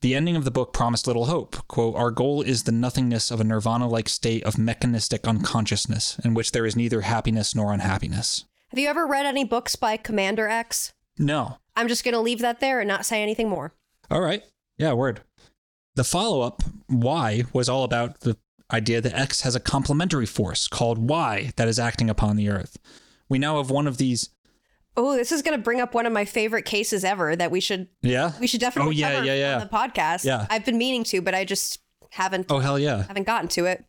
The 0.00 0.14
ending 0.14 0.34
of 0.34 0.44
the 0.44 0.50
book 0.50 0.72
promised 0.72 1.06
little 1.06 1.26
hope. 1.26 1.56
Quote, 1.68 1.94
Our 1.94 2.10
goal 2.10 2.40
is 2.40 2.62
the 2.62 2.72
nothingness 2.72 3.30
of 3.30 3.40
a 3.40 3.44
nirvana 3.44 3.86
like 3.86 4.08
state 4.08 4.42
of 4.44 4.56
mechanistic 4.56 5.28
unconsciousness, 5.28 6.18
in 6.24 6.32
which 6.32 6.52
there 6.52 6.64
is 6.64 6.74
neither 6.74 7.02
happiness 7.02 7.54
nor 7.54 7.72
unhappiness. 7.72 8.46
Have 8.68 8.78
you 8.78 8.88
ever 8.88 9.06
read 9.06 9.26
any 9.26 9.44
books 9.44 9.76
by 9.76 9.98
Commander 9.98 10.48
X? 10.48 10.94
No. 11.18 11.58
I'm 11.76 11.88
just 11.88 12.02
going 12.02 12.14
to 12.14 12.20
leave 12.20 12.38
that 12.38 12.60
there 12.60 12.80
and 12.80 12.88
not 12.88 13.04
say 13.04 13.22
anything 13.22 13.48
more. 13.48 13.74
All 14.10 14.20
right. 14.20 14.42
Yeah, 14.78 14.92
word. 14.94 15.20
The 15.94 16.04
follow 16.04 16.40
up, 16.40 16.62
Y, 16.88 17.44
was 17.52 17.68
all 17.68 17.84
about 17.84 18.20
the 18.20 18.36
idea 18.72 19.00
that 19.00 19.14
X 19.14 19.42
has 19.42 19.54
a 19.54 19.60
complementary 19.60 20.26
force 20.26 20.68
called 20.68 20.98
Y 21.08 21.52
that 21.56 21.68
is 21.68 21.78
acting 21.78 22.08
upon 22.08 22.36
the 22.36 22.48
Earth. 22.48 22.78
We 23.28 23.38
now 23.38 23.56
have 23.58 23.70
one 23.70 23.86
of 23.86 23.98
these. 23.98 24.30
Oh, 24.96 25.16
this 25.16 25.32
is 25.32 25.42
going 25.42 25.56
to 25.56 25.62
bring 25.62 25.80
up 25.80 25.94
one 25.94 26.06
of 26.06 26.12
my 26.12 26.24
favorite 26.24 26.64
cases 26.64 27.04
ever 27.04 27.36
that 27.36 27.50
we 27.50 27.60
should 27.60 27.88
Yeah? 28.02 28.32
we 28.40 28.46
should 28.46 28.60
definitely 28.60 28.96
Oh, 29.04 29.08
yeah, 29.08 29.22
yeah, 29.22 29.34
yeah. 29.34 29.54
on 29.54 29.60
the 29.60 29.66
podcast. 29.66 30.24
Yeah. 30.24 30.46
I've 30.50 30.64
been 30.64 30.78
meaning 30.78 31.04
to, 31.04 31.20
but 31.22 31.34
I 31.34 31.44
just 31.44 31.78
haven't 32.10 32.46
Oh, 32.50 32.58
hell 32.58 32.78
yeah. 32.78 33.04
haven't 33.04 33.26
gotten 33.26 33.48
to 33.50 33.66
it. 33.66 33.84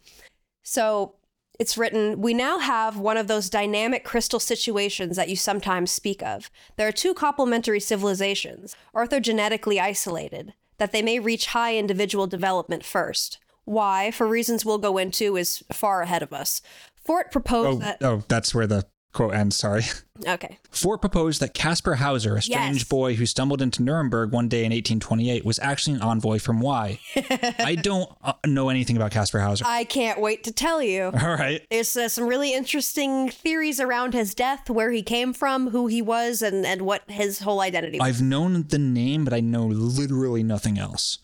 So 0.64 1.16
it's 1.62 1.78
written 1.78 2.20
We 2.20 2.34
now 2.34 2.58
have 2.58 2.98
one 2.98 3.18
of 3.18 3.28
those 3.28 3.48
dynamic 3.48 4.04
crystal 4.04 4.40
situations 4.40 5.16
that 5.16 5.30
you 5.30 5.36
sometimes 5.36 5.92
speak 5.92 6.24
of. 6.24 6.50
There 6.76 6.88
are 6.88 6.92
two 6.92 7.14
complementary 7.14 7.80
civilizations, 7.80 8.76
orthogenetically 8.96 9.80
isolated, 9.80 10.56
that 10.80 10.92
they 10.92 11.04
may 11.04 11.20
reach 11.20 11.46
high 11.58 11.78
individual 11.78 12.26
development 12.26 12.84
first. 12.84 13.38
Why, 13.64 14.10
for 14.10 14.26
reasons 14.28 14.66
we'll 14.66 14.80
go 14.80 14.98
into, 14.98 15.38
is 15.38 15.64
far 15.72 16.02
ahead 16.02 16.24
of 16.24 16.34
us. 16.34 16.64
Fort 17.06 17.32
proposed 17.32 17.78
Oh, 17.84 17.86
that. 17.86 17.98
oh, 18.02 18.24
that's 18.28 18.56
where 18.56 18.66
the 18.66 18.88
quote 19.14 19.34
ends. 19.34 19.56
Sorry. 19.56 19.84
Okay. 20.28 20.60
Fort 20.70 21.02
proposed 21.02 21.42
that 21.42 21.56
Caspar 21.56 21.96
Hauser, 21.96 22.36
a 22.36 22.44
strange 22.44 22.78
Yes. 22.82 22.88
boy 22.88 23.16
who 23.16 23.26
stumbled 23.26 23.60
into 23.60 23.82
Nuremberg 23.82 24.32
one 24.32 24.48
day 24.48 24.60
in 24.60 24.72
1828, 24.72 25.44
was 25.44 25.58
actually 25.58 25.96
an 25.96 26.04
envoy 26.04 26.38
from 26.38 26.60
Y. 26.60 27.00
I 27.58 27.74
don't 27.74 28.08
uh, 28.24 28.34
know 28.46 28.70
anything 28.70 28.98
about 28.98 29.10
Caspar 29.10 29.40
Hauser. 29.40 29.66
I 29.68 29.84
can't 29.84 30.22
wait 30.22 30.44
to 30.44 30.52
tell 30.52 30.80
you. 30.84 31.06
All 31.20 31.36
right. 31.36 31.66
There's 31.72 31.98
uh, 31.98 32.08
some 32.08 32.28
really 32.28 32.54
interesting 32.54 33.32
theories 33.32 33.80
around 33.80 34.14
his 34.14 34.36
death, 34.36 34.70
where 34.70 34.92
he 34.92 35.02
came 35.02 35.34
from, 35.34 35.72
who 35.72 35.88
he 35.88 36.04
was, 36.04 36.44
and, 36.44 36.64
and 36.68 36.84
what 36.84 37.02
his 37.10 37.40
whole 37.40 37.60
identity 37.60 37.98
was. 37.98 38.08
I've 38.08 38.22
known 38.22 38.68
the 38.68 38.78
name, 38.78 39.24
but 39.26 39.34
I 39.34 39.40
know 39.40 39.66
literally 39.66 40.44
nothing 40.44 40.78
else. 40.78 41.18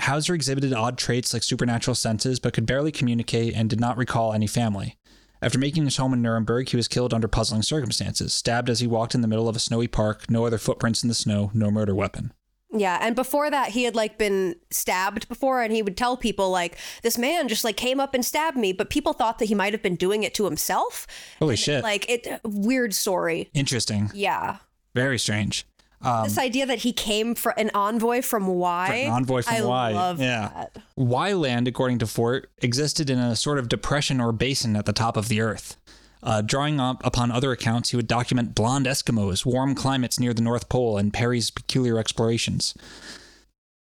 Hauser 0.00 0.34
exhibited 0.34 0.74
odd 0.74 0.98
traits 0.98 1.32
like 1.32 1.42
supernatural 1.42 1.94
senses, 1.94 2.40
but 2.40 2.52
could 2.52 2.66
barely 2.66 2.92
communicate 2.92 3.54
and 3.54 3.70
did 3.70 3.80
not 3.80 3.96
recall 3.96 4.34
any 4.34 4.46
family. 4.48 4.98
After 5.44 5.58
making 5.58 5.84
his 5.84 5.98
home 5.98 6.14
in 6.14 6.22
Nuremberg, 6.22 6.70
he 6.70 6.76
was 6.76 6.88
killed 6.88 7.12
under 7.12 7.28
puzzling 7.28 7.60
circumstances, 7.60 8.32
stabbed 8.32 8.70
as 8.70 8.80
he 8.80 8.86
walked 8.86 9.14
in 9.14 9.20
the 9.20 9.28
middle 9.28 9.46
of 9.46 9.54
a 9.54 9.58
snowy 9.58 9.86
park, 9.86 10.30
no 10.30 10.46
other 10.46 10.56
footprints 10.56 11.02
in 11.02 11.08
the 11.08 11.14
snow, 11.14 11.50
no 11.52 11.70
murder 11.70 11.94
weapon. 11.94 12.32
Yeah, 12.72 12.98
and 13.00 13.14
before 13.14 13.50
that, 13.50 13.68
he 13.68 13.84
had 13.84 13.94
like 13.94 14.16
been 14.16 14.56
stabbed 14.70 15.28
before, 15.28 15.62
and 15.62 15.70
he 15.70 15.82
would 15.82 15.98
tell 15.98 16.16
people 16.16 16.50
like, 16.50 16.78
"This 17.02 17.18
man 17.18 17.46
just 17.48 17.62
like 17.62 17.76
came 17.76 18.00
up 18.00 18.14
and 18.14 18.24
stabbed 18.24 18.56
me," 18.56 18.72
but 18.72 18.88
people 18.88 19.12
thought 19.12 19.38
that 19.38 19.44
he 19.44 19.54
might 19.54 19.74
have 19.74 19.82
been 19.82 19.96
doing 19.96 20.22
it 20.22 20.32
to 20.34 20.46
himself. 20.46 21.06
Holy 21.38 21.56
shit. 21.56 21.84
Like 21.84 22.08
it, 22.08 22.40
weird 22.42 22.94
story. 22.94 23.50
Interesting. 23.52 24.10
Yeah, 24.14 24.56
Very 24.94 25.18
strange. 25.18 25.66
Um, 26.04 26.24
this 26.24 26.38
idea 26.38 26.66
that 26.66 26.80
he 26.80 26.92
came 26.92 27.34
for 27.34 27.58
an 27.58 27.70
envoy 27.74 28.22
from 28.22 28.46
Y. 28.46 28.94
An 28.94 29.12
envoy 29.12 29.42
from 29.42 29.54
I 29.54 29.64
Y. 29.64 29.92
love 29.92 30.20
yeah. 30.20 30.50
that. 30.54 30.76
Y 30.96 31.32
land, 31.32 31.66
according 31.66 31.98
to 32.00 32.06
Fort, 32.06 32.50
existed 32.58 33.08
in 33.08 33.18
a 33.18 33.34
sort 33.34 33.58
of 33.58 33.68
depression 33.68 34.20
or 34.20 34.32
basin 34.32 34.76
at 34.76 34.86
the 34.86 34.92
top 34.92 35.16
of 35.16 35.28
the 35.28 35.40
earth. 35.40 35.76
Uh, 36.22 36.40
drawing 36.40 36.80
up 36.80 37.04
upon 37.04 37.30
other 37.30 37.52
accounts, 37.52 37.90
he 37.90 37.96
would 37.96 38.06
document 38.06 38.54
blonde 38.54 38.86
Eskimos, 38.86 39.44
warm 39.44 39.74
climates 39.74 40.18
near 40.18 40.32
the 40.32 40.42
North 40.42 40.68
Pole, 40.70 40.96
and 40.96 41.12
Peary's 41.12 41.50
peculiar 41.50 41.98
explorations. 41.98 42.74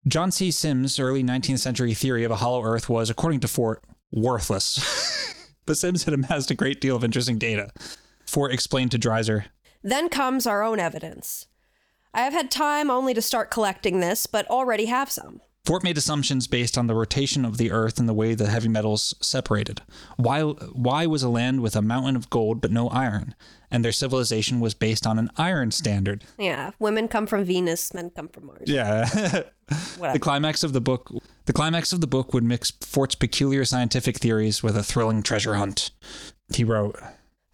John 0.06 0.30
C. 0.30 0.50
Symmes' 0.50 1.00
early 1.00 1.24
19th 1.24 1.58
century 1.58 1.94
theory 1.94 2.24
of 2.24 2.30
a 2.30 2.36
hollow 2.36 2.62
earth 2.62 2.88
was, 2.88 3.10
according 3.10 3.40
to 3.40 3.48
Fort, 3.48 3.82
worthless. 4.12 5.44
but 5.66 5.76
Symmes 5.76 6.04
had 6.04 6.14
amassed 6.14 6.50
a 6.50 6.54
great 6.54 6.80
deal 6.80 6.94
of 6.94 7.02
interesting 7.02 7.38
data. 7.38 7.70
Fort 8.24 8.52
explained 8.52 8.92
to 8.92 8.98
Dreiser, 8.98 9.46
Then 9.82 10.08
comes 10.08 10.46
our 10.46 10.62
own 10.62 10.78
evidence. 10.78 11.46
I 12.14 12.22
have 12.22 12.32
had 12.32 12.50
time 12.50 12.90
only 12.90 13.14
to 13.14 13.22
start 13.22 13.50
collecting 13.50 14.00
this, 14.00 14.26
but 14.26 14.46
already 14.48 14.86
have 14.86 15.10
some. 15.10 15.40
Fort 15.68 15.84
made 15.84 15.98
assumptions 15.98 16.46
based 16.46 16.78
on 16.78 16.86
the 16.86 16.94
rotation 16.94 17.44
of 17.44 17.58
the 17.58 17.70
Earth 17.70 17.98
and 17.98 18.08
the 18.08 18.14
way 18.14 18.34
the 18.34 18.46
heavy 18.46 18.68
metals 18.68 19.14
separated. 19.20 19.82
Why, 20.16 20.40
why 20.40 21.04
was 21.04 21.22
a 21.22 21.28
land 21.28 21.60
with 21.60 21.76
a 21.76 21.82
mountain 21.82 22.16
of 22.16 22.30
gold 22.30 22.62
but 22.62 22.72
no 22.72 22.88
iron? 22.88 23.34
And 23.70 23.84
their 23.84 23.92
civilization 23.92 24.60
was 24.60 24.72
based 24.72 25.06
on 25.06 25.18
an 25.18 25.30
iron 25.36 25.70
standard. 25.70 26.24
Yeah, 26.38 26.70
women 26.78 27.06
come 27.06 27.26
from 27.26 27.44
Venus, 27.44 27.92
men 27.92 28.08
come 28.08 28.28
from 28.28 28.46
Mars. 28.46 28.62
Yeah. 28.66 29.42
The 30.00 30.18
climax 30.18 30.62
of 30.62 30.72
the 30.72 30.80
book 30.80 31.12
the 31.44 31.52
climax 31.52 31.92
of 31.92 32.00
the 32.00 32.06
book 32.06 32.32
would 32.32 32.42
mix 32.42 32.70
Fort's 32.70 33.14
peculiar 33.14 33.66
scientific 33.66 34.16
theories 34.16 34.62
with 34.62 34.78
a 34.78 34.82
thrilling 34.82 35.22
treasure 35.22 35.56
hunt. 35.56 35.90
He 36.54 36.64
wrote, 36.64 36.98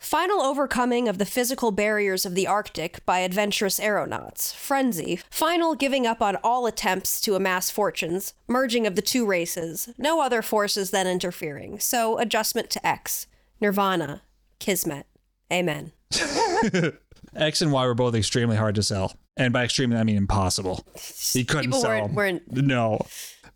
Final 0.05 0.43
overcoming 0.43 1.09
of 1.09 1.17
the 1.17 1.25
physical 1.25 1.71
barriers 1.71 2.27
of 2.27 2.35
the 2.35 2.47
Arctic 2.47 3.05
by 3.07 3.21
adventurous 3.21 3.81
aeronauts. 3.81 4.53
Frenzy. 4.53 5.19
Final 5.31 5.75
giving 5.75 6.07
up 6.07 6.21
on 6.21 6.37
all 6.45 6.67
attempts 6.67 7.23
to 7.23 7.35
amass 7.37 7.71
fortunes. 7.71 8.35
Merging 8.47 8.87
of 8.87 8.97
the 8.97 9.03
two 9.03 9.25
races. 9.25 9.89
No 9.97 10.21
other 10.21 10.43
forces 10.43 10.91
then 10.91 11.07
interfering. 11.07 11.79
So 11.81 12.19
adjustment 12.19 12.69
to 12.71 12.87
X. 12.87 13.27
Nirvana. 13.63 14.21
Kismet. 14.59 15.07
Amen. 15.51 15.93
X 17.35 17.63
and 17.63 17.73
Y 17.73 17.87
were 17.87 17.95
both 17.95 18.15
extremely 18.15 18.57
hard 18.57 18.75
to 18.75 18.83
sell. 18.83 19.15
And 19.39 19.55
by 19.55 19.65
extremely, 19.65 19.97
I 19.97 20.05
mean 20.05 20.17
impossible. 20.19 20.87
He 21.33 21.45
couldn't 21.47 21.65
People 21.65 21.81
sell 21.81 21.91
weren't- 21.91 22.07
them. 22.09 22.15
weren't- 22.15 22.67
No. 22.67 22.99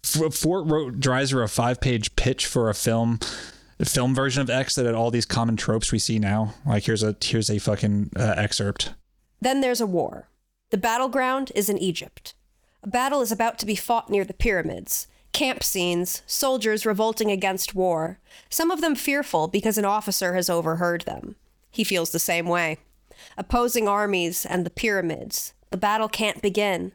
F- 0.03 0.35
Fort 0.35 0.67
wrote 0.67 0.99
Dreiser 0.99 1.45
a 1.45 1.49
five 1.49 1.79
page 1.83 2.17
pitch 2.17 2.47
for 2.47 2.71
a 2.71 2.75
film. 2.75 3.21
A 3.81 3.85
film 3.85 4.15
version 4.15 4.43
of 4.43 4.51
X 4.51 4.75
that 4.75 4.87
had 4.87 4.95
all 4.95 5.11
these 5.11 5.25
common 5.25 5.57
tropes 5.57 5.93
we 5.93 5.99
see 5.99 6.19
now. 6.19 6.55
Like 6.67 6.85
here's 6.85 7.03
a 7.03 7.17
here's 7.21 7.49
a 7.49 7.59
fucking 7.59 8.11
uh, 8.17 8.35
excerpt. 8.37 8.95
Then 9.41 9.61
there's 9.61 9.81
a 9.81 9.87
war. 9.87 10.29
The 10.71 10.79
battleground 10.79 11.53
is 11.55 11.69
in 11.69 11.79
Egypt. 11.79 12.35
A 12.83 12.89
battle 12.89 13.21
is 13.21 13.33
about 13.33 13.59
to 13.61 13.67
be 13.67 13.77
fought 13.77 14.11
near 14.11 14.25
the 14.25 14.35
pyramids. 14.35 15.07
Camp 15.33 15.63
scenes, 15.63 16.23
soldiers 16.27 16.87
revolting 16.87 17.31
against 17.31 17.75
war, 17.75 18.19
some 18.51 18.71
of 18.71 18.81
them 18.81 18.95
fearful 18.95 19.47
because 19.47 19.79
an 19.79 19.85
officer 19.85 20.35
has 20.35 20.51
overheard 20.51 21.03
them. 21.03 21.37
He 21.71 21.85
feels 21.85 22.11
the 22.11 22.19
same 22.19 22.47
way. 22.47 22.79
Opposing 23.37 23.87
armies 23.87 24.45
and 24.45 24.65
the 24.65 24.71
pyramids. 24.71 25.53
The 25.71 25.77
battle 25.77 26.09
can't 26.09 26.43
begin. 26.43 26.93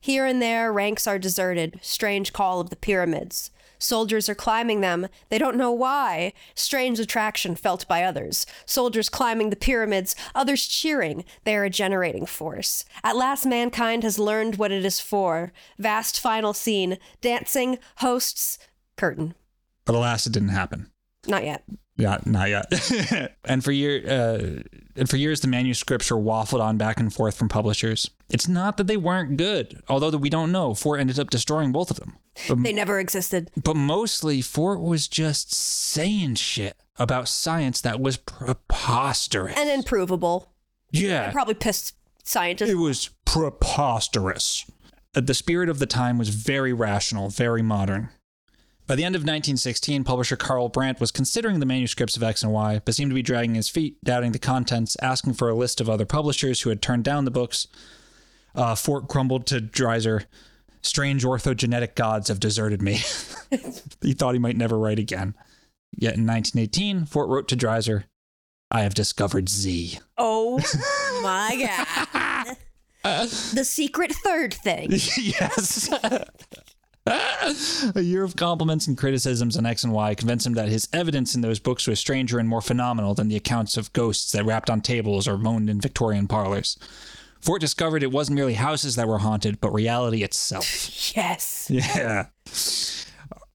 Here 0.00 0.26
and 0.26 0.40
there, 0.42 0.72
ranks 0.72 1.06
are 1.06 1.18
deserted. 1.18 1.78
Strange 1.82 2.32
call 2.32 2.60
of 2.60 2.70
the 2.70 2.76
pyramids. 2.76 3.50
Soldiers 3.78 4.28
are 4.28 4.34
climbing 4.34 4.80
them. 4.80 5.08
They 5.28 5.38
don't 5.38 5.56
know 5.56 5.72
why. 5.72 6.32
Strange 6.54 6.98
attraction 7.00 7.54
felt 7.54 7.86
by 7.88 8.02
others. 8.02 8.46
Soldiers 8.66 9.08
climbing 9.08 9.50
the 9.50 9.56
pyramids, 9.56 10.14
others 10.34 10.66
cheering. 10.66 11.24
They 11.44 11.56
are 11.56 11.64
a 11.64 11.70
generating 11.70 12.26
force. 12.26 12.84
At 13.02 13.16
last, 13.16 13.46
mankind 13.46 14.02
has 14.02 14.18
learned 14.18 14.56
what 14.56 14.72
it 14.72 14.84
is 14.84 15.00
for. 15.00 15.52
Vast 15.78 16.20
final 16.20 16.52
scene. 16.52 16.98
Dancing, 17.20 17.78
hosts, 17.96 18.58
curtain. 18.96 19.34
But 19.84 19.94
alas, 19.94 20.26
it 20.26 20.32
didn't 20.32 20.50
happen. 20.50 20.90
Not 21.26 21.44
yet. 21.44 21.64
Yeah, 21.96 22.18
not 22.24 22.48
yet. 22.48 23.36
and 23.44 23.64
for 23.64 23.72
your. 23.72 24.00
uh, 24.08 24.62
and 24.98 25.08
for 25.08 25.16
years, 25.16 25.40
the 25.40 25.48
manuscripts 25.48 26.10
were 26.10 26.18
waffled 26.18 26.60
on 26.60 26.76
back 26.76 26.98
and 27.00 27.12
forth 27.12 27.36
from 27.36 27.48
publishers. 27.48 28.10
It's 28.28 28.48
not 28.48 28.76
that 28.76 28.86
they 28.86 28.96
weren't 28.96 29.36
good, 29.36 29.80
although 29.88 30.10
that 30.10 30.18
we 30.18 30.28
don't 30.30 30.52
know. 30.52 30.74
Fort 30.74 31.00
ended 31.00 31.18
up 31.18 31.30
destroying 31.30 31.72
both 31.72 31.90
of 31.90 31.98
them. 31.98 32.16
But, 32.48 32.62
They 32.62 32.72
never 32.72 32.98
existed. 33.00 33.50
but 33.62 33.74
mostly, 33.76 34.42
Fort 34.42 34.80
was 34.80 35.08
just 35.08 35.54
saying 35.54 36.34
shit. 36.34 36.76
about 36.98 37.28
science 37.28 37.80
that 37.80 38.00
was 38.00 38.16
preposterous. 38.16 39.56
And 39.56 39.70
improvable. 39.70 40.52
yeah. 40.90 41.30
Probably 41.32 41.54
pissed 41.54 41.94
scientists. 42.24 42.70
It 42.70 42.74
was 42.76 43.10
preposterous. 43.24 44.64
Uh, 45.14 45.20
The 45.20 45.34
spirit 45.34 45.68
of 45.68 45.78
the 45.78 45.86
time 45.86 46.18
was 46.18 46.28
very 46.30 46.72
rational, 46.72 47.28
very 47.28 47.62
modern. 47.62 48.10
By 48.88 48.96
the 48.96 49.04
end 49.04 49.14
of 49.14 49.20
1916, 49.20 50.02
publisher 50.02 50.34
Carl 50.34 50.70
Brandt 50.70 50.98
was 50.98 51.10
considering 51.12 51.60
the 51.60 51.66
manuscripts 51.66 52.16
of 52.16 52.22
X 52.22 52.42
and 52.42 52.50
Y, 52.50 52.80
but 52.82 52.94
seemed 52.94 53.10
to 53.10 53.14
be 53.14 53.20
dragging 53.20 53.54
his 53.54 53.68
feet, 53.68 54.02
doubting 54.02 54.32
the 54.32 54.38
contents, 54.38 54.96
asking 55.02 55.34
for 55.34 55.50
a 55.50 55.54
list 55.54 55.82
of 55.82 55.90
other 55.90 56.06
publishers 56.06 56.62
who 56.62 56.70
had 56.70 56.80
turned 56.80 57.04
down 57.04 57.26
the 57.26 57.30
books. 57.30 57.66
Uh, 58.54 58.74
Fort 58.74 59.06
crumbled 59.06 59.46
to 59.48 59.60
Dreiser. 59.60 60.24
Strange 60.80 61.22
orthogenetic 61.22 61.96
gods 61.96 62.28
have 62.28 62.40
deserted 62.40 62.80
me. 62.80 62.94
he 64.00 64.14
thought 64.14 64.32
he 64.32 64.38
might 64.38 64.56
never 64.56 64.78
write 64.78 64.98
again. 64.98 65.34
Yet 65.92 66.16
in 66.16 66.26
1918, 66.26 67.04
Fort 67.04 67.28
wrote 67.28 67.48
to 67.48 67.56
Dreiser, 67.56 68.04
I 68.70 68.80
have 68.82 68.94
discovered 68.94 69.50
Z. 69.50 69.98
Oh 70.16 70.56
my 71.22 71.68
god. 72.24 72.56
the 73.54 73.64
secret 73.66 74.12
third 74.12 74.54
thing. 74.54 74.92
yes. 74.92 75.90
A 77.94 78.00
year 78.00 78.24
of 78.24 78.36
compliments 78.36 78.86
and 78.86 78.96
criticisms 78.96 79.56
on 79.56 79.66
X 79.66 79.84
and 79.84 79.92
Y 79.92 80.14
convinced 80.14 80.46
him 80.46 80.54
that 80.54 80.68
his 80.68 80.88
evidence 80.92 81.34
in 81.34 81.40
those 81.40 81.58
books 81.58 81.86
was 81.86 81.98
stranger 81.98 82.38
and 82.38 82.48
more 82.48 82.60
phenomenal 82.60 83.14
than 83.14 83.28
the 83.28 83.36
accounts 83.36 83.76
of 83.76 83.92
ghosts 83.92 84.32
that 84.32 84.44
rapped 84.44 84.70
on 84.70 84.80
tables 84.80 85.26
or 85.26 85.38
moaned 85.38 85.70
in 85.70 85.80
Victorian 85.80 86.28
parlors. 86.28 86.78
Fort 87.40 87.60
discovered 87.60 88.02
it 88.02 88.10
wasn't 88.10 88.34
merely 88.36 88.54
houses 88.54 88.96
that 88.96 89.08
were 89.08 89.18
haunted, 89.18 89.60
but 89.60 89.72
reality 89.72 90.22
itself. 90.22 90.66
Yes. 91.16 91.68
Yeah. 91.70 92.26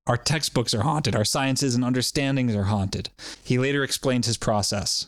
Our 0.06 0.18
textbooks 0.18 0.74
are 0.74 0.82
haunted. 0.82 1.16
Our 1.16 1.24
sciences 1.24 1.76
and 1.76 1.84
understandings 1.84 2.56
are 2.56 2.64
haunted. 2.64 3.10
He 3.43 3.58
later 3.58 3.84
explained 3.84 4.26
his 4.26 4.38
process. 4.38 5.08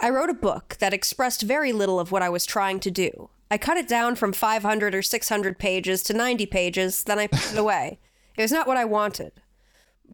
I 0.00 0.10
wrote 0.10 0.28
a 0.28 0.34
book 0.34 0.76
that 0.80 0.92
expressed 0.92 1.42
very 1.42 1.72
little 1.72 1.98
of 2.00 2.12
what 2.12 2.22
I 2.22 2.28
was 2.28 2.44
trying 2.44 2.80
to 2.80 2.90
do. 2.90 3.30
I 3.50 3.58
cut 3.58 3.76
it 3.76 3.88
down 3.88 4.16
from 4.16 4.32
500 4.32 4.94
or 4.94 5.02
600 5.02 5.58
pages 5.58 6.02
to 6.04 6.14
90 6.14 6.46
pages, 6.46 7.04
then 7.04 7.18
I 7.18 7.26
put 7.26 7.52
it 7.52 7.58
away. 7.58 7.98
It 8.36 8.42
was 8.42 8.52
not 8.52 8.66
what 8.66 8.76
I 8.76 8.84
wanted. 8.84 9.32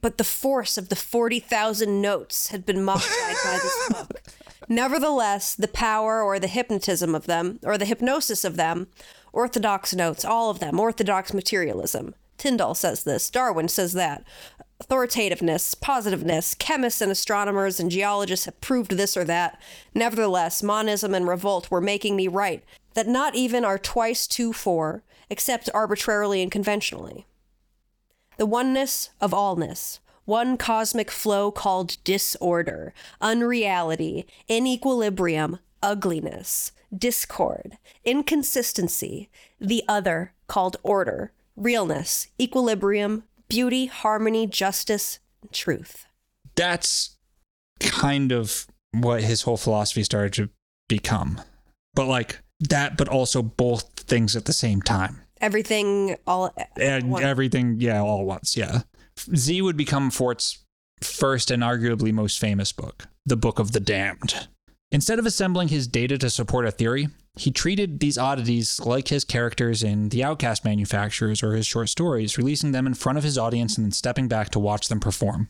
But 0.01 0.19
the 0.19 0.25
force 0.25 0.79
of 0.79 0.89
the 0.89 0.97
40,000 0.97 2.01
notes 2.01 2.49
had 2.49 2.65
been 2.65 2.85
modified 2.85 3.37
by 3.45 3.59
this 3.63 3.89
book. 3.91 4.23
Nevertheless, 4.69 5.55
the 5.55 5.69
power 5.69 6.23
or 6.23 6.39
the 6.39 6.47
hypnotism 6.47 7.15
of 7.15 7.27
them, 7.27 7.59
or 7.63 7.77
the 7.77 7.85
hypnosis 7.85 8.45
of 8.45 8.57
them, 8.57 8.89
orthodox 9.33 9.95
notes, 9.95 10.25
all 10.25 10.51
of 10.51 10.61
them, 10.61 10.79
orthodox 10.79 11.35
materialism. 11.35 12.15
Tyndall 12.39 12.75
says 12.75 13.05
this, 13.05 13.29
Darwin 13.31 13.69
says 13.69 13.93
that. 13.95 14.25
Authoritativeness, 14.81 15.75
positiveness, 15.75 16.55
chemists 16.55 17.03
and 17.03 17.13
astronomers 17.13 17.79
and 17.79 17.91
geologists 17.91 18.47
have 18.47 18.61
proved 18.63 18.93
this 18.93 19.15
or 19.15 19.25
that. 19.25 19.61
Nevertheless, 19.95 20.63
monism 20.63 21.15
and 21.15 21.29
revolt 21.29 21.71
were 21.71 21.83
making 21.83 22.17
me 22.17 22.29
right 22.29 22.65
that 22.95 23.07
not 23.07 23.35
even 23.35 23.65
are 23.65 23.79
twice 23.79 24.27
two 24.27 24.53
four, 24.53 25.03
except 25.29 25.71
arbitrarily 25.73 26.43
and 26.43 26.51
conventionally. 26.51 27.27
The 28.37 28.47
oneness 28.47 29.11
of 29.21 29.33
allness, 29.33 29.99
one 30.25 30.57
cosmic 30.57 31.11
flow 31.11 31.51
called 31.51 31.97
disorder, 32.05 32.95
unreality, 33.21 34.27
inequilibrium, 34.49 35.59
ugliness, 35.83 36.73
discord, 36.97 37.79
inconsistency, 38.05 39.29
the 39.61 39.83
other 39.89 40.33
called 40.47 40.77
order, 40.83 41.33
realness, 41.57 42.29
equilibrium, 42.41 43.25
beauty, 43.49 43.87
harmony, 43.87 44.47
justice, 44.47 45.19
truth. 45.53 46.07
That's 46.55 47.17
kind 47.81 48.33
of 48.33 48.67
what 48.93 49.23
his 49.23 49.43
whole 49.43 49.57
philosophy 49.57 50.03
started 50.03 50.33
to 50.35 50.51
become. 50.89 51.41
But 51.95 52.07
like 52.07 52.41
that, 52.61 52.97
but 52.97 53.09
also 53.09 53.43
both 53.43 53.89
things 53.97 54.37
at 54.37 54.45
the 54.45 54.53
same 54.53 54.83
time. 54.83 55.21
Everything 55.41 56.17
all 56.27 56.55
and 56.77 57.19
everything 57.21 57.77
yeah 57.79 58.01
all 58.01 58.21
at 58.21 58.27
once 58.27 58.57
yeah. 58.57 58.83
Z 59.35 59.63
would 59.63 59.77
become 59.77 60.11
fort's 60.11 60.59
first 61.03 61.51
and 61.51 61.63
arguably 61.63 62.13
most 62.13 62.39
famous 62.39 62.73
book 62.73 63.07
the 63.25 63.37
book 63.37 63.59
of 63.59 63.73
the 63.73 63.81
damned. 63.81 64.49
Instead 64.93 65.19
of 65.19 65.25
assembling 65.25 65.69
his 65.69 65.87
data 65.87 66.19
to 66.19 66.29
support 66.29 66.67
a 66.67 66.71
theory 66.71 67.09
he 67.37 67.51
treated 67.51 68.01
these 68.01 68.19
oddities 68.19 68.81
like 68.81 69.09
his 69.09 69.25
characters 69.25 69.83
in 69.83 70.09
the 70.09 70.23
outcast 70.25 70.65
manufacturers 70.65 71.43
or 71.43 71.55
his 71.55 71.67
short 71.67 71.89
stories 71.89 72.37
releasing 72.37 72.73
them 72.73 72.87
in 72.87 72.95
front 72.95 73.17
of 73.17 73.25
his 73.25 73.39
audience 73.39 73.77
and 73.77 73.87
then 73.87 73.93
stepping 73.93 74.29
back 74.29 74.51
to 74.51 74.59
watch 74.59 74.89
them 74.89 75.01
perform. 75.01 75.49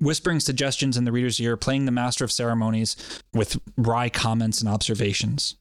Whispering 0.00 0.40
suggestions 0.40 0.96
in 0.96 1.04
the 1.04 1.12
reader's 1.12 1.38
ear 1.40 1.56
playing 1.56 1.84
the 1.84 1.92
master 1.92 2.24
of 2.24 2.32
ceremonies 2.32 2.96
with 3.32 3.60
wry 3.76 4.08
comments 4.08 4.60
and 4.60 4.68
observations 4.68 5.56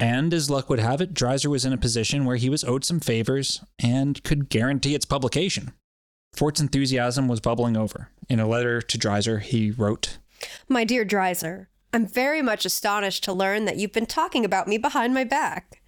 and 0.00 0.32
as 0.32 0.48
luck 0.48 0.70
would 0.70 0.80
have 0.80 1.00
it, 1.00 1.14
Dreiser 1.14 1.50
was 1.50 1.64
in 1.64 1.72
a 1.72 1.78
position 1.78 2.24
where 2.24 2.36
he 2.36 2.48
was 2.48 2.64
owed 2.64 2.84
some 2.84 3.00
favors 3.00 3.62
and 3.78 4.22
could 4.24 4.48
guarantee 4.48 4.94
its 4.94 5.04
publication. 5.04 5.72
Fort's 6.32 6.60
enthusiasm 6.60 7.28
was 7.28 7.40
bubbling 7.40 7.76
over. 7.76 8.08
In 8.28 8.40
a 8.40 8.48
letter 8.48 8.80
to 8.80 8.98
Dreiser, 8.98 9.40
he 9.40 9.70
wrote, 9.70 10.18
My 10.68 10.84
dear 10.84 11.04
Dreiser, 11.04 11.66
I'm 11.92 12.06
very 12.06 12.40
much 12.40 12.64
astonished 12.64 13.24
to 13.24 13.32
learn 13.32 13.66
that 13.66 13.76
you've 13.76 13.92
been 13.92 14.06
talking 14.06 14.44
about 14.44 14.68
me 14.68 14.78
behind 14.78 15.12
my 15.12 15.24
back. 15.24 15.82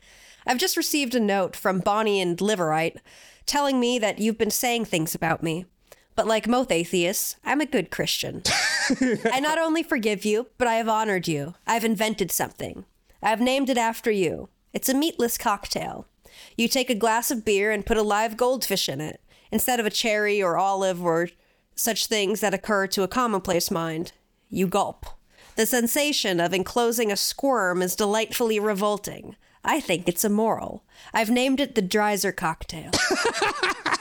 I've 0.46 0.58
just 0.58 0.76
received 0.76 1.14
a 1.14 1.20
note 1.20 1.56
from 1.56 1.78
Boni 1.78 2.20
and 2.20 2.36
Liveright 2.36 2.96
telling 3.46 3.80
me 3.80 3.98
that 3.98 4.18
you've 4.18 4.38
been 4.38 4.50
saying 4.50 4.84
things 4.84 5.14
about 5.14 5.42
me. 5.42 5.64
But 6.14 6.26
like 6.26 6.46
most 6.46 6.70
atheists, 6.70 7.36
I'm 7.44 7.60
a 7.60 7.66
good 7.66 7.90
Christian. 7.90 8.42
I 9.32 9.40
not 9.40 9.58
only 9.58 9.82
forgive 9.82 10.24
you, 10.24 10.48
but 10.58 10.68
I 10.68 10.74
have 10.74 10.88
honored 10.88 11.26
you. 11.26 11.54
I've 11.66 11.84
invented 11.84 12.30
something. 12.30 12.84
I 13.22 13.30
have 13.30 13.40
named 13.40 13.70
it 13.70 13.78
after 13.78 14.10
you. 14.10 14.48
It's 14.72 14.88
a 14.88 14.94
meatless 14.94 15.38
cocktail. 15.38 16.06
You 16.56 16.66
take 16.66 16.90
a 16.90 16.94
glass 16.94 17.30
of 17.30 17.44
beer 17.44 17.70
and 17.70 17.86
put 17.86 17.96
a 17.96 18.02
live 18.02 18.36
goldfish 18.36 18.88
in 18.88 19.00
it, 19.00 19.20
instead 19.50 19.78
of 19.78 19.86
a 19.86 19.90
cherry 19.90 20.42
or 20.42 20.56
olive 20.56 21.04
or 21.04 21.28
such 21.74 22.06
things 22.06 22.40
that 22.40 22.54
occur 22.54 22.86
to 22.88 23.02
a 23.02 23.08
commonplace 23.08 23.70
mind. 23.70 24.12
You 24.48 24.66
gulp. 24.66 25.06
The 25.56 25.66
sensation 25.66 26.40
of 26.40 26.54
enclosing 26.54 27.12
a 27.12 27.16
squirm 27.16 27.82
is 27.82 27.94
delightfully 27.94 28.58
revolting. 28.58 29.36
I 29.64 29.80
think 29.80 30.08
it's 30.08 30.24
immoral. 30.24 30.84
I've 31.14 31.30
named 31.30 31.60
it 31.60 31.74
the 31.74 31.82
Dreiser 31.82 32.32
cocktail. 32.32 32.90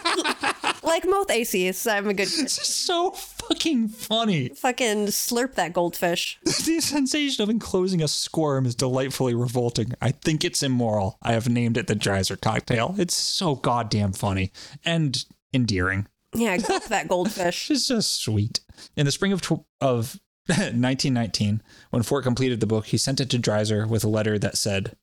like 0.84 1.06
most 1.06 1.30
atheists, 1.32 1.86
I'm 1.88 2.08
a 2.10 2.14
good 2.14 2.28
This 2.28 2.58
is 2.58 2.68
So 2.68 3.12
fucking 3.12 3.90
funny. 3.90 4.50
fucking 4.50 5.08
slurp 5.08 5.56
that 5.56 5.74
goldfish. 5.74 6.40
the 6.46 6.80
sensation 6.82 7.44
of 7.44 7.50
enclosing 7.50 8.02
a 8.02 8.08
squirm 8.08 8.66
is 8.66 8.76
delightfully 8.76 9.34
revolting. 9.36 9.94
I 10.02 10.12
think 10.12 10.44
it's 10.44 10.64
immoral. 10.64 11.18
I 11.22 11.34
have 11.34 11.50
named 11.50 11.78
it 11.78 11.88
the 11.88 11.96
Dreiser 11.96 12.40
cocktail. 12.40 12.96
It's 12.98 13.16
so 13.16 13.56
goddamn 13.56 14.14
funny 14.14 14.52
and 14.86 15.24
endearing. 15.54 16.08
Yeah, 16.34 16.58
gulp 16.58 16.86
that 16.86 17.08
goldfish. 17.10 17.70
It's 17.70 17.88
just 17.88 18.22
sweet. 18.24 18.62
In 18.96 19.06
the 19.06 19.12
spring 19.12 19.34
of 19.34 19.42
tw- 19.42 19.66
of 19.82 20.20
1919, 20.48 21.62
when 21.92 22.04
Fort 22.04 22.24
completed 22.24 22.60
the 22.60 22.68
book, 22.68 22.88
he 22.88 22.98
sent 22.98 23.20
it 23.20 23.30
to 23.32 23.38
Dreiser 23.40 23.88
with 23.88 24.04
a 24.04 24.10
letter 24.10 24.40
that 24.40 24.58
said, 24.58 24.96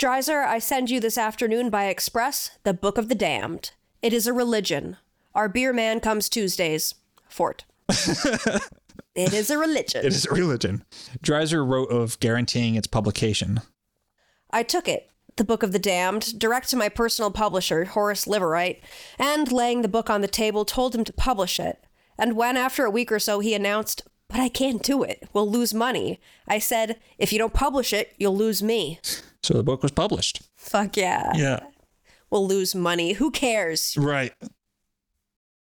Dreiser, 0.00 0.44
I 0.44 0.58
send 0.58 0.90
you 0.90 0.98
this 0.98 1.16
afternoon 1.16 1.70
by 1.70 1.84
express 1.86 2.50
the 2.64 2.74
Book 2.74 2.98
of 2.98 3.08
the 3.08 3.14
Damned. 3.14 3.72
It 4.04 4.12
is 4.12 4.26
a 4.26 4.34
religion. 4.34 4.98
Our 5.34 5.48
beer 5.48 5.72
man 5.72 5.98
comes 5.98 6.28
Tuesdays. 6.28 6.94
Fort. 7.26 7.64
it 7.88 9.32
is 9.32 9.48
a 9.48 9.56
religion. 9.56 10.04
It 10.04 10.12
is 10.12 10.26
a 10.26 10.30
religion. 10.30 10.84
Dreiser 11.22 11.66
wrote 11.66 11.90
of 11.90 12.20
guaranteeing 12.20 12.74
its 12.74 12.86
publication. 12.86 13.62
I 14.50 14.62
took 14.62 14.88
it, 14.88 15.08
the 15.36 15.44
Book 15.44 15.62
of 15.62 15.72
the 15.72 15.78
Damned, 15.78 16.38
direct 16.38 16.68
to 16.68 16.76
my 16.76 16.90
personal 16.90 17.30
publisher, 17.30 17.86
Horace 17.86 18.26
Liveright, 18.26 18.82
and 19.18 19.50
laying 19.50 19.80
the 19.80 19.88
book 19.88 20.10
on 20.10 20.20
the 20.20 20.28
table, 20.28 20.66
told 20.66 20.94
him 20.94 21.04
to 21.04 21.12
publish 21.14 21.58
it. 21.58 21.82
And 22.18 22.36
when, 22.36 22.58
after 22.58 22.84
a 22.84 22.90
week 22.90 23.10
or 23.10 23.18
so, 23.18 23.40
he 23.40 23.54
announced, 23.54 24.02
But 24.28 24.38
I 24.38 24.50
can't 24.50 24.82
do 24.82 25.02
it. 25.02 25.26
We'll 25.32 25.50
lose 25.50 25.72
money. 25.72 26.20
I 26.46 26.58
said, 26.58 27.00
If 27.16 27.32
you 27.32 27.38
don't 27.38 27.54
publish 27.54 27.94
it, 27.94 28.12
you'll 28.18 28.36
lose 28.36 28.62
me. 28.62 29.00
So 29.42 29.54
the 29.54 29.62
book 29.62 29.82
was 29.82 29.92
published. 29.92 30.42
Fuck 30.58 30.98
yeah. 30.98 31.32
Yeah. 31.34 31.60
We'll 32.30 32.46
lose 32.46 32.74
money. 32.74 33.14
Who 33.14 33.30
cares? 33.30 33.96
Right. 33.96 34.32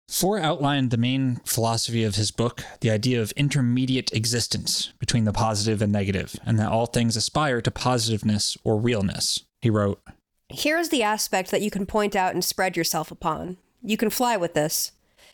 Fort 0.10 0.42
outlined 0.42 0.90
the 0.90 0.98
main 0.98 1.36
philosophy 1.46 2.04
of 2.04 2.16
his 2.16 2.32
book, 2.32 2.64
the 2.82 2.90
idea 2.90 3.22
of 3.22 3.32
intermediate 3.34 4.12
existence 4.12 4.92
between 4.98 5.26
the 5.26 5.32
positive 5.32 5.84
and 5.84 5.92
negative, 5.92 6.36
and 6.44 6.58
that 6.58 6.72
all 6.72 6.88
things 6.88 7.16
aspire 7.16 7.62
to 7.62 7.70
positiveness 7.70 8.58
or 8.64 8.78
realness. 8.78 9.46
He 9.62 9.70
wrote, 9.70 10.02
Here's 10.50 10.90
the 10.90 11.04
aspect 11.04 11.52
that 11.52 11.62
you 11.62 11.70
can 11.70 11.86
point 11.86 12.16
out 12.16 12.34
and 12.34 12.44
spread 12.44 12.76
yourself 12.76 13.12
upon. 13.12 13.58
You 13.84 13.98
can 13.98 14.10
fly 14.10 14.36
with 14.36 14.56
this. 14.56 14.94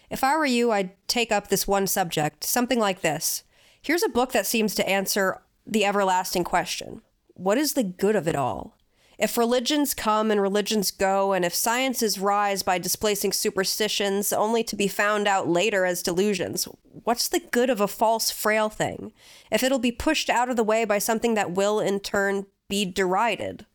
If 0.09 0.25
I 0.25 0.35
were 0.35 0.45
you, 0.45 0.71
I'd 0.71 0.91
take 1.07 1.31
up 1.31 1.47
this 1.47 1.65
one 1.65 1.87
subject, 1.87 2.43
something 2.43 2.79
like 2.79 2.99
this. 2.99 3.43
Here's 3.81 4.03
a 4.03 4.09
book 4.09 4.33
that 4.33 4.45
seems 4.45 4.75
to 4.75 4.89
answer 4.89 5.41
the 5.65 5.85
everlasting 5.85 6.43
question 6.43 7.01
What 7.33 7.57
is 7.57 7.73
the 7.73 7.83
good 7.83 8.15
of 8.17 8.27
it 8.27 8.35
all? 8.35 8.75
If 9.17 9.37
religions 9.37 9.93
come 9.93 10.29
and 10.31 10.41
religions 10.41 10.91
go, 10.91 11.33
and 11.33 11.45
if 11.45 11.53
sciences 11.53 12.19
rise 12.19 12.63
by 12.63 12.77
displacing 12.77 13.33
superstitions 13.33 14.33
only 14.33 14.63
to 14.65 14.75
be 14.75 14.87
found 14.87 15.27
out 15.27 15.47
later 15.47 15.85
as 15.85 16.03
delusions, 16.03 16.67
what's 17.03 17.27
the 17.27 17.39
good 17.39 17.69
of 17.69 17.79
a 17.79 17.87
false, 17.87 18.31
frail 18.31 18.69
thing 18.69 19.13
if 19.51 19.63
it'll 19.63 19.79
be 19.79 19.91
pushed 19.91 20.29
out 20.29 20.49
of 20.49 20.55
the 20.55 20.63
way 20.63 20.85
by 20.85 20.97
something 20.97 21.33
that 21.35 21.51
will, 21.51 21.79
in 21.79 21.99
turn, 21.99 22.45
be 22.67 22.85
derided? 22.85 23.65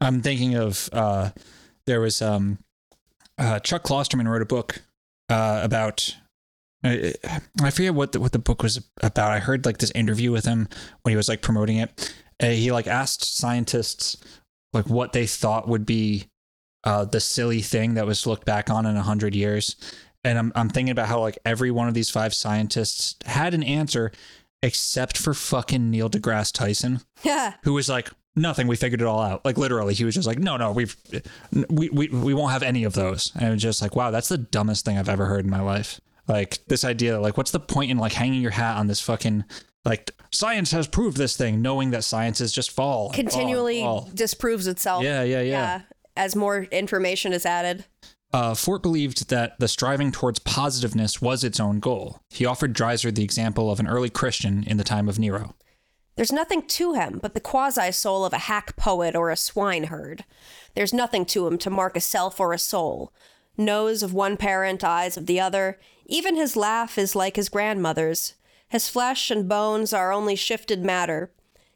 I'm 0.00 0.20
thinking 0.20 0.54
of 0.54 0.90
uh, 0.92 1.30
there 1.86 2.00
was 2.00 2.20
um, 2.20 2.58
uh, 3.38 3.58
Chuck 3.60 3.84
Klosterman 3.84 4.28
wrote 4.28 4.42
a 4.42 4.46
book 4.46 4.82
uh, 5.28 5.60
about. 5.62 6.16
I 6.84 7.70
forget 7.70 7.94
what 7.94 8.10
the, 8.10 8.18
what 8.18 8.32
the 8.32 8.40
book 8.40 8.60
was 8.60 8.84
about. 9.00 9.30
I 9.30 9.38
heard 9.38 9.64
like 9.64 9.78
this 9.78 9.92
interview 9.92 10.32
with 10.32 10.44
him 10.44 10.66
when 11.02 11.12
he 11.12 11.16
was 11.16 11.28
like 11.28 11.40
promoting 11.40 11.76
it. 11.76 12.12
Uh, 12.42 12.48
he 12.48 12.72
like 12.72 12.88
asked 12.88 13.36
scientists 13.36 14.16
like 14.72 14.86
what 14.86 15.12
they 15.12 15.26
thought 15.26 15.68
would 15.68 15.86
be 15.86 16.26
uh, 16.84 17.04
the 17.04 17.20
silly 17.20 17.60
thing 17.60 17.94
that 17.94 18.06
was 18.06 18.26
looked 18.26 18.44
back 18.44 18.70
on 18.70 18.86
in 18.86 18.96
a 18.96 19.02
hundred 19.02 19.34
years, 19.34 19.76
and 20.24 20.38
I'm 20.38 20.52
I'm 20.54 20.68
thinking 20.68 20.92
about 20.92 21.08
how 21.08 21.20
like 21.20 21.38
every 21.44 21.70
one 21.70 21.88
of 21.88 21.94
these 21.94 22.10
five 22.10 22.34
scientists 22.34 23.16
had 23.24 23.54
an 23.54 23.62
answer, 23.62 24.10
except 24.62 25.16
for 25.18 25.34
fucking 25.34 25.90
Neil 25.90 26.08
deGrasse 26.10 26.52
Tyson 26.52 27.00
Yeah. 27.22 27.54
who 27.64 27.72
was 27.74 27.88
like 27.88 28.10
nothing. 28.34 28.66
We 28.66 28.76
figured 28.76 29.00
it 29.00 29.06
all 29.06 29.20
out. 29.20 29.44
Like 29.44 29.58
literally 29.58 29.94
he 29.94 30.04
was 30.04 30.14
just 30.14 30.26
like 30.26 30.38
no 30.38 30.56
no 30.56 30.72
we've 30.72 30.96
we, 31.68 31.88
we 31.90 32.08
we 32.08 32.34
won't 32.34 32.52
have 32.52 32.62
any 32.62 32.84
of 32.84 32.94
those. 32.94 33.30
And 33.34 33.44
it 33.48 33.50
was 33.50 33.62
just 33.62 33.82
like 33.82 33.94
wow 33.94 34.10
that's 34.10 34.28
the 34.28 34.38
dumbest 34.38 34.84
thing 34.84 34.96
i've 34.98 35.08
ever 35.08 35.26
heard 35.26 35.44
in 35.44 35.50
my 35.50 35.60
life. 35.60 36.00
Like 36.28 36.60
this 36.68 36.84
idea 36.84 37.20
like 37.20 37.36
what's 37.36 37.50
the 37.50 37.60
point 37.60 37.90
in 37.90 37.98
like 37.98 38.12
hanging 38.12 38.40
your 38.40 38.52
hat 38.52 38.76
on 38.78 38.86
this 38.86 39.00
fucking 39.00 39.44
like 39.84 40.10
science 40.30 40.70
has 40.72 40.86
proved 40.86 41.16
this 41.16 41.36
thing 41.36 41.60
knowing 41.62 41.90
that 41.90 42.04
science 42.04 42.40
is 42.40 42.52
just 42.52 42.70
fall 42.70 43.06
and 43.06 43.14
fall 43.14 43.22
Continually 43.24 43.80
fall. 43.80 44.08
disproves 44.14 44.66
itself. 44.66 45.02
yeah 45.04 45.22
yeah 45.22 45.40
yeah 45.40 45.82
As 46.16 46.36
more 46.36 46.64
information 46.64 47.32
is 47.32 47.46
added. 47.46 47.84
Uh, 48.34 48.54
Fort 48.54 48.82
believed 48.82 49.28
that 49.28 49.58
the 49.58 49.68
striving 49.68 50.10
towards 50.10 50.38
positiveness 50.38 51.20
was 51.20 51.44
its 51.44 51.60
own 51.60 51.80
goal. 51.80 52.20
He 52.30 52.46
offered 52.46 52.72
Dreiser 52.74 53.10
the 53.14 53.22
example 53.24 53.70
of 53.70 53.78
an 53.78 53.86
early 53.86 54.08
Christian 54.08 54.64
in 54.66 54.78
the 54.78 54.84
time 54.84 55.06
of 55.08 55.18
Nero. 55.18 55.54
There's 56.16 56.32
nothing 56.32 56.62
to 56.68 56.94
him 56.94 57.18
but 57.22 57.34
the 57.34 57.40
quasi 57.40 57.92
soul 57.92 58.24
of 58.24 58.32
a 58.32 58.38
hack 58.48 58.74
poet 58.76 59.14
or 59.14 59.30
a 59.30 59.36
swineherd. 59.36 60.24
There's 60.74 60.94
nothing 60.94 61.26
to 61.26 61.46
him 61.46 61.58
to 61.58 61.70
mark 61.70 61.94
a 61.96 62.00
self 62.00 62.40
or 62.40 62.52
a 62.54 62.58
soul. 62.58 63.12
Nose 63.58 64.02
of 64.02 64.14
one 64.14 64.38
parent, 64.38 64.82
eyes 64.82 65.16
of 65.18 65.26
the 65.26 65.38
other. 65.40 65.78
Even 66.06 66.36
his 66.36 66.56
laugh 66.56 66.96
is 66.96 67.14
like 67.14 67.36
his 67.36 67.50
grandmother's. 67.50 68.34
His 68.72 68.88
flesh 68.88 69.30
and 69.30 69.50
bones 69.50 69.92
are 69.92 70.14
only 70.14 70.34
shifted 70.34 70.82
matter. 70.82 71.30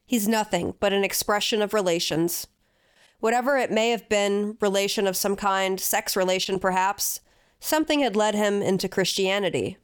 He's 0.07 0.27
nothing 0.27 0.73
but 0.81 0.95
an 0.95 1.05
expression 1.05 1.61
of 1.61 1.75
relations. 1.75 2.47
Whatever 3.21 3.59
it 3.59 3.71
may 3.71 3.91
have 3.91 4.09
been, 4.09 4.57
relation 4.63 5.07
of 5.07 5.15
some 5.15 5.37
kind, 5.37 5.79
sex 5.79 6.17
relation 6.17 6.59
perhaps, 6.59 7.21
something 7.61 8.01
had 8.01 8.17
led 8.17 8.35
him 8.35 8.63
into 8.63 8.89
Christianity. 8.89 9.77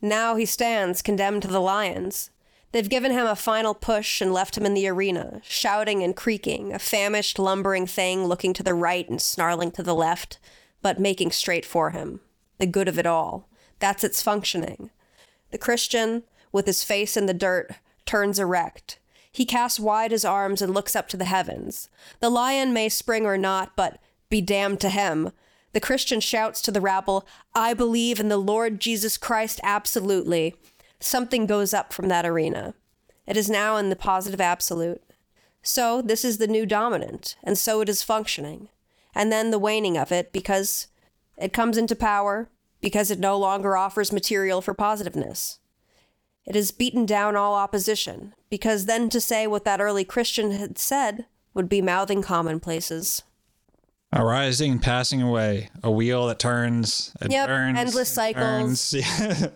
Now 0.00 0.36
he 0.36 0.46
stands 0.46 1.02
condemned 1.02 1.42
to 1.42 1.48
the 1.48 1.60
lions. 1.60 2.30
They've 2.70 2.88
given 2.88 3.10
him 3.10 3.26
a 3.26 3.34
final 3.34 3.74
push 3.74 4.20
and 4.20 4.32
left 4.32 4.56
him 4.56 4.64
in 4.64 4.74
the 4.74 4.86
arena, 4.86 5.40
shouting 5.42 6.04
and 6.04 6.14
creaking, 6.14 6.72
a 6.72 6.78
famished, 6.78 7.36
lumbering 7.40 7.88
thing 7.88 8.26
looking 8.26 8.52
to 8.52 8.62
the 8.62 8.74
right 8.74 9.08
and 9.08 9.20
snarling 9.20 9.72
to 9.72 9.82
the 9.82 9.92
left, 9.92 10.38
but 10.82 11.00
making 11.00 11.32
straight 11.32 11.66
for 11.66 11.90
him. 11.90 12.20
The 12.58 12.66
good 12.68 12.86
of 12.86 12.96
it 12.96 13.06
all. 13.06 13.48
That's 13.80 14.04
its 14.04 14.22
functioning. 14.22 14.90
The 15.50 15.58
Christian, 15.58 16.22
with 16.54 16.66
his 16.66 16.84
face 16.84 17.16
in 17.16 17.26
the 17.26 17.34
dirt, 17.34 17.72
turns 18.06 18.38
erect. 18.38 19.00
He 19.30 19.44
casts 19.44 19.80
wide 19.80 20.12
his 20.12 20.24
arms 20.24 20.62
and 20.62 20.72
looks 20.72 20.94
up 20.94 21.08
to 21.08 21.16
the 21.16 21.24
heavens. 21.24 21.88
The 22.20 22.30
lion 22.30 22.72
may 22.72 22.88
spring 22.88 23.26
or 23.26 23.36
not, 23.36 23.74
but 23.74 23.98
be 24.30 24.40
damned 24.40 24.80
to 24.82 24.88
him. 24.88 25.32
The 25.72 25.80
Christian 25.80 26.20
shouts 26.20 26.62
to 26.62 26.70
the 26.70 26.80
rabble, 26.80 27.26
I 27.56 27.74
believe 27.74 28.20
in 28.20 28.28
the 28.28 28.36
Lord 28.36 28.80
Jesus 28.80 29.16
Christ 29.16 29.58
absolutely. 29.64 30.54
Something 31.00 31.46
goes 31.46 31.74
up 31.74 31.92
from 31.92 32.06
that 32.08 32.24
arena. 32.24 32.74
It 33.26 33.36
is 33.36 33.50
now 33.50 33.76
in 33.76 33.90
the 33.90 33.96
positive 33.96 34.40
absolute. 34.40 35.02
So, 35.60 36.00
this 36.00 36.24
is 36.24 36.38
the 36.38 36.46
new 36.46 36.66
dominant, 36.66 37.34
and 37.42 37.58
so 37.58 37.80
it 37.80 37.88
is 37.88 38.04
functioning. 38.04 38.68
And 39.12 39.32
then 39.32 39.50
the 39.50 39.58
waning 39.58 39.98
of 39.98 40.12
it, 40.12 40.32
because 40.32 40.86
it 41.36 41.52
comes 41.52 41.76
into 41.76 41.96
power, 41.96 42.48
because 42.80 43.10
it 43.10 43.18
no 43.18 43.36
longer 43.36 43.76
offers 43.76 44.12
material 44.12 44.60
for 44.60 44.74
positiveness. 44.74 45.58
It 46.46 46.54
has 46.54 46.70
beaten 46.70 47.06
down 47.06 47.36
all 47.36 47.54
opposition, 47.54 48.34
because 48.50 48.86
then 48.86 49.08
to 49.10 49.20
say 49.20 49.46
what 49.46 49.64
that 49.64 49.80
early 49.80 50.04
Christian 50.04 50.50
had 50.50 50.78
said 50.78 51.26
would 51.54 51.68
be 51.68 51.80
mouthing 51.80 52.22
commonplaces. 52.22 53.22
Arising, 54.12 54.78
passing 54.78 55.22
away, 55.22 55.70
a 55.82 55.90
wheel 55.90 56.26
that 56.28 56.38
turns, 56.38 57.12
and 57.20 57.32
Yep, 57.32 57.46
turns, 57.48 57.78
endless 57.78 58.16
and 58.18 58.36
cycles. 58.36 58.90
turns. 58.90 59.48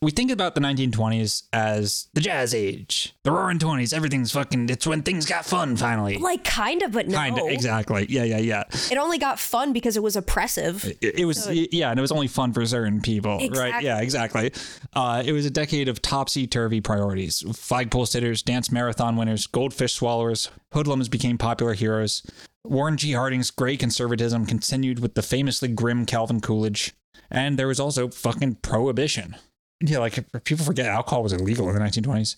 We 0.00 0.10
think 0.10 0.30
about 0.30 0.54
the 0.54 0.60
1920s 0.60 1.44
as 1.52 2.08
the 2.12 2.20
jazz 2.20 2.54
age, 2.54 3.14
the 3.24 3.32
roaring 3.32 3.58
20s. 3.58 3.94
Everything's 3.94 4.32
fucking. 4.32 4.68
It's 4.68 4.86
when 4.86 5.02
things 5.02 5.26
got 5.26 5.46
fun 5.46 5.76
finally. 5.76 6.18
Like, 6.18 6.44
kind 6.44 6.82
of, 6.82 6.92
but 6.92 7.08
no. 7.08 7.16
Kind 7.16 7.38
of, 7.38 7.48
exactly. 7.48 8.06
Yeah, 8.08 8.24
yeah, 8.24 8.38
yeah. 8.38 8.64
It 8.90 8.98
only 8.98 9.18
got 9.18 9.38
fun 9.38 9.72
because 9.72 9.96
it 9.96 10.02
was 10.02 10.16
oppressive. 10.16 10.84
It, 11.00 11.20
it 11.20 11.24
was, 11.24 11.48
yeah, 11.50 11.90
and 11.90 11.98
it 11.98 12.02
was 12.02 12.12
only 12.12 12.28
fun 12.28 12.52
for 12.52 12.64
certain 12.66 13.00
people, 13.00 13.38
right? 13.50 13.82
Yeah, 13.82 14.00
exactly. 14.00 14.52
Uh, 14.94 15.22
it 15.24 15.32
was 15.32 15.46
a 15.46 15.50
decade 15.50 15.88
of 15.88 16.02
topsy 16.02 16.46
turvy 16.46 16.80
priorities. 16.80 17.44
Flagpole 17.56 18.06
sitters, 18.06 18.42
dance 18.42 18.70
marathon 18.70 19.16
winners, 19.16 19.46
goldfish 19.46 19.94
swallowers, 19.94 20.50
hoodlums 20.72 21.08
became 21.08 21.38
popular 21.38 21.74
heroes. 21.74 22.22
Warren 22.64 22.96
G. 22.96 23.12
Harding's 23.12 23.50
gray 23.50 23.76
conservatism 23.76 24.44
continued 24.44 24.98
with 24.98 25.14
the 25.14 25.22
famously 25.22 25.68
grim 25.68 26.04
Calvin 26.04 26.40
Coolidge, 26.40 26.94
and 27.30 27.58
there 27.58 27.68
was 27.68 27.80
also 27.80 28.08
fucking 28.08 28.56
prohibition. 28.56 29.36
Yeah, 29.80 29.98
like 29.98 30.24
people 30.44 30.64
forget 30.64 30.86
alcohol 30.86 31.22
was 31.22 31.32
illegal 31.32 31.68
in 31.68 31.74
the 31.74 31.80
1920s. 31.80 32.36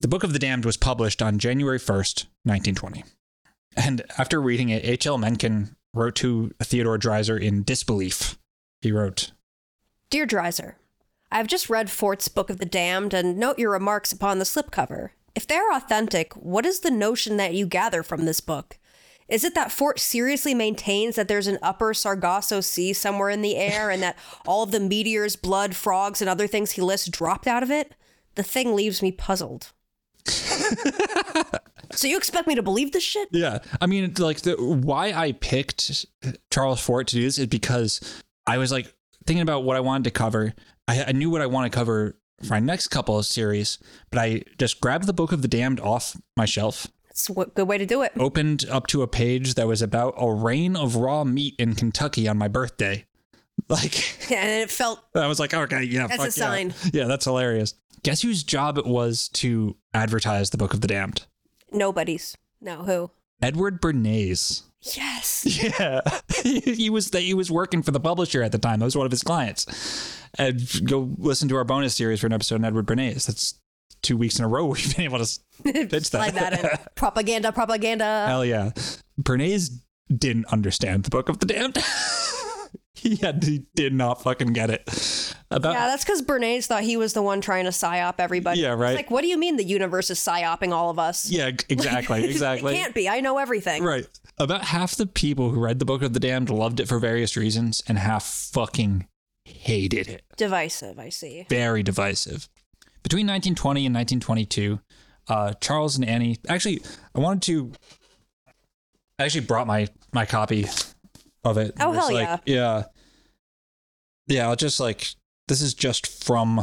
The 0.00 0.08
Book 0.08 0.22
of 0.22 0.32
the 0.32 0.38
Damned 0.38 0.64
was 0.64 0.76
published 0.76 1.22
on 1.22 1.38
January 1.38 1.78
1st, 1.78 2.26
1920. 2.44 3.04
And 3.76 4.02
after 4.18 4.40
reading 4.40 4.68
it, 4.68 4.84
H.L. 4.84 5.18
Mencken 5.18 5.76
wrote 5.92 6.14
to 6.16 6.52
Theodore 6.62 6.98
Dreiser 6.98 7.40
in 7.40 7.62
disbelief. 7.62 8.38
He 8.82 8.92
wrote, 8.92 9.32
Dear 10.10 10.26
Dreiser, 10.26 10.74
I 11.32 11.38
have 11.38 11.46
just 11.46 11.70
read 11.70 11.90
Fort's 11.90 12.28
Book 12.28 12.50
of 12.50 12.58
the 12.58 12.66
Damned 12.66 13.14
and 13.14 13.36
note 13.38 13.58
your 13.58 13.72
remarks 13.72 14.12
upon 14.12 14.38
the 14.38 14.44
slipcover. 14.44 15.10
If 15.34 15.46
they're 15.46 15.72
authentic, 15.72 16.34
what 16.34 16.66
is 16.66 16.80
the 16.80 16.90
notion 16.90 17.36
that 17.38 17.54
you 17.54 17.66
gather 17.66 18.02
from 18.04 18.24
this 18.24 18.40
book? 18.40 18.78
Is 19.28 19.44
it 19.44 19.54
that 19.54 19.72
Fort 19.72 19.98
seriously 19.98 20.54
maintains 20.54 21.16
that 21.16 21.28
there's 21.28 21.46
an 21.46 21.58
upper 21.62 21.94
Sargasso 21.94 22.60
Sea 22.60 22.92
somewhere 22.92 23.30
in 23.30 23.42
the 23.42 23.56
air 23.56 23.90
and 23.90 24.02
that 24.02 24.18
all 24.46 24.62
of 24.62 24.70
the 24.70 24.80
meteors, 24.80 25.36
blood, 25.36 25.74
frogs, 25.74 26.20
and 26.20 26.28
other 26.28 26.46
things 26.46 26.72
he 26.72 26.82
lists 26.82 27.08
dropped 27.08 27.46
out 27.46 27.62
of 27.62 27.70
it? 27.70 27.94
The 28.34 28.42
thing 28.42 28.74
leaves 28.74 29.00
me 29.00 29.12
puzzled. 29.12 29.72
so 31.92 32.06
you 32.06 32.16
expect 32.16 32.48
me 32.48 32.54
to 32.54 32.62
believe 32.62 32.92
this 32.92 33.02
shit? 33.02 33.28
Yeah, 33.30 33.58
I 33.80 33.86
mean, 33.86 34.12
like 34.18 34.40
the 34.40 34.56
why 34.56 35.12
I 35.12 35.32
picked 35.32 36.06
Charles 36.50 36.80
Fort 36.80 37.06
to 37.08 37.16
do 37.16 37.22
this 37.22 37.38
is 37.38 37.46
because 37.46 38.22
I 38.46 38.58
was 38.58 38.72
like 38.72 38.92
thinking 39.26 39.42
about 39.42 39.64
what 39.64 39.76
I 39.76 39.80
wanted 39.80 40.04
to 40.04 40.10
cover. 40.10 40.54
I, 40.88 41.04
I 41.04 41.12
knew 41.12 41.30
what 41.30 41.40
I 41.40 41.46
want 41.46 41.70
to 41.70 41.76
cover 41.76 42.16
for 42.42 42.54
my 42.54 42.60
next 42.60 42.88
couple 42.88 43.18
of 43.18 43.26
series, 43.26 43.78
but 44.10 44.18
I 44.18 44.42
just 44.58 44.80
grabbed 44.80 45.06
the 45.06 45.12
Book 45.12 45.32
of 45.32 45.42
the 45.42 45.48
Damned 45.48 45.80
off 45.80 46.16
my 46.36 46.44
shelf, 46.44 46.86
It's 47.14 47.30
a 47.30 47.32
good 47.32 47.68
way 47.68 47.78
to 47.78 47.86
do 47.86 48.02
it. 48.02 48.10
opened 48.18 48.64
up 48.68 48.88
to 48.88 49.02
a 49.02 49.06
page 49.06 49.54
that 49.54 49.68
was 49.68 49.80
about 49.80 50.14
a 50.18 50.32
rain 50.32 50.74
of 50.74 50.96
raw 50.96 51.22
meat 51.22 51.54
in 51.60 51.76
Kentucky 51.76 52.26
on 52.26 52.36
my 52.36 52.48
birthday. 52.48 53.06
Like, 53.68 54.30
And 54.32 54.50
it 54.62 54.70
felt 54.70 55.00
I 55.14 55.28
was 55.28 55.38
like, 55.38 55.54
okay, 55.54 55.84
yeah, 55.84 56.08
That's 56.08 56.14
a 56.20 56.26
fuck 56.26 56.36
yeah. 56.36 56.44
sign. 56.44 56.74
Yeah, 56.92 57.04
that's 57.04 57.24
hilarious. 57.24 57.74
Guess 58.02 58.20
whose 58.22 58.42
job 58.42 58.76
it 58.78 58.84
was 58.84 59.28
to 59.34 59.76
advertise 59.94 60.50
the 60.50 60.58
Book 60.58 60.74
of 60.74 60.80
the 60.80 60.88
Damned? 60.88 61.24
nobody's. 61.72 62.36
No, 62.60 62.82
who? 62.82 63.10
Edward 63.40 63.80
Bernays. 63.80 64.62
Yes. 64.82 65.46
Yeah, 65.78 66.00
he, 66.42 66.90
was 66.90 67.10
he 67.10 67.32
was 67.32 67.50
working 67.50 67.82
for 67.82 67.92
the 67.92 68.00
publisher 68.00 68.42
at 68.42 68.50
the 68.52 68.58
time. 68.58 68.80
That 68.80 68.86
was 68.86 68.96
one 68.96 69.06
of 69.06 69.12
his 69.12 69.22
clients. 69.22 70.18
And 70.36 70.60
go 70.84 71.10
listen 71.16 71.48
to 71.48 71.56
our 71.56 71.64
bonus 71.64 71.94
series 71.94 72.20
for 72.20 72.26
an 72.26 72.32
episode 72.32 72.56
on 72.56 72.64
Edward 72.64 72.86
Bernays. 72.86 73.26
That's 73.26 73.54
two 74.02 74.16
weeks 74.16 74.38
in 74.38 74.44
a 74.44 74.48
row 74.48 74.66
we've 74.66 74.96
been 74.96 75.04
able 75.04 75.24
to 75.24 75.40
pitch 75.64 76.10
that. 76.10 76.34
That. 76.34 76.92
Propaganda, 76.94 77.52
propaganda. 77.52 78.26
Hell 78.26 78.44
yeah, 78.44 78.70
Bernays 79.20 79.70
didn't 80.14 80.46
understand 80.46 81.04
the 81.04 81.10
Book 81.10 81.28
of 81.28 81.38
the 81.38 81.46
Damned. 81.46 81.78
he 82.94 83.16
had 83.16 83.42
he 83.44 83.64
did 83.74 83.92
not 83.92 84.22
fucking 84.22 84.52
get 84.52 84.70
it. 84.70 85.34
About 85.50 85.74
Yeah, 85.74 85.86
that's 85.86 86.04
because 86.04 86.22
Bernays 86.22 86.66
thought 86.66 86.82
he 86.82 86.96
was 86.96 87.12
the 87.12 87.22
one 87.22 87.40
trying 87.40 87.64
to 87.64 87.70
psyop 87.70 88.14
everybody. 88.18 88.60
Yeah, 88.60 88.70
right. 88.70 88.90
It's 88.90 88.96
like, 88.96 89.10
what 89.10 89.22
do 89.22 89.28
you 89.28 89.38
mean 89.38 89.56
the 89.56 89.64
universe 89.64 90.10
is 90.10 90.18
psyoping 90.18 90.72
all 90.72 90.90
of 90.90 90.98
us? 90.98 91.30
yeah, 91.30 91.48
exactly, 91.68 92.24
exactly. 92.24 92.74
It 92.74 92.78
can't 92.78 92.94
be. 92.94 93.08
I 93.08 93.20
know 93.20 93.38
everything. 93.38 93.84
Right. 93.84 94.06
About 94.38 94.64
half 94.64 94.96
the 94.96 95.06
people 95.06 95.50
who 95.50 95.60
read 95.60 95.78
the 95.78 95.84
Book 95.84 96.02
of 96.02 96.12
the 96.12 96.20
Damned 96.20 96.50
loved 96.50 96.80
it 96.80 96.88
for 96.88 96.98
various 96.98 97.36
reasons, 97.36 97.82
and 97.86 97.98
half 97.98 98.24
fucking 98.24 99.06
hated 99.44 100.08
it. 100.08 100.24
Divisive, 100.36 100.98
I 100.98 101.10
see. 101.10 101.46
Very 101.48 101.82
divisive. 101.82 102.48
Between 103.04 103.26
1920 103.26 103.86
and 103.86 103.94
1922, 103.94 104.80
uh, 105.28 105.52
Charles 105.60 105.94
and 105.96 106.04
Annie. 106.04 106.38
Actually, 106.48 106.82
I 107.14 107.20
wanted 107.20 107.42
to 107.42 107.72
I 109.18 109.24
actually 109.24 109.46
brought 109.46 109.66
my 109.66 109.88
my 110.12 110.26
copy 110.26 110.66
of 111.44 111.58
it. 111.58 111.74
Oh, 111.78 111.92
hell 111.92 112.12
like- 112.12 112.40
yeah. 112.46 112.84
Yeah, 114.26 114.48
I'll 114.48 114.56
just 114.56 114.80
like 114.80 115.14
this 115.48 115.60
is 115.60 115.74
just 115.74 116.24
from 116.24 116.62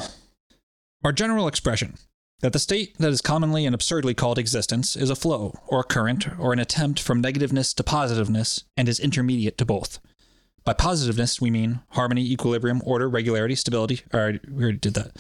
our 1.04 1.12
general 1.12 1.48
expression 1.48 1.96
that 2.42 2.54
the 2.54 2.60
state 2.60 2.98
that 2.98 3.12
is 3.12 3.22
commonly 3.22 3.66
and 3.66 3.76
absurdly 3.76 4.16
called 4.16 4.40
existence 4.40 4.96
is 4.96 5.12
a 5.12 5.16
flow 5.16 5.54
or 5.68 5.82
a 5.82 5.84
current 5.84 6.28
or 6.40 6.54
an 6.54 6.60
attempt 6.60 7.00
from 7.00 7.22
negativeness 7.22 7.74
to 7.76 7.84
positiveness 7.84 8.64
and 8.76 8.90
is 8.90 9.00
intermediate 9.00 9.60
to 9.60 9.66
both. 9.66 10.00
By 10.64 10.74
positiveness, 10.74 11.40
we 11.40 11.52
mean 11.52 11.82
harmony, 11.90 12.32
equilibrium, 12.32 12.82
order, 12.84 13.08
regularity, 13.10 13.56
stability. 13.56 14.02
All 14.14 14.20
right, 14.22 14.40
we 14.52 14.64
already 14.64 14.80
did 14.80 14.96
that. 14.96 15.12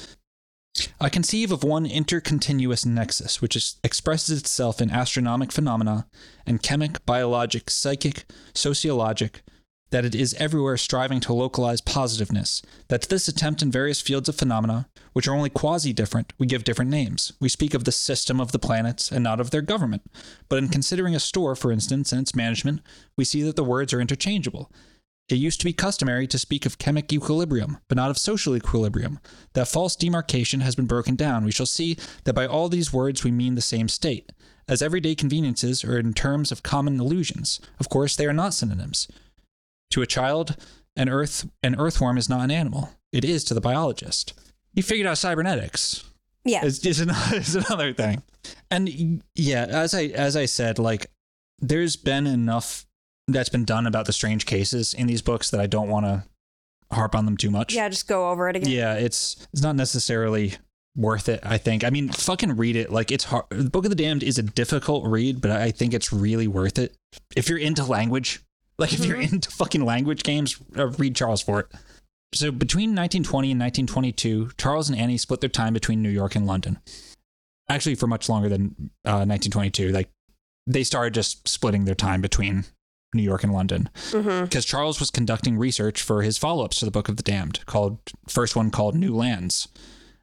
I 1.00 1.10
conceive 1.10 1.52
of 1.52 1.64
one 1.64 1.86
intercontinuous 1.86 2.86
nexus 2.86 3.42
which 3.42 3.56
is, 3.56 3.78
expresses 3.84 4.40
itself 4.40 4.82
in 4.82 4.92
astronomic 4.92 5.52
phenomena 5.52 6.08
and 6.46 6.62
chemic, 6.62 7.06
biologic, 7.06 7.70
psychic, 7.70 8.26
sociologic, 8.54 9.42
that 9.90 10.06
it 10.06 10.16
is 10.16 10.34
everywhere 10.36 10.78
striving 10.78 11.20
to 11.20 11.34
localize 11.34 11.82
positiveness, 11.82 12.62
that 12.88 13.02
to 13.02 13.10
this 13.10 13.28
attempt 13.28 13.62
in 13.62 13.70
various 13.70 14.00
fields 14.00 14.30
of 14.30 14.36
phenomena, 14.36 14.88
which 15.14 15.28
are 15.28 15.36
only 15.36 15.50
quasi 15.50 15.92
different, 15.92 16.32
we 16.38 16.48
give 16.48 16.64
different 16.64 16.90
names. 16.90 17.34
We 17.42 17.50
speak 17.50 17.74
of 17.74 17.84
the 17.84 17.92
system 17.92 18.40
of 18.40 18.54
the 18.54 18.60
planets 18.60 19.12
and 19.12 19.24
not 19.24 19.42
of 19.42 19.52
their 19.52 19.62
government. 19.62 20.04
But 20.48 20.60
in 20.60 20.70
considering 20.70 21.14
a 21.14 21.20
store, 21.20 21.56
for 21.56 21.72
instance, 21.72 22.14
and 22.14 22.22
its 22.22 22.36
management, 22.36 22.82
we 23.18 23.26
see 23.26 23.42
that 23.42 23.58
the 23.58 23.64
words 23.66 23.92
are 23.92 24.00
interchangeable. 24.00 24.72
It 25.32 25.36
used 25.38 25.60
to 25.62 25.66
be 25.66 25.74
customary 25.74 26.28
to 26.28 26.38
speak 26.38 26.66
of 26.66 26.78
chemic 26.78 27.14
equilibrium, 27.14 27.78
but 27.88 27.96
not 27.96 28.10
of 28.10 28.18
social 28.18 28.56
equilibrium. 28.56 29.20
That 29.54 29.68
false 29.68 29.96
demarcation 29.96 30.60
has 30.62 30.76
been 30.76 30.88
broken 30.88 31.16
down. 31.16 31.46
We 31.46 31.52
shall 31.52 31.66
see 31.66 31.98
that 32.26 32.34
by 32.34 32.46
all 32.46 32.68
these 32.70 32.92
words 32.92 33.24
we 33.24 33.32
mean 33.32 33.56
the 33.56 33.62
same 33.62 33.88
state. 33.88 34.32
As 34.68 34.82
everyday 34.82 35.16
conveniences 35.16 35.84
are 35.84 35.98
in 35.98 36.14
terms 36.14 36.52
of 36.52 36.64
common 36.64 37.00
illusions, 37.00 37.60
of 37.80 37.90
course 37.90 38.16
they 38.16 38.26
are 38.26 38.34
not 38.34 38.54
synonyms. 38.54 39.08
To 39.92 40.02
a 40.02 40.08
child, 40.08 40.56
an 40.96 41.10
earth 41.10 41.50
an 41.64 41.76
earthworm 41.80 42.18
is 42.18 42.30
not 42.30 42.42
an 42.42 42.52
animal. 42.52 42.92
It 43.12 43.26
is 43.26 43.44
to 43.46 43.54
the 43.54 43.62
biologist. 43.62 44.34
He 44.74 44.82
figured 44.82 45.08
out 45.08 45.18
cybernetics 45.18 46.04
Yeah. 46.46 46.64
is, 46.66 46.86
is, 46.86 47.00
another, 47.00 47.36
is 47.38 47.56
another 47.56 47.94
thing. 47.94 48.24
And 48.70 49.22
yeah, 49.36 49.66
as 49.70 49.94
I 49.94 50.04
as 50.06 50.36
I 50.36 50.46
said, 50.46 50.80
like 50.80 51.08
there's 51.60 51.96
been 51.96 52.26
enough 52.28 52.86
that's 53.28 53.50
been 53.50 53.66
done 53.66 53.88
about 53.88 54.06
the 54.06 54.14
strange 54.14 54.46
cases 54.46 54.94
in 54.94 55.08
these 55.08 55.22
books 55.22 55.50
that 55.52 55.60
I 55.62 55.68
don't 55.68 55.90
want 55.90 56.06
to 56.06 56.24
harp 56.92 57.16
on 57.16 57.26
them 57.26 57.38
too 57.38 57.52
much. 57.52 57.74
yeah, 57.74 57.88
just 57.90 58.08
go 58.08 58.30
over 58.30 58.50
it 58.50 58.56
again. 58.56 58.70
Yeah, 58.70 58.94
it's 58.96 59.48
it's 59.54 59.62
not 59.62 59.76
necessarily 59.76 60.56
worth 60.96 61.30
it, 61.30 61.40
I 61.44 61.58
think. 61.58 61.84
I 61.84 61.90
mean, 61.90 62.10
fucking 62.10 62.58
read 62.58 62.76
it. 62.76 62.92
Like 62.92 63.12
it's 63.12 63.26
hard. 63.26 63.46
The 63.50 63.70
Book 63.70 63.86
of 63.86 63.90
the 63.90 63.96
Damned 63.96 64.24
is 64.24 64.38
a 64.38 64.44
difficult 64.44 65.06
read, 65.08 65.42
but 65.42 65.52
I 65.52 65.72
think 65.72 65.94
it's 65.94 66.12
really 66.12 66.48
worth 66.48 66.78
it. 66.78 66.96
If 67.36 67.50
you're 67.50 67.58
into 67.58 67.84
language, 67.84 68.42
like 68.78 68.94
if 68.94 69.06
you're 69.06 69.22
into 69.22 69.50
fucking 69.52 69.86
language 69.86 70.24
games, 70.24 70.58
uh, 70.78 70.88
read 70.90 71.16
Charles 71.16 71.42
Fort. 71.42 71.72
So 72.34 72.52
between 72.52 72.92
1920 72.92 73.52
and 73.52 73.60
1922, 73.60 74.52
Charles 74.58 74.90
and 74.90 74.98
Annie 74.98 75.18
split 75.18 75.42
their 75.42 75.50
time 75.50 75.74
between 75.74 76.02
New 76.02 76.10
York 76.10 76.36
and 76.36 76.48
London. 76.48 76.80
Actually, 77.70 77.96
for 77.96 78.08
much 78.08 78.28
longer 78.28 78.50
than 78.50 78.92
uh, 79.06 79.24
1922. 79.24 79.90
Like 79.90 80.10
they 80.68 80.84
started 80.84 81.14
just 81.14 81.48
splitting 81.48 81.86
their 81.86 81.96
time 81.96 82.22
between 82.22 82.66
New 83.14 83.24
York 83.24 83.44
and 83.44 83.52
London 83.54 83.90
because 84.12 84.66
Charles 84.66 85.00
was 85.00 85.12
conducting 85.12 85.58
research 85.58 86.02
for 86.02 86.22
his 86.22 86.38
follow-ups 86.38 86.80
to 86.80 86.86
the 86.86 86.92
Book 86.92 87.10
of 87.10 87.18
the 87.18 87.24
Damned, 87.24 87.66
called 87.66 88.00
first 88.30 88.56
one 88.56 88.72
called 88.72 88.96
New 88.96 89.14
Lands. 89.16 89.68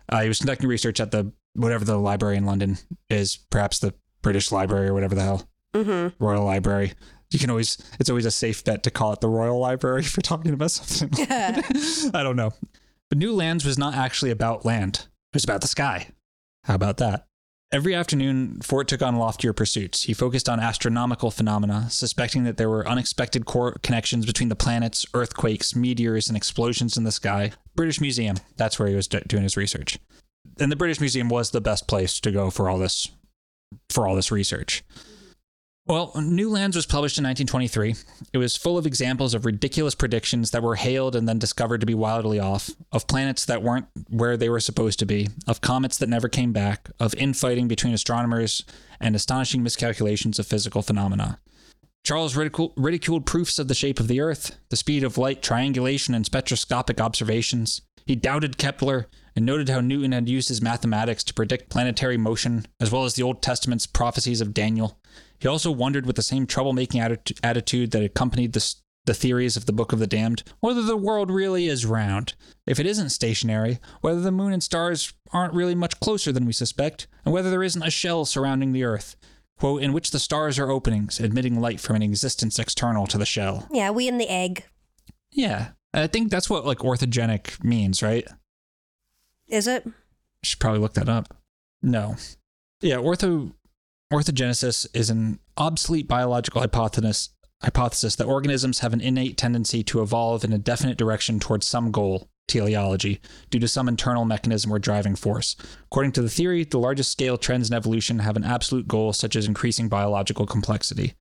Uh, 0.08 0.22
he 0.22 0.28
was 0.28 0.38
conducting 0.38 0.68
research 0.68 1.00
at 1.00 1.10
the 1.10 1.32
whatever 1.54 1.84
the 1.84 1.98
library 1.98 2.36
in 2.36 2.46
London 2.46 2.78
is, 3.10 3.36
perhaps 3.50 3.78
the 3.78 3.92
British 4.22 4.50
Library 4.50 4.88
or 4.88 4.94
whatever 4.94 5.14
the 5.14 5.22
hell, 5.22 5.48
Mm-hmm. 5.74 6.22
Royal 6.24 6.44
Library. 6.44 6.94
You 7.30 7.38
can 7.38 7.50
always, 7.50 7.76
it's 8.00 8.08
always 8.08 8.24
a 8.24 8.30
safe 8.30 8.64
bet 8.64 8.82
to 8.84 8.90
call 8.90 9.12
it 9.12 9.20
the 9.20 9.28
Royal 9.28 9.58
Library 9.58 10.02
for 10.04 10.22
talking 10.22 10.54
about 10.54 10.70
something. 10.70 11.26
I 11.30 12.22
don't 12.22 12.36
know. 12.36 12.52
But 13.10 13.18
New 13.18 13.34
Lands 13.34 13.64
was 13.66 13.76
not 13.78 13.94
actually 13.94 14.30
about 14.30 14.64
land. 14.64 15.06
It 15.32 15.34
was 15.36 15.44
about 15.44 15.60
the 15.60 15.66
sky. 15.68 16.08
How 16.64 16.74
about 16.74 16.96
that? 16.98 17.26
Every 17.70 17.94
afternoon, 17.94 18.60
Fort 18.62 18.88
took 18.88 19.02
on 19.02 19.16
loftier 19.16 19.52
pursuits. 19.52 20.04
He 20.04 20.14
focused 20.14 20.48
on 20.48 20.58
astronomical 20.58 21.30
phenomena, 21.30 21.88
suspecting 21.90 22.44
that 22.44 22.56
there 22.56 22.70
were 22.70 22.88
unexpected 22.88 23.44
core 23.44 23.76
connections 23.82 24.24
between 24.24 24.48
the 24.48 24.56
planets, 24.56 25.04
earthquakes, 25.12 25.76
meteors, 25.76 26.28
and 26.28 26.36
explosions 26.36 26.96
in 26.96 27.04
the 27.04 27.12
sky. 27.12 27.52
British 27.76 28.00
Museum, 28.00 28.36
that's 28.56 28.78
where 28.78 28.88
he 28.88 28.94
was 28.94 29.06
do- 29.06 29.20
doing 29.20 29.42
his 29.42 29.58
research. 29.58 29.98
And 30.58 30.72
the 30.72 30.76
British 30.76 30.98
Museum 30.98 31.28
was 31.28 31.50
the 31.50 31.60
best 31.60 31.86
place 31.86 32.20
to 32.20 32.30
go 32.30 32.48
for 32.48 32.70
all 32.70 32.78
this 32.78 33.10
for 33.90 34.08
all 34.08 34.16
this 34.16 34.32
research. 34.32 34.82
Well, 35.88 36.12
New 36.20 36.50
Lands 36.50 36.76
was 36.76 36.84
published 36.84 37.16
in 37.16 37.24
1923. 37.24 37.94
It 38.34 38.38
was 38.38 38.56
full 38.56 38.76
of 38.76 38.84
examples 38.84 39.32
of 39.32 39.46
ridiculous 39.46 39.94
predictions 39.94 40.50
that 40.50 40.62
were 40.62 40.74
hailed 40.76 41.16
and 41.16 41.26
then 41.26 41.38
discovered 41.38 41.80
to 41.80 41.86
be 41.86 41.94
wildly 41.94 42.38
off, 42.38 42.68
of 42.92 43.06
planets 43.06 43.46
that 43.46 43.62
weren't 43.62 43.86
where 44.10 44.36
they 44.36 44.50
were 44.50 44.60
supposed 44.60 44.98
to 44.98 45.06
be, 45.06 45.28
of 45.46 45.62
comets 45.62 45.96
that 45.96 46.10
never 46.10 46.28
came 46.28 46.52
back, 46.52 46.90
of 47.00 47.14
infighting 47.14 47.68
between 47.68 47.94
astronomers, 47.94 48.64
and 49.00 49.16
astonishing 49.16 49.62
miscalculations 49.62 50.38
of 50.38 50.46
physical 50.46 50.82
phenomena. 50.82 51.40
Charles 52.04 52.34
ridicul- 52.34 52.74
ridiculed 52.76 53.24
proofs 53.24 53.58
of 53.58 53.68
the 53.68 53.74
shape 53.74 53.98
of 53.98 54.08
the 54.08 54.20
Earth, 54.20 54.58
the 54.68 54.76
speed 54.76 55.02
of 55.02 55.16
light, 55.16 55.40
triangulation, 55.40 56.12
and 56.12 56.26
spectroscopic 56.26 57.00
observations. 57.00 57.80
He 58.04 58.14
doubted 58.14 58.58
Kepler 58.58 59.06
and 59.34 59.46
noted 59.46 59.70
how 59.70 59.80
Newton 59.80 60.12
had 60.12 60.28
used 60.28 60.48
his 60.48 60.60
mathematics 60.60 61.24
to 61.24 61.34
predict 61.34 61.70
planetary 61.70 62.18
motion, 62.18 62.66
as 62.78 62.92
well 62.92 63.04
as 63.04 63.14
the 63.14 63.22
Old 63.22 63.40
Testament's 63.40 63.86
prophecies 63.86 64.42
of 64.42 64.52
Daniel. 64.52 64.97
He 65.38 65.48
also 65.48 65.70
wondered, 65.70 66.06
with 66.06 66.16
the 66.16 66.22
same 66.22 66.46
troublemaking 66.46 67.00
atti- 67.00 67.38
attitude 67.42 67.90
that 67.92 68.02
accompanied 68.02 68.52
the, 68.52 68.74
the 69.04 69.14
theories 69.14 69.56
of 69.56 69.66
the 69.66 69.72
Book 69.72 69.92
of 69.92 69.98
the 69.98 70.06
Damned, 70.06 70.42
whether 70.60 70.82
the 70.82 70.96
world 70.96 71.30
really 71.30 71.66
is 71.68 71.86
round. 71.86 72.34
If 72.66 72.80
it 72.80 72.86
isn't 72.86 73.10
stationary, 73.10 73.78
whether 74.00 74.20
the 74.20 74.32
moon 74.32 74.52
and 74.52 74.62
stars 74.62 75.12
aren't 75.32 75.54
really 75.54 75.74
much 75.74 76.00
closer 76.00 76.32
than 76.32 76.46
we 76.46 76.52
suspect, 76.52 77.06
and 77.24 77.32
whether 77.32 77.50
there 77.50 77.62
isn't 77.62 77.82
a 77.82 77.90
shell 77.90 78.24
surrounding 78.24 78.72
the 78.72 78.84
Earth, 78.84 79.16
quote, 79.58 79.82
in 79.82 79.92
which 79.92 80.10
the 80.10 80.18
stars 80.18 80.58
are 80.58 80.70
openings, 80.70 81.20
admitting 81.20 81.60
light 81.60 81.80
from 81.80 81.96
an 81.96 82.02
existence 82.02 82.58
external 82.58 83.06
to 83.06 83.18
the 83.18 83.26
shell. 83.26 83.68
Yeah, 83.72 83.90
we 83.90 84.08
in 84.08 84.18
the 84.18 84.28
egg. 84.28 84.64
Yeah. 85.30 85.70
I 85.94 86.06
think 86.06 86.30
that's 86.30 86.50
what 86.50 86.66
like 86.66 86.78
orthogenic 86.78 87.62
means, 87.64 88.02
right? 88.02 88.26
Is 89.48 89.66
it? 89.66 89.86
should 90.44 90.60
probably 90.60 90.80
look 90.80 90.94
that 90.94 91.08
up. 91.08 91.34
No. 91.82 92.16
Yeah, 92.80 92.96
ortho 92.96 93.54
orthogenesis 94.12 94.86
is 94.94 95.10
an 95.10 95.38
obsolete 95.56 96.08
biological 96.08 96.60
hypothesis 96.60 97.30
hypothesis 97.62 98.14
that 98.16 98.26
organisms 98.26 98.78
have 98.78 98.92
an 98.92 99.00
innate 99.00 99.36
tendency 99.36 99.82
to 99.82 100.00
evolve 100.00 100.44
in 100.44 100.52
a 100.52 100.58
definite 100.58 100.96
direction 100.96 101.40
towards 101.40 101.66
some 101.66 101.90
goal, 101.90 102.28
teleology, 102.46 103.20
due 103.50 103.58
to 103.58 103.66
some 103.66 103.88
internal 103.88 104.24
mechanism 104.24 104.72
or 104.72 104.78
driving 104.78 105.16
force. 105.16 105.56
According 105.86 106.12
to 106.12 106.22
the 106.22 106.28
theory, 106.28 106.62
the 106.62 106.78
largest 106.78 107.10
scale 107.10 107.36
trends 107.36 107.68
in 107.68 107.76
evolution 107.76 108.20
have 108.20 108.36
an 108.36 108.44
absolute 108.44 108.86
goal 108.86 109.12
such 109.12 109.34
as 109.34 109.46
increasing 109.46 109.88
biological 109.88 110.46
complexity. 110.46 111.14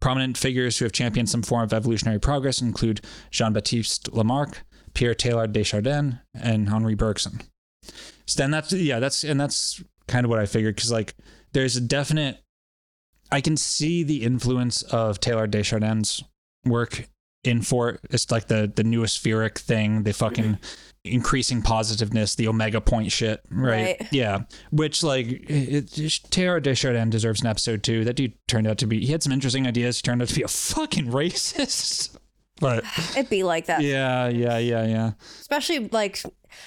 Prominent 0.00 0.36
figures 0.36 0.78
who 0.78 0.84
have 0.84 0.92
championed 0.92 1.28
some 1.28 1.42
form 1.42 1.62
of 1.62 1.72
evolutionary 1.72 2.18
progress 2.20 2.60
include 2.60 3.00
Jean-Baptiste 3.30 4.12
Lamarck, 4.12 4.64
Pierre 4.94 5.14
Teilhard 5.14 5.52
de 5.52 5.62
Chardin, 5.62 6.20
and 6.34 6.68
Henri 6.68 6.94
Bergson. 6.94 7.40
So 8.26 8.42
then 8.42 8.50
that's 8.50 8.72
yeah, 8.72 8.98
that's 8.98 9.24
and 9.24 9.40
that's 9.40 9.82
kind 10.06 10.24
of 10.24 10.30
what 10.30 10.38
I 10.38 10.46
figured 10.46 10.74
because 10.74 10.92
like 10.92 11.14
there's 11.52 11.76
a 11.76 11.80
definite 11.80 12.38
I 13.30 13.40
can 13.40 13.56
see 13.56 14.02
the 14.02 14.22
influence 14.22 14.82
of 14.82 15.20
Teilhard 15.20 15.50
de 15.50 15.62
Chardin's 15.62 16.24
work 16.64 17.08
in 17.44 17.62
Fort. 17.62 18.00
It's 18.10 18.30
like 18.30 18.48
the 18.48 18.72
the 18.74 18.82
noospheric 18.82 19.58
thing, 19.58 20.02
the 20.02 20.12
fucking 20.12 20.44
mm-hmm. 20.44 20.64
increasing 21.04 21.62
positiveness, 21.62 22.34
the 22.34 22.48
omega 22.48 22.80
point 22.80 23.12
shit, 23.12 23.40
right? 23.50 23.96
Right. 24.00 24.12
Yeah, 24.12 24.40
which 24.70 25.02
like 25.02 25.26
it, 25.26 25.48
it, 25.48 25.86
Teilhard 26.30 26.62
de 26.62 26.74
Chardins 26.74 27.10
deserves 27.10 27.40
an 27.40 27.48
episode 27.48 27.82
too. 27.82 28.04
That 28.04 28.16
dude 28.16 28.34
turned 28.46 28.66
out 28.66 28.78
to 28.78 28.86
be 28.86 29.04
he 29.04 29.12
had 29.12 29.22
some 29.22 29.32
interesting 29.32 29.66
ideas. 29.66 29.98
He 29.98 30.02
turned 30.02 30.22
out 30.22 30.28
to 30.28 30.34
be 30.34 30.42
a 30.42 30.48
fucking 30.48 31.06
racist. 31.06 32.16
But 32.60 32.84
It'd 33.16 33.30
be 33.30 33.42
like 33.44 33.66
that. 33.66 33.82
yeah, 33.82 34.28
yeah, 34.28 34.58
yeah, 34.58 34.86
yeah. 34.86 35.10
Especially 35.40 35.88
like, 35.88 36.20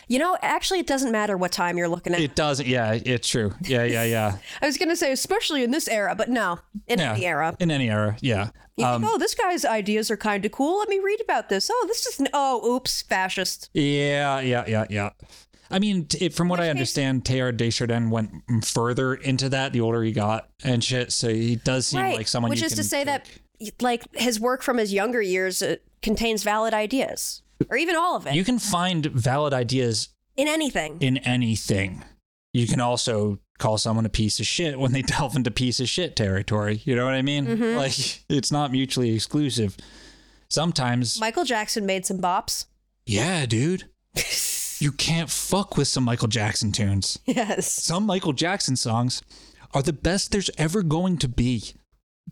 you 0.08 0.20
know, 0.20 0.38
actually, 0.42 0.80
it 0.80 0.88
doesn't 0.88 1.12
matter 1.12 1.36
what 1.38 1.52
time 1.52 1.78
you're 1.78 1.90
looking 1.90 2.14
at. 2.14 2.22
It 2.22 2.36
doesn't. 2.36 2.68
Yeah, 2.68 2.94
it's 2.94 3.28
true. 3.28 3.54
Yeah, 3.62 3.84
yeah, 3.84 4.04
yeah. 4.04 4.38
I 4.62 4.66
was 4.66 4.78
gonna 4.78 4.96
say, 4.96 5.12
especially 5.12 5.64
in 5.64 5.72
this 5.72 5.88
era, 5.88 6.16
but 6.16 6.30
no, 6.30 6.60
in 6.88 7.00
yeah. 7.00 7.14
any 7.14 7.26
era. 7.26 7.56
In 7.60 7.72
any 7.72 7.90
era. 7.90 8.16
Yeah. 8.22 8.50
You 8.78 8.86
Um, 8.86 9.02
think, 9.02 9.14
oh, 9.14 9.18
this 9.18 9.36
guy's 9.36 9.66
ideas 9.66 10.10
are 10.10 10.18
kind 10.18 10.46
of 10.46 10.52
cool. 10.54 10.80
Let 10.80 10.88
me 10.88 11.00
read 11.00 11.20
about 11.22 11.50
this. 11.50 11.70
Oh, 11.72 11.86
this 11.88 12.06
is 12.06 12.26
oh, 12.34 12.66
oops, 12.76 13.02
fascist. 13.02 13.70
Yeah, 13.74 14.40
yeah, 14.40 14.64
yeah, 14.68 14.86
yeah. 14.90 15.10
I 15.70 15.80
mean, 15.80 16.08
it, 16.20 16.34
from 16.34 16.50
what 16.50 16.60
I 16.60 16.70
understand, 16.70 17.24
Teilhard 17.24 17.58
de 17.58 17.70
Chardins 17.70 18.12
went 18.12 18.32
further 18.66 19.14
into 19.14 19.50
that 19.50 19.72
the 19.74 19.82
older 19.82 20.04
he 20.04 20.12
got 20.12 20.50
and 20.64 20.84
shit. 20.84 21.12
So 21.14 21.30
he 21.30 21.56
does 21.56 21.88
seem 21.88 22.02
right. 22.02 22.16
like 22.18 22.28
someone. 22.28 22.50
Which 22.50 22.62
is 22.62 22.76
to 22.76 22.84
say 22.84 23.04
that, 23.06 23.28
like, 23.80 24.04
his 24.16 24.40
work 24.40 24.62
from 24.64 24.78
his 24.78 24.94
younger 24.94 25.22
years 25.22 25.62
uh, 25.62 25.76
contains 26.02 26.44
valid 26.44 26.74
ideas, 26.74 27.42
or 27.70 27.78
even 27.78 27.96
all 27.96 28.16
of 28.16 28.28
it, 28.28 28.34
you 28.36 28.44
can 28.44 28.60
find 28.60 29.06
valid 29.06 29.54
ideas 29.54 30.10
in 30.38 30.48
anything. 30.48 30.98
in 31.02 31.18
anything. 31.20 32.04
you 32.54 32.68
can 32.68 32.80
also 32.82 33.40
call 33.60 33.78
someone 33.78 34.06
a 34.06 34.10
piece 34.10 34.40
of 34.40 34.48
shit 34.48 34.80
when 34.80 34.92
they 34.92 35.02
delve 35.14 35.36
into 35.36 35.52
piece 35.52 35.80
of 35.80 35.88
shit 35.88 36.16
territory. 36.16 36.82
You 36.86 36.96
know 36.96 37.06
what 37.06 37.14
I 37.14 37.22
mean? 37.22 37.76
Like 37.76 37.94
it's 38.30 38.52
not 38.52 38.72
mutually 38.72 39.14
exclusive. 39.14 39.78
Sometimes, 40.50 41.20
Michael 41.20 41.46
Jackson 41.46 41.86
made 41.86 42.06
some 42.06 42.20
bops. 42.20 42.66
yeah, 43.06 43.46
dude. 43.46 43.86
You 44.80 44.92
can't 44.92 45.30
fuck 45.30 45.78
with 45.78 45.88
some 45.88 46.04
Michael 46.04 46.28
Jackson 46.28 46.72
tunes. 46.72 47.20
Yes. 47.28 47.72
Some 47.72 48.04
Michael 48.04 48.34
Jackson 48.34 48.76
songs 48.76 49.22
are 49.76 49.84
the 49.84 49.94
best 49.94 50.32
there's 50.32 50.50
ever 50.58 50.82
going 50.82 51.18
to 51.20 51.28
be. 51.28 51.74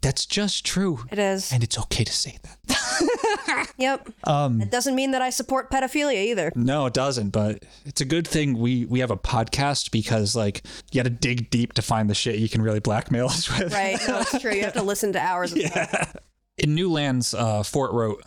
That's 0.02 0.26
just 0.26 0.66
true. 0.66 1.04
It 1.12 1.20
is. 1.20 1.52
And 1.52 1.64
it's 1.64 1.78
okay 1.78 2.04
to 2.04 2.14
say 2.14 2.38
that. 2.44 3.68
Yep. 3.78 4.10
Um, 4.26 4.62
It 4.62 4.72
doesn't 4.72 4.94
mean 4.94 5.12
that 5.12 5.22
I 5.22 5.30
support 5.30 5.72
pedophilia 5.72 6.26
either. 6.26 6.52
No, 6.54 6.86
it 6.86 6.94
doesn't. 6.94 7.30
But 7.30 7.64
it's 7.86 8.02
a 8.02 8.06
good 8.06 8.28
thing 8.28 8.58
we 8.58 8.86
we 8.86 9.00
have 9.00 9.10
a 9.10 9.18
podcast 9.18 9.92
because 9.92 10.36
like 10.36 10.64
you 10.92 11.00
got 11.02 11.06
to 11.06 11.10
dig 11.10 11.50
deep 11.50 11.74
to 11.74 11.82
find 11.82 12.10
the 12.10 12.14
shit 12.16 12.40
you 12.40 12.50
can 12.50 12.62
really 12.62 12.82
blackmail 12.82 13.28
us 13.28 13.48
with. 13.58 13.74
Right. 13.74 13.98
No, 14.08 14.20
it's 14.20 14.38
true. 14.40 14.54
You 14.54 14.64
have 14.64 14.74
to 14.74 14.84
listen 14.84 15.14
to 15.14 15.20
hours 15.20 15.54
of 15.54 15.60
stuff. 15.66 16.16
In 16.58 16.76
New 16.76 16.92
Lands, 16.92 17.34
uh, 17.34 17.64
Fort 17.64 17.94
wrote, 17.94 18.22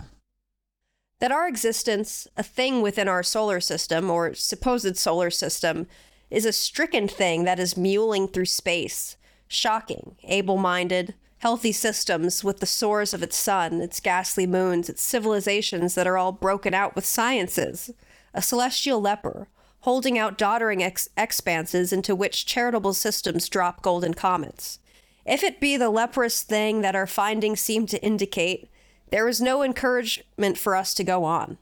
That 1.20 1.32
our 1.32 1.46
existence, 1.46 2.26
a 2.36 2.42
thing 2.42 2.80
within 2.80 3.06
our 3.06 3.22
solar 3.22 3.60
system, 3.60 4.10
or 4.10 4.32
supposed 4.34 4.96
solar 4.96 5.30
system, 5.30 5.86
is 6.30 6.46
a 6.46 6.52
stricken 6.52 7.08
thing 7.08 7.44
that 7.44 7.58
is 7.60 7.76
muling 7.76 8.26
through 8.28 8.46
space. 8.46 9.16
Shocking, 9.48 10.16
able 10.24 10.56
minded, 10.56 11.14
healthy 11.42 11.72
systems 11.72 12.44
with 12.44 12.60
the 12.60 12.66
sores 12.66 13.12
of 13.12 13.20
its 13.20 13.36
sun, 13.36 13.80
its 13.80 13.98
ghastly 13.98 14.46
moons, 14.46 14.88
its 14.88 15.02
civilizations 15.02 15.96
that 15.96 16.06
are 16.06 16.16
all 16.16 16.30
broken 16.30 16.72
out 16.72 16.94
with 16.94 17.04
sciences. 17.04 17.90
A 18.32 18.40
celestial 18.40 19.00
leper, 19.00 19.48
holding 19.80 20.16
out 20.16 20.38
doddering 20.38 20.84
ex- 20.84 21.08
expanses 21.16 21.92
into 21.92 22.14
which 22.14 22.46
charitable 22.46 22.94
systems 22.94 23.48
drop 23.48 23.82
golden 23.82 24.14
comets. 24.14 24.78
If 25.26 25.42
it 25.42 25.58
be 25.58 25.76
the 25.76 25.90
leprous 25.90 26.44
thing 26.44 26.80
that 26.82 26.94
our 26.94 27.08
findings 27.08 27.60
seem 27.60 27.86
to 27.86 28.00
indicate, 28.04 28.70
there 29.10 29.26
is 29.26 29.40
no 29.40 29.64
encouragement 29.64 30.56
for 30.56 30.76
us 30.76 30.94
to 30.94 31.02
go 31.02 31.24
on. 31.24 31.58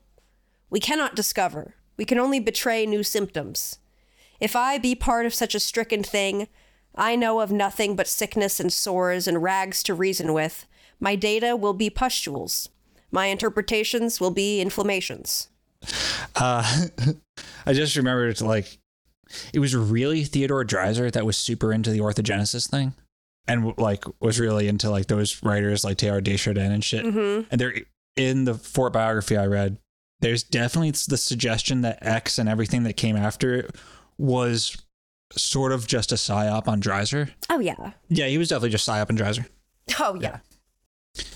We 0.68 0.80
cannot 0.80 1.16
discover. 1.16 1.76
We 1.96 2.04
can 2.04 2.18
only 2.18 2.38
betray 2.38 2.84
new 2.84 3.02
symptoms. 3.02 3.78
If 4.40 4.54
I 4.54 4.76
be 4.76 4.94
part 4.94 5.24
of 5.24 5.32
such 5.32 5.54
a 5.54 5.60
stricken 5.60 6.02
thing, 6.02 6.48
I 6.94 7.16
know 7.16 7.40
of 7.40 7.50
nothing 7.50 7.96
but 7.96 8.08
sickness 8.08 8.60
and 8.60 8.72
sores 8.72 9.26
and 9.26 9.42
rags 9.42 9.82
to 9.84 9.94
reason 9.94 10.32
with. 10.32 10.66
My 10.98 11.16
data 11.16 11.56
will 11.56 11.72
be 11.72 11.90
pustules. 11.90 12.68
My 13.10 13.26
interpretations 13.26 14.20
will 14.20 14.30
be 14.30 14.60
inflammations. 14.60 15.48
uh, 16.36 16.86
I 17.66 17.72
just 17.72 17.96
remembered 17.96 18.40
like 18.40 18.78
it 19.52 19.60
was 19.60 19.74
really 19.74 20.24
Theodore 20.24 20.64
Dreiser 20.64 21.10
that 21.12 21.24
was 21.24 21.36
super 21.36 21.72
into 21.72 21.90
the 21.90 22.00
orthogenesis 22.00 22.68
thing. 22.68 22.94
And 23.46 23.76
like 23.78 24.04
was 24.20 24.38
really 24.38 24.68
into 24.68 24.90
like 24.90 25.06
those 25.06 25.42
writers 25.42 25.82
like 25.82 25.96
Teilhard 25.96 26.24
de 26.24 26.36
Chardin 26.36 26.70
and 26.70 26.84
shit. 26.84 27.04
Mm-hmm. 27.04 27.48
And 27.50 27.60
there 27.60 27.74
in 28.16 28.44
the 28.44 28.54
Fort 28.54 28.92
biography 28.92 29.36
I 29.36 29.46
read, 29.46 29.78
there's 30.20 30.42
definitely 30.42 30.90
the 30.90 31.16
suggestion 31.16 31.80
that 31.80 31.98
X 32.02 32.38
and 32.38 32.48
everything 32.48 32.82
that 32.84 32.96
came 32.96 33.16
after 33.16 33.54
it 33.54 33.74
was 34.18 34.76
sort 35.32 35.72
of 35.72 35.86
just 35.86 36.12
a 36.12 36.16
psyop 36.16 36.68
on 36.68 36.80
Dreiser. 36.80 37.30
Oh, 37.48 37.60
yeah. 37.60 37.92
Yeah, 38.08 38.26
he 38.26 38.38
was 38.38 38.48
definitely 38.48 38.70
just 38.70 38.88
psyop 38.88 39.10
on 39.10 39.16
Dreiser. 39.16 39.46
Oh, 39.98 40.18
yeah. 40.20 40.38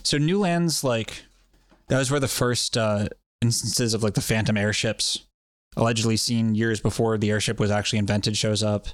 So 0.02 0.18
New 0.18 0.38
Lands, 0.38 0.84
like 0.84 1.24
that 1.88 1.98
was 1.98 2.10
where 2.10 2.20
the 2.20 2.28
first 2.28 2.76
uh, 2.76 3.08
instances 3.40 3.94
of 3.94 4.02
like 4.02 4.14
the 4.14 4.20
Phantom 4.20 4.56
airships, 4.56 5.26
allegedly 5.76 6.16
seen 6.16 6.54
years 6.54 6.80
before 6.80 7.18
the 7.18 7.30
airship 7.30 7.58
was 7.58 7.70
actually 7.70 7.98
invented, 7.98 8.36
shows 8.36 8.62
up. 8.62 8.86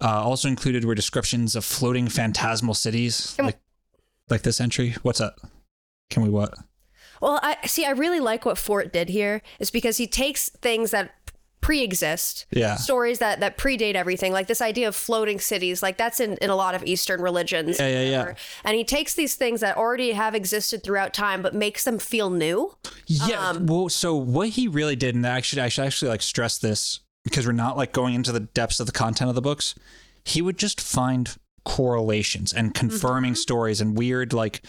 Uh, 0.00 0.22
also 0.22 0.48
included 0.48 0.84
were 0.84 0.94
descriptions 0.94 1.54
of 1.54 1.64
floating 1.64 2.08
phantasmal 2.08 2.74
cities, 2.74 3.36
like 3.38 3.60
like 4.28 4.42
this 4.42 4.60
entry. 4.60 4.96
What's 5.02 5.20
up? 5.20 5.38
Can 6.10 6.22
we 6.24 6.28
what? 6.28 6.52
Well, 7.20 7.38
I 7.42 7.58
see. 7.66 7.84
I 7.86 7.90
really 7.90 8.18
like 8.18 8.44
what 8.44 8.58
Fort 8.58 8.92
did 8.92 9.08
here, 9.08 9.40
is 9.60 9.70
because 9.70 9.98
he 9.98 10.08
takes 10.08 10.48
things 10.48 10.90
that 10.90 11.12
pre-exist, 11.64 12.44
Yeah. 12.50 12.76
stories 12.76 13.20
that 13.20 13.40
that 13.40 13.56
predate 13.56 13.94
everything, 13.94 14.32
like 14.32 14.48
this 14.48 14.60
idea 14.60 14.86
of 14.86 14.94
floating 14.94 15.40
cities, 15.40 15.82
like 15.82 15.96
that's 15.96 16.20
in 16.20 16.36
in 16.42 16.50
a 16.50 16.56
lot 16.56 16.74
of 16.74 16.84
Eastern 16.84 17.22
religions. 17.22 17.78
Yeah, 17.80 17.88
yeah, 17.88 18.10
yeah. 18.10 18.34
And 18.64 18.76
he 18.76 18.84
takes 18.84 19.14
these 19.14 19.34
things 19.34 19.60
that 19.60 19.78
already 19.78 20.12
have 20.12 20.34
existed 20.34 20.82
throughout 20.82 21.14
time, 21.14 21.40
but 21.40 21.54
makes 21.54 21.84
them 21.84 21.98
feel 21.98 22.28
new. 22.28 22.76
Yeah. 23.06 23.48
Um, 23.48 23.64
well, 23.66 23.88
so 23.88 24.14
what 24.14 24.50
he 24.50 24.68
really 24.68 24.94
did, 24.94 25.14
and 25.14 25.24
actually, 25.24 25.62
I 25.62 25.70
should 25.70 25.84
actually 25.86 26.10
like 26.10 26.20
stress 26.22 26.58
this 26.58 27.00
because 27.24 27.46
we're 27.46 27.52
not 27.52 27.78
like 27.78 27.92
going 27.92 28.12
into 28.14 28.30
the 28.30 28.40
depths 28.40 28.78
of 28.78 28.84
the 28.86 28.92
content 28.92 29.30
of 29.30 29.34
the 29.34 29.40
books. 29.40 29.74
He 30.22 30.42
would 30.42 30.58
just 30.58 30.82
find 30.82 31.34
correlations 31.64 32.52
and 32.52 32.74
confirming 32.74 33.34
stories 33.34 33.80
and 33.80 33.96
weird 33.96 34.34
like 34.34 34.60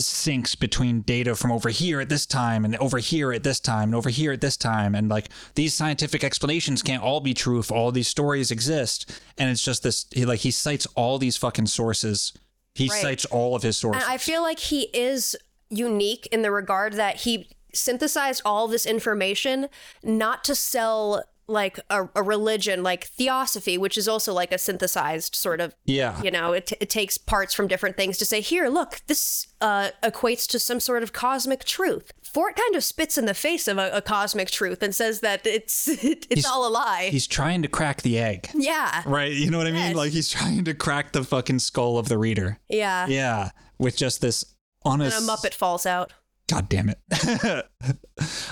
syncs 0.00 0.58
between 0.58 1.02
data 1.02 1.34
from 1.34 1.52
over 1.52 1.68
here 1.68 2.00
at 2.00 2.08
this 2.08 2.24
time 2.24 2.64
and 2.64 2.76
over 2.76 2.98
here 2.98 3.32
at 3.32 3.42
this 3.42 3.60
time 3.60 3.90
and 3.90 3.94
over 3.94 4.08
here 4.08 4.32
at 4.32 4.40
this 4.40 4.56
time. 4.56 4.94
And 4.94 5.08
like 5.08 5.28
these 5.54 5.74
scientific 5.74 6.24
explanations 6.24 6.82
can't 6.82 7.02
all 7.02 7.20
be 7.20 7.34
true 7.34 7.58
if 7.58 7.70
all 7.70 7.92
these 7.92 8.08
stories 8.08 8.50
exist. 8.50 9.20
And 9.36 9.50
it's 9.50 9.62
just 9.62 9.82
this 9.82 10.06
he 10.10 10.24
like 10.24 10.40
he 10.40 10.50
cites 10.50 10.86
all 10.94 11.18
these 11.18 11.36
fucking 11.36 11.66
sources. 11.66 12.32
He 12.74 12.88
Right. 12.88 13.02
cites 13.02 13.26
all 13.26 13.54
of 13.54 13.62
his 13.62 13.76
sources 13.76 14.02
And 14.02 14.10
I 14.10 14.16
feel 14.16 14.40
like 14.40 14.58
he 14.58 14.88
is 14.94 15.36
unique 15.68 16.26
in 16.32 16.40
the 16.40 16.50
regard 16.50 16.94
that 16.94 17.16
he 17.16 17.50
synthesized 17.74 18.40
all 18.44 18.68
this 18.68 18.86
information 18.86 19.68
not 20.02 20.44
to 20.44 20.54
sell 20.54 21.22
like 21.48 21.78
a, 21.90 22.08
a 22.14 22.22
religion 22.22 22.82
like 22.82 23.04
theosophy 23.04 23.76
which 23.76 23.98
is 23.98 24.06
also 24.08 24.32
like 24.32 24.52
a 24.52 24.58
synthesized 24.58 25.34
sort 25.34 25.60
of 25.60 25.74
yeah 25.84 26.20
you 26.22 26.30
know 26.30 26.52
it, 26.52 26.72
it 26.80 26.88
takes 26.88 27.18
parts 27.18 27.52
from 27.52 27.66
different 27.66 27.96
things 27.96 28.16
to 28.16 28.24
say 28.24 28.40
here 28.40 28.68
look 28.68 29.00
this 29.08 29.48
uh, 29.60 29.90
equates 30.02 30.46
to 30.48 30.58
some 30.58 30.78
sort 30.80 31.02
of 31.02 31.12
cosmic 31.12 31.64
truth 31.64 32.12
fort 32.22 32.54
kind 32.56 32.74
of 32.76 32.84
spits 32.84 33.18
in 33.18 33.26
the 33.26 33.34
face 33.34 33.66
of 33.68 33.76
a, 33.78 33.90
a 33.92 34.00
cosmic 34.00 34.50
truth 34.50 34.82
and 34.82 34.94
says 34.94 35.20
that 35.20 35.44
it's 35.46 35.88
it's 36.04 36.26
He's- 36.28 36.46
all 36.46 36.66
a 36.66 36.70
lie 36.70 37.08
he's 37.10 37.26
trying 37.26 37.62
to 37.62 37.68
crack 37.68 38.02
the 38.02 38.18
egg 38.18 38.48
yeah 38.54 39.02
Right. 39.04 39.32
You 39.32 39.50
know 39.50 39.58
what 39.58 39.66
I 39.66 39.72
mean? 39.72 39.80
Yes. 39.88 39.96
Like 39.96 40.12
he's 40.12 40.28
trying 40.30 40.64
to 40.64 40.74
crack 40.74 41.12
the 41.12 41.24
fucking 41.24 41.58
skull 41.58 41.98
of 41.98 42.08
the 42.08 42.18
reader. 42.18 42.58
yeah 42.68 43.06
Yeah. 43.08 43.50
With 43.78 43.96
just 43.96 44.20
this 44.20 44.44
honest 44.84 45.18
and 45.18 45.28
a 45.28 45.32
muppet 45.32 45.54
falls 45.54 45.86
out 45.86 46.12
God 46.48 46.68
damn 46.68 46.88
it. 46.90 46.98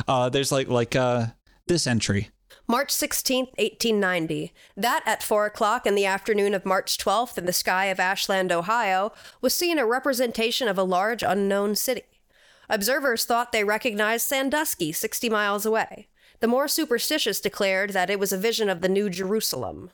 uh 0.09 0.29
there's 0.31 0.51
like 0.53 0.69
like 0.69 0.97
uh 0.97 1.27
this 1.67 1.87
entry. 1.87 2.31
March 2.71 2.91
16th, 2.91 3.51
1890. 3.59 4.53
That 4.77 5.03
at 5.05 5.25
4 5.25 5.47
o'clock 5.47 5.87
in 5.89 5.97
the 5.97 6.07
afternoon 6.07 6.55
of 6.55 6.65
March 6.65 6.99
12th 6.99 7.37
in 7.37 7.45
the 7.45 7.53
sky 7.53 7.87
of 7.87 7.99
Ashland, 7.99 8.53
Ohio, 8.53 9.13
was 9.41 9.53
seen 9.53 9.77
a 9.77 9.85
representation 9.85 10.69
of 10.69 10.79
a 10.79 10.85
large 10.85 11.25
unknown 11.25 11.75
city. 11.75 12.05
Observers 12.69 13.25
thought 13.25 13.51
they 13.51 13.65
recognized 13.65 14.29
Sandusky, 14.29 14.93
60 14.93 15.29
miles 15.29 15.67
away. 15.67 16.07
The 16.39 16.47
more 16.47 16.69
superstitious 16.69 17.41
declared 17.41 17.91
that 17.91 18.09
it 18.09 18.21
was 18.21 18.33
a 18.33 18.39
vision 18.39 18.69
of 18.69 18.83
the 18.83 18.89
New 18.89 19.11
Jerusalem. 19.11 19.91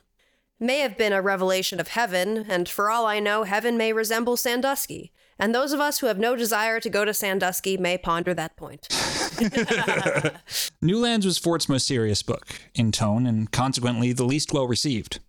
May 0.59 0.81
have 0.81 0.99
been 0.99 1.13
a 1.13 1.19
revelation 1.19 1.79
of 1.79 1.87
heaven, 1.87 2.45
and 2.47 2.69
for 2.69 2.91
all 2.91 3.07
I 3.07 3.19
know, 3.19 3.41
heaven 3.41 3.75
may 3.75 3.91
resemble 3.91 4.37
Sandusky. 4.37 5.11
And 5.39 5.53
those 5.53 5.71
of 5.71 5.79
us 5.79 5.99
who 5.99 6.07
have 6.07 6.17
no 6.17 6.35
desire 6.35 6.79
to 6.79 6.89
go 6.89 7.05
to 7.05 7.13
Sandusky 7.13 7.77
may 7.77 7.97
ponder 7.97 8.33
that 8.33 8.55
point. 8.55 8.87
New 10.81 10.99
Lands 10.99 11.25
was 11.25 11.37
Fort's 11.37 11.69
most 11.69 11.85
serious 11.85 12.23
book 12.23 12.47
in 12.73 12.91
tone 12.91 13.27
and 13.27 13.51
consequently 13.51 14.13
the 14.13 14.25
least 14.25 14.51
well 14.51 14.67
received. 14.67 15.19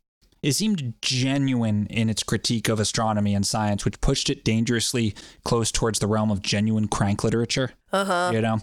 It 0.43 0.53
seemed 0.53 0.95
genuine 1.03 1.87
in 1.89 2.09
its 2.09 2.23
critique 2.23 2.69
of 2.69 2.79
astronomy 2.79 3.35
and 3.35 3.47
science, 3.47 3.85
which 3.85 4.01
pushed 4.01 4.31
it 4.31 4.45
dangerously 4.45 5.15
close 5.45 5.73
towards 5.73 5.99
the 5.99 6.07
realm 6.07 6.31
of 6.31 6.43
genuine 6.43 6.89
crank 6.89 7.25
literature. 7.25 7.73
Uh-huh. 7.93 8.31
You 8.33 8.41
know? 8.41 8.59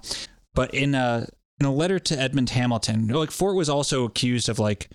But 0.54 0.74
in 0.74 0.96
a 0.96 1.28
in 1.60 1.66
a 1.66 1.74
letter 1.74 2.00
to 2.00 2.20
Edmund 2.20 2.52
Hamilton, 2.52 3.08
like 3.08 3.32
Fort 3.32 3.56
was 3.56 3.70
also 3.70 4.06
accused 4.06 4.50
of 4.50 4.58
like 4.58 4.90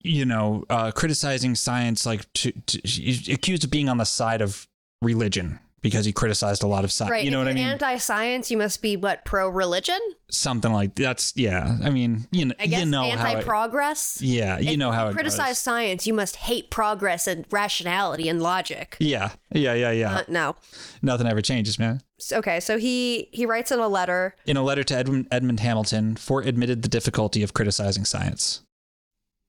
you 0.00 0.24
know, 0.24 0.64
uh, 0.70 0.92
criticizing 0.92 1.56
science, 1.56 2.06
like 2.06 2.32
to, 2.32 2.52
to 2.52 3.32
accused 3.32 3.64
of 3.64 3.70
being 3.70 3.88
on 3.88 3.98
the 3.98 4.04
side 4.04 4.40
of 4.40 4.68
religion 5.02 5.58
because 5.80 6.04
he 6.04 6.12
criticized 6.12 6.62
a 6.62 6.66
lot 6.66 6.84
of 6.84 6.90
science. 6.92 7.10
Right. 7.12 7.24
You 7.24 7.30
know 7.30 7.40
if 7.42 7.46
what 7.46 7.52
I 7.52 7.54
mean? 7.54 7.66
Anti-science, 7.66 8.50
you 8.50 8.56
must 8.56 8.82
be 8.82 8.96
what 8.96 9.24
pro-religion? 9.24 9.98
Something 10.30 10.72
like 10.72 10.94
that's 10.94 11.32
yeah. 11.36 11.78
I 11.82 11.90
mean, 11.90 12.26
you 12.32 12.46
know, 12.46 12.54
I 12.58 12.66
guess 12.66 12.80
you 12.80 12.86
know 12.86 13.02
how 13.10 13.28
anti-progress. 13.28 14.20
yeah, 14.20 14.58
you 14.58 14.72
If 14.72 14.78
know 14.78 14.90
how 14.90 15.08
it 15.08 15.14
criticize 15.14 15.50
goes. 15.50 15.58
science. 15.58 16.06
You 16.06 16.14
must 16.14 16.36
hate 16.36 16.70
progress 16.70 17.26
and 17.26 17.46
rationality 17.50 18.28
and 18.28 18.42
logic. 18.42 18.96
Yeah, 19.00 19.30
yeah, 19.52 19.74
yeah, 19.74 19.92
yeah. 19.92 20.16
Uh, 20.16 20.22
no. 20.28 20.56
Nothing 21.02 21.26
ever 21.26 21.40
changes, 21.40 21.78
man. 21.78 22.02
Okay, 22.32 22.60
so 22.60 22.78
he 22.78 23.28
he 23.32 23.46
writes 23.46 23.70
in 23.70 23.78
a 23.78 23.88
letter. 23.88 24.34
In 24.46 24.56
a 24.56 24.62
letter 24.62 24.84
to 24.84 24.94
Edmund, 24.96 25.28
Edmund 25.30 25.60
Hamilton, 25.60 26.16
Fort 26.16 26.46
admitted 26.46 26.82
the 26.82 26.88
difficulty 26.88 27.42
of 27.42 27.54
criticizing 27.54 28.04
science. 28.04 28.62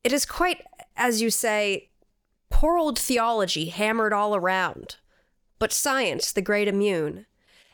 It 0.03 0.13
is 0.13 0.25
quite, 0.25 0.61
as 0.95 1.21
you 1.21 1.29
say, 1.29 1.89
poor 2.49 2.77
old 2.77 2.97
theology 2.97 3.65
hammered 3.65 4.13
all 4.13 4.33
around, 4.35 4.95
but 5.59 5.73
science 5.73 6.31
the 6.31 6.41
great 6.41 6.67
immune. 6.67 7.25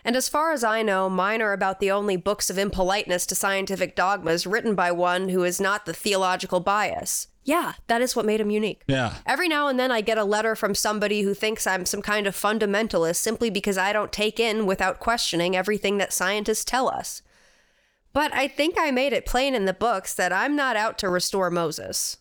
And 0.03 0.15
as 0.15 0.29
far 0.29 0.51
as 0.51 0.63
I 0.63 0.83
know, 0.83 1.09
mine 1.09 1.41
are 1.41 1.53
about 1.53 1.79
the 1.79 1.89
only 1.89 2.15
books 2.15 2.51
of 2.51 2.59
impoliteness 2.59 3.25
to 3.25 3.35
scientific 3.35 3.95
dogmas 3.95 4.45
written 4.45 4.75
by 4.75 4.91
one 4.91 5.29
who 5.29 5.43
is 5.43 5.59
not 5.59 5.85
the 5.85 5.93
theological 5.93 6.59
bias. 6.59 7.27
Yeah, 7.43 7.73
that 7.87 8.01
is 8.01 8.15
what 8.15 8.25
made 8.25 8.39
him 8.39 8.51
unique. 8.51 8.83
Yeah. 8.87 9.15
Every 9.25 9.47
now 9.47 9.67
and 9.67 9.79
then 9.79 9.91
I 9.91 10.01
get 10.01 10.17
a 10.17 10.23
letter 10.23 10.55
from 10.55 10.75
somebody 10.75 11.21
who 11.21 11.33
thinks 11.33 11.65
I'm 11.65 11.85
some 11.85 12.01
kind 12.01 12.27
of 12.27 12.35
fundamentalist 12.35 13.17
simply 13.17 13.49
because 13.49 13.77
I 13.77 13.93
don't 13.93 14.11
take 14.11 14.39
in 14.39 14.65
without 14.65 14.99
questioning 14.99 15.55
everything 15.55 15.97
that 15.97 16.13
scientists 16.13 16.65
tell 16.65 16.87
us. 16.87 17.21
But 18.13 18.33
I 18.33 18.47
think 18.47 18.75
I 18.79 18.91
made 18.91 19.13
it 19.13 19.25
plain 19.25 19.53
in 19.53 19.65
the 19.65 19.73
books 19.73 20.13
that 20.15 20.31
I'm 20.31 20.55
not 20.55 20.75
out 20.75 20.97
to 20.99 21.09
restore 21.09 21.51
Moses. 21.51 22.17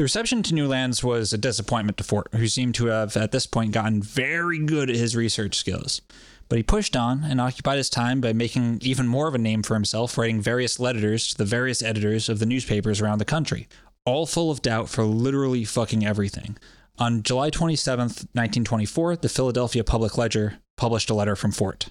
The 0.00 0.04
reception 0.04 0.42
to 0.44 0.54
New 0.54 0.66
Lands 0.66 1.04
was 1.04 1.34
a 1.34 1.36
disappointment 1.36 1.98
to 1.98 2.04
Fort, 2.04 2.28
who 2.32 2.48
seemed 2.48 2.74
to 2.76 2.86
have 2.86 3.18
at 3.18 3.32
this 3.32 3.46
point 3.46 3.72
gotten 3.72 4.00
very 4.00 4.58
good 4.58 4.88
at 4.88 4.96
his 4.96 5.14
research 5.14 5.56
skills. 5.56 6.00
But 6.48 6.56
he 6.56 6.62
pushed 6.62 6.96
on 6.96 7.22
and 7.22 7.38
occupied 7.38 7.76
his 7.76 7.90
time 7.90 8.22
by 8.22 8.32
making 8.32 8.78
even 8.80 9.06
more 9.06 9.28
of 9.28 9.34
a 9.34 9.38
name 9.38 9.62
for 9.62 9.74
himself, 9.74 10.16
writing 10.16 10.40
various 10.40 10.80
letters 10.80 11.28
to 11.28 11.36
the 11.36 11.44
various 11.44 11.82
editors 11.82 12.30
of 12.30 12.38
the 12.38 12.46
newspapers 12.46 13.02
around 13.02 13.18
the 13.18 13.26
country, 13.26 13.68
all 14.06 14.24
full 14.24 14.50
of 14.50 14.62
doubt 14.62 14.88
for 14.88 15.04
literally 15.04 15.64
fucking 15.64 16.06
everything. 16.06 16.56
On 16.98 17.22
July 17.22 17.50
27th, 17.50 18.24
1924, 18.32 19.16
the 19.16 19.28
Philadelphia 19.28 19.84
Public 19.84 20.16
Ledger 20.16 20.60
published 20.78 21.10
a 21.10 21.14
letter 21.14 21.36
from 21.36 21.52
Fort. 21.52 21.90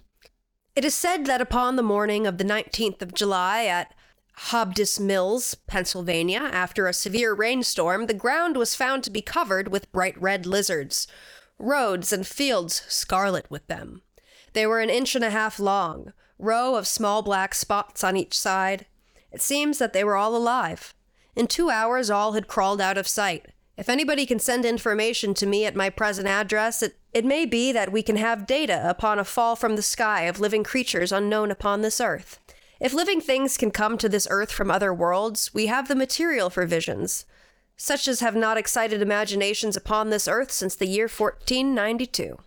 It 0.75 0.83
is 0.83 0.95
said 0.95 1.27
that 1.27 1.41
upon 1.41 1.75
the 1.75 1.83
morning 1.83 2.25
of 2.25 2.39
the 2.39 2.43
19th 2.43 3.03
of 3.03 3.13
July 3.13 3.65
at 3.65 3.93
Hobdis 4.47 4.99
Mills, 4.99 5.53
Pennsylvania, 5.67 6.39
after 6.39 6.87
a 6.87 6.93
severe 6.93 7.33
rainstorm, 7.33 8.07
the 8.07 8.13
ground 8.13 8.57
was 8.57 8.73
found 8.73 9.03
to 9.03 9.11
be 9.11 9.21
covered 9.21 9.67
with 9.67 9.91
bright 9.91 10.19
red 10.19 10.45
lizards, 10.45 11.07
roads 11.59 12.11
and 12.11 12.25
fields 12.25 12.81
scarlet 12.87 13.45
with 13.51 13.67
them. 13.67 14.01
They 14.53 14.65
were 14.65 14.79
an 14.79 14.89
inch 14.89 15.13
and 15.13 15.25
a 15.25 15.29
half 15.29 15.59
long, 15.59 16.13
row 16.39 16.75
of 16.75 16.87
small 16.87 17.21
black 17.21 17.53
spots 17.53 18.03
on 18.03 18.15
each 18.15 18.35
side. 18.35 18.87
It 19.31 19.41
seems 19.41 19.77
that 19.77 19.93
they 19.93 20.03
were 20.03 20.15
all 20.15 20.35
alive. 20.35 20.95
In 21.35 21.45
two 21.45 21.69
hours, 21.69 22.09
all 22.09 22.31
had 22.31 22.47
crawled 22.47 22.81
out 22.81 22.97
of 22.97 23.07
sight. 23.07 23.47
If 23.77 23.89
anybody 23.89 24.25
can 24.25 24.39
send 24.39 24.65
information 24.65 25.33
to 25.35 25.45
me 25.45 25.65
at 25.65 25.75
my 25.75 25.89
present 25.89 26.27
address, 26.27 26.81
it, 26.81 26.97
it 27.13 27.25
may 27.25 27.45
be 27.45 27.71
that 27.73 27.91
we 27.91 28.01
can 28.01 28.15
have 28.15 28.47
data 28.47 28.81
upon 28.89 29.19
a 29.19 29.25
fall 29.25 29.55
from 29.55 29.75
the 29.75 29.81
sky 29.81 30.23
of 30.23 30.39
living 30.39 30.63
creatures 30.63 31.11
unknown 31.11 31.51
upon 31.51 31.81
this 31.81 32.01
earth. 32.01 32.39
If 32.79 32.93
living 32.93 33.19
things 33.19 33.57
can 33.57 33.71
come 33.71 33.97
to 33.97 34.07
this 34.09 34.27
earth 34.29 34.51
from 34.51 34.71
other 34.71 34.93
worlds, 34.93 35.53
we 35.53 35.65
have 35.67 35.87
the 35.87 35.95
material 35.95 36.49
for 36.49 36.65
visions, 36.65 37.25
such 37.75 38.07
as 38.07 38.21
have 38.21 38.35
not 38.35 38.57
excited 38.57 39.01
imaginations 39.01 39.75
upon 39.75 40.09
this 40.09 40.27
earth 40.27 40.51
since 40.51 40.75
the 40.75 40.87
year 40.87 41.07
1492. 41.07 42.37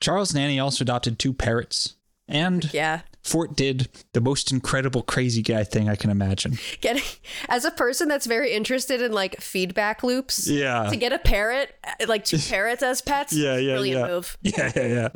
Charles 0.00 0.34
Nanny 0.34 0.58
also 0.58 0.82
adopted 0.82 1.18
two 1.18 1.32
parrots, 1.32 1.94
and 2.26 2.72
Yeah. 2.72 3.02
Fort 3.22 3.54
did 3.54 3.88
the 4.14 4.20
most 4.20 4.50
incredible 4.50 5.02
crazy 5.02 5.42
guy 5.42 5.62
thing 5.62 5.90
I 5.90 5.94
can 5.94 6.08
imagine. 6.08 6.58
Getting 6.80 7.02
as 7.50 7.66
a 7.66 7.70
person 7.70 8.08
that's 8.08 8.24
very 8.24 8.52
interested 8.52 9.02
in 9.02 9.12
like 9.12 9.40
feedback 9.42 10.02
loops. 10.02 10.48
Yeah. 10.48 10.88
To 10.88 10.96
get 10.96 11.12
a 11.12 11.18
parrot, 11.18 11.74
like 12.08 12.24
two 12.24 12.38
parrots 12.38 12.82
as 12.82 13.02
pets. 13.02 13.32
Yeah, 13.36 13.58
yeah, 13.58 13.74
Brilliant 13.74 14.00
yeah. 14.00 14.06
move. 14.14 14.38
Yeah, 14.42 14.72
yeah, 14.74 14.86
yeah. 14.86 15.08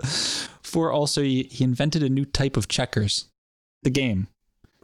Fort 0.62 0.92
also 0.92 1.22
he, 1.22 1.44
he 1.44 1.64
invented 1.64 2.02
a 2.02 2.10
new 2.10 2.26
type 2.26 2.58
of 2.58 2.68
checkers, 2.68 3.24
the 3.82 3.90
game. 3.90 4.28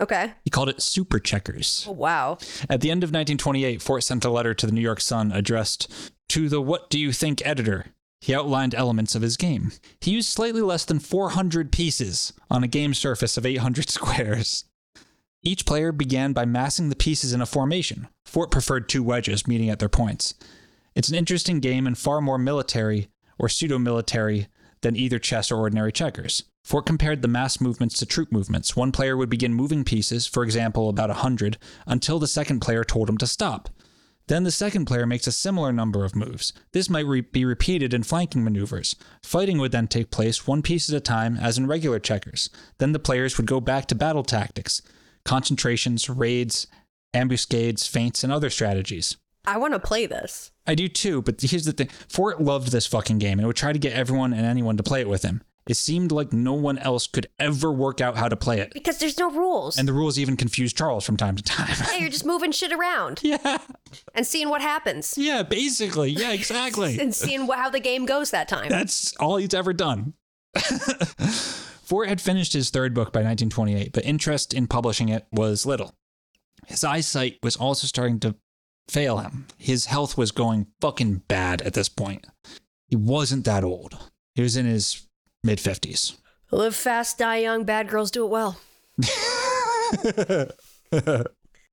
Okay. 0.00 0.32
He 0.44 0.50
called 0.50 0.68
it 0.68 0.80
Super 0.80 1.18
Checkers. 1.18 1.84
Oh, 1.88 1.92
wow. 1.92 2.38
At 2.68 2.80
the 2.80 2.90
end 2.90 3.04
of 3.04 3.08
1928, 3.08 3.82
Fort 3.82 4.02
sent 4.02 4.24
a 4.24 4.30
letter 4.30 4.54
to 4.54 4.66
the 4.66 4.72
New 4.72 4.80
York 4.80 5.00
Sun 5.00 5.32
addressed 5.32 5.92
to 6.30 6.48
the 6.48 6.60
What 6.60 6.88
Do 6.88 6.98
You 6.98 7.12
Think 7.12 7.44
editor. 7.46 7.86
He 8.20 8.34
outlined 8.34 8.74
elements 8.74 9.14
of 9.14 9.22
his 9.22 9.36
game. 9.36 9.72
He 10.00 10.10
used 10.10 10.28
slightly 10.28 10.60
less 10.60 10.84
than 10.84 10.98
400 10.98 11.72
pieces 11.72 12.32
on 12.50 12.62
a 12.62 12.68
game 12.68 12.94
surface 12.94 13.36
of 13.36 13.46
800 13.46 13.88
squares. 13.90 14.64
Each 15.42 15.64
player 15.64 15.90
began 15.90 16.32
by 16.34 16.44
massing 16.44 16.90
the 16.90 16.96
pieces 16.96 17.32
in 17.32 17.40
a 17.40 17.46
formation. 17.46 18.08
Fort 18.26 18.50
preferred 18.50 18.88
two 18.88 19.02
wedges 19.02 19.46
meeting 19.46 19.70
at 19.70 19.78
their 19.78 19.88
points. 19.88 20.34
It's 20.94 21.08
an 21.08 21.14
interesting 21.14 21.60
game 21.60 21.86
and 21.86 21.96
far 21.96 22.20
more 22.20 22.36
military 22.36 23.08
or 23.38 23.48
pseudo 23.48 23.78
military 23.78 24.48
than 24.82 24.96
either 24.96 25.18
chess 25.18 25.50
or 25.50 25.56
ordinary 25.56 25.92
checkers. 25.92 26.44
Fort 26.64 26.86
compared 26.86 27.22
the 27.22 27.28
mass 27.28 27.60
movements 27.60 27.98
to 27.98 28.06
troop 28.06 28.30
movements. 28.30 28.76
One 28.76 28.92
player 28.92 29.16
would 29.16 29.30
begin 29.30 29.54
moving 29.54 29.84
pieces, 29.84 30.26
for 30.26 30.42
example, 30.42 30.88
about 30.88 31.08
100, 31.08 31.58
until 31.86 32.18
the 32.18 32.26
second 32.26 32.60
player 32.60 32.84
told 32.84 33.08
him 33.08 33.18
to 33.18 33.26
stop. 33.26 33.68
Then 34.28 34.44
the 34.44 34.52
second 34.52 34.84
player 34.84 35.06
makes 35.06 35.26
a 35.26 35.32
similar 35.32 35.72
number 35.72 36.04
of 36.04 36.14
moves. 36.14 36.52
This 36.70 36.88
might 36.88 37.06
re- 37.06 37.22
be 37.22 37.44
repeated 37.44 37.92
in 37.92 38.04
flanking 38.04 38.44
maneuvers. 38.44 38.94
Fighting 39.24 39.58
would 39.58 39.72
then 39.72 39.88
take 39.88 40.12
place 40.12 40.46
one 40.46 40.62
piece 40.62 40.88
at 40.88 40.94
a 40.94 41.00
time, 41.00 41.36
as 41.36 41.58
in 41.58 41.66
regular 41.66 41.98
checkers. 41.98 42.48
Then 42.78 42.92
the 42.92 43.00
players 43.00 43.36
would 43.36 43.46
go 43.46 43.60
back 43.60 43.86
to 43.86 43.96
battle 43.96 44.22
tactics, 44.22 44.82
concentrations, 45.24 46.08
raids, 46.08 46.68
ambuscades, 47.12 47.88
feints, 47.88 48.22
and 48.22 48.32
other 48.32 48.50
strategies. 48.50 49.16
I 49.44 49.56
want 49.56 49.74
to 49.74 49.80
play 49.80 50.06
this. 50.06 50.52
I 50.64 50.76
do 50.76 50.86
too, 50.86 51.22
but 51.22 51.40
here's 51.40 51.64
the 51.64 51.72
thing 51.72 51.88
Fort 52.08 52.40
loved 52.40 52.70
this 52.70 52.86
fucking 52.86 53.18
game 53.18 53.38
and 53.38 53.48
would 53.48 53.56
try 53.56 53.72
to 53.72 53.78
get 53.80 53.94
everyone 53.94 54.32
and 54.32 54.46
anyone 54.46 54.76
to 54.76 54.84
play 54.84 55.00
it 55.00 55.08
with 55.08 55.22
him. 55.22 55.42
It 55.68 55.76
seemed 55.76 56.10
like 56.10 56.32
no 56.32 56.54
one 56.54 56.78
else 56.78 57.06
could 57.06 57.28
ever 57.38 57.70
work 57.70 58.00
out 58.00 58.16
how 58.16 58.28
to 58.28 58.36
play 58.36 58.60
it. 58.60 58.72
Because 58.72 58.98
there's 58.98 59.18
no 59.18 59.30
rules. 59.30 59.78
And 59.78 59.86
the 59.86 59.92
rules 59.92 60.18
even 60.18 60.36
confused 60.36 60.76
Charles 60.76 61.04
from 61.04 61.16
time 61.16 61.36
to 61.36 61.42
time. 61.42 61.74
yeah, 61.90 61.98
you're 61.98 62.08
just 62.08 62.24
moving 62.24 62.50
shit 62.50 62.72
around 62.72 63.20
yeah. 63.22 63.58
and 64.14 64.26
seeing 64.26 64.48
what 64.48 64.62
happens 64.62 65.16
Yeah, 65.16 65.42
basically. 65.42 66.10
Yeah, 66.10 66.32
exactly. 66.32 66.98
and 67.00 67.14
seeing 67.14 67.46
how 67.46 67.70
the 67.70 67.80
game 67.80 68.06
goes 68.06 68.30
that 68.30 68.48
time. 68.48 68.68
That's 68.68 69.14
all 69.16 69.36
he's 69.36 69.54
ever 69.54 69.72
done. 69.72 70.14
Fort 71.84 72.08
had 72.08 72.20
finished 72.20 72.52
his 72.52 72.70
third 72.70 72.94
book 72.94 73.12
by 73.12 73.20
1928, 73.20 73.92
but 73.92 74.04
interest 74.04 74.54
in 74.54 74.66
publishing 74.66 75.08
it 75.08 75.26
was 75.32 75.66
little. 75.66 75.94
His 76.66 76.84
eyesight 76.84 77.38
was 77.42 77.56
also 77.56 77.86
starting 77.86 78.20
to 78.20 78.34
fail 78.88 79.18
him. 79.18 79.46
His 79.58 79.86
health 79.86 80.16
was 80.16 80.30
going 80.30 80.66
fucking 80.80 81.22
bad 81.28 81.62
at 81.62 81.74
this 81.74 81.88
point. 81.88 82.26
He 82.88 82.96
wasn't 82.96 83.44
that 83.44 83.64
old. 83.64 83.96
He 84.34 84.42
was 84.42 84.56
in 84.56 84.66
his 84.66 85.06
mid 85.42 85.58
50s. 85.58 86.16
Live 86.50 86.74
fast, 86.74 87.18
die 87.18 87.38
young. 87.38 87.64
Bad 87.64 87.88
girls 87.88 88.10
do 88.10 88.24
it 88.24 88.30
well. 88.30 88.60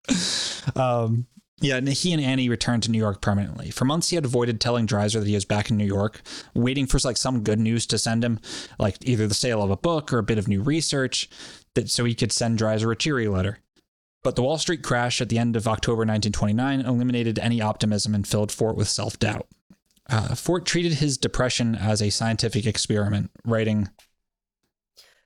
Um, 0.76 1.27
yeah, 1.60 1.77
and 1.77 1.88
he 1.88 2.14
and 2.14 2.22
Annie 2.22 2.49
returned 2.49 2.84
to 2.84 2.91
New 2.91 2.99
York 2.99 3.22
permanently. 3.22 3.72
For 3.72 3.85
months, 3.85 4.10
he 4.10 4.15
had 4.15 4.26
avoided 4.26 4.61
telling 4.61 4.85
Dreiser 4.85 5.19
that 5.19 5.27
he 5.27 5.34
was 5.34 5.45
back 5.45 5.72
in 5.72 5.77
New 5.77 5.85
York, 5.85 6.22
waiting 6.53 6.85
for 6.85 6.99
like 7.03 7.18
some 7.18 7.41
good 7.44 7.60
news 7.60 7.88
to 7.88 7.98
send 7.98 8.23
him, 8.23 8.39
like 8.77 8.98
either 9.02 9.27
the 9.27 9.34
sale 9.34 9.64
of 9.64 9.72
a 9.72 9.77
book 9.77 10.14
or 10.14 10.19
a 10.19 10.23
bit 10.23 10.38
of 10.38 10.48
new 10.48 10.61
research, 10.61 11.30
that 11.73 11.89
so 11.89 12.06
he 12.06 12.14
could 12.14 12.31
send 12.31 12.60
Dreiser 12.60 12.91
a 12.91 12.95
cheery 12.95 13.27
letter. 13.27 13.60
But 14.23 14.35
the 14.35 14.44
Wall 14.44 14.57
Street 14.57 14.84
crash 14.84 15.19
at 15.22 15.30
the 15.30 15.39
end 15.39 15.56
of 15.56 15.68
October 15.68 15.99
1929 16.02 16.81
eliminated 16.81 17.39
any 17.39 17.61
optimism 17.61 18.14
and 18.14 18.27
filled 18.27 18.52
Fort 18.52 18.76
with 18.76 18.88
self 18.88 19.18
doubt. 19.18 19.48
Uh, 20.10 20.36
Fort 20.36 20.66
treated 20.66 20.94
his 20.94 21.18
depression 21.18 21.76
as 21.76 22.02
a 22.02 22.10
scientific 22.10 22.66
experiment, 22.66 23.30
writing, 23.46 23.90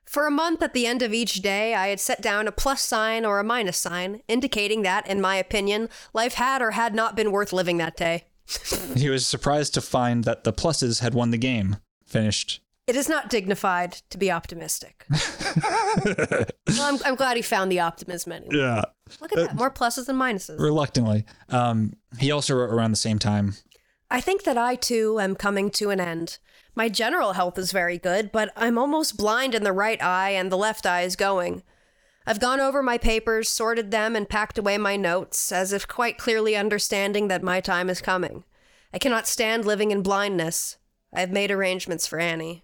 For 0.05 0.25
a 0.25 0.31
month 0.31 0.61
at 0.63 0.73
the 0.73 0.87
end 0.87 1.01
of 1.01 1.13
each 1.13 1.35
day, 1.35 1.75
I 1.75 1.87
had 1.87 1.99
set 1.99 2.21
down 2.21 2.47
a 2.47 2.51
plus 2.51 2.81
sign 2.81 3.23
or 3.23 3.39
a 3.39 3.43
minus 3.43 3.77
sign, 3.77 4.21
indicating 4.27 4.81
that, 4.81 5.07
in 5.07 5.21
my 5.21 5.35
opinion, 5.35 5.89
life 6.13 6.33
had 6.33 6.61
or 6.61 6.71
had 6.71 6.95
not 6.95 7.15
been 7.15 7.31
worth 7.31 7.53
living 7.53 7.77
that 7.77 7.95
day. 7.95 8.25
he 8.95 9.09
was 9.09 9.25
surprised 9.25 9.73
to 9.75 9.81
find 9.81 10.23
that 10.23 10.43
the 10.43 10.53
pluses 10.53 10.99
had 11.01 11.13
won 11.13 11.31
the 11.31 11.37
game. 11.37 11.77
Finished 12.05 12.59
It 12.87 12.97
is 12.97 13.07
not 13.07 13.29
dignified 13.29 13.93
to 14.09 14.17
be 14.17 14.29
optimistic. 14.29 15.05
well, 15.63 16.45
I'm, 16.81 16.99
I'm 17.05 17.15
glad 17.15 17.37
he 17.37 17.41
found 17.41 17.71
the 17.71 17.79
optimism 17.79 18.33
anyway. 18.33 18.57
Yeah. 18.57 18.81
Look 19.21 19.31
at 19.31 19.37
that, 19.37 19.55
more 19.55 19.71
pluses 19.71 20.07
than 20.07 20.17
minuses. 20.17 20.59
Reluctantly. 20.59 21.25
Um, 21.49 21.93
he 22.19 22.31
also 22.31 22.55
wrote 22.55 22.71
around 22.73 22.91
the 22.91 22.97
same 22.97 23.19
time. 23.19 23.53
I 24.11 24.19
think 24.19 24.43
that 24.43 24.57
I 24.57 24.75
too 24.75 25.19
am 25.21 25.35
coming 25.35 25.69
to 25.71 25.89
an 25.89 26.01
end. 26.01 26.37
My 26.75 26.89
general 26.89 27.31
health 27.33 27.57
is 27.57 27.71
very 27.71 27.97
good, 27.97 28.31
but 28.31 28.51
I'm 28.57 28.77
almost 28.77 29.15
blind 29.15 29.55
in 29.55 29.63
the 29.63 29.71
right 29.71 30.01
eye 30.03 30.31
and 30.31 30.51
the 30.51 30.57
left 30.57 30.85
eye 30.85 31.03
is 31.03 31.15
going. 31.15 31.63
I've 32.27 32.39
gone 32.39 32.59
over 32.59 32.83
my 32.83 32.97
papers, 32.97 33.47
sorted 33.47 33.89
them, 33.89 34.15
and 34.15 34.27
packed 34.27 34.57
away 34.57 34.77
my 34.77 34.97
notes, 34.97 35.51
as 35.51 35.71
if 35.71 35.87
quite 35.87 36.17
clearly 36.17 36.57
understanding 36.57 37.29
that 37.29 37.41
my 37.41 37.61
time 37.61 37.89
is 37.89 38.01
coming. 38.01 38.43
I 38.93 38.99
cannot 38.99 39.27
stand 39.27 39.65
living 39.65 39.91
in 39.91 40.03
blindness. 40.03 40.77
I 41.13 41.21
have 41.21 41.31
made 41.31 41.49
arrangements 41.49 42.05
for 42.05 42.19
Annie. 42.19 42.63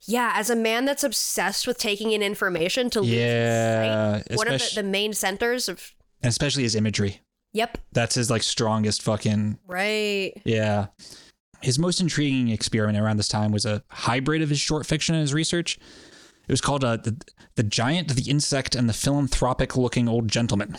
Yeah, 0.00 0.32
as 0.34 0.50
a 0.50 0.56
man 0.56 0.84
that's 0.84 1.04
obsessed 1.04 1.66
with 1.68 1.78
taking 1.78 2.10
in 2.10 2.20
information 2.20 2.90
to 2.90 3.00
lose 3.00 3.10
Yeah, 3.10 4.22
sight, 4.22 4.36
one 4.36 4.48
of 4.48 4.60
the, 4.60 4.72
the 4.74 4.82
main 4.82 5.14
centers 5.14 5.68
of. 5.68 5.94
Especially 6.22 6.64
his 6.64 6.74
imagery. 6.74 7.20
Yep, 7.54 7.78
That's 7.92 8.16
his 8.16 8.30
like 8.30 8.42
strongest 8.42 9.00
fucking 9.00 9.58
right. 9.66 10.32
yeah. 10.44 10.88
His 11.62 11.78
most 11.78 12.00
intriguing 12.00 12.48
experiment 12.48 12.98
around 12.98 13.16
this 13.16 13.28
time 13.28 13.52
was 13.52 13.64
a 13.64 13.82
hybrid 13.88 14.42
of 14.42 14.50
his 14.50 14.60
short 14.60 14.84
fiction 14.84 15.14
and 15.14 15.22
his 15.22 15.32
research. 15.32 15.78
It 16.46 16.52
was 16.52 16.60
called 16.60 16.84
uh, 16.84 16.96
the, 16.98 17.16
the 17.54 17.62
Giant, 17.62 18.08
the 18.14 18.30
Insect, 18.30 18.74
and 18.74 18.86
the 18.88 18.92
Philanthropic 18.92 19.76
Looking 19.76 20.08
Old 20.08 20.28
Gentleman. 20.28 20.76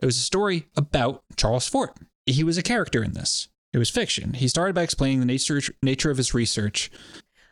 It 0.00 0.06
was 0.06 0.16
a 0.16 0.22
story 0.22 0.66
about 0.76 1.22
Charles 1.36 1.68
Fort. 1.68 1.94
He 2.26 2.42
was 2.42 2.58
a 2.58 2.62
character 2.62 3.04
in 3.04 3.12
this. 3.12 3.48
It 3.72 3.78
was 3.78 3.90
fiction. 3.90 4.32
He 4.32 4.48
started 4.48 4.74
by 4.74 4.82
explaining 4.82 5.20
the 5.20 5.26
nature, 5.26 5.60
nature 5.82 6.10
of 6.10 6.16
his 6.16 6.34
research. 6.34 6.90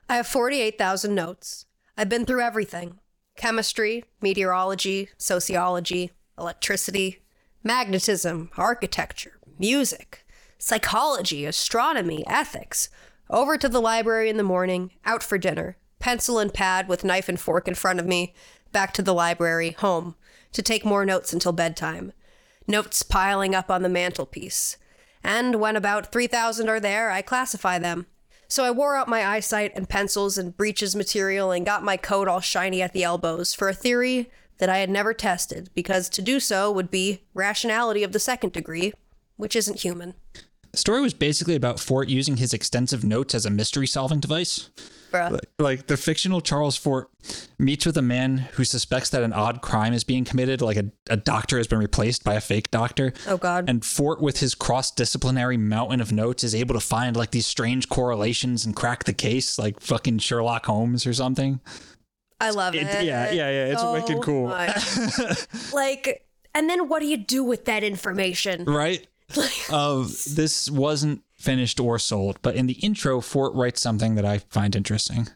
I 0.09 0.17
have 0.17 0.27
48,000 0.27 1.15
notes. 1.15 1.67
I've 1.97 2.09
been 2.09 2.25
through 2.25 2.41
everything 2.41 2.99
chemistry, 3.37 4.05
meteorology, 4.21 5.11
sociology, 5.17 6.11
electricity, 6.37 7.21
magnetism, 7.69 8.49
architecture, 8.57 9.39
music, 9.59 10.25
psychology, 10.57 11.45
astronomy, 11.45 12.27
ethics. 12.27 12.89
Over 13.29 13.59
to 13.59 13.69
the 13.69 13.79
library 13.79 14.31
in 14.31 14.39
the 14.39 14.43
morning, 14.43 14.93
out 15.05 15.23
for 15.23 15.37
dinner, 15.37 15.77
pencil 15.99 16.39
and 16.39 16.53
pad 16.53 16.89
with 16.89 17.05
knife 17.05 17.29
and 17.29 17.39
fork 17.39 17.69
in 17.69 17.75
front 17.75 18.01
of 18.01 18.07
me, 18.07 18.33
back 18.73 18.95
to 18.95 19.03
the 19.03 19.13
library, 19.13 19.73
home, 19.73 20.15
to 20.53 20.63
take 20.63 20.87
more 20.87 21.05
notes 21.05 21.35
until 21.35 21.53
bedtime. 21.53 22.15
Notes 22.67 23.03
piling 23.03 23.55
up 23.55 23.71
on 23.71 23.83
the 23.83 23.91
mantelpiece. 23.91 24.79
And 25.23 25.57
when 25.57 25.77
about 25.77 26.11
3,000 26.11 26.71
are 26.71 26.81
there, 26.81 27.11
I 27.11 27.21
classify 27.21 27.79
them. 27.79 28.07
So 28.49 28.65
I 28.65 28.71
wore 28.71 28.97
out 28.97 29.09
my 29.09 29.27
eyesight 29.27 29.73
and 29.75 29.91
pencils 29.91 30.39
and 30.39 30.57
breeches 30.57 30.97
material 30.97 31.51
and 31.51 31.67
got 31.67 31.85
my 31.85 31.99
coat 31.99 32.29
all 32.29 32.41
shiny 32.41 32.81
at 32.81 32.95
the 32.95 33.05
elbows 33.05 33.53
for 33.53 33.69
a 33.69 33.75
theory 33.75 34.31
that 34.59 34.69
I 34.69 34.79
had 34.79 34.91
never 34.91 35.15
tested, 35.15 35.71
because 35.75 36.09
to 36.11 36.23
do 36.23 36.41
so 36.41 36.71
would 36.71 36.91
be 36.91 37.23
rationality 37.35 38.03
of 38.03 38.13
the 38.13 38.19
second 38.19 38.53
degree, 38.53 38.93
which 39.37 39.57
isn't 39.57 39.81
human. 39.81 40.15
The 40.73 40.79
story 40.79 41.01
was 41.01 41.15
basically 41.15 41.55
about 41.55 41.81
Fort 41.81 42.09
using 42.09 42.37
his 42.37 42.53
extensive 42.53 43.03
notes 43.03 43.35
as 43.35 43.47
a 43.47 43.51
mystery 43.51 43.87
solving 43.87 44.21
device. 44.21 44.69
Bruh. 45.11 45.31
Like, 45.31 45.49
like 45.59 45.87
the 45.87 45.97
fictional 45.97 46.43
Charles 46.43 46.77
Fort 46.77 47.09
meets 47.59 47.87
with 47.87 47.97
a 47.97 48.03
man 48.03 48.37
who 48.53 48.65
suspects 48.65 49.09
that 49.11 49.23
an 49.23 49.33
odd 49.33 49.63
crime 49.63 49.95
is 49.95 50.05
being 50.05 50.27
committed, 50.27 50.61
like 50.61 50.77
a, 50.77 50.93
a 51.09 51.17
doctor 51.17 51.57
has 51.57 51.67
been 51.67 51.79
replaced 51.79 52.25
by 52.25 52.35
a 52.35 52.41
fake 52.43 52.71
doctor. 52.71 53.15
Oh, 53.27 53.39
God. 53.39 53.71
And 53.71 53.83
Fort, 53.83 54.21
with 54.21 54.41
his 54.41 54.55
cross 54.55 54.91
disciplinary 54.91 55.57
mountain 55.57 56.03
of 56.03 56.13
notes, 56.13 56.45
is 56.45 56.55
able 56.55 56.75
to 56.75 56.81
find 56.81 57.17
like 57.17 57.31
these 57.31 57.47
strange 57.47 57.89
correlations 57.89 58.67
and 58.67 58.77
crack 58.77 59.05
the 59.05 59.15
case, 59.15 59.59
like 59.59 59.81
fucking 59.81 60.19
Sherlock 60.19 60.67
Holmes 60.67 61.07
or 61.07 61.15
something. 61.15 61.61
I 62.41 62.51
love 62.51 62.75
it. 62.75 62.87
It- 62.87 63.05
yeah, 63.05 63.31
yeah, 63.31 63.51
yeah, 63.51 63.73
it's 63.73 63.81
so 63.83 63.93
wicked 63.93 64.23
cool. 64.23 64.47
like, 65.73 66.27
and 66.55 66.69
then 66.71 66.89
what 66.89 67.01
do 67.01 67.07
you 67.07 67.17
do 67.17 67.43
with 67.45 67.65
that 67.67 67.83
information? 67.85 68.65
right? 68.65 69.07
uh, 69.71 70.05
this 70.29 70.71
wasn't 70.71 71.23
finished 71.35 71.79
or 71.81 71.99
sold, 71.99 72.39
but 72.43 72.55
in 72.55 72.67
the 72.67 72.75
intro, 72.75 73.21
Fort 73.21 73.55
writes 73.55 73.81
something 73.81 74.15
that 74.17 74.25
I 74.25 74.39
find 74.39 74.75
interesting. 74.75 75.29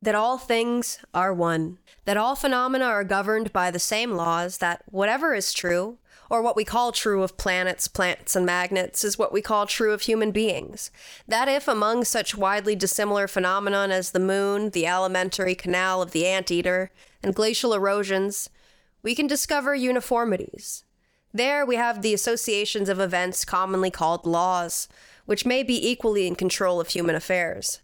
that 0.00 0.14
all 0.14 0.38
things 0.38 0.98
are 1.12 1.32
one, 1.34 1.78
that 2.04 2.16
all 2.16 2.34
phenomena 2.36 2.84
are 2.86 3.04
governed 3.04 3.52
by 3.52 3.70
the 3.70 3.78
same 3.78 4.12
laws, 4.12 4.58
that 4.58 4.82
whatever 4.86 5.34
is 5.34 5.52
true, 5.52 5.98
or 6.30 6.42
what 6.42 6.56
we 6.56 6.64
call 6.64 6.92
true 6.92 7.22
of 7.22 7.36
planets, 7.36 7.88
plants, 7.88 8.36
and 8.36 8.44
magnets, 8.44 9.04
is 9.04 9.18
what 9.18 9.32
we 9.32 9.40
call 9.40 9.66
true 9.66 9.92
of 9.92 10.02
human 10.02 10.30
beings. 10.30 10.90
That 11.26 11.48
if 11.48 11.66
among 11.68 12.04
such 12.04 12.36
widely 12.36 12.76
dissimilar 12.76 13.28
phenomenon 13.28 13.90
as 13.90 14.10
the 14.10 14.20
moon, 14.20 14.70
the 14.70 14.86
alimentary 14.86 15.54
canal 15.54 16.02
of 16.02 16.10
the 16.10 16.26
anteater, 16.26 16.90
and 17.22 17.34
glacial 17.34 17.72
erosions, 17.72 18.50
we 19.02 19.14
can 19.14 19.26
discover 19.26 19.74
uniformities. 19.74 20.84
There 21.32 21.64
we 21.64 21.76
have 21.76 22.02
the 22.02 22.14
associations 22.14 22.88
of 22.88 23.00
events 23.00 23.44
commonly 23.44 23.90
called 23.90 24.26
laws, 24.26 24.88
which 25.26 25.46
may 25.46 25.62
be 25.62 25.88
equally 25.88 26.26
in 26.26 26.34
control 26.34 26.80
of 26.80 26.88
human 26.88 27.14
affairs. 27.14 27.80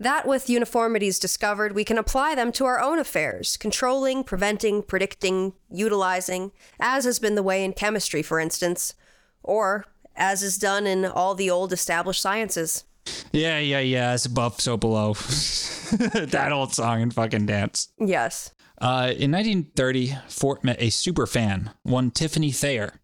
That 0.00 0.26
with 0.26 0.48
uniformities 0.48 1.18
discovered, 1.18 1.74
we 1.74 1.84
can 1.84 1.98
apply 1.98 2.34
them 2.34 2.52
to 2.52 2.64
our 2.64 2.80
own 2.80 2.98
affairs, 2.98 3.58
controlling, 3.58 4.24
preventing, 4.24 4.82
predicting, 4.82 5.52
utilizing, 5.70 6.52
as 6.80 7.04
has 7.04 7.18
been 7.18 7.34
the 7.34 7.42
way 7.42 7.62
in 7.62 7.74
chemistry, 7.74 8.22
for 8.22 8.40
instance, 8.40 8.94
or 9.42 9.84
as 10.16 10.42
is 10.42 10.56
done 10.56 10.86
in 10.86 11.04
all 11.04 11.34
the 11.34 11.50
old 11.50 11.70
established 11.70 12.22
sciences. 12.22 12.84
Yeah, 13.30 13.58
yeah, 13.58 13.80
yeah. 13.80 14.14
It's 14.14 14.24
above, 14.24 14.58
so 14.58 14.78
below. 14.78 15.12
that 15.92 16.50
old 16.50 16.72
song 16.72 17.02
and 17.02 17.12
fucking 17.12 17.44
dance. 17.44 17.88
Yes. 17.98 18.54
Uh, 18.80 19.12
in 19.14 19.30
1930, 19.30 20.16
Fort 20.28 20.64
met 20.64 20.80
a 20.80 20.88
super 20.88 21.26
fan, 21.26 21.72
one 21.82 22.10
Tiffany 22.10 22.52
Thayer. 22.52 23.00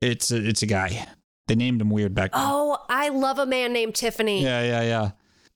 It's 0.00 0.30
a, 0.30 0.36
it's 0.36 0.62
a 0.62 0.66
guy. 0.66 1.08
They 1.48 1.56
named 1.56 1.80
him 1.80 1.90
weird 1.90 2.14
back 2.14 2.30
then. 2.30 2.42
Oh, 2.44 2.78
I 2.88 3.08
love 3.08 3.40
a 3.40 3.46
man 3.46 3.72
named 3.72 3.96
Tiffany. 3.96 4.44
Yeah, 4.44 4.62
yeah, 4.62 4.82
yeah. 4.82 5.10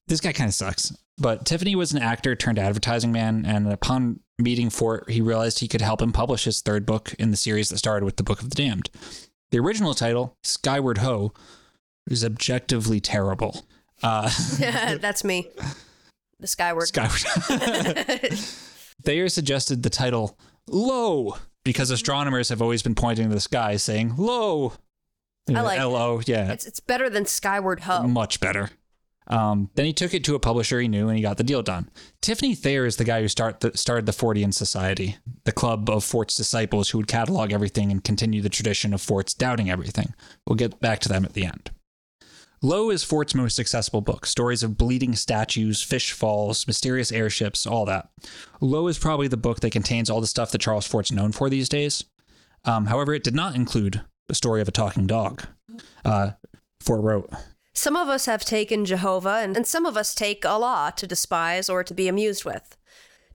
This 0.07 0.21
guy 0.21 0.33
kind 0.33 0.49
of 0.49 0.55
sucks. 0.55 0.97
But 1.17 1.47
Tiffany 1.47 1.77
was 1.77 1.93
an 1.93 2.03
actor 2.03 2.35
turned 2.35 2.59
advertising 2.59 3.13
man, 3.13 3.45
and 3.47 3.71
upon 3.73 4.21
meeting 4.39 4.69
Fort, 4.69 5.09
he 5.11 5.21
realized 5.21 5.61
he 5.61 5.69
could 5.69 5.81
help 5.81 6.03
him 6.03 6.13
publish 6.13 6.45
his 6.45 6.61
third 6.61 6.85
book 6.85 7.15
in 7.19 7.31
the 7.31 7.37
series 7.37 7.69
that 7.69 7.79
started 7.79 8.05
with 8.05 8.17
the 8.17 8.25
Book 8.25 8.43
of 8.43 8.51
the 8.51 8.57
Damned. 8.57 8.91
The 9.51 9.61
original 9.61 9.95
title, 9.95 10.37
Skyward 10.43 10.99
Ho, 10.99 11.33
is 12.11 12.25
objectively 12.25 13.01
terrible. 13.01 13.65
Uh, 14.03 14.31
That's 14.59 15.23
me. 15.23 15.49
The 16.41 16.49
Skyward. 16.49 16.89
Skyward. 16.89 17.21
Thayer 19.05 19.29
suggested 19.29 19.83
the 19.83 19.91
title 19.91 20.37
Lo 20.67 21.37
because 21.65 21.91
astronomers 21.91 22.49
have 22.49 22.61
always 22.61 22.83
been 22.83 22.95
pointing 22.95 23.29
to 23.29 23.35
the 23.35 23.41
sky 23.41 23.77
saying 23.77 24.15
Lo. 24.17 24.73
I 25.49 25.61
like. 25.61 25.79
L 25.79 25.95
O. 25.95 26.21
Yeah, 26.27 26.53
it's, 26.53 26.67
it's 26.67 26.81
better 26.81 27.09
than 27.09 27.27
Skyward 27.27 27.81
Ho. 27.81 28.03
much 28.09 28.41
better. 28.41 28.71
Um, 29.27 29.71
then 29.75 29.87
he 29.87 29.93
took 29.93 30.13
it 30.13 30.23
to 30.25 30.35
a 30.35 30.41
publisher 30.41 30.81
he 30.81 30.89
knew 30.89 31.09
and 31.09 31.17
he 31.17 31.23
got 31.23 31.39
the 31.39 31.45
deal 31.45 31.63
done. 31.63 31.89
Tiffany 32.21 32.55
Thayer 32.55 32.85
is 32.85 32.97
the 32.97 33.05
guy 33.05 33.23
who 33.23 33.29
start 33.29 33.61
the, 33.61 33.77
started 33.77 34.07
the 34.07 34.13
Fortean 34.13 34.53
Society, 34.53 35.17
the 35.45 35.53
club 35.53 35.89
of 35.89 36.05
Fort's 36.05 36.37
disciples 36.37 36.91
who 36.91 36.99
would 36.99 37.09
catalog 37.09 37.53
everything 37.53 37.91
and 37.91 38.05
continue 38.05 38.43
the 38.43 38.49
tradition 38.49 38.93
of 38.93 39.01
Fort's 39.01 39.33
doubting 39.33 39.71
everything. 39.71 40.15
We'll 40.47 40.57
get 40.57 40.81
back 40.81 41.01
to 41.01 41.09
them 41.09 41.25
at 41.25 41.33
the 41.33 41.47
end. 41.47 41.71
Lo 42.63 42.89
is 42.89 43.05
Fort's 43.05 43.35
most 43.35 43.57
successful 43.57 44.01
book 44.01 44.25
stories 44.25 44.63
of 44.63 44.79
bleeding 44.79 45.15
statues, 45.15 45.83
fish 45.83 46.13
falls, 46.13 46.67
mysterious 46.67 47.13
airships, 47.13 47.67
all 47.67 47.85
that. 47.85 48.09
Lo 48.61 48.87
is 48.89 48.99
probably 48.99 49.29
the 49.29 49.37
book 49.37 49.61
that 49.61 49.71
contains 49.71 50.09
all 50.09 50.21
the 50.21 50.27
stuff 50.27 50.51
that 50.51 50.63
Charles 50.63 50.87
Fort's 50.87 51.13
known 51.13 51.33
for 51.33 51.51
these 51.51 51.69
days. 51.69 52.05
Um, 52.65 52.87
however, 52.87 53.13
it 53.13 53.23
did 53.23 53.35
not 53.35 53.55
include 53.55 54.01
the 54.29 54.35
story 54.35 54.63
of 54.63 54.69
a 54.69 54.73
talking 54.73 55.07
dog. 55.07 55.47
Uh, 56.07 56.31
Fort 56.81 57.03
wrote, 57.03 57.31
Some 57.75 57.97
of 57.97 58.09
us 58.09 58.27
have 58.27 58.45
taken 58.45 58.85
Jehovah, 58.85 59.41
and, 59.43 59.57
and 59.57 59.67
some 59.67 59.85
of 59.85 59.97
us 59.97 60.15
take 60.15 60.47
Allah 60.47 60.93
to 60.97 61.07
despise 61.07 61.69
or 61.69 61.83
to 61.83 61.93
be 61.93 62.09
amused 62.09 62.45
with. 62.45 62.77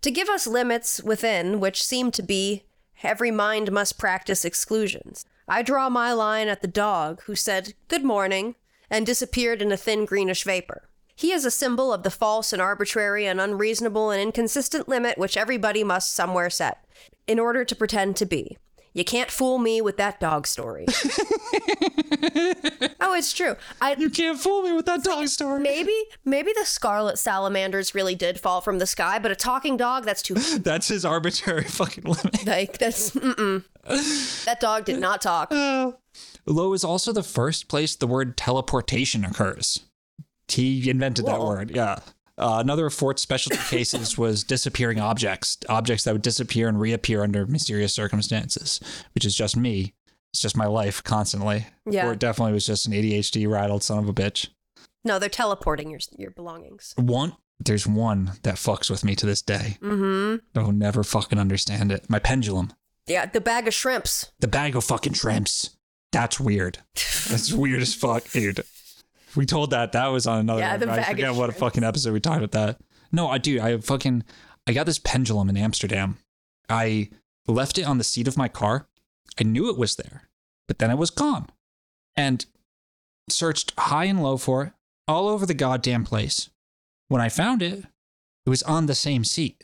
To 0.01 0.11
give 0.11 0.29
us 0.29 0.47
limits 0.47 1.03
within 1.03 1.59
which 1.59 1.83
seem 1.83 2.09
to 2.11 2.23
be 2.23 2.63
every 3.03 3.31
mind 3.31 3.71
must 3.71 3.99
practice 3.99 4.45
exclusions. 4.45 5.25
I 5.47 5.61
draw 5.61 5.89
my 5.89 6.13
line 6.13 6.47
at 6.47 6.61
the 6.61 6.67
dog 6.67 7.21
who 7.23 7.35
said, 7.35 7.73
Good 7.89 8.05
morning, 8.05 8.55
and 8.89 9.05
disappeared 9.05 9.61
in 9.61 9.73
a 9.73 9.77
thin 9.77 10.05
greenish 10.05 10.43
vapor. 10.43 10.87
He 11.15 11.33
is 11.33 11.43
a 11.43 11.51
symbol 11.51 11.91
of 11.91 12.03
the 12.03 12.11
false 12.11 12.53
and 12.53 12.61
arbitrary 12.61 13.25
and 13.25 13.41
unreasonable 13.41 14.09
and 14.09 14.21
inconsistent 14.21 14.87
limit 14.87 15.17
which 15.17 15.35
everybody 15.35 15.83
must 15.83 16.13
somewhere 16.13 16.49
set, 16.49 16.85
in 17.27 17.39
order 17.39 17.65
to 17.65 17.75
pretend 17.75 18.15
to 18.15 18.25
be. 18.25 18.57
You 18.93 19.03
can't 19.03 19.29
fool 19.29 19.59
me 19.59 19.81
with 19.81 19.97
that 19.97 20.19
dog 20.19 20.47
story. 20.47 20.85
oh, 22.99 23.13
it's 23.13 23.31
true. 23.33 23.55
I 23.81 23.95
You 23.97 24.09
can't 24.09 24.39
fool 24.39 24.63
me 24.63 24.73
with 24.73 24.85
that 24.87 25.03
dog 25.03 25.27
story. 25.27 25.61
maybe 25.61 25.93
maybe 26.25 26.51
the 26.57 26.65
scarlet 26.65 27.19
salamanders 27.19 27.93
really 27.93 28.15
did 28.15 28.39
fall 28.39 28.61
from 28.61 28.79
the 28.79 28.87
sky, 28.87 29.19
but 29.19 29.31
a 29.31 29.35
talking 29.35 29.77
dog 29.77 30.05
that's 30.05 30.21
too 30.21 30.33
That's 30.59 30.87
his 30.87 31.05
arbitrary 31.05 31.63
fucking 31.67 32.03
limit. 32.05 32.45
like 32.45 32.77
that's 32.77 33.11
mm-mm. 33.11 33.63
that 34.45 34.59
dog 34.59 34.85
did 34.85 34.99
not 34.99 35.21
talk. 35.21 35.51
Uh, 35.51 35.91
Lo 36.45 36.73
is 36.73 36.83
also 36.83 37.13
the 37.13 37.23
first 37.23 37.67
place 37.67 37.95
the 37.95 38.07
word 38.07 38.37
teleportation 38.37 39.23
occurs. 39.23 39.81
He 40.47 40.89
invented 40.89 41.27
that 41.27 41.39
word, 41.39 41.71
yeah. 41.75 41.99
Uh, 42.39 42.59
another 42.59 42.87
of 42.87 42.93
Fort's 42.93 43.21
specialty 43.21 43.57
cases 43.69 44.17
was 44.17 44.43
disappearing 44.43 44.99
objects, 44.99 45.57
objects 45.67 46.03
that 46.05 46.13
would 46.13 46.21
disappear 46.21 46.67
and 46.67 46.79
reappear 46.79 47.23
under 47.23 47.45
mysterious 47.45 47.93
circumstances, 47.93 48.79
which 49.13 49.25
is 49.25 49.35
just 49.35 49.57
me. 49.57 49.93
It's 50.31 50.41
just 50.41 50.57
my 50.57 50.67
life 50.67 51.03
constantly. 51.03 51.67
Yeah. 51.89 52.03
Fort 52.03 52.19
definitely 52.19 52.53
was 52.53 52.65
just 52.65 52.85
an 52.85 52.93
ADHD 52.93 53.49
rattled 53.49 53.83
son 53.83 53.97
of 53.99 54.07
a 54.07 54.13
bitch. 54.13 54.47
No, 55.03 55.17
they're 55.17 55.29
teleporting 55.29 55.89
your 55.89 55.99
your 56.17 56.31
belongings. 56.31 56.93
One, 56.97 57.35
there's 57.59 57.87
one 57.87 58.33
that 58.43 58.55
fucks 58.55 58.89
with 58.89 59.03
me 59.03 59.15
to 59.15 59.25
this 59.25 59.41
day. 59.41 59.77
Mm-hmm. 59.81 60.59
I'll 60.59 60.71
never 60.71 61.03
fucking 61.03 61.39
understand 61.39 61.91
it. 61.91 62.09
My 62.09 62.19
pendulum. 62.19 62.73
Yeah, 63.07 63.25
the 63.25 63.41
bag 63.41 63.67
of 63.67 63.73
shrimps. 63.73 64.31
The 64.39 64.47
bag 64.47 64.75
of 64.75 64.83
fucking 64.83 65.13
shrimps. 65.13 65.71
That's 66.11 66.39
weird. 66.39 66.79
That's 67.29 67.51
weird 67.51 67.81
as 67.81 67.95
fuck, 67.95 68.29
dude. 68.29 68.63
We 69.35 69.45
told 69.45 69.71
that 69.71 69.91
that 69.91 70.07
was 70.07 70.27
on 70.27 70.39
another. 70.39 70.61
Yeah, 70.61 70.77
the 70.77 70.91
I 70.91 71.03
forget 71.03 71.35
what 71.35 71.49
a 71.49 71.53
fucking 71.53 71.83
episode 71.83 72.13
we 72.13 72.19
talked 72.19 72.43
about 72.43 72.51
that. 72.51 72.81
No, 73.11 73.27
I 73.27 73.37
do. 73.37 73.61
I 73.61 73.77
fucking 73.77 74.23
I 74.67 74.73
got 74.73 74.85
this 74.85 74.99
pendulum 74.99 75.49
in 75.49 75.57
Amsterdam. 75.57 76.17
I 76.69 77.09
left 77.47 77.77
it 77.77 77.83
on 77.83 77.97
the 77.97 78.03
seat 78.03 78.27
of 78.27 78.37
my 78.37 78.47
car. 78.47 78.87
I 79.39 79.43
knew 79.43 79.69
it 79.69 79.77
was 79.77 79.95
there, 79.95 80.29
but 80.67 80.79
then 80.79 80.91
it 80.91 80.97
was 80.97 81.09
gone. 81.09 81.47
And 82.15 82.45
searched 83.29 83.73
high 83.77 84.05
and 84.05 84.21
low 84.21 84.37
for 84.37 84.63
it 84.63 84.73
all 85.07 85.27
over 85.27 85.45
the 85.45 85.53
goddamn 85.53 86.03
place. 86.03 86.49
When 87.07 87.21
I 87.21 87.29
found 87.29 87.61
it, 87.61 87.85
it 88.45 88.49
was 88.49 88.63
on 88.63 88.85
the 88.85 88.95
same 88.95 89.23
seat. 89.23 89.63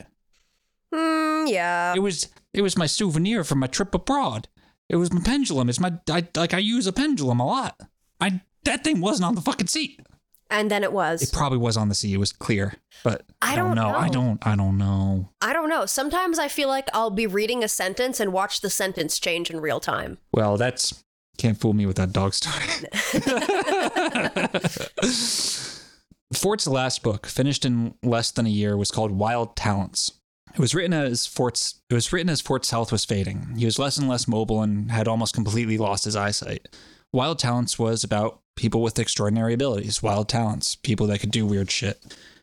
Hmm, 0.92 1.46
yeah. 1.46 1.94
It 1.94 2.00
was 2.00 2.28
it 2.52 2.62
was 2.62 2.76
my 2.76 2.86
souvenir 2.86 3.44
from 3.44 3.60
my 3.60 3.66
trip 3.68 3.94
abroad. 3.94 4.48
It 4.88 4.96
was 4.96 5.12
my 5.12 5.20
pendulum. 5.20 5.68
It's 5.68 5.80
my 5.80 5.94
I, 6.10 6.26
like 6.36 6.54
I 6.54 6.58
use 6.58 6.86
a 6.86 6.92
pendulum 6.92 7.40
a 7.40 7.46
lot. 7.46 7.80
I 8.20 8.40
that 8.66 8.84
thing 8.84 9.00
wasn't 9.00 9.26
on 9.26 9.34
the 9.34 9.40
fucking 9.40 9.66
seat. 9.66 10.00
And 10.48 10.70
then 10.70 10.84
it 10.84 10.92
was. 10.92 11.22
It 11.22 11.32
probably 11.32 11.58
was 11.58 11.76
on 11.76 11.88
the 11.88 11.94
seat. 11.94 12.14
It 12.14 12.18
was 12.18 12.32
clear, 12.32 12.74
but 13.02 13.24
I, 13.42 13.54
I 13.54 13.56
don't, 13.56 13.74
don't 13.74 13.76
know. 13.76 13.98
I 13.98 14.08
don't. 14.08 14.46
I 14.46 14.54
don't 14.54 14.78
know. 14.78 15.30
I 15.40 15.52
don't 15.52 15.68
know. 15.68 15.86
Sometimes 15.86 16.38
I 16.38 16.46
feel 16.46 16.68
like 16.68 16.88
I'll 16.94 17.10
be 17.10 17.26
reading 17.26 17.64
a 17.64 17.68
sentence 17.68 18.20
and 18.20 18.32
watch 18.32 18.60
the 18.60 18.70
sentence 18.70 19.18
change 19.18 19.50
in 19.50 19.60
real 19.60 19.80
time. 19.80 20.18
Well, 20.32 20.56
that's 20.56 21.02
Can't 21.36 21.58
fool 21.58 21.72
me 21.72 21.84
with 21.84 21.96
that 21.96 22.12
dog 22.12 22.32
story. 22.32 22.64
Fort's 26.32 26.66
last 26.66 27.02
book, 27.02 27.26
finished 27.26 27.64
in 27.64 27.94
less 28.02 28.30
than 28.30 28.46
a 28.46 28.50
year, 28.50 28.76
was 28.76 28.90
called 28.90 29.12
Wild 29.12 29.56
Talents. 29.56 30.12
It 30.54 30.60
was 30.60 30.74
written 30.74 30.92
as 30.92 31.26
Fort's 31.26 31.80
it 31.90 31.94
was 31.94 32.12
written 32.12 32.30
as 32.30 32.40
Fort's 32.40 32.70
health 32.70 32.90
was 32.90 33.04
fading. 33.04 33.54
He 33.58 33.64
was 33.64 33.78
less 33.78 33.98
and 33.98 34.08
less 34.08 34.26
mobile 34.26 34.62
and 34.62 34.90
had 34.90 35.08
almost 35.08 35.34
completely 35.34 35.76
lost 35.76 36.04
his 36.04 36.16
eyesight. 36.16 36.68
Wild 37.12 37.38
Talents 37.38 37.78
was 37.78 38.04
about 38.04 38.40
people 38.56 38.82
with 38.82 38.98
extraordinary 38.98 39.54
abilities, 39.54 40.02
wild 40.02 40.28
talents, 40.28 40.74
people 40.74 41.06
that 41.06 41.20
could 41.20 41.30
do 41.30 41.46
weird 41.46 41.70
shit. 41.70 42.02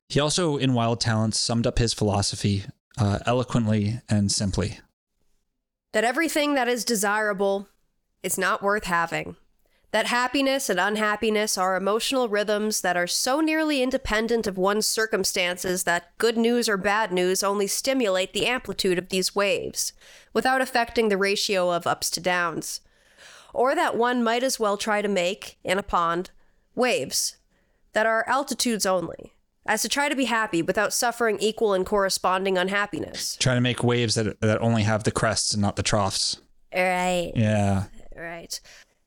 He 0.09 0.19
also, 0.19 0.57
in 0.57 0.73
Wild 0.73 1.01
Talents, 1.01 1.39
summed 1.39 1.65
up 1.65 1.79
his 1.79 1.93
philosophy 1.93 2.63
uh, 2.97 3.19
eloquently 3.25 3.99
and 4.07 4.31
simply. 4.31 4.79
that 5.93 6.03
everything 6.03 6.55
that 6.55 6.67
is 6.67 6.83
desirable 6.83 7.67
is 8.21 8.37
not 8.37 8.61
worth 8.61 8.85
having. 8.85 9.35
That 9.91 10.07
happiness 10.07 10.69
and 10.69 10.79
unhappiness 10.79 11.55
are 11.55 11.75
emotional 11.75 12.27
rhythms 12.27 12.81
that 12.81 12.97
are 12.97 13.05
so 13.05 13.41
nearly 13.41 13.83
independent 13.83 14.47
of 14.47 14.57
one's 14.57 14.87
circumstances 14.87 15.83
that 15.83 16.17
good 16.17 16.35
news 16.35 16.67
or 16.67 16.77
bad 16.77 17.11
news 17.11 17.43
only 17.43 17.67
stimulate 17.67 18.33
the 18.33 18.47
amplitude 18.47 18.97
of 18.97 19.09
these 19.09 19.35
waves, 19.35 19.93
without 20.33 20.61
affecting 20.61 21.09
the 21.09 21.17
ratio 21.17 21.71
of 21.71 21.85
ups 21.85 22.09
to 22.09 22.19
downs. 22.19 22.81
Or 23.53 23.75
that 23.75 23.95
one 23.95 24.23
might 24.23 24.43
as 24.43 24.59
well 24.59 24.77
try 24.77 25.01
to 25.01 25.07
make, 25.07 25.57
in 25.63 25.77
a 25.77 25.83
pond, 25.83 26.31
waves 26.75 27.37
that 27.93 28.05
are 28.05 28.27
altitudes 28.27 28.85
only, 28.85 29.33
as 29.65 29.81
to 29.83 29.89
try 29.89 30.09
to 30.09 30.15
be 30.15 30.25
happy 30.25 30.61
without 30.61 30.91
suffering 30.91 31.37
equal 31.39 31.73
and 31.73 31.85
corresponding 31.85 32.57
unhappiness. 32.57 33.37
Trying 33.37 33.57
to 33.57 33.61
make 33.61 33.83
waves 33.83 34.15
that 34.15 34.41
that 34.41 34.61
only 34.61 34.83
have 34.83 35.03
the 35.03 35.11
crests 35.11 35.53
and 35.53 35.61
not 35.61 35.75
the 35.75 35.83
troughs. 35.83 36.41
Right. 36.73 37.31
Yeah. 37.35 37.85
Right. 38.15 38.59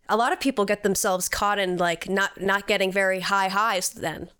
A 0.09 0.17
lot 0.17 0.33
of 0.33 0.39
people 0.39 0.65
get 0.65 0.85
themselves 0.85 1.29
caught 1.29 1.59
in 1.59 1.77
like 1.77 2.09
not 2.09 2.41
not 2.41 2.69
getting 2.69 2.93
very 2.93 3.21
high 3.21 3.49
highs 3.49 3.91
then. 3.91 4.31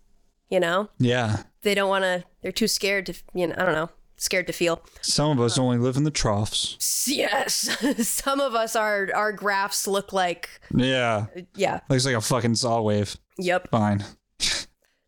You 0.49 0.61
know? 0.61 0.89
Yeah. 0.97 1.43
They 1.63 1.75
don't 1.75 1.89
want 1.89 2.03
to 2.03 2.23
they're 2.41 2.53
too 2.53 2.69
scared 2.69 3.07
to, 3.07 3.13
you 3.33 3.47
know, 3.47 3.55
I 3.57 3.65
don't 3.65 3.73
know, 3.73 3.89
scared 4.17 4.47
to 4.47 4.53
feel. 4.53 4.81
Some 5.01 5.31
of 5.31 5.39
us 5.39 5.57
uh, 5.57 5.63
only 5.63 5.77
live 5.77 5.95
in 5.97 6.03
the 6.03 6.11
troughs. 6.11 7.05
Yes. 7.07 7.69
Some 8.07 8.39
of 8.39 8.53
us 8.55 8.75
our 8.75 9.09
our 9.15 9.31
graphs 9.31 9.87
look 9.87 10.11
like 10.11 10.49
Yeah. 10.73 11.27
Uh, 11.35 11.41
yeah. 11.55 11.79
Looks 11.89 12.05
like 12.05 12.15
a 12.15 12.21
fucking 12.21 12.55
saw 12.55 12.81
wave. 12.81 13.15
Yep. 13.37 13.69
Fine. 13.69 14.03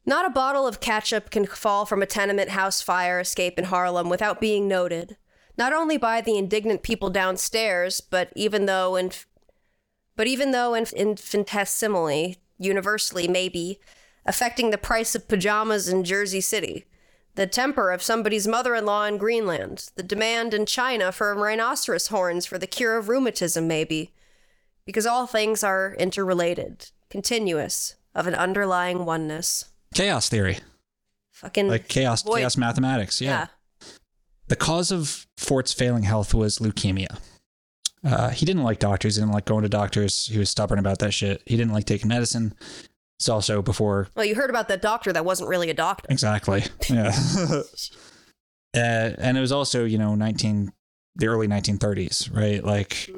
Not 0.06 0.26
a 0.26 0.32
bottle 0.32 0.66
of 0.66 0.80
ketchup 0.80 1.30
can 1.30 1.46
fall 1.46 1.86
from 1.86 2.02
a 2.02 2.08
tenement 2.08 2.50
house 2.50 2.82
fire 2.82 3.20
escape 3.20 3.60
in 3.60 3.66
Harlem 3.66 4.10
without 4.10 4.42
being 4.42 4.68
noted, 4.68 5.18
not 5.56 5.72
only 5.72 5.98
by 5.98 6.20
the 6.20 6.36
indignant 6.36 6.82
people 6.82 7.12
downstairs, 7.12 8.02
but 8.02 8.32
even 8.36 8.66
though 8.66 8.96
in, 8.96 9.12
but 10.16 10.26
even 10.26 10.50
though 10.50 10.74
in, 10.74 10.88
infinitesimally, 10.96 12.38
universally 12.58 13.28
maybe, 13.28 13.80
affecting 14.26 14.72
the 14.72 14.80
price 14.80 15.14
of 15.14 15.28
pajamas 15.28 15.88
in 15.88 16.04
Jersey 16.04 16.42
City, 16.42 16.86
the 17.40 17.48
temper 17.48 17.90
of 17.92 18.04
somebody's 18.04 18.50
mother-in-law 18.50 19.06
in 19.06 19.18
Greenland, 19.18 19.92
the 19.96 20.04
demand 20.04 20.54
in 20.54 20.66
China 20.66 21.10
for 21.10 21.34
rhinoceros 21.34 22.08
horns 22.08 22.46
for 22.46 22.58
the 22.58 22.68
cure 22.68 22.98
of 22.98 23.08
rheumatism 23.08 23.66
maybe, 23.66 24.12
because 24.86 25.06
all 25.06 25.26
things 25.26 25.64
are 25.64 25.96
interrelated, 25.98 26.90
continuous, 27.10 27.96
of 28.14 28.28
an 28.28 28.36
underlying 28.36 29.06
oneness. 29.06 29.70
Chaos 29.94 30.28
theory. 30.28 30.58
Fucking 31.32 31.70
Like 31.70 31.88
chaos 31.88 32.24
Boy. 32.24 32.40
chaos 32.40 32.58
mathematics. 32.58 33.22
Yeah. 33.22 33.30
yeah. 33.30 33.88
The 34.50 34.58
cause 34.58 34.92
of 34.92 35.26
Fort's 35.38 35.72
failing 35.72 36.04
health 36.04 36.34
was 36.34 36.60
leukemia. 36.60 37.20
Uh, 38.04 38.32
he 38.32 38.46
didn't 38.46 38.64
like 38.64 38.80
doctors. 38.80 39.16
He 39.16 39.22
didn't 39.22 39.34
like 39.34 39.46
going 39.46 39.64
to 39.64 39.70
doctors. 39.70 40.26
He 40.26 40.38
was 40.38 40.50
stubborn 40.50 40.78
about 40.78 41.00
that 41.00 41.14
shit. 41.14 41.42
He 41.46 41.56
didn't 41.56 41.72
like 41.72 41.86
taking 41.86 42.10
medicine. 42.10 42.54
It's 43.20 43.28
also 43.30 43.62
before 43.62 44.08
Well, 44.16 44.26
you 44.26 44.36
heard 44.36 44.50
about 44.50 44.70
that 44.70 44.82
doctor 44.82 45.12
that 45.12 45.26
wasn't 45.26 45.50
really 45.50 45.70
a 45.70 45.74
doctor. 45.74 46.08
exactly. 46.10 46.64
Yeah. 46.90 47.14
uh, 48.76 49.12
and 49.18 49.38
it 49.38 49.42
was 49.42 49.52
also 49.52 49.86
you 49.86 49.98
know 49.98 50.16
nineteen 50.16 50.72
the 51.16 51.28
early 51.28 51.48
nineteen 51.48 51.78
thirties, 51.78 52.30
right? 52.32 52.64
Like 52.64 53.10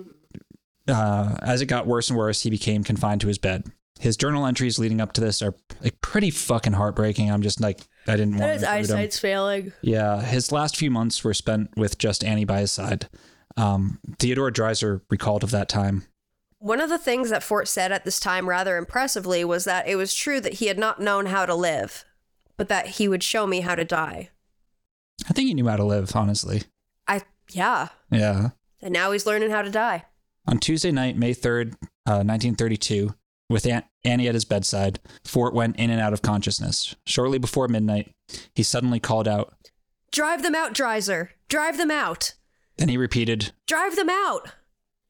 uh, 0.87 1.35
as 1.41 1.61
it 1.61 1.67
got 1.67 1.85
worse 1.87 2.09
and 2.09 2.17
worse, 2.17 2.41
he 2.41 2.49
became 2.49 2.83
confined 2.83 3.21
to 3.21 3.27
his 3.27 3.37
bed. 3.37 3.65
His 3.99 4.17
journal 4.17 4.47
entries 4.47 4.79
leading 4.79 4.99
up 4.99 5.13
to 5.13 5.21
this 5.21 5.43
are 5.43 5.53
like 5.83 6.01
pretty 6.01 6.31
fucking 6.31 6.73
heartbreaking. 6.73 7.29
I'm 7.31 7.43
just 7.43 7.61
like 7.61 7.81
I 8.07 8.15
didn't 8.15 8.37
want 8.37 8.53
His 8.53 8.61
to 8.63 8.67
include 8.69 8.87
them. 8.89 8.97
eyesight's 8.97 9.19
failing. 9.19 9.73
Yeah, 9.81 10.21
his 10.23 10.51
last 10.51 10.75
few 10.77 10.89
months 10.89 11.23
were 11.23 11.35
spent 11.35 11.69
with 11.77 11.99
just 11.99 12.23
Annie 12.23 12.45
by 12.45 12.61
his 12.61 12.71
side. 12.71 13.07
Um, 13.57 13.99
Theodore 14.17 14.49
Dreiser 14.51 15.01
recalled 15.11 15.43
of 15.43 15.51
that 15.51 15.69
time. 15.69 16.07
One 16.61 16.79
of 16.79 16.89
the 16.89 16.99
things 16.99 17.31
that 17.31 17.41
Fort 17.41 17.67
said 17.67 17.91
at 17.91 18.05
this 18.05 18.19
time 18.19 18.47
rather 18.47 18.77
impressively 18.77 19.43
was 19.43 19.63
that 19.65 19.87
it 19.87 19.95
was 19.95 20.13
true 20.13 20.39
that 20.41 20.53
he 20.53 20.67
had 20.67 20.77
not 20.77 21.01
known 21.01 21.25
how 21.25 21.47
to 21.47 21.55
live, 21.55 22.05
but 22.55 22.67
that 22.67 22.85
he 22.85 23.07
would 23.07 23.23
show 23.23 23.47
me 23.47 23.61
how 23.61 23.73
to 23.73 23.83
die. 23.83 24.29
I 25.27 25.33
think 25.33 25.47
he 25.47 25.55
knew 25.55 25.67
how 25.67 25.77
to 25.77 25.83
live, 25.83 26.15
honestly. 26.15 26.61
I, 27.07 27.23
yeah. 27.49 27.87
Yeah. 28.11 28.49
And 28.79 28.93
now 28.93 29.11
he's 29.11 29.25
learning 29.25 29.49
how 29.49 29.63
to 29.63 29.71
die. 29.71 30.05
On 30.47 30.59
Tuesday 30.59 30.91
night, 30.91 31.17
May 31.17 31.33
3rd, 31.33 31.73
uh, 32.05 32.21
1932, 32.21 33.15
with 33.49 33.65
Aunt 33.65 33.85
Annie 34.05 34.27
at 34.27 34.35
his 34.35 34.45
bedside, 34.45 34.99
Fort 35.25 35.55
went 35.55 35.77
in 35.77 35.89
and 35.89 35.99
out 35.99 36.13
of 36.13 36.21
consciousness. 36.21 36.95
Shortly 37.07 37.39
before 37.39 37.69
midnight, 37.69 38.13
he 38.53 38.61
suddenly 38.61 38.99
called 38.99 39.27
out. 39.27 39.55
Drive 40.11 40.43
them 40.43 40.53
out, 40.53 40.75
Dreiser. 40.75 41.29
Drive 41.49 41.79
them 41.79 41.89
out. 41.89 42.35
Then 42.77 42.89
he 42.89 42.97
repeated. 42.97 43.51
Drive 43.65 43.95
them 43.95 44.11
out. 44.11 44.51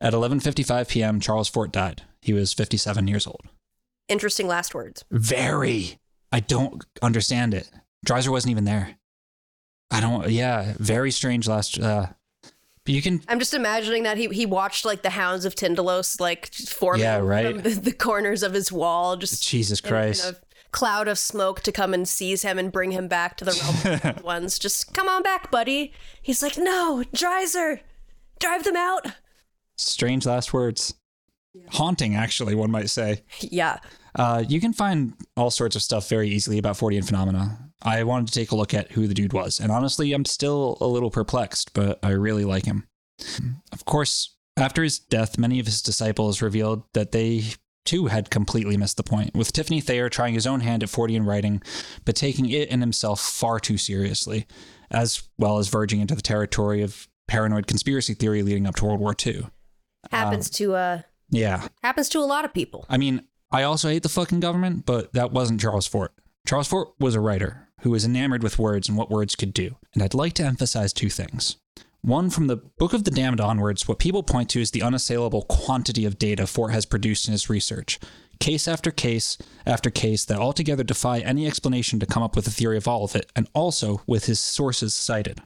At 0.02 0.14
11:55 0.14 0.90
p.m., 0.90 1.20
Charles 1.20 1.48
Fort 1.48 1.72
died. 1.72 2.02
He 2.22 2.34
was 2.34 2.52
57 2.54 3.08
years 3.08 3.26
old. 3.28 3.42
Interesting 4.10 4.48
last 4.48 4.74
words. 4.76 5.06
Very. 5.12 6.00
I 6.32 6.40
don't 6.40 6.84
understand 7.02 7.54
it. 7.54 7.70
Dreiser 8.06 8.30
wasn't 8.32 8.52
even 8.52 8.66
there. 8.66 8.96
I 9.92 10.02
don't. 10.02 10.30
Yeah, 10.30 10.74
very 10.80 11.12
strange 11.12 11.48
last. 11.48 11.80
Uh, 11.80 12.08
but 12.84 12.94
you 12.96 13.02
can 13.04 13.22
I'm 13.28 13.38
just 13.38 13.54
imagining 13.54 14.04
that 14.04 14.18
he, 14.18 14.28
he 14.30 14.46
watched 14.48 14.86
like 14.86 15.04
the 15.04 15.12
hounds 15.12 15.46
of 15.46 15.54
Tindalos 15.56 16.20
like 16.20 16.52
forming 16.54 17.04
Yeah, 17.04 17.18
right. 17.20 17.54
from 17.54 17.62
the, 17.62 17.70
the 17.82 17.92
corners 17.92 18.42
of 18.42 18.54
his 18.54 18.72
wall, 18.72 19.18
just 19.18 19.48
Jesus 19.48 19.80
in- 19.82 19.86
in 19.86 19.92
Christ. 19.92 20.26
a 20.32 20.36
cloud 20.72 21.08
of 21.08 21.20
smoke 21.20 21.62
to 21.62 21.72
come 21.72 21.94
and 21.94 22.08
seize 22.08 22.42
him 22.42 22.58
and 22.58 22.72
bring 22.72 22.90
him 22.92 23.08
back 23.08 23.38
to 23.38 23.46
the 23.46 23.52
realm 23.52 23.96
of 23.96 24.02
the 24.18 24.24
ones. 24.24 24.58
Just 24.58 24.94
come 24.96 25.08
on 25.08 25.22
back, 25.22 25.52
buddy. 25.52 25.94
He's 26.22 26.42
like, 26.42 26.58
no, 26.58 27.04
Dreiser, 27.14 27.82
drive 28.40 28.64
them 28.64 28.76
out. 28.78 29.06
Strange 29.82 30.26
last 30.26 30.54
words. 30.54 30.94
Haunting, 31.72 32.16
actually, 32.16 32.56
one 32.56 32.72
might 32.72 32.90
say. 32.90 33.24
Yeah. 33.42 33.80
Uh, 34.14 34.44
you 34.46 34.60
can 34.60 34.74
find 34.74 35.14
all 35.38 35.50
sorts 35.50 35.76
of 35.78 35.82
stuff 35.82 36.10
very 36.10 36.28
easily 36.30 36.58
about 36.58 36.76
Fortean 36.76 37.06
phenomena. 37.06 37.58
I 37.82 38.04
wanted 38.04 38.28
to 38.28 38.34
take 38.34 38.52
a 38.52 38.58
look 38.58 38.74
at 38.74 38.92
who 38.92 39.08
the 39.08 39.14
dude 39.14 39.32
was, 39.32 39.60
and 39.60 39.72
honestly, 39.72 40.12
I'm 40.12 40.26
still 40.26 40.78
a 40.82 40.86
little 40.86 41.10
perplexed, 41.10 41.74
but 41.74 41.98
I 42.04 42.10
really 42.10 42.44
like 42.44 42.66
him. 42.66 42.88
Of 43.72 43.86
course, 43.86 44.36
after 44.58 44.84
his 44.84 45.00
death, 45.00 45.38
many 45.38 45.60
of 45.60 45.66
his 45.66 45.82
disciples 45.82 46.42
revealed 46.42 46.84
that 46.94 47.14
they 47.14 47.44
too 47.86 48.08
had 48.08 48.30
completely 48.30 48.78
missed 48.78 48.98
the 48.98 49.04
point, 49.04 49.34
with 49.34 49.54
Tiffany 49.54 49.82
Thayer 49.82 50.10
trying 50.10 50.34
his 50.34 50.46
own 50.46 50.60
hand 50.60 50.84
at 50.84 50.90
Fortean 50.90 51.26
writing, 51.26 51.62
but 52.06 52.16
taking 52.16 52.50
it 52.50 52.70
and 52.70 52.82
himself 52.82 53.20
far 53.20 53.60
too 53.60 53.78
seriously, 53.78 54.46
as 54.92 55.24
well 55.38 55.58
as 55.58 55.70
verging 55.70 56.02
into 56.02 56.16
the 56.16 56.22
territory 56.22 56.82
of 56.82 57.08
paranoid 57.28 57.66
conspiracy 57.66 58.14
theory 58.14 58.44
leading 58.44 58.68
up 58.68 58.76
to 58.76 58.86
World 58.86 59.00
War 59.00 59.16
II. 59.26 59.48
Happens 60.10 60.50
to 60.52 60.76
uh 60.76 61.02
Yeah, 61.30 61.68
happens 61.84 62.10
to 62.10 62.20
a 62.20 62.26
lot 62.26 62.46
of 62.46 62.54
people. 62.54 62.86
I 62.90 62.98
mean, 62.98 63.28
I 63.52 63.64
also 63.64 63.90
hate 63.90 64.04
the 64.04 64.10
fucking 64.10 64.40
government, 64.40 64.86
but 64.86 65.14
that 65.14 65.32
wasn't 65.32 65.62
Charles 65.62 65.88
Fort. 65.88 66.14
Charles 66.48 66.68
Fort 66.68 66.90
was 67.00 67.16
a 67.16 67.20
writer 67.20 67.68
who 67.82 67.92
was 67.92 68.06
enamored 68.06 68.44
with 68.44 68.60
words 68.60 68.88
and 68.88 68.98
what 68.98 69.10
words 69.10 69.36
could 69.36 69.54
do. 69.54 69.76
And 69.94 70.02
I'd 70.02 70.14
like 70.14 70.34
to 70.34 70.44
emphasize 70.44 70.94
two 70.94 71.10
things. 71.10 71.58
One, 72.04 72.32
from 72.32 72.48
the 72.48 72.58
Book 72.58 72.94
of 72.94 73.04
the 73.04 73.12
Damned 73.12 73.40
onwards, 73.40 73.88
what 73.88 74.00
people 74.00 74.24
point 74.24 74.50
to 74.52 74.62
is 74.62 74.72
the 74.72 74.82
unassailable 74.82 75.44
quantity 75.44 76.04
of 76.06 76.18
data 76.18 76.48
Fort 76.48 76.72
has 76.72 76.86
produced 76.86 77.28
in 77.28 77.32
his 77.32 77.50
research. 77.50 78.00
Case 78.40 78.68
after 78.68 78.90
case 78.90 79.38
after 79.68 79.92
case 79.92 80.26
that 80.26 80.40
altogether 80.40 80.84
defy 80.84 81.20
any 81.20 81.46
explanation 81.46 82.00
to 82.00 82.08
come 82.08 82.24
up 82.24 82.36
with 82.36 82.48
a 82.48 82.52
theory 82.52 82.78
of 82.78 82.88
all 82.88 83.04
of 83.04 83.16
it, 83.16 83.32
and 83.36 83.48
also 83.54 84.02
with 84.08 84.26
his 84.26 84.40
sources 84.40 84.96
cited. 84.96 85.42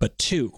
But 0.00 0.18
two, 0.18 0.52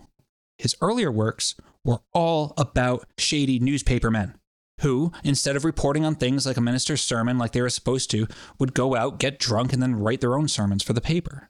his 0.58 0.76
earlier 0.80 1.10
works 1.10 1.54
were 1.84 2.00
all 2.12 2.54
about 2.56 3.06
shady 3.18 3.58
newspapermen 3.58 4.34
who, 4.80 5.12
instead 5.22 5.56
of 5.56 5.64
reporting 5.64 6.04
on 6.04 6.14
things 6.14 6.46
like 6.46 6.56
a 6.56 6.60
minister's 6.60 7.02
sermon 7.02 7.38
like 7.38 7.52
they 7.52 7.62
were 7.62 7.70
supposed 7.70 8.10
to, 8.10 8.26
would 8.58 8.74
go 8.74 8.96
out, 8.96 9.18
get 9.18 9.38
drunk, 9.38 9.72
and 9.72 9.82
then 9.82 9.94
write 9.94 10.20
their 10.20 10.36
own 10.36 10.48
sermons 10.48 10.82
for 10.82 10.92
the 10.92 11.00
paper. 11.00 11.48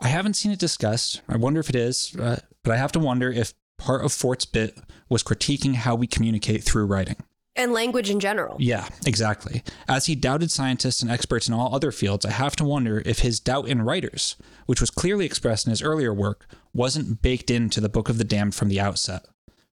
I 0.00 0.08
haven't 0.08 0.34
seen 0.34 0.52
it 0.52 0.58
discussed. 0.58 1.20
I 1.28 1.36
wonder 1.36 1.60
if 1.60 1.68
it 1.68 1.76
is, 1.76 2.16
uh, 2.16 2.40
but 2.62 2.72
I 2.72 2.76
have 2.76 2.92
to 2.92 2.98
wonder 2.98 3.30
if 3.30 3.54
part 3.76 4.04
of 4.04 4.12
Fort's 4.12 4.44
bit 4.44 4.78
was 5.08 5.22
critiquing 5.22 5.74
how 5.74 5.94
we 5.94 6.06
communicate 6.06 6.62
through 6.62 6.86
writing. 6.86 7.16
And 7.60 7.74
language 7.74 8.08
in 8.08 8.20
general. 8.20 8.56
Yeah, 8.58 8.88
exactly. 9.04 9.62
As 9.86 10.06
he 10.06 10.14
doubted 10.14 10.50
scientists 10.50 11.02
and 11.02 11.10
experts 11.10 11.46
in 11.46 11.52
all 11.52 11.74
other 11.74 11.92
fields, 11.92 12.24
I 12.24 12.30
have 12.30 12.56
to 12.56 12.64
wonder 12.64 13.02
if 13.04 13.18
his 13.18 13.38
doubt 13.38 13.68
in 13.68 13.82
writers, 13.82 14.36
which 14.64 14.80
was 14.80 14.88
clearly 14.88 15.26
expressed 15.26 15.66
in 15.66 15.70
his 15.70 15.82
earlier 15.82 16.14
work, 16.14 16.46
wasn't 16.72 17.20
baked 17.20 17.50
into 17.50 17.78
the 17.78 17.90
Book 17.90 18.08
of 18.08 18.16
the 18.16 18.24
Damned 18.24 18.54
from 18.54 18.68
the 18.68 18.80
outset. 18.80 19.26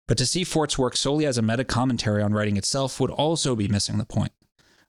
But 0.06 0.18
to 0.18 0.26
see 0.26 0.44
Fort's 0.44 0.76
work 0.76 0.94
solely 0.94 1.24
as 1.24 1.38
a 1.38 1.42
meta 1.42 1.64
commentary 1.64 2.22
on 2.22 2.34
writing 2.34 2.58
itself 2.58 3.00
would 3.00 3.10
also 3.10 3.56
be 3.56 3.66
missing 3.66 3.96
the 3.96 4.04
point. 4.04 4.32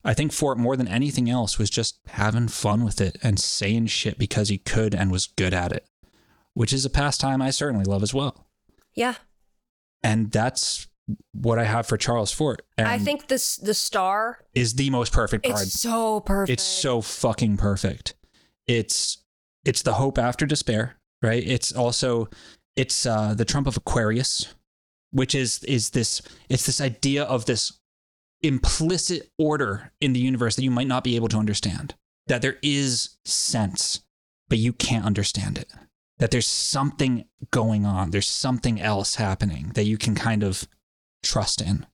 I 0.04 0.14
think 0.14 0.34
Fort, 0.34 0.58
more 0.58 0.76
than 0.76 0.90
anything 0.90 1.30
else, 1.30 1.58
was 1.58 1.70
just 1.70 2.00
having 2.08 2.50
fun 2.50 2.84
with 2.84 3.00
it 3.00 3.18
and 3.24 3.40
saying 3.40 3.88
shit 3.88 4.18
because 4.18 4.50
he 4.50 4.58
could 4.58 4.94
and 4.94 5.12
was 5.12 5.28
good 5.28 5.54
at 5.54 5.72
it, 5.72 5.88
which 6.56 6.74
is 6.74 6.84
a 6.84 6.90
pastime 6.90 7.42
I 7.42 7.52
certainly 7.52 7.86
love 7.86 8.04
as 8.04 8.14
well. 8.14 8.48
Yeah. 8.94 9.16
And 10.04 10.32
that's 10.32 10.88
what 11.34 11.60
I 11.60 11.64
have 11.64 11.86
for 11.88 11.98
Charles 11.98 12.32
Fort. 12.32 12.62
And 12.78 12.88
I 12.88 12.98
think 12.98 13.28
this 13.28 13.58
the 13.58 13.74
star 13.74 14.40
is 14.54 14.76
the 14.76 14.90
most 14.90 15.12
perfect 15.14 15.46
card. 15.46 15.62
it's 15.62 15.80
so 15.80 16.20
perfect. 16.22 16.54
It's 16.54 16.64
so 16.64 17.02
fucking 17.02 17.58
perfect. 17.58 18.16
It's 18.68 19.24
it's 19.66 19.82
the 19.82 19.94
hope 19.94 20.18
after 20.18 20.46
despair, 20.46 20.98
right? 21.22 21.44
It's 21.46 21.72
also 21.72 22.30
it's 22.76 23.06
uh 23.06 23.34
the 23.34 23.46
trump 23.46 23.68
of 23.68 23.78
Aquarius, 23.78 24.54
which 25.12 25.36
is 25.36 25.64
is 25.66 25.92
this 25.92 26.22
it's 26.50 26.66
this 26.66 26.82
idea 26.82 27.24
of 27.24 27.46
this 27.46 27.80
implicit 28.42 29.30
order 29.38 29.92
in 30.02 30.14
the 30.14 30.20
universe 30.20 30.56
that 30.56 30.64
you 30.64 30.72
might 30.72 30.88
not 30.88 31.04
be 31.04 31.16
able 31.16 31.28
to 31.30 31.38
understand. 31.38 31.96
That 32.28 32.42
there 32.42 32.58
is 32.62 33.18
sense, 33.26 34.02
but 34.50 34.58
you 34.58 34.74
can't 34.74 35.06
understand 35.06 35.58
it. 35.58 35.72
That 36.20 36.32
there's 36.32 36.48
something 36.48 37.26
going 37.50 37.86
on. 37.86 38.12
There's 38.12 38.28
something 38.28 38.80
else 38.80 39.16
happening 39.16 39.72
that 39.74 39.86
you 39.86 39.98
can 39.98 40.16
kind 40.16 40.44
of 40.44 40.68
trust 41.24 41.62
in, 41.62 41.86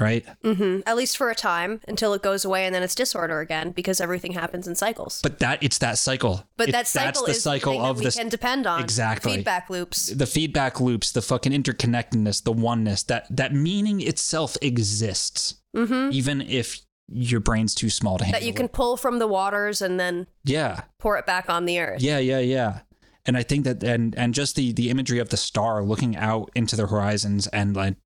right? 0.00 0.24
Mm-hmm. 0.44 0.80
At 0.86 0.96
least 0.96 1.16
for 1.16 1.30
a 1.30 1.34
time 1.34 1.80
until 1.88 2.14
it 2.14 2.22
goes 2.22 2.44
away 2.44 2.66
and 2.66 2.74
then 2.74 2.82
it's 2.82 2.94
disorder 2.94 3.40
again 3.40 3.70
because 3.72 4.00
everything 4.00 4.32
happens 4.32 4.66
in 4.68 4.74
cycles. 4.74 5.20
But 5.22 5.38
that 5.40 5.62
it's 5.62 5.78
that 5.78 5.98
cycle. 5.98 6.44
But 6.56 6.68
It- 6.68 6.72
that 6.72 6.86
cycle 6.86 7.24
that's 7.26 7.38
the 7.38 7.40
cycle 7.42 7.78
the 7.78 7.84
of 7.84 7.98
this 8.02 8.16
can 8.16 8.28
depend 8.28 8.66
on. 8.66 8.80
Exactly. 8.80 9.36
Feedback 9.36 9.68
loops. 9.70 10.06
the 10.06 10.26
feedback 10.26 10.80
loops, 10.80 11.12
the 11.12 11.22
fucking 11.22 11.52
interconnectedness, 11.52 12.42
the 12.44 12.52
oneness, 12.52 13.02
that 13.04 13.26
that 13.36 13.52
meaning 13.54 14.00
itself 14.00 14.56
exists, 14.62 15.56
even 15.74 16.40
if 16.42 16.80
your 17.10 17.40
brain's 17.40 17.74
too 17.74 17.88
small 17.90 18.18
to 18.18 18.24
handle. 18.24 18.38
Mm-hmm. 18.38 18.44
That 18.44 18.46
you 18.46 18.52
can 18.54 18.66
it. 18.66 18.72
pull 18.72 18.96
from 18.98 19.18
the 19.18 19.26
waters 19.26 19.80
and 19.80 19.98
then 19.98 20.26
yeah, 20.44 20.82
pour 20.98 21.16
it 21.18 21.24
back 21.26 21.48
on 21.48 21.64
the 21.64 21.80
earth. 21.80 22.02
yeah, 22.02 22.18
yeah, 22.18 22.38
yeah. 22.38 22.80
And 23.26 23.36
I 23.36 23.42
think 23.42 23.64
that 23.64 23.82
and 23.82 24.14
and 24.16 24.32
just 24.34 24.56
the 24.56 24.72
the 24.72 24.88
imagery 24.90 25.18
of 25.18 25.28
the 25.28 25.36
star 25.36 25.82
looking 25.82 26.16
out 26.16 26.50
into 26.54 26.76
the 26.76 26.86
horizons 26.86 27.46
and 27.48 27.76
like 27.76 27.96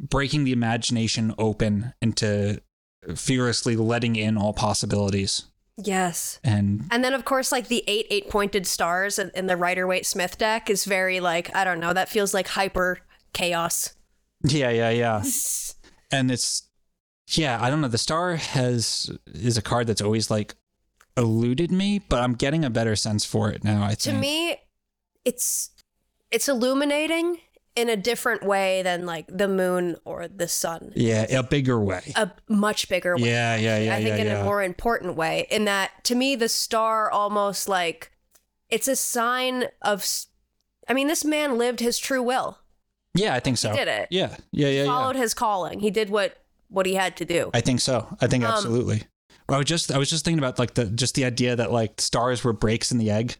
breaking 0.00 0.44
the 0.44 0.52
imagination 0.52 1.34
open 1.38 1.92
into 2.00 2.60
furiously 3.14 3.76
letting 3.76 4.16
in 4.16 4.36
all 4.36 4.52
possibilities. 4.52 5.44
Yes. 5.76 6.40
And 6.42 6.84
And 6.90 7.04
then, 7.04 7.14
of 7.14 7.24
course, 7.24 7.52
like 7.52 7.68
the 7.68 7.84
eight 7.86 8.06
eight 8.10 8.28
pointed 8.28 8.66
stars 8.66 9.18
in 9.18 9.46
the 9.46 9.56
Rider 9.56 9.86
Waite 9.86 10.06
Smith 10.06 10.36
deck 10.36 10.68
is 10.68 10.84
very 10.84 11.20
like 11.20 11.54
I 11.54 11.64
don't 11.64 11.80
know. 11.80 11.92
That 11.92 12.08
feels 12.08 12.34
like 12.34 12.48
hyper 12.48 12.98
chaos. 13.32 13.94
Yeah, 14.42 14.70
yeah, 14.70 14.90
yeah. 14.90 15.22
and 16.10 16.30
it's 16.30 16.68
yeah, 17.28 17.62
I 17.62 17.70
don't 17.70 17.80
know. 17.80 17.88
The 17.88 17.98
star 17.98 18.36
has 18.36 19.10
is 19.26 19.56
a 19.56 19.62
card 19.62 19.86
that's 19.86 20.00
always 20.00 20.30
like 20.30 20.54
eluded 21.16 21.70
me, 21.70 22.00
but 22.00 22.22
I'm 22.22 22.34
getting 22.34 22.64
a 22.64 22.70
better 22.70 22.96
sense 22.96 23.24
for 23.24 23.50
it 23.50 23.62
now. 23.62 23.84
I 23.84 23.94
To 23.94 24.12
me, 24.12 24.56
it's 25.24 25.70
it's 26.30 26.48
illuminating 26.48 27.38
in 27.78 27.88
a 27.88 27.96
different 27.96 28.42
way 28.42 28.82
than 28.82 29.06
like 29.06 29.26
the 29.28 29.46
moon 29.46 29.96
or 30.04 30.26
the 30.26 30.48
sun. 30.48 30.92
yeah, 30.96 31.22
a 31.38 31.42
bigger 31.42 31.80
way. 31.80 32.12
A 32.16 32.30
much 32.48 32.88
bigger 32.88 33.16
way. 33.16 33.28
Yeah, 33.28 33.56
yeah, 33.56 33.78
yeah, 33.78 33.94
I 33.94 33.96
think 34.02 34.08
yeah, 34.08 34.16
in 34.16 34.26
yeah. 34.26 34.40
a 34.40 34.44
more 34.44 34.62
important 34.62 35.14
way. 35.16 35.46
In 35.50 35.64
that, 35.66 35.90
to 36.04 36.14
me, 36.14 36.34
the 36.36 36.48
star 36.48 37.10
almost 37.10 37.68
like 37.68 38.10
it's 38.68 38.88
a 38.88 38.96
sign 38.96 39.66
of. 39.82 40.04
I 40.88 40.94
mean, 40.94 41.06
this 41.06 41.24
man 41.24 41.56
lived 41.58 41.80
his 41.80 41.98
true 41.98 42.22
will. 42.22 42.58
yeah, 43.14 43.34
I 43.34 43.40
think 43.40 43.58
so. 43.58 43.70
He 43.70 43.76
did 43.76 43.88
it. 43.88 44.08
Yeah, 44.10 44.36
yeah, 44.50 44.68
yeah, 44.68 44.84
followed 44.86 45.14
yeah. 45.16 45.22
his 45.22 45.34
calling. 45.34 45.80
He 45.80 45.90
did 45.90 46.10
what 46.10 46.36
what 46.68 46.84
he 46.86 46.94
had 46.94 47.16
to 47.18 47.24
do. 47.24 47.50
I 47.54 47.60
think 47.60 47.80
so. 47.80 48.16
I 48.20 48.26
think 48.26 48.44
Um, 48.44 48.52
absolutely. 48.52 49.04
I 49.50 49.56
was 49.56 49.66
just 49.66 49.92
I 49.92 49.98
was 49.98 50.10
just 50.10 50.24
thinking 50.24 50.38
about 50.38 50.58
like 50.58 50.74
the 50.74 50.86
just 50.86 51.14
the 51.14 51.24
idea 51.24 51.56
that 51.56 51.72
like 51.72 52.00
stars 52.00 52.42
were 52.44 52.52
breaks 52.52 52.90
in 52.92 52.98
the 52.98 53.10
egg. 53.10 53.36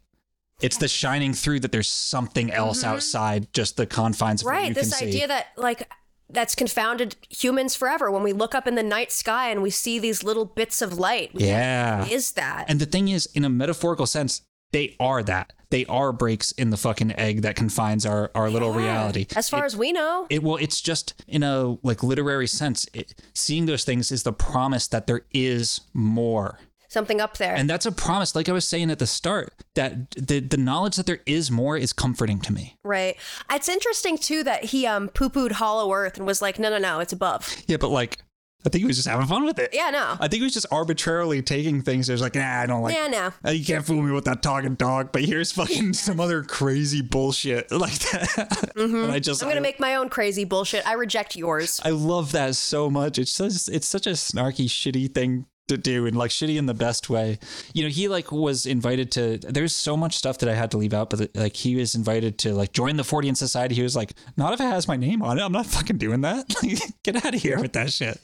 It's 0.61 0.77
the 0.77 0.87
shining 0.87 1.33
through 1.33 1.61
that 1.61 1.71
there's 1.71 1.89
something 1.89 2.51
else 2.51 2.83
outside 2.83 3.53
just 3.53 3.77
the 3.77 3.85
confines 3.85 4.41
of 4.41 4.45
what 4.47 4.55
Mm-hmm. 4.55 4.63
right. 4.65 4.75
This 4.75 5.01
idea 5.01 5.21
see. 5.21 5.25
that 5.27 5.47
like 5.57 5.89
that's 6.29 6.53
confounded 6.55 7.15
humans 7.29 7.75
forever. 7.75 8.11
When 8.11 8.23
we 8.23 8.33
look 8.33 8.53
up 8.53 8.67
in 8.67 8.75
the 8.75 8.83
night 8.83 9.11
sky 9.11 9.49
and 9.49 9.61
we 9.63 9.69
see 9.69 9.99
these 9.99 10.23
little 10.23 10.45
bits 10.45 10.81
of 10.81 10.97
light, 10.99 11.31
yeah. 11.33 12.01
what 12.01 12.11
is 12.11 12.33
that? 12.33 12.65
And 12.67 12.79
the 12.79 12.85
thing 12.85 13.07
is, 13.07 13.25
in 13.33 13.43
a 13.45 13.49
metaphorical 13.49 14.05
sense, 14.05 14.41
they 14.71 14.95
are 14.99 15.23
that. 15.23 15.53
They 15.71 15.85
are 15.85 16.11
breaks 16.11 16.51
in 16.53 16.71
the 16.71 16.77
fucking 16.77 17.11
egg 17.19 17.43
that 17.43 17.55
confines 17.55 18.05
our, 18.05 18.31
our 18.33 18.49
little 18.49 18.71
reality. 18.73 19.27
as 19.35 19.49
far 19.49 19.65
as 19.65 19.75
we 19.77 19.91
know, 19.91 20.25
It 20.29 20.41
well, 20.43 20.55
it's 20.57 20.81
just 20.81 21.13
in 21.27 21.43
a 21.43 21.77
like 21.83 22.01
literary 22.03 22.47
sense. 22.47 22.87
It, 22.93 23.13
seeing 23.33 23.65
those 23.67 23.83
things 23.83 24.11
is 24.11 24.23
the 24.23 24.33
promise 24.33 24.87
that 24.87 25.05
there 25.05 25.21
is 25.31 25.81
more, 25.93 26.59
something 26.89 27.21
up 27.21 27.37
there. 27.37 27.55
and 27.55 27.69
that's 27.69 27.85
a 27.85 27.91
promise. 27.93 28.35
Like 28.35 28.49
I 28.49 28.51
was 28.51 28.67
saying 28.67 28.91
at 28.91 28.99
the 28.99 29.07
start, 29.07 29.53
that 29.75 30.11
the 30.11 30.41
the 30.41 30.57
knowledge 30.57 30.97
that 30.97 31.05
there 31.05 31.21
is 31.25 31.49
more 31.49 31.77
is 31.77 31.93
comforting 31.93 32.39
to 32.41 32.51
me. 32.51 32.75
right. 32.83 33.15
It's 33.49 33.69
interesting 33.69 34.17
too 34.17 34.43
that 34.43 34.65
he 34.65 34.85
um 34.85 35.07
poo 35.07 35.29
pooed 35.29 35.53
Hollow 35.53 35.93
Earth 35.93 36.17
and 36.17 36.25
was 36.27 36.41
like, 36.41 36.59
no, 36.59 36.69
no, 36.69 36.77
no, 36.79 36.99
it's 36.99 37.13
above. 37.13 37.55
Yeah, 37.67 37.77
but 37.77 37.89
like, 37.89 38.17
I 38.65 38.69
think 38.69 38.81
he 38.81 38.87
was 38.87 38.97
just 38.97 39.07
having 39.07 39.25
fun 39.25 39.45
with 39.45 39.57
it. 39.57 39.69
Yeah, 39.71 39.89
no. 39.89 40.17
I 40.19 40.27
think 40.27 40.39
he 40.39 40.43
was 40.43 40.53
just 40.53 40.65
arbitrarily 40.69 41.41
taking 41.41 41.81
things. 41.81 42.07
There's 42.07 42.19
like, 42.21 42.35
nah, 42.35 42.59
I 42.61 42.65
don't 42.65 42.81
like. 42.81 42.93
yeah, 42.93 43.07
no. 43.07 43.31
Uh, 43.47 43.51
You 43.51 43.63
can't 43.63 43.85
fool 43.85 44.01
me 44.01 44.11
with 44.11 44.25
that 44.25 44.41
talking 44.43 44.75
dog, 44.75 45.13
but 45.13 45.23
here's 45.23 45.53
fucking 45.53 45.93
some 46.05 46.19
other 46.19 46.43
crazy 46.43 47.01
bullshit 47.01 47.71
like 47.85 47.97
that. 47.99 48.71
And 48.75 49.11
I 49.13 49.19
just, 49.19 49.39
Mm-hmm. 49.39 49.45
I'm 49.47 49.51
gonna 49.51 49.59
I, 49.61 49.63
make 49.63 49.79
my 49.79 49.95
own 49.95 50.09
crazy 50.09 50.43
bullshit. 50.43 50.85
I 50.85 50.93
reject 50.95 51.37
yours. 51.37 51.79
I 51.85 51.91
love 51.91 52.33
that 52.33 52.55
so 52.57 52.89
much. 52.89 53.17
It's 53.17 53.37
just, 53.37 53.69
it's 53.69 53.87
such 53.87 54.05
a 54.07 54.11
snarky, 54.11 54.65
shitty 54.65 55.13
thing 55.15 55.45
to 55.69 55.77
do, 55.77 56.05
and 56.05 56.15
like 56.15 56.31
shitty 56.31 56.57
in 56.57 56.65
the 56.65 56.73
best 56.73 57.09
way. 57.09 57.39
You 57.73 57.83
know, 57.83 57.89
he 57.89 58.07
like 58.07 58.31
was 58.31 58.65
invited 58.65 59.11
to. 59.13 59.37
There's 59.37 59.73
so 59.73 59.95
much 59.97 60.15
stuff 60.17 60.37
that 60.39 60.49
I 60.49 60.55
had 60.55 60.71
to 60.71 60.77
leave 60.77 60.93
out, 60.93 61.09
but 61.09 61.35
like 61.35 61.55
he 61.55 61.75
was 61.75 61.95
invited 61.95 62.37
to 62.39 62.53
like 62.53 62.73
join 62.73 62.97
the 62.97 63.03
Fortean 63.03 63.35
Society. 63.35 63.75
He 63.75 63.83
was 63.83 63.95
like, 63.95 64.13
not 64.37 64.53
if 64.53 64.59
it 64.59 64.65
has 64.65 64.87
my 64.87 64.97
name 64.97 65.21
on 65.21 65.39
it. 65.39 65.41
I'm 65.41 65.51
not 65.51 65.65
fucking 65.65 65.97
doing 65.97 66.21
that. 66.21 66.53
Get 67.03 67.25
out 67.25 67.33
of 67.33 67.41
here 67.41 67.59
with 67.59 67.73
that 67.73 67.91
shit. 67.91 68.17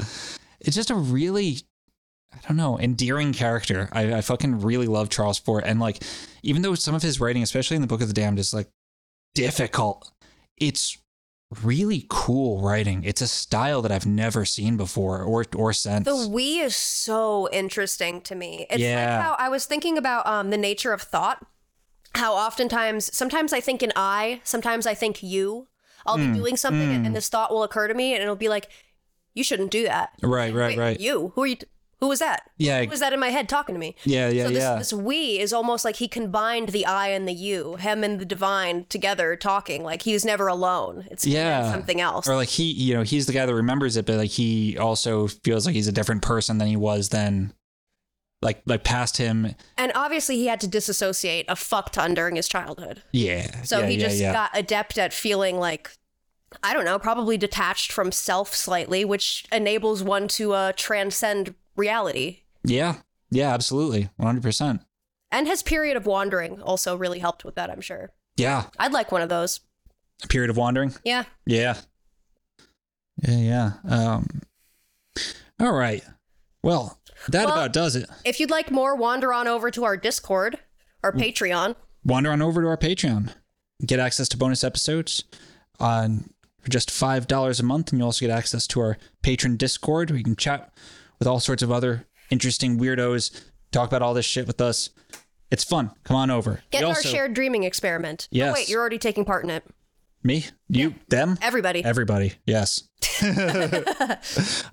It's 0.59 0.76
just 0.76 0.89
a 0.89 0.95
really 0.95 1.59
I 2.35 2.47
don't 2.47 2.57
know, 2.57 2.77
endearing 2.77 3.34
character. 3.34 3.89
I, 3.91 4.15
I 4.15 4.22
fucking 4.22 4.61
really 4.61 4.88
love 4.88 5.09
Charles 5.09 5.39
Fort. 5.39 5.63
And 5.65 5.80
like, 5.80 6.03
even 6.43 6.61
though 6.61 6.76
some 6.76 6.93
of 6.93 7.01
his 7.01 7.19
writing, 7.19 7.43
especially 7.43 7.76
in 7.76 7.81
the 7.81 7.88
Book 7.88 8.01
of 8.01 8.07
the 8.07 8.13
Damned, 8.13 8.39
is 8.39 8.53
like 8.53 8.67
difficult, 9.34 10.11
it's 10.57 10.97
really 11.63 12.05
cool 12.09 12.61
writing. 12.61 13.03
It's 13.03 13.22
a 13.22 13.27
style 13.27 13.81
that 13.84 13.91
I've 13.91 14.05
never 14.05 14.45
seen 14.45 14.77
before 14.77 15.22
or 15.23 15.45
or 15.55 15.73
since. 15.73 16.05
The 16.05 16.27
we 16.27 16.59
is 16.59 16.76
so 16.76 17.49
interesting 17.51 18.22
to 18.22 18.35
me. 18.35 18.65
It's 18.69 18.80
Yeah. 18.81 19.17
like 19.17 19.23
how 19.26 19.35
I 19.39 19.49
was 19.49 19.65
thinking 19.65 19.97
about 19.97 20.26
um, 20.27 20.49
the 20.49 20.57
nature 20.57 20.93
of 20.93 21.01
thought. 21.01 21.45
How 22.15 22.34
oftentimes, 22.34 23.15
sometimes 23.15 23.51
I 23.53 23.59
think 23.59 23.84
in 23.84 23.91
I, 23.95 24.41
sometimes 24.43 24.88
I 24.88 24.93
think 24.93 25.22
you. 25.22 25.67
I'll 26.05 26.17
Hmm. 26.17 26.31
be 26.34 26.39
doing 26.39 26.55
something 26.57 26.91
and, 26.93 27.05
and 27.07 27.15
this 27.15 27.30
thought 27.30 27.51
will 27.51 27.63
occur 27.63 27.88
to 27.88 27.93
me 27.93 28.13
and 28.13 28.22
it'll 28.23 28.35
be 28.35 28.47
like, 28.49 28.69
you 29.34 29.43
shouldn't 29.43 29.72
do 29.72 29.84
that. 29.84 30.11
right, 30.23 30.53
right, 30.53 30.69
Wait, 30.69 30.77
right. 30.77 30.99
You? 30.99 31.34
Who 31.35 31.43
are 31.43 31.47
you? 31.47 31.57
Who 32.06 32.10
was 32.10 32.19
that? 32.19 32.52
Yeah. 32.60 32.84
Who 32.84 32.90
was 32.91 32.99
that 32.99 33.14
in 33.14 33.19
my 33.19 33.30
head 33.30 33.49
talking 33.49 33.73
to 33.73 33.80
me? 33.80 33.95
Yeah, 34.03 34.30
yeah, 34.30 34.44
so 34.44 34.49
this, 34.49 34.60
yeah. 34.60 34.76
this 34.76 34.94
we 34.94 35.40
is 35.40 35.52
almost 35.52 35.84
like 35.84 35.95
he 35.95 36.07
combined 36.07 36.69
the 36.69 36.86
I 36.86 37.07
and 37.07 37.27
the 37.27 37.34
you, 37.34 37.77
him 37.77 38.03
and 38.03 38.19
the 38.19 38.26
divine 38.26 38.86
together 38.90 39.36
talking. 39.36 39.82
Like 39.82 40.03
he 40.03 40.14
was 40.14 40.23
never 40.23 40.45
alone. 40.45 41.07
It's 41.10 41.26
yeah. 41.26 41.72
something 41.72 41.99
else. 41.99 42.27
Or 42.27 42.36
like 42.36 42.49
he, 42.49 42.72
you 42.72 42.94
know, 42.94 43.02
he's 43.02 43.26
the 43.26 43.34
guy 43.34 43.48
that 43.48 43.56
remembers 43.56 43.98
it, 43.98 44.06
but 44.06 44.18
like 44.18 44.30
he 44.30 44.77
also 44.77 45.26
feels 45.26 45.65
like 45.65 45.73
he's 45.73 45.88
a 45.88 45.91
different 45.91 46.22
person 46.22 46.60
than 46.60 46.68
he 46.68 46.76
was 46.76 47.10
then. 47.10 47.53
Like 48.44 48.61
like 48.68 48.84
past 48.84 49.18
him. 49.18 49.56
and 49.76 49.91
obviously 49.95 50.36
he 50.36 50.45
had 50.45 50.60
to 50.60 50.68
disassociate 50.68 51.48
a 51.48 51.56
fuck 51.56 51.91
ton 51.91 52.14
during 52.14 52.36
his 52.36 52.48
childhood. 52.48 53.02
Yeah. 53.14 53.64
So 53.64 53.80
yeah, 53.80 53.88
he 53.88 53.95
yeah, 53.95 54.07
just 54.07 54.22
yeah. 54.22 54.32
got 54.32 54.52
adept 54.53 54.99
at 54.99 55.11
feeling 55.11 55.57
like, 55.57 55.90
I 56.61 56.76
don't 56.76 56.86
know, 56.86 56.99
probably 56.99 57.36
detached 57.36 57.91
from 57.91 58.11
self 58.11 58.53
slightly, 58.53 59.03
which 59.03 59.45
enables 59.52 60.03
one 60.03 60.27
to 60.27 60.53
uh, 60.53 60.73
transcend 60.76 61.56
reality. 61.76 62.39
Yeah. 62.64 62.97
Yeah, 63.31 63.53
absolutely. 63.53 64.10
100%. 64.19 64.80
And 65.31 65.47
his 65.47 65.64
period 65.64 65.97
of 65.97 66.06
wandering 66.06 66.61
also 66.61 66.95
really 66.95 67.19
helped 67.19 67.43
with 67.43 67.56
that, 67.56 67.69
I'm 67.69 67.81
sure. 67.81 68.11
Yeah. 68.38 68.65
I'd 68.80 68.93
like 68.93 69.11
one 69.11 69.22
of 69.22 69.30
those. 69.30 69.60
A 70.23 70.27
period 70.27 70.49
of 70.49 70.57
wandering. 70.57 70.93
Yeah. 71.03 71.23
Yeah. 71.45 71.77
Yeah, 73.27 73.38
yeah. 73.38 73.72
Um 73.89 74.41
All 75.60 75.73
right. 75.73 76.03
Well, 76.64 76.99
that 77.30 77.45
Well- 77.45 77.53
about 77.56 77.73
does 77.73 77.95
it. 77.95 78.10
If 78.23 78.39
you'd 78.39 78.52
like 78.52 78.72
more, 78.72 78.95
wander 78.95 79.31
on 79.34 79.47
over 79.47 79.72
to 79.72 79.84
our 79.85 79.97
Discord, 79.97 80.60
our 81.03 81.11
Mm. 81.14 81.19
Patreon. 81.22 81.76
Wander 82.03 82.31
on 82.31 82.41
over 82.41 82.61
to 82.61 82.68
our 82.68 82.77
Patreon. 82.77 83.34
Get 83.85 83.99
access 83.99 84.27
to 84.30 84.38
bonus 84.38 84.64
episodes 84.64 85.23
on 85.80 86.30
for 86.61 86.69
just 86.69 86.89
$5 86.89 87.60
a 87.60 87.64
month 87.64 87.91
and 87.91 87.99
you 87.99 88.06
also 88.06 88.26
get 88.26 88.35
access 88.35 88.68
to 88.68 88.80
our 88.80 88.97
patron 89.22 89.57
Discord 89.57 90.10
where 90.10 90.18
you 90.18 90.23
can 90.23 90.35
chat 90.35 90.73
with 91.19 91.27
all 91.27 91.39
sorts 91.39 91.63
of 91.63 91.71
other 91.71 92.05
interesting 92.29 92.79
weirdos, 92.79 93.43
talk 93.71 93.87
about 93.89 94.01
all 94.01 94.13
this 94.13 94.25
shit 94.25 94.47
with 94.47 94.61
us. 94.61 94.89
It's 95.51 95.63
fun. 95.63 95.91
Come 96.03 96.17
on 96.17 96.31
over. 96.31 96.61
Get 96.71 96.79
We 96.79 96.85
our 96.85 96.89
also- 96.95 97.09
shared 97.09 97.33
dreaming 97.33 97.63
experiment. 97.63 98.27
Yes. 98.31 98.49
Oh, 98.49 98.53
wait, 98.53 98.67
you're 98.69 98.81
already 98.81 98.97
taking 98.97 99.25
part 99.25 99.43
in 99.43 99.49
it. 99.49 99.63
Me? 100.23 100.45
You? 100.67 100.95
Them? 101.09 101.37
Everybody. 101.41 101.83
Everybody. 101.85 102.33
Yes. 102.47 102.81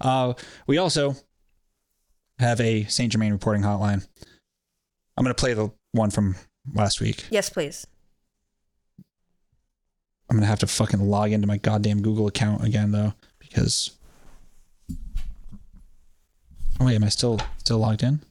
uh, 0.01 0.33
we 0.67 0.79
also 0.79 1.15
have 2.39 2.59
a 2.61 2.85
Saint 2.85 3.13
Germain 3.13 3.33
reporting 3.33 3.63
hotline. 3.63 4.07
I'm 5.17 5.25
going 5.25 5.35
to 5.35 5.39
play 5.41 5.53
the 5.53 5.71
one 5.93 6.11
from 6.11 6.37
last 6.75 7.01
week. 7.03 7.27
yes, 7.31 7.51
please. 7.51 7.87
I'm 10.31 10.37
going 10.39 10.41
to 10.43 10.47
have 10.49 10.61
to 10.61 10.67
fucking 10.67 11.01
log 11.01 11.33
into 11.33 11.47
my 11.47 11.59
goddamn 11.59 12.01
Google 12.01 12.27
account 12.27 12.65
again, 12.65 12.93
though, 12.93 13.13
because. 13.39 13.91
Oh, 16.83 16.87
wait, 16.87 16.97
am 16.97 17.05
I 17.05 17.11
still 17.11 17.39
still 17.59 17.79
logged 17.79 18.03
in? 18.03 18.23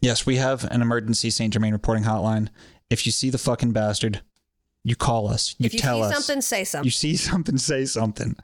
Yes, 0.00 0.24
we 0.24 0.36
have 0.36 0.64
an 0.70 0.80
emergency 0.80 1.30
Saint 1.30 1.52
Germain 1.52 1.72
reporting 1.72 2.04
hotline. 2.04 2.48
If 2.88 3.04
you 3.06 3.12
see 3.12 3.30
the 3.30 3.38
fucking 3.38 3.72
bastard, 3.72 4.22
you 4.82 4.96
call 4.96 5.28
us. 5.28 5.54
You, 5.58 5.66
if 5.66 5.74
you 5.74 5.80
tell 5.80 5.98
see 5.98 6.04
us. 6.04 6.14
something, 6.14 6.40
say 6.40 6.64
something. 6.64 6.86
You 6.86 6.90
see 6.90 7.16
something, 7.16 7.58
say 7.58 7.84
something. 7.84 8.36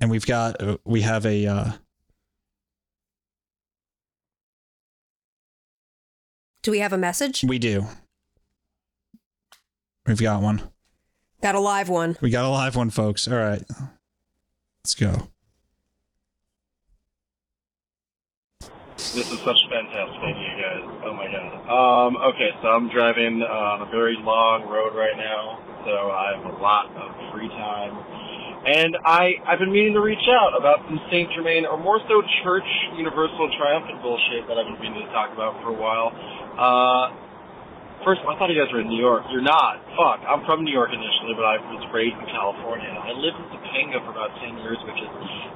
And 0.00 0.10
we've 0.10 0.26
got, 0.26 0.60
uh, 0.62 0.78
we 0.84 1.02
have 1.02 1.24
a, 1.26 1.46
uh, 1.46 1.72
Do 6.62 6.70
we 6.72 6.80
have 6.80 6.92
a 6.92 6.98
message? 6.98 7.44
we 7.46 7.60
do. 7.60 7.86
We've 10.06 10.20
got 10.20 10.42
one. 10.42 10.62
Got 11.42 11.54
a 11.54 11.60
live 11.60 11.88
one. 11.88 12.16
We 12.20 12.30
got 12.30 12.44
a 12.44 12.48
live 12.48 12.74
one, 12.74 12.90
folks. 12.90 13.28
All 13.28 13.36
right. 13.36 13.62
Let's 14.82 14.94
go. 14.94 15.28
This 18.96 19.28
is 19.28 19.40
such 19.44 19.60
fantastic 19.68 20.24
idea, 20.24 20.52
guys. 20.56 20.84
Oh 21.04 21.12
my 21.12 21.28
god. 21.28 21.52
Um, 21.68 22.16
okay, 22.32 22.48
so 22.64 22.72
I'm 22.72 22.88
driving 22.88 23.44
on 23.44 23.84
a 23.84 23.90
very 23.92 24.16
long 24.24 24.64
road 24.64 24.96
right 24.96 25.16
now, 25.20 25.60
so 25.84 26.08
I 26.08 26.32
have 26.32 26.48
a 26.48 26.56
lot 26.56 26.88
of 26.96 27.12
free 27.28 27.48
time. 27.52 27.92
And 28.66 28.96
I, 29.04 29.36
I've 29.44 29.60
been 29.60 29.70
meaning 29.70 29.92
to 29.94 30.00
reach 30.00 30.24
out 30.32 30.56
about 30.56 30.80
some 30.88 30.96
St. 31.12 31.28
Germain, 31.36 31.68
or 31.68 31.76
more 31.76 32.00
so 32.08 32.24
Church 32.42 32.66
Universal 32.96 33.52
Triumphant 33.60 34.00
bullshit 34.00 34.48
that 34.48 34.56
I've 34.56 34.64
been 34.64 34.80
meaning 34.80 35.04
to 35.04 35.12
talk 35.12 35.28
about 35.28 35.60
for 35.60 35.70
a 35.70 35.78
while. 35.78 36.10
Uh, 36.56 37.12
first, 38.00 38.24
I 38.24 38.32
thought 38.40 38.48
you 38.48 38.56
guys 38.56 38.72
were 38.72 38.80
in 38.80 38.88
New 38.88 38.98
York. 38.98 39.28
You're 39.28 39.44
not. 39.44 39.84
Fuck. 39.94 40.24
I'm 40.24 40.42
from 40.48 40.64
New 40.64 40.72
York 40.72 40.90
initially, 40.90 41.36
but 41.36 41.44
I 41.44 41.60
was 41.62 41.84
raised 41.92 42.16
in 42.16 42.26
California. 42.32 42.90
I 42.90 43.12
lived 43.12 43.38
in 43.38 43.46
Topanga 43.54 44.02
for 44.02 44.10
about 44.10 44.34
10 44.40 44.58
years, 44.64 44.80
which 44.88 44.98
is, 44.98 45.12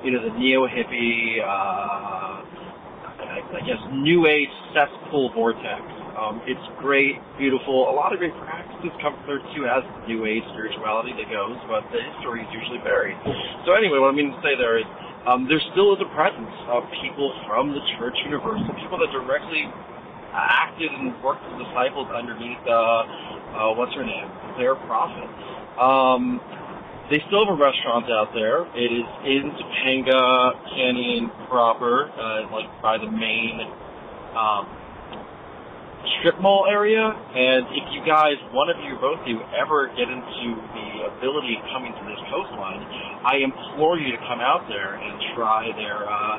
you 0.06 0.12
know, 0.12 0.22
the 0.22 0.36
neo-hippie, 0.38 1.42
uh, 1.42 2.29
I, 3.30 3.62
guess, 3.62 3.78
new 3.94 4.26
age 4.26 4.50
cesspool 4.74 5.30
vortex. 5.32 5.80
Um, 6.18 6.42
it's 6.44 6.62
great, 6.82 7.22
beautiful. 7.38 7.88
A 7.88 7.94
lot 7.94 8.12
of 8.12 8.18
great 8.18 8.34
practices 8.42 8.90
come 9.00 9.14
from 9.22 9.26
there 9.30 9.42
too, 9.54 9.64
as 9.70 9.86
new 10.10 10.26
age 10.26 10.42
spirituality 10.52 11.14
that 11.14 11.30
goes, 11.30 11.56
but 11.70 11.86
the 11.94 12.02
history 12.02 12.42
is 12.42 12.50
usually 12.50 12.82
buried. 12.82 13.16
So 13.64 13.72
anyway, 13.72 14.02
what 14.02 14.10
I 14.10 14.16
mean 14.16 14.34
to 14.34 14.40
say 14.42 14.58
there 14.58 14.76
is, 14.76 14.88
um, 15.24 15.46
there 15.46 15.62
still 15.72 15.94
is 15.94 16.00
a 16.02 16.10
presence 16.12 16.52
of 16.66 16.84
people 17.00 17.30
from 17.46 17.70
the 17.70 17.80
Church 17.96 18.18
Universal, 18.26 18.74
people 18.82 18.98
that 18.98 19.14
directly 19.14 19.70
acted 20.34 20.90
and 20.90 21.14
worked 21.22 21.42
as 21.46 21.54
disciples 21.62 22.08
underneath, 22.10 22.60
uh, 22.66 22.72
uh, 22.74 23.74
what's 23.78 23.94
her 23.94 24.04
name, 24.04 24.28
their 24.58 24.74
prophet. 24.74 25.28
Um, 25.78 26.40
they 27.10 27.18
still 27.26 27.42
have 27.42 27.52
a 27.52 27.58
restaurant 27.58 28.06
out 28.06 28.30
there. 28.32 28.62
It 28.78 28.90
is 28.94 29.08
in 29.26 29.50
Topanga 29.50 30.54
Canyon 30.70 31.26
proper, 31.50 32.06
uh, 32.06 32.46
like 32.54 32.70
by 32.78 33.02
the 33.02 33.10
main 33.10 33.66
um, 34.38 34.70
strip 36.18 36.38
mall 36.38 36.70
area. 36.70 37.02
And 37.02 37.66
if 37.74 37.86
you 37.90 38.06
guys, 38.06 38.38
one 38.54 38.70
of 38.70 38.78
you, 38.86 38.94
both 39.02 39.20
of 39.20 39.26
you, 39.26 39.42
ever 39.58 39.90
get 39.98 40.06
into 40.06 40.54
the 40.54 40.88
ability 41.18 41.58
of 41.58 41.66
coming 41.74 41.90
to 41.90 42.04
this 42.06 42.22
coastline, 42.30 42.86
I 43.26 43.42
implore 43.42 43.98
you 43.98 44.14
to 44.14 44.20
come 44.30 44.38
out 44.38 44.70
there 44.70 44.94
and 44.94 45.18
try 45.34 45.66
their 45.74 46.06
uh, 46.06 46.36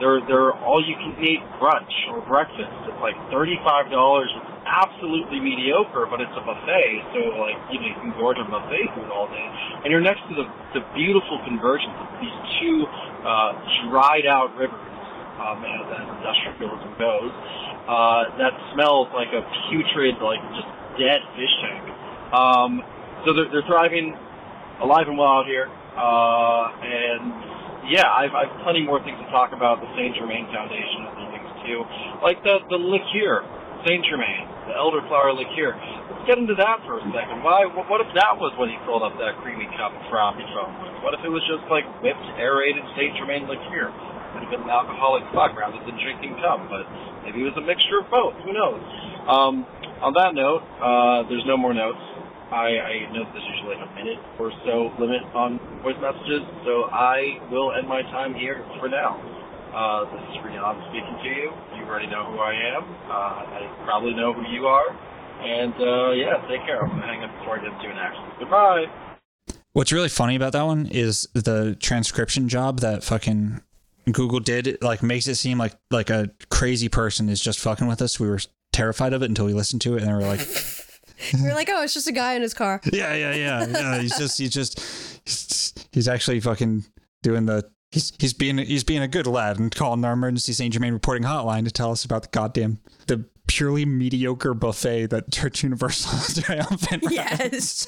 their 0.00 0.24
their 0.24 0.46
all 0.56 0.80
you 0.80 0.96
can 0.96 1.20
eat 1.20 1.44
brunch 1.60 1.92
or 2.16 2.24
breakfast. 2.24 2.72
It's 2.88 3.00
like 3.04 3.18
thirty 3.28 3.60
five 3.60 3.92
dollars. 3.92 4.32
Absolutely 4.68 5.40
mediocre, 5.40 6.04
but 6.06 6.20
it's 6.20 6.36
a 6.36 6.44
buffet, 6.44 6.92
so 7.16 7.40
like 7.40 7.56
you 7.72 7.80
know 7.80 7.88
you 7.88 7.96
can 7.98 8.12
gorge 8.20 8.36
on 8.36 8.52
buffet 8.52 8.92
food 8.94 9.08
all 9.08 9.26
day. 9.26 9.48
And 9.82 9.88
you're 9.88 10.04
next 10.04 10.22
to 10.28 10.34
the 10.36 10.46
the 10.76 10.82
beautiful 10.92 11.40
convergence 11.48 11.96
of 11.96 12.08
these 12.20 12.38
two 12.60 12.84
uh, 13.24 13.56
dried 13.88 14.28
out 14.28 14.52
rivers, 14.54 14.76
um, 15.40 15.64
as, 15.64 15.84
as 15.88 16.06
industrialism 16.20 16.92
goes. 17.00 17.32
Uh, 17.88 18.36
that 18.36 18.52
smells 18.76 19.08
like 19.16 19.32
a 19.32 19.40
putrid, 19.72 20.20
like 20.20 20.44
just 20.52 20.68
dead 21.00 21.24
fish 21.32 21.54
tank. 21.64 21.88
Um, 22.36 22.84
so 23.24 23.32
they're, 23.32 23.48
they're 23.48 23.66
thriving, 23.66 24.12
alive 24.84 25.08
and 25.08 25.16
well 25.16 25.40
out 25.40 25.48
here. 25.48 25.72
Uh, 25.96 26.68
and 26.84 27.32
yeah, 27.88 28.04
I've, 28.04 28.36
I've 28.36 28.52
plenty 28.62 28.84
more 28.84 29.00
things 29.00 29.16
to 29.18 29.28
talk 29.32 29.56
about. 29.56 29.80
The 29.80 29.88
Saint 29.96 30.14
Germain 30.20 30.46
Foundation 30.52 31.08
and 31.08 31.32
things 31.32 31.50
too, 31.64 31.80
like 32.22 32.44
the 32.44 32.60
the 32.68 32.76
liqueur, 32.76 33.42
Saint 33.86 34.02
Germain, 34.10 34.42
the 34.66 34.74
elderflower 34.74 35.30
liqueur. 35.38 35.70
Let's 36.10 36.26
get 36.26 36.38
into 36.38 36.58
that 36.58 36.82
for 36.82 36.98
a 36.98 37.04
second. 37.14 37.46
Why? 37.46 37.62
What, 37.70 38.02
if 38.02 38.10
that 38.18 38.34
was 38.34 38.50
what 38.58 38.66
he 38.66 38.76
filled 38.82 39.06
up 39.06 39.14
that 39.22 39.38
creamy 39.38 39.70
cup 39.78 39.94
of 39.94 40.02
frothy 40.10 40.42
foam 40.50 40.74
with? 40.82 40.98
What 41.06 41.14
if 41.14 41.22
it 41.22 41.30
was 41.30 41.42
just 41.46 41.62
like 41.70 41.86
whipped, 42.02 42.26
aerated 42.42 42.82
Saint 42.98 43.14
Germain 43.14 43.46
liqueur? 43.46 43.94
Would 44.34 44.42
have 44.44 44.52
been 44.52 44.66
an 44.66 44.72
alcoholic 44.72 45.24
fuck 45.30 45.54
rather 45.54 45.78
than 45.86 45.94
drinking 45.96 46.36
cum, 46.42 46.66
but 46.68 46.84
maybe 47.22 47.46
it 47.46 47.48
was 47.48 47.56
a 47.56 47.64
mixture 47.64 48.02
of 48.02 48.10
both. 48.10 48.34
Who 48.44 48.52
knows? 48.52 48.82
Um, 49.24 49.64
on 50.02 50.12
that 50.18 50.34
note, 50.34 50.62
uh, 50.82 51.24
there's 51.30 51.46
no 51.46 51.56
more 51.56 51.72
notes. 51.72 52.02
I, 52.48 52.80
I 52.80 52.92
know 53.12 53.28
there's 53.28 53.44
usually 53.44 53.76
like 53.76 53.84
a 53.84 53.92
minute 53.92 54.20
or 54.40 54.48
so 54.64 54.88
limit 54.96 55.20
on 55.36 55.60
voice 55.84 56.00
messages, 56.00 56.44
so 56.64 56.88
I 56.88 57.40
will 57.52 57.76
end 57.76 57.86
my 57.86 58.02
time 58.08 58.32
here 58.32 58.64
for 58.80 58.88
now. 58.88 59.20
Uh, 59.78 60.10
this 60.10 60.20
is 60.30 60.36
Rian 60.42 60.74
speaking 60.90 61.16
to 61.22 61.28
you. 61.28 61.52
You 61.78 61.84
already 61.86 62.08
know 62.08 62.24
who 62.32 62.38
I 62.38 62.52
am. 62.74 62.82
Uh, 63.06 63.46
I 63.46 63.84
probably 63.84 64.12
know 64.12 64.32
who 64.32 64.42
you 64.48 64.66
are. 64.66 64.90
And 65.40 65.72
uh, 65.74 66.10
yeah, 66.10 66.44
take 66.48 66.66
care. 66.66 66.82
I'm 66.82 66.90
gonna 66.90 67.06
hang 67.06 67.22
up 67.22 67.30
before 67.38 67.60
I 67.60 67.62
get 67.62 67.72
into 67.72 67.86
an 67.86 67.96
accident. 67.96 68.32
Goodbye. 68.40 68.86
What's 69.74 69.92
really 69.92 70.08
funny 70.08 70.34
about 70.34 70.52
that 70.54 70.64
one 70.64 70.86
is 70.86 71.28
the 71.32 71.76
transcription 71.78 72.48
job 72.48 72.80
that 72.80 73.04
fucking 73.04 73.60
Google 74.10 74.40
did. 74.40 74.66
It, 74.66 74.82
like 74.82 75.00
makes 75.04 75.28
it 75.28 75.36
seem 75.36 75.58
like 75.58 75.76
like 75.92 76.10
a 76.10 76.30
crazy 76.50 76.88
person 76.88 77.28
is 77.28 77.40
just 77.40 77.60
fucking 77.60 77.86
with 77.86 78.02
us. 78.02 78.18
We 78.18 78.28
were 78.28 78.40
terrified 78.72 79.12
of 79.12 79.22
it 79.22 79.26
until 79.26 79.46
we 79.46 79.54
listened 79.54 79.82
to 79.82 79.94
it, 79.94 80.02
and 80.02 80.08
then 80.08 80.16
we 80.16 80.24
were 80.24 80.28
like, 80.28 80.40
You're 81.32 81.54
like, 81.54 81.68
oh, 81.70 81.84
it's 81.84 81.94
just 81.94 82.08
a 82.08 82.12
guy 82.12 82.34
in 82.34 82.42
his 82.42 82.52
car. 82.52 82.80
yeah, 82.92 83.14
yeah, 83.14 83.34
yeah, 83.34 83.66
yeah. 83.68 84.00
He's 84.00 84.18
just 84.18 84.38
he's 84.38 84.50
just 84.50 84.80
he's, 85.24 85.72
he's 85.92 86.08
actually 86.08 86.40
fucking 86.40 86.84
doing 87.22 87.46
the. 87.46 87.70
He's, 87.90 88.12
he's 88.18 88.34
being 88.34 88.58
he's 88.58 88.84
being 88.84 89.02
a 89.02 89.08
good 89.08 89.26
lad 89.26 89.58
and 89.58 89.74
calling 89.74 90.04
our 90.04 90.12
emergency 90.12 90.52
Saint 90.52 90.74
Germain 90.74 90.92
reporting 90.92 91.24
hotline 91.24 91.64
to 91.64 91.70
tell 91.70 91.90
us 91.90 92.04
about 92.04 92.22
the 92.22 92.28
goddamn 92.28 92.80
the 93.06 93.24
purely 93.46 93.86
mediocre 93.86 94.52
buffet 94.52 95.06
that 95.06 95.32
Church 95.32 95.62
Universal 95.62 96.18
is 96.18 96.42
Triumphant. 96.44 97.04
Yes. 97.10 97.86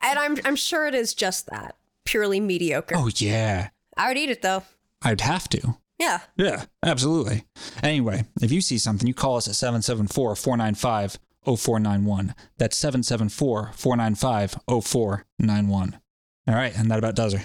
and 0.00 0.18
I'm 0.18 0.36
I'm 0.44 0.56
sure 0.56 0.86
it 0.86 0.94
is 0.94 1.12
just 1.12 1.46
that. 1.46 1.76
Purely 2.04 2.38
mediocre. 2.38 2.94
Oh 2.96 3.10
yeah, 3.16 3.70
I 3.96 4.08
would 4.08 4.16
eat 4.16 4.30
it 4.30 4.42
though. 4.42 4.62
I'd 5.02 5.20
have 5.22 5.48
to. 5.50 5.76
Yeah. 5.98 6.20
Yeah, 6.36 6.64
absolutely. 6.82 7.44
Anyway, 7.82 8.24
if 8.42 8.50
you 8.52 8.60
see 8.60 8.78
something, 8.78 9.06
you 9.06 9.14
call 9.14 9.36
us 9.36 9.48
at 9.48 9.54
774 9.54 10.36
495 10.36 11.18
0491. 11.44 12.34
That's 12.58 12.76
774 12.76 13.72
495 13.74 14.58
0491. 14.84 16.00
All 16.46 16.54
right, 16.54 16.76
and 16.76 16.90
that 16.90 16.98
about 16.98 17.14
does 17.16 17.34
her. 17.34 17.44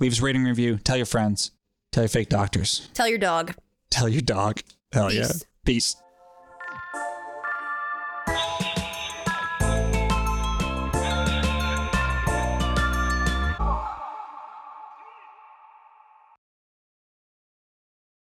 Leave 0.00 0.12
us 0.12 0.20
a 0.20 0.22
rating 0.22 0.44
review. 0.44 0.78
Tell 0.78 0.96
your 0.96 1.06
friends. 1.06 1.52
Tell 1.92 2.04
your 2.04 2.08
fake 2.08 2.28
doctors. 2.28 2.88
Tell 2.94 3.08
your 3.08 3.18
dog. 3.18 3.54
Tell 3.90 4.08
your 4.08 4.22
dog. 4.22 4.60
Hell 4.92 5.08
Peace. 5.08 5.16
yeah. 5.16 5.46
Peace. 5.64 5.96